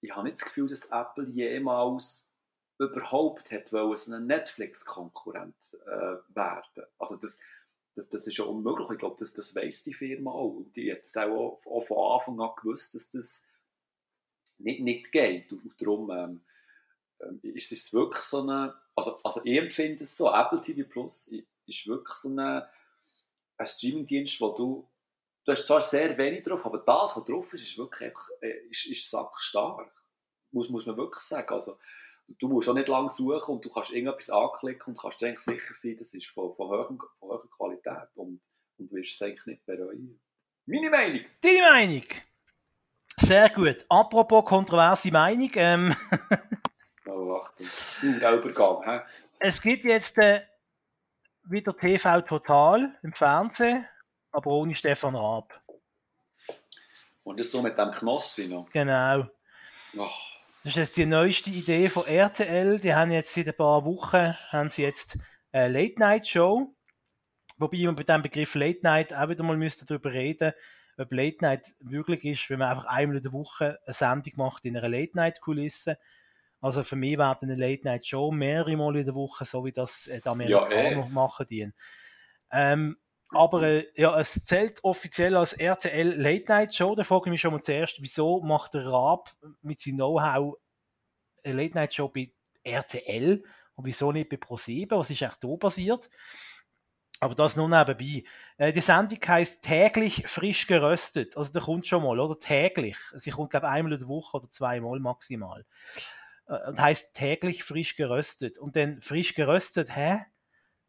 ich 0.00 0.14
habe 0.14 0.24
nicht 0.24 0.38
das 0.38 0.44
Gefühl, 0.44 0.68
dass 0.68 0.90
Apple 0.90 1.28
jemals 1.30 2.32
überhaupt 2.78 3.50
hat 3.52 3.72
wollen, 3.72 3.96
so 3.96 4.12
eine 4.12 4.24
Netflix-Konkurrent 4.24 5.78
äh, 5.86 6.16
werden. 6.34 6.86
Also 6.98 7.16
das, 7.16 7.38
das, 7.94 8.08
das 8.08 8.26
ist 8.26 8.38
ja 8.38 8.44
unmöglich. 8.44 8.90
Ich 8.90 8.98
glaube, 8.98 9.16
das, 9.18 9.32
das 9.34 9.54
weiss 9.54 9.82
die 9.82 9.94
Firma 9.94 10.32
auch. 10.32 10.56
Und 10.56 10.76
die 10.76 10.90
hat 10.90 11.02
es 11.02 11.16
auch, 11.16 11.56
auch 11.66 11.80
von 11.80 12.12
Anfang 12.12 12.40
an 12.40 12.56
gewusst, 12.56 12.94
dass 12.94 13.08
das 13.10 13.48
nicht, 14.58 14.80
nicht 14.80 15.12
geht. 15.12 15.52
Und, 15.52 15.72
darum 15.80 16.10
ähm, 16.10 16.44
ähm, 17.20 17.40
ist 17.42 17.72
es 17.72 17.92
wirklich 17.92 18.22
so 18.22 18.42
eine, 18.42 18.74
also, 18.96 19.20
also 19.22 19.40
ich 19.44 19.58
empfinde 19.58 20.04
es 20.04 20.16
so, 20.16 20.32
Apple 20.32 20.60
TV 20.60 20.88
Plus 20.88 21.30
ist 21.66 21.86
wirklich 21.86 22.14
so 22.14 22.30
eine, 22.30 22.68
ein 23.56 23.66
Streamingdienst, 23.66 24.40
wo 24.40 24.52
du, 24.52 24.88
du 25.44 25.52
hast 25.52 25.66
zwar 25.66 25.80
sehr 25.80 26.16
wenig 26.18 26.42
drauf, 26.42 26.66
aber 26.66 26.78
das, 26.78 27.16
was 27.16 27.24
drauf 27.24 27.54
ist, 27.54 27.62
ist 27.62 27.78
wirklich 27.78 28.12
äh, 28.40 28.66
ist, 28.70 28.86
ist 28.86 29.10
sackstark. 29.10 29.92
Muss, 30.50 30.68
muss 30.68 30.86
man 30.86 30.96
wirklich 30.96 31.22
sagen. 31.22 31.52
Also, 31.52 31.78
du 32.28 32.48
musst 32.48 32.68
auch 32.68 32.74
nicht 32.74 32.88
lange 32.88 33.10
suchen 33.10 33.56
und 33.56 33.64
du 33.64 33.70
kannst 33.70 33.92
irgendetwas 33.92 34.30
anklicken 34.30 34.94
und 34.94 35.00
kannst 35.00 35.22
eigentlich 35.22 35.40
sicher 35.40 35.74
sein, 35.74 35.96
das 35.96 36.14
ist 36.14 36.26
von, 36.26 36.50
von, 36.50 36.68
hoher, 36.68 36.86
von 36.86 36.98
hoher 37.20 37.50
Qualität 37.50 38.08
und, 38.14 38.40
und 38.78 38.92
wirst 38.92 39.14
es 39.14 39.22
eigentlich 39.22 39.46
nicht 39.46 39.66
bereuen. 39.66 40.20
Meine 40.66 40.90
Meinung! 40.90 41.24
Deine 41.40 41.60
Meinung! 41.60 42.04
Sehr 43.16 43.48
gut. 43.50 43.84
Apropos 43.88 44.44
kontroverse 44.44 45.10
Meinung. 45.10 45.50
Ähm 45.54 45.94
oh, 47.06 47.38
Achtung. 47.40 48.18
Der 48.18 48.32
Übergang. 48.32 48.82
He? 48.84 49.00
Es 49.38 49.62
gibt 49.62 49.84
jetzt 49.84 50.18
äh, 50.18 50.42
wieder 51.44 51.76
TV 51.76 52.22
Total 52.22 52.98
im 53.02 53.12
Fernsehen, 53.12 53.86
aber 54.32 54.50
ohne 54.50 54.74
Stefan 54.74 55.14
Raab. 55.14 55.62
Und 57.22 57.38
das 57.40 57.50
so 57.50 57.62
mit 57.62 57.78
dem 57.78 57.90
Knossi 57.90 58.48
noch? 58.48 58.68
Genau. 58.70 59.26
Oh. 59.96 60.08
Das 60.64 60.70
ist 60.72 60.76
jetzt 60.76 60.96
die 60.96 61.04
neueste 61.04 61.50
Idee 61.50 61.90
von 61.90 62.06
RTL. 62.06 62.80
Die 62.80 62.94
haben 62.94 63.10
jetzt 63.10 63.34
seit 63.34 63.48
ein 63.48 63.54
paar 63.54 63.84
Wochen 63.84 64.34
haben 64.48 64.70
sie 64.70 64.82
jetzt 64.82 65.18
eine 65.52 65.68
Late-Night-Show. 65.68 66.74
Wobei 67.58 67.78
man 67.84 67.94
bei 67.94 68.02
diesem 68.02 68.22
Begriff 68.22 68.54
Late-Night 68.54 69.12
auch 69.14 69.28
wieder 69.28 69.44
mal 69.44 69.58
müsste 69.58 69.84
darüber 69.84 70.12
reden 70.12 70.52
ob 70.96 71.12
Late-Night 71.12 71.74
wirklich 71.80 72.24
ist, 72.24 72.48
wenn 72.48 72.60
man 72.60 72.70
einfach 72.70 72.86
einmal 72.86 73.16
in 73.16 73.22
der 73.22 73.32
Woche 73.32 73.78
eine 73.84 73.92
Sendung 73.92 74.32
macht 74.36 74.64
in 74.64 74.76
einer 74.76 74.88
Late-Night-Kulisse. 74.88 75.98
Also 76.62 76.82
für 76.82 76.96
mich 76.96 77.18
wäre 77.18 77.36
eine 77.42 77.56
Late-Night-Show 77.56 78.30
mehrere 78.30 78.76
Mal 78.76 78.96
in 78.96 79.04
der 79.04 79.14
Woche, 79.14 79.44
so 79.44 79.66
wie 79.66 79.72
das 79.72 80.04
die 80.04 80.26
Amerikaner 80.26 80.92
ja, 80.92 81.04
eh. 81.04 81.08
machen. 81.10 81.46
Die. 81.50 81.70
Ähm, 82.50 82.96
aber 83.36 83.62
äh, 83.62 83.86
ja, 83.96 84.18
es 84.18 84.44
zählt 84.44 84.82
offiziell 84.84 85.36
als 85.36 85.52
RTL 85.52 86.20
Late 86.20 86.44
Night 86.48 86.74
Show. 86.74 86.94
Da 86.94 87.02
frage 87.02 87.26
ich 87.26 87.30
mich 87.30 87.40
schon 87.40 87.52
mal 87.52 87.62
zuerst, 87.62 88.00
wieso 88.00 88.40
macht 88.40 88.74
der 88.74 88.86
Raab 88.86 89.30
mit 89.62 89.80
seinem 89.80 89.96
Know-how 89.96 90.56
eine 91.42 91.62
Late 91.62 91.74
Night 91.74 91.94
Show 91.94 92.08
bei 92.08 92.32
RTL 92.62 93.42
und 93.74 93.86
wieso 93.86 94.12
nicht 94.12 94.28
bei 94.28 94.36
Pro7? 94.36 94.96
Was 94.96 95.10
ist 95.10 95.22
echt 95.22 95.42
da 95.42 95.56
passiert? 95.56 96.08
Aber 97.20 97.34
das 97.34 97.56
nur 97.56 97.68
nebenbei. 97.68 98.24
Äh, 98.58 98.72
die 98.72 98.80
Sendung 98.80 99.18
heisst 99.26 99.64
täglich 99.64 100.26
frisch 100.26 100.66
geröstet. 100.66 101.36
Also 101.36 101.52
da 101.52 101.60
kommt 101.60 101.86
schon 101.86 102.02
mal, 102.02 102.18
oder? 102.18 102.38
Täglich. 102.38 102.96
Sie 103.14 103.30
kommt, 103.30 103.50
glaube 103.50 103.66
ich, 103.66 103.72
einmal 103.72 103.92
in 103.92 103.98
der 103.98 104.08
Woche 104.08 104.36
oder 104.36 104.50
zweimal 104.50 104.98
maximal. 105.00 105.64
Äh, 106.46 106.68
und 106.68 106.80
heisst 106.80 107.14
täglich 107.14 107.64
frisch 107.64 107.96
geröstet. 107.96 108.58
Und 108.58 108.76
dann 108.76 109.00
frisch 109.00 109.34
geröstet, 109.34 109.94
hä? 109.94 110.18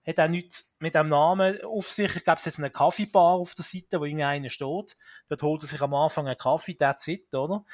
Hat 0.06 0.20
auch 0.20 0.28
nichts 0.28 0.72
mit 0.80 0.96
dem 0.96 1.10
Namen 1.10 1.62
auf 1.64 1.90
sich. 1.90 2.16
Ich 2.16 2.24
glaube, 2.24 2.38
es 2.38 2.48
ist 2.48 2.60
eine 2.60 2.70
Kaffeebar 2.70 3.36
auf 3.36 3.56
der 3.56 3.66
Seite, 3.66 4.00
wo 4.00 4.06
irgendeiner 4.06 4.50
steht. 4.50 4.98
Dort 5.28 5.42
holt 5.42 5.64
er 5.64 5.68
sich 5.68 5.82
am 5.82 5.94
Anfang 5.94 6.28
einen 6.28 6.38
Kaffee, 6.38 6.76
that's 6.76 7.08
it, 7.08 7.34
oder? 7.34 7.66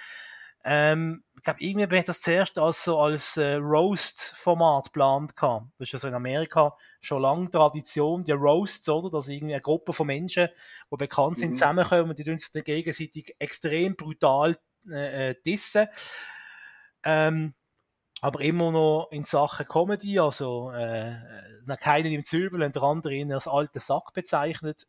Ähm, 0.64 1.24
ich 1.36 1.44
glaube, 1.44 1.60
irgendwie 1.62 1.88
bin 1.88 2.00
ich 2.00 2.06
das 2.06 2.22
zuerst 2.22 2.60
als, 2.60 2.84
so 2.84 3.00
als 3.00 3.38
äh, 3.38 3.56
Roast-Format 3.56 4.86
geplant. 4.86 5.34
Das 5.78 5.88
ist 5.88 5.94
also 5.96 6.08
in 6.08 6.14
Amerika 6.14 6.78
schon 7.00 7.24
lange 7.24 7.50
Tradition, 7.50 8.24
die 8.24 8.32
Roasts, 8.32 8.88
oder? 8.88 9.10
Dass 9.10 9.28
irgendwie 9.28 9.56
eine 9.56 9.62
Gruppe 9.62 9.92
von 9.92 10.08
Menschen, 10.08 10.50
die 10.92 10.98
bekannt 10.98 11.40
sind, 11.40 11.50
mhm. 11.50 11.54
zusammenkommen 11.56 12.12
und 12.12 12.20
die 12.20 12.24
sich 12.24 12.52
dann 12.52 12.64
gegenseitig 12.64 13.36
extrem 13.40 13.96
brutal 13.96 14.58
äh, 14.88 15.30
äh 15.30 15.36
dissen. 15.44 15.88
Ähm, 17.04 17.56
aber 18.22 18.42
immer 18.42 18.72
noch 18.72 19.08
in 19.12 19.24
Sachen 19.24 19.68
Comedy, 19.68 20.20
also 20.20 20.72
äh, 20.72 21.16
keinen 21.80 22.14
im 22.14 22.24
Zübel 22.24 22.62
und 22.62 22.76
der 22.76 22.84
andere 22.84 23.16
ihn 23.16 23.34
als 23.34 23.48
alten 23.48 23.80
Sack 23.80 24.14
bezeichnet. 24.14 24.88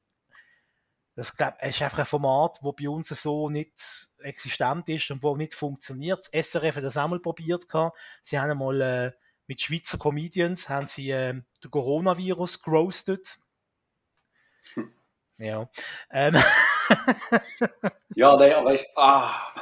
Das 1.15 1.37
glaub, 1.37 1.55
ist 1.63 1.83
einfach 1.83 2.01
ein 2.01 2.07
Format, 2.07 2.59
das 2.63 2.73
bei 2.77 2.89
uns 2.89 3.09
so 3.09 3.49
nicht 3.49 4.09
existent 4.21 4.89
ist 4.89 5.11
und 5.11 5.23
wo 5.23 5.37
nicht 5.37 5.55
funktioniert. 5.55 6.29
Das 6.33 6.47
SRF 6.51 6.77
hat 6.77 6.85
das 6.85 6.97
auch 6.97 7.09
mal 7.09 7.21
probiert. 7.21 7.65
Sie 8.23 8.39
haben 8.39 8.51
einmal 8.51 8.81
äh, 8.81 9.13
mit 9.47 9.61
Schweizer 9.61 9.99
Comedians 9.99 10.69
haben 10.69 10.87
sie 10.87 11.11
äh, 11.11 11.35
den 11.63 11.71
Coronavirus 11.71 12.63
gerostet. 12.63 13.39
Hm. 14.75 14.93
Ja. 15.39 15.69
Ähm. 16.11 16.37
ja, 18.15 18.37
nein, 18.37 18.53
aber 18.55 18.75
ich, 18.75 18.85
ah, 18.97 19.53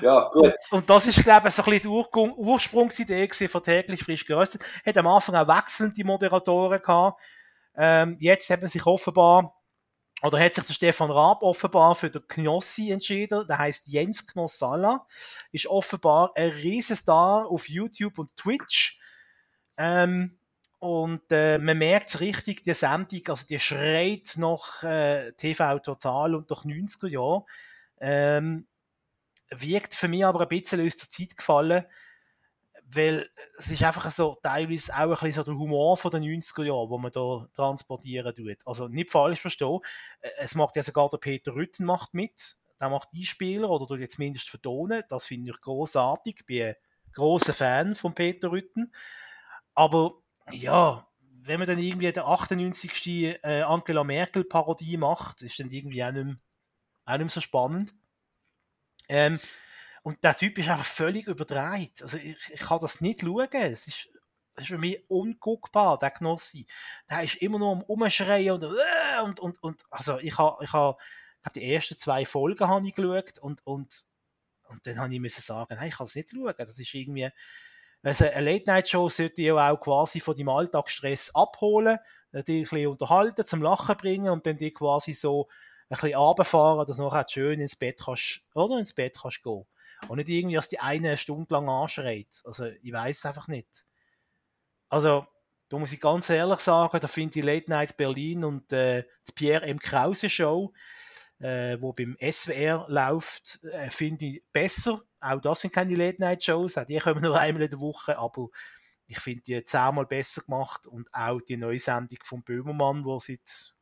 ja, 0.00 0.26
gut. 0.32 0.54
Und 0.70 0.88
das 0.88 1.06
ist, 1.06 1.22
glaube 1.22 1.48
ich, 1.48 1.54
so 1.54 1.62
ein 1.62 1.70
bisschen 1.70 1.82
die 1.82 1.88
Ur 1.88 2.38
Ursprungsidee 2.38 3.28
von 3.48 3.62
täglich 3.62 4.02
frisch 4.02 4.26
geröstet. 4.26 4.62
Hat 4.84 4.96
am 4.96 5.06
Anfang 5.06 5.34
auch 5.34 5.48
wechselnde 5.48 6.04
Moderatoren 6.04 6.80
gehabt. 6.80 7.20
Ähm, 7.76 8.16
jetzt 8.20 8.48
hat 8.50 8.60
man 8.60 8.68
sich 8.68 8.84
offenbar, 8.86 9.54
oder 10.22 10.38
hat 10.38 10.54
sich 10.54 10.64
der 10.64 10.74
Stefan 10.74 11.10
Raab 11.10 11.42
offenbar 11.42 11.94
für 11.94 12.10
den 12.10 12.26
Knossi 12.28 12.90
entschieden. 12.90 13.46
Der 13.48 13.58
heißt 13.58 13.88
Jens 13.88 14.26
Knossalla. 14.26 15.06
Ist 15.52 15.66
offenbar 15.66 16.32
ein 16.34 16.50
Riesenstar 16.50 17.46
auf 17.46 17.68
YouTube 17.68 18.18
und 18.18 18.36
Twitch. 18.36 19.00
Ähm, 19.76 20.38
und 20.82 21.22
äh, 21.30 21.58
man 21.58 21.78
merkt 21.78 22.08
es 22.08 22.18
richtig, 22.18 22.64
die 22.64 22.74
Sendung, 22.74 23.22
also 23.28 23.46
die 23.46 23.60
schreit 23.60 24.34
nach 24.36 24.82
äh, 24.82 25.30
TV 25.32 25.78
Total 25.78 26.34
und 26.34 26.50
nach 26.50 26.64
90er 26.64 27.08
Jahren. 27.08 27.44
Ähm, 28.00 28.66
wirkt 29.54 29.94
für 29.94 30.08
mich 30.08 30.24
aber 30.24 30.40
ein 30.40 30.48
bisschen 30.48 30.84
aus 30.84 30.96
der 30.96 31.08
Zeit 31.08 31.36
gefallen, 31.36 31.84
weil 32.94 33.28
es 33.58 33.70
ist 33.70 33.82
einfach 33.82 34.10
so 34.10 34.36
teilweise 34.42 34.92
auch 34.92 34.98
ein 34.98 35.10
bisschen 35.10 35.32
so 35.32 35.42
der 35.44 35.54
Humor 35.54 35.96
von 35.96 36.10
den 36.10 36.24
90er 36.24 36.64
Jahren, 36.64 36.90
wo 36.90 36.98
man 36.98 37.12
da 37.12 37.46
transportieren 37.54 38.34
tut. 38.34 38.58
Also 38.66 38.88
nicht 38.88 39.10
falsch 39.10 39.40
verstehen. 39.40 39.80
Äh, 40.20 40.30
es 40.38 40.54
macht 40.54 40.76
ja 40.76 40.82
sogar 40.82 41.08
der 41.08 41.18
Peter 41.18 41.54
Rütten 41.54 41.84
macht 41.84 42.14
mit. 42.14 42.56
Der 42.80 42.88
macht 42.88 43.08
Einspieler 43.14 43.70
oder 43.70 43.86
tut 43.86 44.00
jetzt 44.00 44.18
mindestens 44.18 44.50
vertonen. 44.50 45.04
Das 45.08 45.26
finde 45.26 45.50
ich 45.50 45.60
großartig. 45.60 46.44
Bin 46.46 46.68
ein 46.68 46.76
großer 47.12 47.54
Fan 47.54 47.94
von 47.94 48.14
Peter 48.14 48.50
Rütten. 48.50 48.92
Aber 49.74 50.14
ja, 50.50 51.06
wenn 51.44 51.58
man 51.58 51.68
dann 51.68 51.78
irgendwie 51.78 52.12
der 52.12 52.26
98. 52.26 53.38
Äh, 53.42 53.62
Angela 53.62 54.04
Merkel 54.04 54.44
Parodie 54.44 54.96
macht, 54.96 55.42
ist 55.42 55.58
dann 55.58 55.70
irgendwie 55.70 56.04
auch 56.04 56.12
nicht 56.12 56.24
mehr, 56.24 56.36
auch 57.04 57.12
nicht 57.12 57.20
mehr 57.20 57.28
so 57.28 57.40
spannend. 57.40 57.94
Ähm, 59.08 59.40
und 60.02 60.22
der 60.24 60.34
Typ 60.34 60.58
ist 60.58 60.68
einfach 60.68 60.84
völlig 60.84 61.26
überdreht. 61.26 62.02
Also 62.02 62.18
ich, 62.18 62.36
ich 62.52 62.60
kann 62.60 62.80
das 62.80 63.00
nicht 63.00 63.22
schauen. 63.22 63.48
Es 63.52 63.86
ist, 63.86 64.08
das 64.54 64.64
ist 64.64 64.70
für 64.70 64.78
mich 64.78 64.98
unguckbar, 65.08 65.98
der 65.98 66.10
Knossi. 66.10 66.66
Der 67.08 67.22
ist 67.22 67.36
immer 67.36 67.58
nur 67.58 67.72
am 67.72 67.82
Umschreien 67.82 68.52
und, 68.52 68.64
äh, 68.64 69.22
und, 69.22 69.40
und, 69.40 69.62
und 69.62 69.82
also 69.90 70.18
ich 70.18 70.36
habe, 70.38 70.62
ich 70.64 70.72
habe, 70.72 70.98
die 71.54 71.72
ersten 71.72 71.96
zwei 71.96 72.24
Folgen 72.24 72.68
habe 72.68 72.86
ich 72.86 72.94
geschaut 72.94 73.38
und, 73.40 73.64
und, 73.66 74.04
und 74.68 74.86
dann 74.86 74.98
habe 74.98 75.14
ich 75.14 75.20
müssen 75.20 75.40
sagen, 75.40 75.74
nein, 75.76 75.88
ich 75.88 75.96
kann 75.96 76.06
es 76.06 76.14
nicht 76.14 76.30
schauen. 76.30 76.54
Das 76.56 76.78
ist 76.78 76.94
irgendwie, 76.94 77.30
also 78.02 78.24
eine 78.24 78.52
Late-Night-Show 78.52 79.08
sollte 79.08 79.42
ja 79.42 79.70
auch 79.70 79.80
quasi 79.80 80.20
von 80.20 80.36
deinem 80.36 80.48
Alltagsstress 80.48 81.34
abholen, 81.34 81.98
äh, 82.32 82.42
dich 82.42 82.58
ein 82.58 82.62
bisschen 82.62 82.86
unterhalten, 82.88 83.44
zum 83.44 83.62
Lachen 83.62 83.96
bringen 83.96 84.32
und 84.32 84.46
dann 84.46 84.56
die 84.56 84.72
quasi 84.72 85.14
so 85.14 85.48
bisschen 85.96 86.18
runterfahren, 86.18 86.86
dass 86.86 86.96
du 86.96 87.02
nachher 87.02 87.26
schön 87.28 87.60
ins 87.60 87.76
Bett 87.76 88.00
kannst, 88.04 88.40
oder 88.54 88.78
ins 88.78 88.94
Bett 88.94 89.16
kannst 89.20 89.42
gehen. 89.42 89.64
Und 90.08 90.16
nicht 90.16 90.28
irgendwie, 90.28 90.56
dass 90.56 90.68
die 90.68 90.80
eine 90.80 91.16
Stunde 91.16 91.54
lang 91.54 91.68
anschreit. 91.68 92.42
Also, 92.44 92.66
ich 92.66 92.92
weiß 92.92 93.18
es 93.18 93.26
einfach 93.26 93.48
nicht. 93.48 93.86
Also, 94.88 95.26
da 95.68 95.78
muss 95.78 95.92
ich 95.92 96.00
ganz 96.00 96.28
ehrlich 96.28 96.58
sagen, 96.58 96.98
da 97.00 97.08
finde 97.08 97.38
ich 97.38 97.44
Late 97.44 97.70
Night 97.70 97.96
Berlin 97.96 98.44
und 98.44 98.72
äh, 98.72 99.04
die 99.28 99.32
Pierre 99.32 99.64
M. 99.66 99.78
Krause 99.78 100.28
Show, 100.28 100.72
äh, 101.38 101.76
wo 101.80 101.92
beim 101.92 102.16
SWR 102.20 102.86
läuft, 102.88 103.62
äh, 103.64 103.88
finde 103.90 104.26
ich 104.26 104.44
besser 104.52 105.02
auch 105.22 105.40
das 105.40 105.60
sind 105.60 105.72
keine 105.72 105.94
Late-Night-Shows, 105.94 106.78
auch 106.78 106.84
die 106.84 106.98
kommen 106.98 107.22
nur 107.22 107.38
einmal 107.38 107.62
in 107.62 107.70
der 107.70 107.80
Woche, 107.80 108.18
aber 108.18 108.48
ich 109.06 109.20
finde 109.20 109.42
die 109.42 109.64
zehnmal 109.64 110.06
besser 110.06 110.42
gemacht 110.42 110.86
und 110.86 111.08
auch 111.12 111.40
die 111.40 111.56
neue 111.56 111.78
Sendung 111.78 112.18
von 112.24 112.42
Böhmermann, 112.42 113.04
wo 113.04 113.20
seit, 113.20 113.74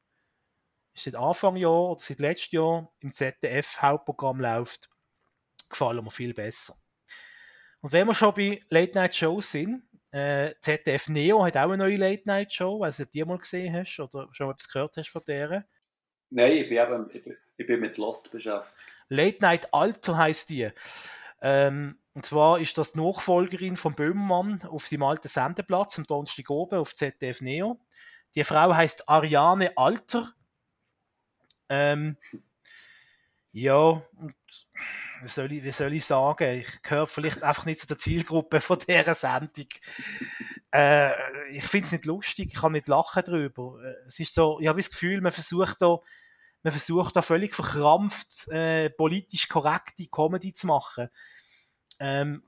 seit 1.02 1.16
Anfang 1.16 1.56
Jahr 1.56 1.88
oder 1.88 2.00
seit 2.00 2.20
letztem 2.20 2.60
Jahr 2.60 2.92
im 3.00 3.12
ZDF-Hauptprogramm 3.12 4.40
läuft, 4.40 4.88
gefallen 5.68 6.04
mir 6.04 6.10
viel 6.10 6.34
besser. 6.34 6.74
Und 7.80 7.92
wenn 7.92 8.06
wir 8.06 8.14
schon 8.14 8.34
bei 8.34 8.60
Late-Night-Shows 8.68 9.52
sind, 9.52 9.82
äh, 10.12 10.54
ZDF 10.60 11.08
Neo 11.08 11.44
hat 11.44 11.56
auch 11.56 11.70
eine 11.70 11.78
neue 11.78 11.96
Late-Night-Show, 11.96 12.80
weiß 12.80 12.98
nicht, 12.98 13.06
ob 13.06 13.12
du 13.12 13.18
die 13.18 13.24
mal 13.24 13.38
gesehen 13.38 13.74
hast 13.74 14.00
oder 14.00 14.28
schon 14.32 14.50
etwas 14.50 14.68
gehört 14.68 14.96
hast 14.96 15.08
von 15.08 15.22
der. 15.26 15.64
Nein, 16.30 16.52
ich 16.52 16.68
bin, 16.68 16.78
eben, 16.78 17.10
ich 17.12 17.24
bin, 17.24 17.36
ich 17.56 17.66
bin 17.66 17.80
mit 17.80 17.96
Lost 17.96 18.30
beschäftigt. 18.30 18.76
Late 19.08 19.38
Night 19.40 19.72
Alter 19.72 20.16
heißt 20.16 20.50
die. 20.50 20.70
Ähm, 21.42 21.98
und 22.14 22.26
zwar 22.26 22.60
ist 22.60 22.76
das 22.76 22.92
die 22.92 23.00
Nachfolgerin 23.00 23.76
von 23.76 23.94
Böhmermann 23.94 24.62
auf 24.62 24.86
seinem 24.86 25.04
alten 25.04 25.28
Sendeplatz 25.28 25.98
am 25.98 26.06
Donnerstag 26.06 26.50
oben 26.50 26.78
auf 26.78 26.94
ZDF 26.94 27.40
Neo. 27.40 27.80
Die 28.34 28.44
Frau 28.44 28.74
heißt 28.74 29.08
Ariane 29.08 29.76
Alter. 29.76 30.32
Ähm, 31.70 32.16
ja, 33.52 33.74
und 33.74 34.34
wie 35.22 35.28
soll, 35.28 35.52
ich, 35.52 35.64
wie 35.64 35.70
soll 35.70 35.92
ich 35.94 36.04
sagen? 36.04 36.60
Ich 36.60 36.82
gehöre 36.82 37.06
vielleicht 37.06 37.42
einfach 37.42 37.64
nicht 37.64 37.80
zu 37.80 37.86
der 37.86 37.98
Zielgruppe 37.98 38.60
von 38.60 38.78
dieser 38.78 39.14
Sendung. 39.14 39.66
Äh, 40.72 41.12
ich 41.50 41.64
finde 41.64 41.86
es 41.86 41.92
nicht 41.92 42.06
lustig, 42.06 42.50
ich 42.52 42.60
kann 42.60 42.72
nicht 42.72 42.88
lachen 42.88 43.22
darüber. 43.24 43.78
Es 44.06 44.20
ist 44.20 44.34
so, 44.34 44.60
ich 44.60 44.68
habe 44.68 44.78
das 44.80 44.90
Gefühl, 44.90 45.20
man 45.20 45.32
versucht 45.32 45.80
da, 45.80 45.98
man 46.62 46.72
versucht 46.72 47.16
da 47.16 47.22
völlig 47.22 47.54
verkrampft, 47.54 48.48
äh, 48.48 48.90
politisch 48.90 49.48
korrekte 49.48 50.06
Comedy 50.06 50.52
zu 50.52 50.66
machen. 50.66 51.08
Ähm, 51.98 52.44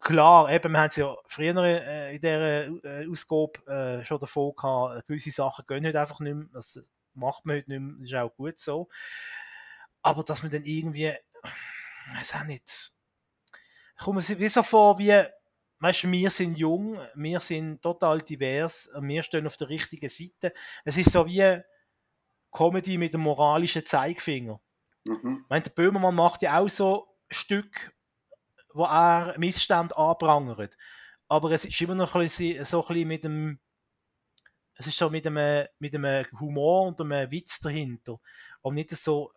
klar, 0.00 0.50
eben, 0.52 0.72
wir 0.72 0.80
haben 0.80 0.88
es 0.88 0.96
ja 0.96 1.16
früher 1.26 1.56
äh, 1.62 2.14
in 2.14 2.20
dieser 2.20 2.66
äh, 2.84 3.08
Ausgabe 3.08 4.00
äh, 4.00 4.04
schon 4.04 4.18
davon 4.18 4.54
gehabt, 4.54 5.06
gewisse 5.06 5.30
Sachen 5.30 5.64
gehen 5.66 5.86
heute 5.86 6.00
einfach 6.00 6.20
nicht 6.20 6.34
mehr, 6.34 6.46
das 6.52 6.78
macht 7.14 7.46
man 7.46 7.56
heute 7.56 7.70
nicht 7.70 7.80
mehr, 7.80 7.94
das 7.98 8.08
ist 8.08 8.14
auch 8.14 8.36
gut 8.36 8.58
so. 8.58 8.88
Aber 10.02 10.22
dass 10.22 10.42
man 10.42 10.50
dann 10.50 10.64
irgendwie, 10.64 11.12
ich 11.12 12.16
weiß 12.16 12.34
auch 12.34 12.44
nicht, 12.44 12.92
kommt 13.98 14.28
mir 14.28 14.38
wie 14.38 14.48
so 14.48 14.62
vor, 14.62 14.98
wie, 14.98 15.22
weißt 15.78 16.04
du, 16.04 16.12
wir 16.12 16.30
sind 16.30 16.58
jung, 16.58 16.98
wir 17.14 17.40
sind 17.40 17.82
total 17.82 18.20
divers, 18.20 18.90
wir 19.00 19.22
stehen 19.22 19.46
auf 19.46 19.56
der 19.56 19.68
richtigen 19.68 20.08
Seite. 20.08 20.52
Es 20.84 20.96
ist 20.96 21.12
so 21.12 21.26
wie 21.26 21.60
Comedy 22.50 22.98
mit 22.98 23.14
einem 23.14 23.24
moralischen 23.24 23.86
Zeigefinger. 23.86 24.60
Mhm. 25.04 25.40
Ich 25.44 25.48
meine, 25.48 25.62
der 25.62 25.70
Böhmermann 25.70 26.14
macht 26.14 26.42
ja 26.42 26.58
auch 26.58 26.68
so 26.68 27.08
Stück, 27.30 27.94
wo 28.74 28.84
er 28.84 29.34
Missstand 29.38 29.96
anprangert. 29.96 30.76
Aber 31.28 31.50
es 31.50 31.64
ist 31.64 31.80
immer 31.80 31.94
noch 31.94 32.14
ein 32.14 32.22
bisschen, 32.22 32.64
so 32.64 32.82
ein 32.82 32.88
bisschen 32.88 33.08
mit 33.08 33.24
dem, 33.24 33.58
es 34.74 34.86
ist 34.86 34.98
so 34.98 35.10
mit 35.10 35.26
einem, 35.26 35.66
mit 35.78 35.94
einem 35.94 36.26
Humor 36.40 36.88
und 36.88 37.00
einem 37.00 37.30
Witz 37.30 37.60
dahinter. 37.60 38.18
Und 38.62 38.74
nicht 38.74 38.90
so, 38.90 39.32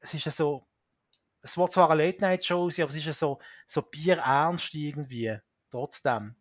es 0.00 0.14
ist 0.14 0.24
ja 0.24 0.32
so, 0.32 0.66
es 1.42 1.58
war 1.58 1.68
zwar 1.70 1.90
eine 1.90 2.04
Late-Night-Show, 2.04 2.64
aber 2.64 2.88
es 2.88 2.94
ist 2.94 3.06
ja 3.06 3.12
so, 3.12 3.40
so 3.66 3.82
bierernst 3.82 4.74
irgendwie, 4.74 5.36
trotzdem. 5.70 6.36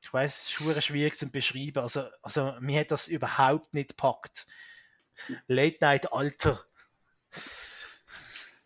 Ich 0.00 0.12
weiß, 0.12 0.42
es 0.42 0.60
ist 0.60 0.84
schwierig 0.84 1.14
zu 1.14 1.30
beschreiben. 1.30 1.78
Also, 1.78 2.08
also, 2.22 2.54
mir 2.60 2.80
hat 2.80 2.90
das 2.90 3.08
überhaupt 3.08 3.72
nicht 3.72 3.90
gepackt. 3.90 4.46
Late-Night-Alter. 5.46 6.64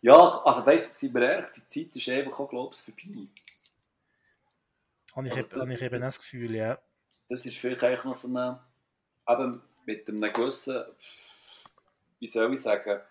Ja, 0.01 0.41
also 0.43 0.65
weißt 0.65 0.89
du, 0.89 0.99
sind 0.99 1.13
wir 1.13 1.21
ehrlich, 1.29 1.47
die 1.55 1.67
Zeit 1.67 1.95
ist 1.95 2.09
einfach 2.09 2.39
auch, 2.39 2.49
glaube 2.49 2.75
ich, 2.75 2.81
vorbei. 2.81 3.27
Habe 5.15 5.27
ich, 5.27 5.33
also, 5.33 5.61
habe 5.61 5.73
ich 5.73 5.81
eben 5.81 6.01
das 6.01 6.19
Gefühl, 6.19 6.55
ja. 6.55 6.79
Das 7.29 7.45
ist 7.45 7.57
vielleicht 7.57 7.83
eigentlich 7.83 8.03
noch 8.03 8.13
so 8.13 8.27
eine, 8.27 8.59
eben 9.27 9.61
mit 9.85 10.07
einem 10.07 10.33
gewissen, 10.33 10.83
wie 12.19 12.27
soll 12.27 12.53
ich 12.53 12.61
sagen, 12.61 13.01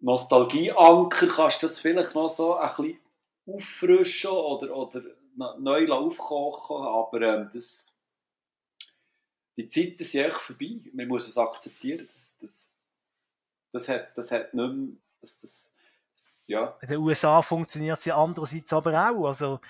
Nostalgieanker 0.00 1.26
kannst 1.26 1.62
du 1.62 1.66
das 1.66 1.78
vielleicht 1.80 2.14
noch 2.14 2.28
so 2.28 2.56
ein 2.56 2.68
bisschen 2.68 3.00
auffrischen 3.46 4.30
oder, 4.30 4.76
oder 4.76 5.02
neu 5.58 5.88
aufkochen, 5.90 6.76
aber 6.76 7.22
ähm, 7.22 7.48
das, 7.52 7.96
die 9.56 9.66
Zeiten 9.66 10.04
sind 10.04 10.26
echt 10.26 10.36
vorbei. 10.36 10.80
Man 10.92 11.08
muss 11.08 11.26
es 11.26 11.38
akzeptieren. 11.38 12.08
Das, 12.12 12.36
das, 12.40 12.72
das, 13.72 13.88
hat, 13.88 14.16
das 14.16 14.30
hat 14.30 14.54
nicht 14.54 14.72
mehr, 14.72 14.96
das, 15.20 15.40
das, 15.40 15.72
ja. 16.46 16.76
In 16.80 16.88
den 16.88 16.98
USA 16.98 17.42
funktioniert 17.42 17.98
es 17.98 18.04
ja 18.04 18.16
andererseits 18.16 18.72
aber 18.72 18.92
auch. 18.92 19.26
Also, 19.26 19.60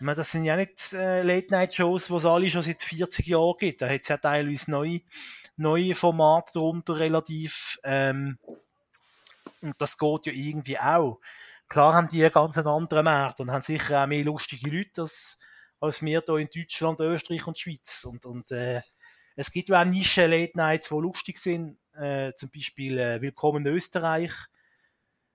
meine, 0.00 0.16
das 0.16 0.32
sind 0.32 0.44
ja 0.44 0.56
nicht 0.56 0.92
äh, 0.92 1.22
Late-Night-Shows, 1.22 2.06
die 2.06 2.14
es 2.14 2.24
alle 2.24 2.50
schon 2.50 2.62
seit 2.62 2.82
40 2.82 3.26
Jahren 3.26 3.56
gibt. 3.58 3.82
Da 3.82 3.88
hat 3.88 4.02
es 4.02 4.08
ja 4.08 4.16
teilweise 4.16 4.70
neue, 4.70 5.00
neue 5.56 5.94
Formate 5.94 6.52
darunter 6.54 6.98
relativ. 6.98 7.78
Ähm, 7.84 8.38
und 9.60 9.74
das 9.78 9.98
geht 9.98 10.26
ja 10.26 10.32
irgendwie 10.32 10.78
auch. 10.78 11.20
Klar 11.68 11.94
haben 11.94 12.08
die 12.08 12.22
einen 12.22 12.32
ganz 12.32 12.58
anderen 12.58 13.04
Markt 13.04 13.40
und 13.40 13.50
haben 13.50 13.62
sicher 13.62 14.02
auch 14.02 14.06
mehr 14.06 14.24
lustige 14.24 14.70
Leute 14.70 15.02
als, 15.02 15.38
als 15.80 16.02
wir 16.02 16.22
hier 16.26 16.36
in 16.36 16.48
Deutschland, 16.52 17.00
Österreich 17.00 17.46
und 17.46 17.58
Schweiz. 17.58 18.04
Und, 18.04 18.26
und 18.26 18.50
äh, 18.52 18.80
es 19.36 19.52
gibt 19.52 19.70
auch 19.70 19.84
Nischen-Late-Nights, 19.84 20.88
die 20.88 20.94
lustig 20.94 21.38
sind. 21.38 21.78
Äh, 21.94 22.32
zum 22.34 22.50
Beispiel 22.50 22.98
äh, 22.98 23.20
Willkommen 23.20 23.66
in 23.66 23.72
Österreich 23.74 24.32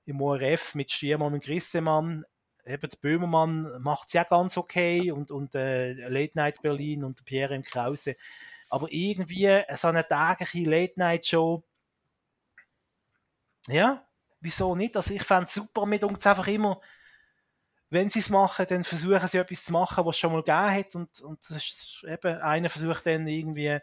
im 0.05 0.21
ORF 0.21 0.75
mit 0.75 0.91
Stiermann 0.91 1.33
und 1.33 1.43
Grissemann. 1.43 2.25
Eben 2.65 2.89
der 2.89 2.97
Böhmermann 2.97 3.81
macht 3.81 4.07
es 4.07 4.13
ja 4.13 4.23
ganz 4.23 4.57
okay 4.57 5.11
und, 5.11 5.31
und 5.31 5.55
äh, 5.55 5.93
Late 5.93 6.31
Night 6.35 6.61
Berlin 6.61 7.03
und 7.03 7.23
Pierre 7.25 7.55
im 7.55 7.63
Krause. 7.63 8.15
Aber 8.69 8.87
irgendwie 8.89 9.61
so 9.75 9.87
eine 9.89 10.07
tägliche 10.07 10.69
Late 10.69 10.93
Night 10.97 11.27
Show, 11.27 11.63
ja, 13.67 14.05
wieso 14.41 14.75
nicht? 14.75 14.95
Also 14.95 15.13
ich 15.13 15.23
fände 15.23 15.45
es 15.45 15.53
super, 15.53 15.85
mit 15.85 16.03
uns 16.03 16.25
einfach 16.25 16.47
immer, 16.47 16.81
wenn 17.89 18.09
sie 18.09 18.19
es 18.19 18.29
machen, 18.29 18.65
dann 18.67 18.83
versuchen 18.83 19.27
sie 19.27 19.37
etwas 19.37 19.65
zu 19.65 19.73
machen, 19.73 20.05
was 20.05 20.15
es 20.15 20.19
schon 20.19 20.31
mal 20.31 20.41
gegeben 20.41 20.73
hat 20.73 20.95
und, 20.95 21.21
und 21.21 21.39
eben, 22.03 22.41
einer 22.41 22.69
versucht 22.69 23.05
dann 23.05 23.27
irgendwie, 23.27 23.79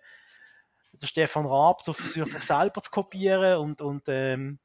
der 0.92 1.06
Stefan 1.06 1.46
Raab, 1.46 1.82
der 1.84 1.94
versucht 1.94 2.28
sich 2.28 2.42
selber 2.42 2.80
zu 2.80 2.90
kopieren 2.90 3.59
und, 3.59 3.80
und 3.80 4.04
ähm, 4.09 4.59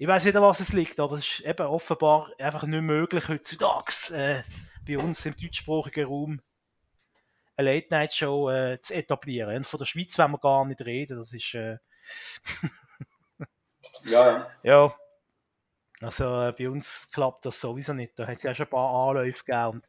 ich 0.00 0.06
weiß 0.06 0.24
nicht, 0.24 0.34
an 0.34 0.42
was 0.42 0.60
es 0.60 0.72
liegt, 0.72 0.98
aber 0.98 1.18
es 1.18 1.26
ist 1.26 1.40
eben 1.40 1.66
offenbar 1.66 2.30
einfach 2.38 2.62
nicht 2.62 2.80
möglich 2.80 3.28
heutzutage 3.28 3.92
äh, 4.14 4.42
bei 4.86 4.96
uns 4.96 5.26
im 5.26 5.36
deutschsprachigen 5.36 6.06
Raum 6.06 6.40
eine 7.54 7.74
Late-Night-Show 7.74 8.48
äh, 8.48 8.80
zu 8.80 8.94
etablieren. 8.94 9.58
Und 9.58 9.66
von 9.66 9.76
der 9.76 9.84
Schweiz 9.84 10.16
wollen 10.16 10.32
wir 10.32 10.38
gar 10.38 10.64
nicht 10.64 10.80
reden, 10.80 11.18
das 11.18 11.34
ist 11.34 11.52
äh, 11.54 11.76
Ja. 14.04 14.50
Ja. 14.62 14.96
Also 16.00 16.24
äh, 16.44 16.54
bei 16.56 16.70
uns 16.70 17.10
klappt 17.10 17.44
das 17.44 17.60
sowieso 17.60 17.92
nicht. 17.92 18.18
Da 18.18 18.26
hat 18.26 18.38
es 18.38 18.44
ja 18.44 18.54
schon 18.54 18.68
ein 18.68 18.70
paar 18.70 19.10
Anläufe 19.10 19.44
gegeben. 19.44 19.68
Und, 19.68 19.88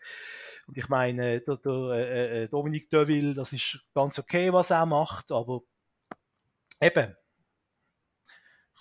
und 0.68 0.78
ich 0.78 0.90
meine, 0.90 1.40
der, 1.40 1.56
der 1.56 1.74
äh, 1.94 2.44
äh 2.44 2.48
Dominique 2.50 2.90
Deville, 2.90 3.34
das 3.34 3.54
ist 3.54 3.86
ganz 3.96 4.20
okay, 4.20 4.52
was 4.52 4.72
er 4.72 4.86
macht, 4.86 5.32
aber 5.32 5.62
eben, 6.82 7.16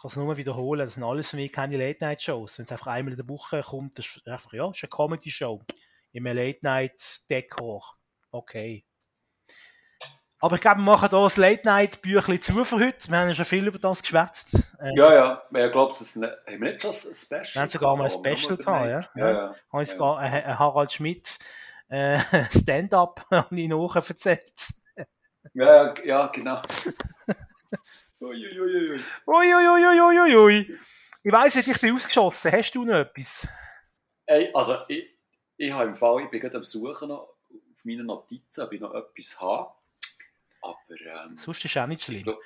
ich 0.01 0.03
kann 0.03 0.09
es 0.09 0.17
nur 0.17 0.37
wiederholen, 0.39 0.87
das 0.87 0.95
sind 0.95 1.05
alles 1.05 1.29
für 1.29 1.37
mich 1.37 1.53
keine 1.53 1.77
Late-Night-Shows. 1.77 2.59
Wenn 2.59 2.65
es 2.65 2.73
einfach 2.73 2.87
einmal 2.87 3.13
in 3.13 3.19
der 3.19 3.29
Woche 3.29 3.61
kommt, 3.61 3.99
das 3.99 4.07
ist 4.07 4.27
einfach, 4.27 4.51
ja, 4.55 4.71
ist 4.71 4.83
eine 4.83 4.89
Comedy-Show. 4.89 5.61
Im 6.13 6.25
Late-Night-Dekor. 6.25 7.99
Okay. 8.31 8.87
Aber 10.39 10.55
ich 10.55 10.63
glaube, 10.63 10.79
wir 10.79 10.85
machen 10.85 11.11
hier 11.11 11.19
ein 11.19 11.31
Late-Night-Büchlein 11.37 12.41
zu 12.41 12.65
für 12.65 12.77
heute. 12.77 13.11
Wir 13.11 13.19
haben 13.19 13.29
ja 13.29 13.35
schon 13.35 13.45
viel 13.45 13.67
über 13.67 13.79
das 13.79 14.01
geschwätzt. 14.01 14.75
Äh, 14.81 14.97
ja, 14.97 15.13
ja. 15.13 15.43
Ich 15.67 15.71
glaube, 15.71 15.93
das 15.99 16.17
haben 16.17 16.23
wir 16.23 16.59
nicht 16.59 16.81
schon 16.81 16.93
ein 16.93 17.15
Special 17.15 17.45
Wir 17.45 17.61
haben 17.61 17.69
sogar 17.69 17.97
mal 17.97 18.05
ein 18.05 18.11
Special 18.11 18.57
gehabt, 18.57 18.87
ja. 18.87 19.01
Ja, 19.01 19.05
ja. 19.17 19.31
ja. 19.33 19.55
Habe 19.71 19.83
ich 19.83 19.91
sogar 19.91 20.25
äh, 20.25 20.55
Harald 20.55 20.93
Schmidt 20.93 21.39
äh, 21.91 22.19
Stand-up 22.51 23.27
nachher 23.31 23.45
ja, 25.53 25.95
ja, 26.05 26.27
genau. 26.29 26.63
Uiuiuiui. 28.21 29.01
Uiuiuiuiui. 29.27 30.79
Ich 31.23 31.33
weiss 31.33 31.55
nicht, 31.55 31.69
ich 31.69 31.81
bin 31.81 31.95
ausgeschossen. 31.95 32.53
Hast 32.53 32.73
du 32.73 32.85
noch 32.85 32.95
etwas? 32.95 33.49
Ey, 34.27 34.51
also, 34.55 34.77
ich, 34.89 35.07
ich 35.57 35.73
habe 35.73 35.85
im 35.85 35.95
Fall, 35.95 36.25
ich 36.25 36.31
bin 36.31 36.41
gerade 36.41 36.59
am 36.59 36.65
Suchen 36.65 37.09
noch 37.09 37.35
auf 37.73 37.85
meinen 37.85 38.07
Notizen, 38.07 38.63
ob 38.63 38.73
ich 38.73 38.81
noch 38.81 38.95
etwas 38.95 39.41
habe. 39.41 39.73
Aber. 40.61 40.77
Ähm, 40.91 41.37
Sonst 41.37 41.65
ist 41.65 41.77
auch 41.79 41.87
nicht 41.87 42.05
schlimm. 42.05 42.37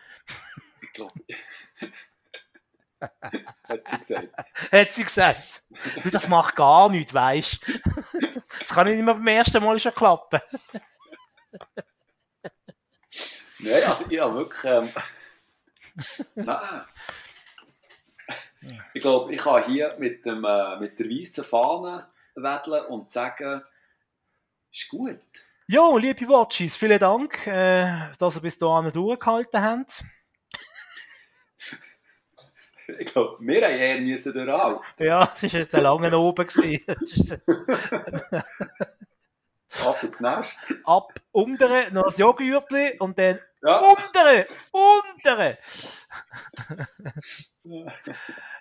Ich 0.81 0.93
glaube. 0.93 1.13
Hat 3.65 3.89
sie 3.89 3.99
gesagt. 3.99 4.29
Hat 4.73 4.91
sie 4.93 5.03
gesagt. 5.03 5.63
Das 6.11 6.29
macht 6.29 6.57
gar 6.57 6.89
nichts, 6.89 7.13
weißt 7.13 7.67
du. 7.67 7.73
Das 8.61 8.71
kann 8.71 8.87
nicht 8.87 8.99
immer 8.99 9.15
beim 9.15 9.27
ersten 9.27 9.63
Mal 9.63 9.79
schon 9.79 9.95
klappen. 9.95 10.41
Nein, 13.59 13.83
also 13.87 14.07
ich 14.09 14.21
habe 14.21 14.35
wirklich. 14.37 14.65
Ähm, 14.65 14.89
nein. 16.35 16.85
Ich 18.95 19.01
glaube, 19.01 19.35
ich 19.35 19.41
kann 19.41 19.65
hier 19.65 19.97
mit, 19.99 20.25
dem, 20.25 20.45
äh, 20.45 20.79
mit 20.79 20.99
der 20.99 21.09
weißen 21.09 21.45
Fahne 21.45 22.09
wedeln 22.35 22.87
und 22.87 23.11
sagen, 23.11 23.63
ist 24.73 24.89
gut. 24.89 25.19
Ja, 25.67 25.97
liebe 25.97 26.29
Watchies, 26.29 26.77
vielen 26.77 26.99
Dank, 26.99 27.47
äh, 27.47 28.11
dass 28.19 28.37
ihr 28.37 28.43
bis 28.43 28.59
dahin 28.59 28.93
durchgehalten 28.93 29.63
habt. 29.63 30.05
Ich 32.99 33.07
glaube, 33.07 33.39
wir 33.41 33.65
haben 33.65 33.79
eher 33.79 33.99
müssen 33.99 34.35
durch 34.35 34.47
auch. 34.47 34.83
Ja, 34.99 35.33
es 35.35 35.43
war 35.43 35.51
jetzt 35.59 35.75
ein 35.75 35.85
langer 35.85 36.19
oben. 36.19 36.47
Ab 39.87 40.03
ins 40.03 40.21
Nest. 40.21 40.59
Ab 40.85 41.15
unten 41.33 41.95
noch 41.95 42.09
ein 42.09 42.15
Joghurtli 42.15 42.99
und 42.99 43.19
dann 43.19 43.39
Ja. 43.67 43.79
Untere! 43.79 44.47
Untere! 44.73 45.57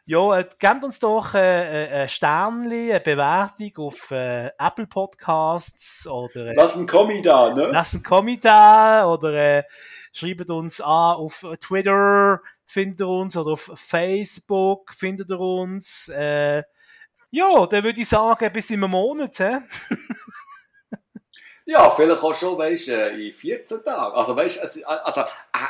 ja, 0.06 0.40
äh, 0.40 0.50
gebt 0.58 0.84
uns 0.86 1.00
doch 1.00 1.34
äh, 1.34 1.84
äh, 1.84 2.04
ein 2.04 2.10
Sternchen, 2.10 2.72
eine 2.72 3.02
Bewertung 3.02 3.88
auf 3.88 4.12
äh, 4.12 4.52
Apple 4.58 4.88
Podcasts 4.88 6.08
oder... 6.08 6.48
Äh, 6.48 6.54
Lass 6.56 6.78
ein 6.78 6.88
Kommi 6.88 7.22
da, 7.22 7.54
ne? 7.54 7.70
Lass 7.74 7.96
ein 7.96 8.04
Kommi 8.04 8.40
da 8.40 9.06
oder 9.06 9.34
äh, 9.34 9.64
schreibt 10.14 10.50
uns 10.50 10.80
an 10.80 11.18
auf 11.18 11.46
Twitter, 11.60 12.40
findet 12.66 13.02
ihr 13.02 13.10
uns, 13.10 13.36
oder 13.36 13.52
auf 13.52 13.72
Facebook 13.76 14.94
findet 14.94 15.30
ihr 15.30 15.40
uns. 15.40 16.08
Äh, 16.08 16.64
ja, 17.30 17.66
dann 17.66 17.84
würde 17.84 18.00
ich 18.00 18.08
sagen, 18.08 18.54
bis 18.54 18.70
in 18.70 18.82
einem 18.82 18.92
Monat. 18.92 19.36
He? 19.36 19.58
Ja, 21.66 21.90
vielleicht 21.90 22.22
auch 22.22 22.34
schon, 22.34 22.58
weißt 22.58 22.88
du, 22.90 23.10
in 23.12 23.34
14 23.34 23.84
Tagen. 23.84 24.16
Also, 24.16 24.36
weißt 24.36 24.58
du, 24.58 24.88
also, 24.88 25.22
äh, 25.22 25.26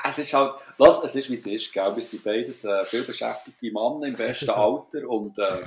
es 0.10 0.18
ist 0.18 0.34
halt, 0.34 0.56
lass, 0.78 1.04
es 1.04 1.16
ist 1.16 1.30
wie 1.30 1.36
es 1.36 1.46
ist, 1.46 1.72
gell? 1.72 1.96
Wir 1.96 2.02
sind 2.02 2.24
beides 2.24 2.64
äh, 2.66 2.84
viel 2.84 3.04
beschäftigte 3.04 3.72
Männer 3.72 4.08
im 4.08 4.16
besten 4.16 4.50
Alter 4.50 5.08
und, 5.08 5.38
äh, 5.38 5.62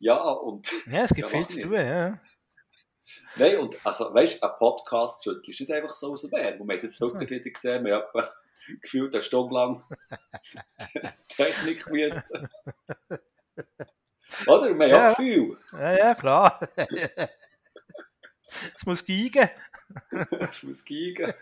ja, 0.00 0.20
und. 0.20 0.68
Ja, 0.90 1.04
es 1.04 1.14
gibt 1.14 1.30
ja, 1.30 1.38
viel 1.38 1.46
zu 1.46 1.62
tun, 1.62 1.74
ja. 1.74 2.18
Nein, 3.36 3.58
und, 3.58 3.78
also, 3.86 4.12
weißt 4.12 4.42
du, 4.42 4.46
ein 4.46 4.58
Podcast 4.58 5.26
ist 5.26 5.60
nicht 5.60 5.72
einfach 5.72 5.94
so 5.94 6.12
aus 6.12 6.22
dem 6.22 6.30
Meer. 6.30 6.54
Wir 6.54 6.58
haben 6.58 6.70
es 6.70 6.82
jetzt 6.82 7.00
wirklich 7.00 7.30
wieder 7.30 7.50
gesehen, 7.50 7.84
wir 7.84 7.94
haben 7.94 8.26
gefühlt 8.82 9.14
eine 9.14 9.22
Stunde 9.22 9.54
lang 9.54 9.82
Technik 11.28 11.88
müssen. 11.90 12.48
Oder? 14.46 14.66
Wir 14.66 14.72
haben 14.72 14.90
ja, 14.90 15.08
Gefühl. 15.10 15.56
Ja, 15.72 15.96
ja, 15.96 16.14
klar. 16.14 16.60
Es 18.76 18.86
muss 18.86 19.04
geigen. 19.04 19.48
es 20.40 20.62
muss 20.62 20.84
geigen. 20.84 21.32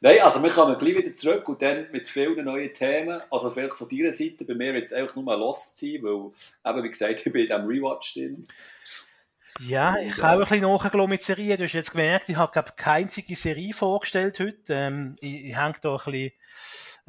Nein, 0.00 0.20
also 0.20 0.42
wir 0.42 0.50
kommen 0.50 0.78
gleich 0.78 0.96
wieder 0.96 1.14
zurück 1.14 1.48
und 1.48 1.62
dann 1.62 1.90
mit 1.90 2.08
vielen 2.08 2.44
neuen 2.44 2.72
Themen. 2.72 3.20
Also 3.30 3.50
vielleicht 3.50 3.74
von 3.74 3.88
deiner 3.88 4.12
Seite, 4.12 4.44
bei 4.44 4.54
mir 4.54 4.74
wird 4.74 4.86
es 4.86 4.92
einfach 4.92 5.16
nur 5.16 5.24
mal 5.24 5.38
Lost 5.38 5.78
sein, 5.78 5.98
weil, 6.02 6.32
eben 6.72 6.84
wie 6.84 6.90
gesagt, 6.90 7.14
ich 7.26 7.32
bin 7.32 7.42
in 7.42 7.48
diesem 7.48 7.66
Rewatch 7.66 8.14
drin. 8.14 8.46
Ja, 9.58 9.96
ich 9.98 10.16
habe 10.18 10.28
auch 10.28 10.32
ein 10.32 10.38
bisschen 10.40 10.62
nachgelassen 10.62 11.10
mit 11.10 11.22
Serien. 11.22 11.56
Du 11.56 11.64
hast 11.64 11.72
jetzt 11.72 11.90
gemerkt, 11.90 12.28
ich 12.28 12.36
habe 12.36 12.52
glaube 12.52 12.72
keine 12.76 13.04
einzige 13.04 13.34
Serie 13.34 13.74
vorgestellt 13.74 14.38
heute. 14.38 14.72
Ähm, 14.72 15.16
ich, 15.20 15.46
ich 15.46 15.56
hänge 15.56 15.74
da 15.82 15.90
ein 15.90 15.96
bisschen, 15.96 16.32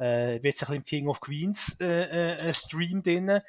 äh, 0.00 0.36
ich 0.36 0.42
bin 0.42 0.50
jetzt 0.50 0.62
ein 0.62 0.66
bisschen 0.66 0.74
im 0.74 0.84
King 0.84 1.08
of 1.08 1.20
Queens 1.20 1.76
äh, 1.80 2.48
äh, 2.48 2.54
Stream 2.54 3.02
drin. 3.02 3.40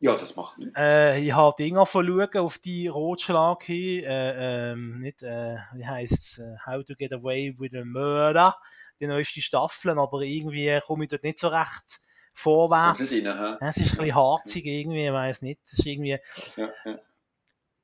Ja, 0.00 0.14
das 0.14 0.36
macht 0.36 0.58
nichts. 0.58 0.74
Äh, 0.76 1.20
ich 1.20 1.32
habe 1.32 1.54
Dinge 1.58 1.84
schauen 1.86 2.28
auf 2.36 2.58
die 2.58 2.88
Rotschlag 2.88 3.62
hin. 3.62 4.04
Äh, 4.04 4.72
ähm, 4.72 5.00
nicht, 5.00 5.22
äh, 5.22 5.56
wie 5.74 5.86
heisst 5.86 6.12
es? 6.12 6.38
Uh, 6.38 6.56
How 6.66 6.84
to 6.84 6.94
Get 6.94 7.12
Away 7.12 7.54
with 7.58 7.74
a 7.74 7.84
Murder. 7.84 8.56
Die 9.00 9.06
neueste 9.06 9.40
Staffel, 9.40 9.98
aber 9.98 10.20
irgendwie 10.22 10.78
komme 10.86 11.04
ich 11.04 11.10
dort 11.10 11.22
nicht 11.22 11.38
so 11.38 11.48
recht 11.48 12.00
vorwärts. 12.32 13.00
Es 13.00 13.12
ist 13.12 13.26
ein 13.26 13.60
bisschen 13.60 14.14
harzig 14.14 14.66
irgendwie, 14.66 15.06
ich 15.06 15.12
weiß 15.12 15.42
nicht. 15.42 15.60
Es 15.64 15.74
ist 15.74 15.86
irgendwie. 15.86 16.18
Ja, 16.56 16.68
ja. 16.84 16.98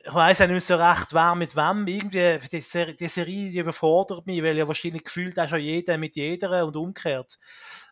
Ich 0.04 0.12
weiß 0.12 0.40
auch 0.42 0.48
nicht 0.48 0.64
so 0.66 0.74
recht, 0.74 1.14
wer 1.14 1.34
mit 1.36 1.54
wem. 1.54 1.86
Irgendwie, 1.86 2.38
die 2.50 2.60
Serie, 2.60 2.94
die, 2.94 3.08
Serie 3.08 3.50
die 3.50 3.58
überfordert 3.58 4.26
mich, 4.26 4.42
weil 4.42 4.56
ja 4.56 4.66
wahrscheinlich 4.66 5.04
gefühlt 5.04 5.38
auch 5.38 5.48
schon 5.48 5.60
jeder 5.60 5.96
mit 5.96 6.16
jeder 6.16 6.66
und 6.66 6.76
umgekehrt 6.76 7.38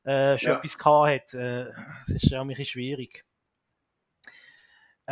äh, 0.05 0.37
schon 0.37 0.53
ja. 0.53 0.57
etwas 0.57 0.77
gehabt 0.77 1.09
hat. 1.09 1.35
Äh, 1.35 1.67
es 2.03 2.15
ist 2.17 2.25
ja 2.25 2.41
ein 2.41 2.49
bisschen 2.49 2.65
schwierig. 2.65 3.25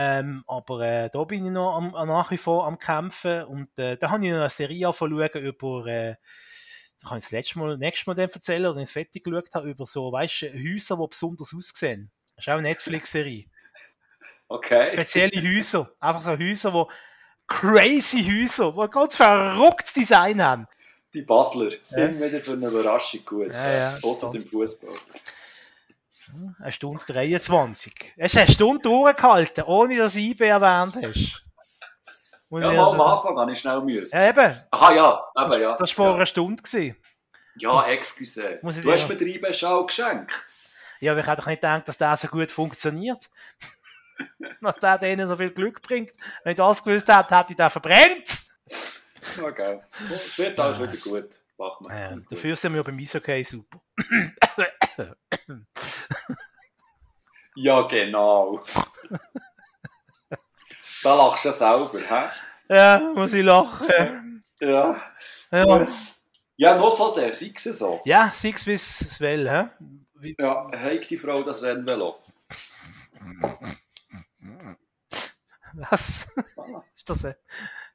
Ähm, 0.01 0.45
aber 0.47 0.81
äh, 0.83 1.11
da 1.11 1.25
bin 1.25 1.45
ich 1.45 1.51
noch 1.51 1.75
am, 1.75 1.91
nach 1.91 2.31
wie 2.31 2.39
vor 2.39 2.69
am 2.69 2.79
Kämpfen 2.79 3.43
und 3.47 3.77
äh, 3.81 3.97
da 3.97 4.12
habe 4.12 4.25
ich 4.25 4.31
noch 4.31 4.39
eine 4.39 4.49
Serie 4.49 4.87
anschauen 4.87 5.11
über, 5.11 5.87
äh, 5.89 6.15
da 7.03 7.09
kann 7.09 7.19
ich 7.19 7.25
das 7.25 7.33
letzte 7.33 7.59
Mal, 7.59 7.77
nächstes 7.79 8.07
Mal 8.07 8.15
dann 8.15 8.31
erzählen, 8.31 8.66
oder 8.66 8.81
ich 8.81 8.91
fertig 8.91 9.25
geschaut 9.25 9.53
habe, 9.55 9.70
über 9.70 9.89
so, 9.89 10.12
weißt 10.12 10.43
du, 10.43 10.53
Häuser, 10.53 10.97
die 10.99 11.09
besonders 11.09 11.53
aussehen. 11.53 12.12
Das 12.37 12.47
ist 12.47 12.49
auch 12.49 12.59
eine 12.59 12.69
Netflix-Serie. 12.69 13.47
Okay. 14.49 14.93
Spezielle 14.95 15.43
Häuser. 15.43 15.91
Einfach 16.01 16.23
so 16.23 16.39
Häuser, 16.39 16.70
die 16.70 16.95
crazy 17.47 18.23
Häuser, 18.23 18.73
die 18.73 18.81
ein 18.81 18.91
ganz 18.91 19.16
verrücktes 19.16 19.95
Design 19.95 20.43
haben. 20.43 20.66
Die 21.15 21.23
Basler. 21.23 21.73
Ja. 21.91 22.07
Immer 22.07 22.27
wieder 22.27 22.41
für 22.41 22.53
eine 22.53 22.69
Überraschung 22.69 23.25
gut. 23.25 23.53
Ja, 23.53 23.73
ja. 23.73 23.99
Außer 24.03 24.31
dem 24.31 24.41
Fußball. 24.41 24.95
Eine 26.59 26.72
Stunde 26.72 27.05
23. 27.06 28.14
Es 28.16 28.34
ist 28.34 28.38
eine 28.38 28.50
Stunde 28.50 28.82
durchgehalten, 28.82 29.64
ohne 29.64 29.96
dass 29.96 30.14
du 30.14 30.20
IB 30.20 30.44
erwähnt 30.46 30.94
hast. 30.96 31.44
Und 32.50 32.62
ja, 32.62 32.72
mal 32.72 32.78
also... 32.78 32.92
am 32.94 33.00
Anfang 33.00 33.38
habe 33.38 33.52
ich 33.52 33.59
schnell 33.59 33.80
müssen. 33.82 34.16
Ja, 34.16 34.28
eben. 34.28 34.56
Aha, 34.70 34.94
ja, 34.94 35.22
eben, 35.38 35.62
ja. 35.62 35.72
Das 35.72 35.80
war 35.80 35.88
vor 35.88 36.06
ja. 36.06 36.14
einer 36.14 36.26
Stunde. 36.26 36.62
Gewesen. 36.62 36.96
Ja, 37.56 37.86
excuse. 37.86 38.60
Du 38.62 38.92
hast 38.92 39.09
mir 39.09 39.16
den 39.16 39.28
IB-Schau 39.28 39.84
geschenkt. 39.84 40.32
Ja, 41.00 41.12
aber 41.12 41.20
ich 41.20 41.26
hätte 41.26 41.42
doch 41.42 41.46
nicht 41.46 41.60
gedacht, 41.60 41.88
dass 41.88 41.98
das 41.98 42.22
so 42.22 42.28
gut 42.28 42.50
funktioniert. 42.50 43.30
dass 44.60 44.78
der 44.78 44.98
denen 44.98 45.28
so 45.28 45.36
viel 45.36 45.50
Glück 45.50 45.82
bringt. 45.82 46.12
Wenn 46.42 46.52
ich 46.52 46.56
das 46.56 46.82
gewusst 46.82 47.09
hätte, 47.09 47.36
hätte 47.36 47.52
ich 47.52 47.56
den 47.56 47.70
verbrennt. 47.70 48.46
Okay. 49.40 49.80
Es 50.02 50.38
wird 50.38 50.59
alles 50.59 50.80
wieder 50.80 50.96
gut. 51.02 51.40
Machen 51.59 51.86
wir. 51.88 51.98
Ja, 51.98 52.16
dafür 52.30 52.56
sind 52.56 52.74
wir 52.74 52.84
beim 52.84 52.98
Eishockey 52.98 53.44
super. 53.44 53.80
ja, 57.59 57.82
genau. 57.82 58.60
da 61.02 61.14
lachst 61.14 61.44
du 61.44 61.52
selber, 61.52 61.98
hä? 61.98 62.28
Ja, 62.68 63.12
muss 63.14 63.32
ich 63.32 63.44
lachen. 63.44 64.43
Ja. 64.60 65.01
Ja, 65.51 65.89
ja 66.56 66.76
noch 66.76 66.90
so 66.90 67.14
der, 67.14 67.32
sei 67.35 67.52
es 67.55 67.64
so. 67.64 68.01
Ja, 68.05 68.30
sei 68.32 68.51
es 68.51 68.66
wie 68.66 68.72
es 68.72 69.20
will, 69.20 69.48
hä? 69.48 69.68
Wie... 70.14 70.36
Ja, 70.39 70.70
heigt 70.72 71.10
die 71.10 71.16
Frau 71.16 71.43
das 71.43 71.62
Rennvelo? 71.62 72.18
Was? 75.74 76.28
ist, 76.97 77.09
das 77.09 77.24
ein, 77.24 77.35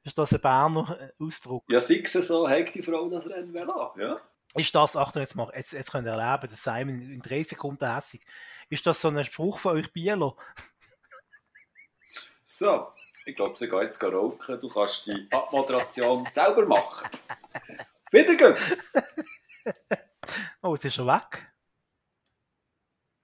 ist 0.02 0.18
das 0.18 0.32
ein 0.32 0.40
Berner 0.40 1.10
Ausdruck? 1.18 1.64
Ja, 1.68 1.80
sei 1.80 2.02
es 2.02 2.12
so, 2.12 2.48
heigt 2.48 2.74
die 2.74 2.82
Frau 2.82 3.08
das 3.08 3.28
Rennvelo, 3.28 3.94
ja? 3.98 4.20
Ist 4.56 4.74
das, 4.74 4.96
Achtung, 4.96 5.20
jetzt, 5.22 5.34
mal, 5.34 5.50
jetzt, 5.54 5.72
jetzt 5.72 5.90
könnt 5.90 6.06
ihr 6.06 6.12
erleben, 6.12 6.48
dass 6.48 6.62
Simon 6.62 7.00
in 7.00 7.20
drei 7.20 7.42
Sekunden 7.42 7.92
hässig. 7.92 8.24
Ist 8.68 8.86
das 8.86 9.00
so 9.00 9.08
ein 9.08 9.24
Spruch 9.24 9.58
von 9.58 9.76
euch 9.76 9.92
Bieler? 9.92 10.36
So, 12.44 12.92
ich 13.26 13.36
glaube, 13.36 13.56
sie 13.56 13.68
geht 13.68 13.82
jetzt 13.82 14.02
rauchen. 14.02 14.60
Du 14.60 14.68
kannst 14.68 15.06
die 15.06 15.28
Abmoderation 15.30 16.26
selber 16.26 16.66
machen. 16.66 17.08
Wieder 18.10 18.34
geht's. 18.34 18.86
Oh, 20.62 20.74
jetzt 20.74 20.84
ist 20.84 20.98
er 20.98 21.06
weg. 21.06 21.52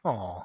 Oh. 0.02 0.42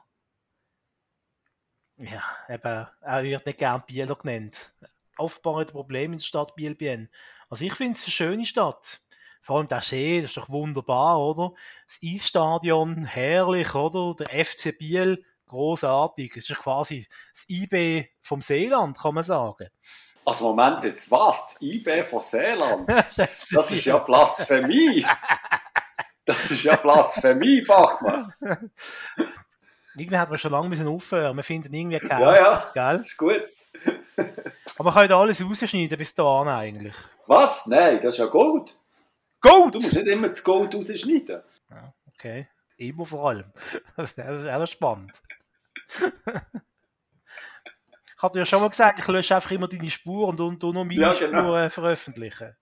Ja, 1.97 2.23
eben, 2.49 2.87
er 3.01 3.23
wird 3.23 3.45
nicht 3.45 3.57
gern 3.57 3.85
Bieler 3.85 4.15
genannt. 4.15 4.73
Offenbar 5.17 5.59
ein 5.59 5.67
Problem 5.67 6.11
in 6.11 6.19
der 6.19 6.25
Stadt 6.25 6.55
Biel-Bien. 6.55 7.09
Also 7.49 7.63
ich 7.63 7.73
finde 7.73 7.93
es 7.93 8.03
eine 8.03 8.11
schöne 8.11 8.45
Stadt. 8.45 9.01
Vor 9.45 9.57
allem 9.57 9.67
der 9.67 9.81
See, 9.81 10.21
das 10.21 10.31
ist 10.31 10.37
doch 10.37 10.49
wunderbar, 10.49 11.19
oder? 11.21 11.53
Das 11.85 11.99
Eisstadion, 12.03 13.05
herrlich, 13.05 13.75
oder? 13.75 14.15
Der 14.15 14.43
FC 14.43 14.75
Biel, 14.75 15.23
großartig. 15.47 16.31
Das 16.33 16.49
ist 16.49 16.57
quasi 16.57 17.07
das 17.31 17.47
IB 17.47 18.07
vom 18.21 18.41
Seeland, 18.41 18.97
kann 18.97 19.13
man 19.13 19.23
sagen. 19.23 19.69
Also 20.25 20.45
Moment, 20.45 20.83
jetzt 20.83 21.11
was? 21.11 21.53
Das 21.53 21.61
IB 21.61 22.05
von 22.05 22.21
Seeland? 22.21 22.89
Das 23.17 23.69
ist 23.71 23.85
ja 23.85 23.99
Blasphemie. 23.99 25.05
Das 26.25 26.49
ist 26.49 26.63
ja 26.63 26.75
Blasphemie, 26.77 27.61
Bachmann. 27.61 28.33
Irgendwie 29.95 30.17
hat 30.17 30.29
man 30.29 30.39
schon 30.39 30.53
lange 30.53 30.69
müssen 30.69 30.87
aufhören. 30.87 31.37
Wir 31.37 31.43
finden 31.43 31.71
irgendwie 31.71 31.99
keinen. 31.99 32.21
Ja, 32.21 32.35
ja. 32.35 32.63
Gell? 32.73 33.01
Ist 33.01 33.15
gut. 33.15 33.43
Aber 34.73 34.85
man 34.85 34.93
kann 34.95 35.07
ja 35.07 35.19
alles 35.19 35.45
rausschneiden 35.45 35.99
bis 35.99 36.15
dahin 36.15 36.47
eigentlich. 36.47 36.95
Was? 37.27 37.67
Nein, 37.67 37.99
das 38.01 38.15
ist 38.15 38.19
ja 38.21 38.25
gut. 38.25 38.79
Gold! 39.45 39.75
Du 39.75 39.79
musst 39.79 39.93
nicht 39.93 40.07
immer 40.07 40.29
das 40.29 40.43
Gold 40.43 40.73
rausschneiden. 40.73 41.43
Ja, 41.69 41.93
okay. 42.07 42.47
Immer 42.77 43.05
vor 43.05 43.29
allem. 43.29 43.53
Das 43.95 44.11
ist 44.11 44.49
auch 44.49 44.67
spannend. 44.67 45.21
ich 45.97 46.11
hatte 48.23 48.39
ja 48.39 48.45
schon 48.45 48.61
mal 48.61 48.69
gesagt, 48.69 48.99
ich 48.99 49.07
lösche 49.07 49.35
einfach 49.35 49.51
immer 49.51 49.67
deine 49.67 49.89
Spur 49.89 50.29
und 50.29 50.37
du 50.37 50.51
noch 50.51 50.83
meine 50.83 50.99
ja, 50.99 51.13
genau. 51.13 51.43
Spur 51.43 51.59
äh, 51.59 51.69
veröffentlichen. 51.69 52.55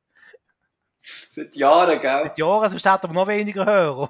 Seit 0.95 1.55
Jahren, 1.55 1.99
gell? 1.99 2.23
Seit 2.25 2.37
Jahren, 2.37 2.69
sonst 2.69 2.85
hätten 2.85 3.09
wir 3.09 3.13
noch 3.13 3.27
weniger 3.27 3.65
Hörer. 3.65 4.09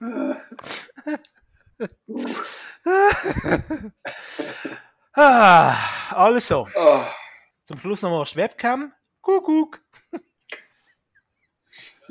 ah, 5.14 5.76
also. 6.10 6.68
Oh. 6.74 7.04
Zum 7.62 7.78
Schluss 7.78 8.02
noch 8.02 8.10
mal 8.10 8.24
die 8.24 8.36
Webcam. 8.36 8.92
Kuckuck. 9.20 9.80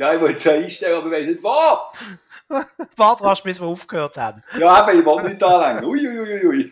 Ja, 0.01 0.15
ich 0.15 0.19
wollte 0.19 0.33
es 0.33 0.43
ja 0.45 0.53
einstellen, 0.53 0.97
aber 0.97 1.11
ich 1.11 1.13
weiß 1.13 1.27
nicht 1.27 1.43
wo. 1.43 2.57
Warte 2.95 3.23
rasch, 3.23 3.43
bis 3.43 3.61
wir 3.61 3.67
aufgehört 3.67 4.17
haben. 4.17 4.41
Ja, 4.57 4.69
aber 4.69 4.95
ich 4.95 5.05
will 5.05 5.29
nicht 5.29 5.43
anlängen. 5.43 5.85
Uiuiuiui. 5.85 6.43
Ui, 6.43 6.57
ui. 6.57 6.71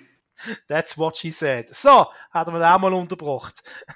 That's 0.68 0.98
what 0.98 1.16
she 1.16 1.30
said. 1.30 1.70
So, 1.70 2.08
haben 2.32 2.54
wir 2.54 2.60
den 2.60 2.68
auch 2.68 2.80
mal 2.80 2.92
unterbrochen. 2.92 3.54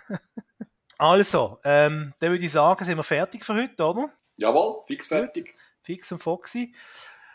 also, 0.99 1.59
ähm, 1.63 2.13
dann 2.19 2.29
würde 2.29 2.45
ich 2.45 2.51
sagen, 2.51 2.85
sind 2.85 2.95
wir 2.95 3.03
fertig 3.03 3.43
für 3.43 3.55
heute, 3.55 3.83
oder? 3.83 4.13
Jawohl, 4.35 4.83
fix 4.85 5.07
fertig. 5.07 5.55
Fix 5.81 6.11
und 6.11 6.19
Foxy. 6.19 6.75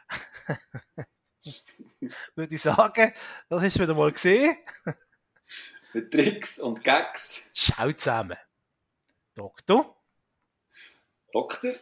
Würde 2.36 2.54
ich 2.54 2.62
sagen, 2.62 3.12
das 3.48 3.62
ist 3.64 3.80
wieder 3.80 3.94
mal 3.94 4.12
gesehen. 4.12 4.56
Mit 5.94 6.12
Tricks 6.12 6.60
und 6.60 6.84
Gags. 6.84 7.50
Schau 7.54 7.90
zusammen. 7.90 8.38
Doktor. 9.34 9.97
Doktor. 11.34 11.74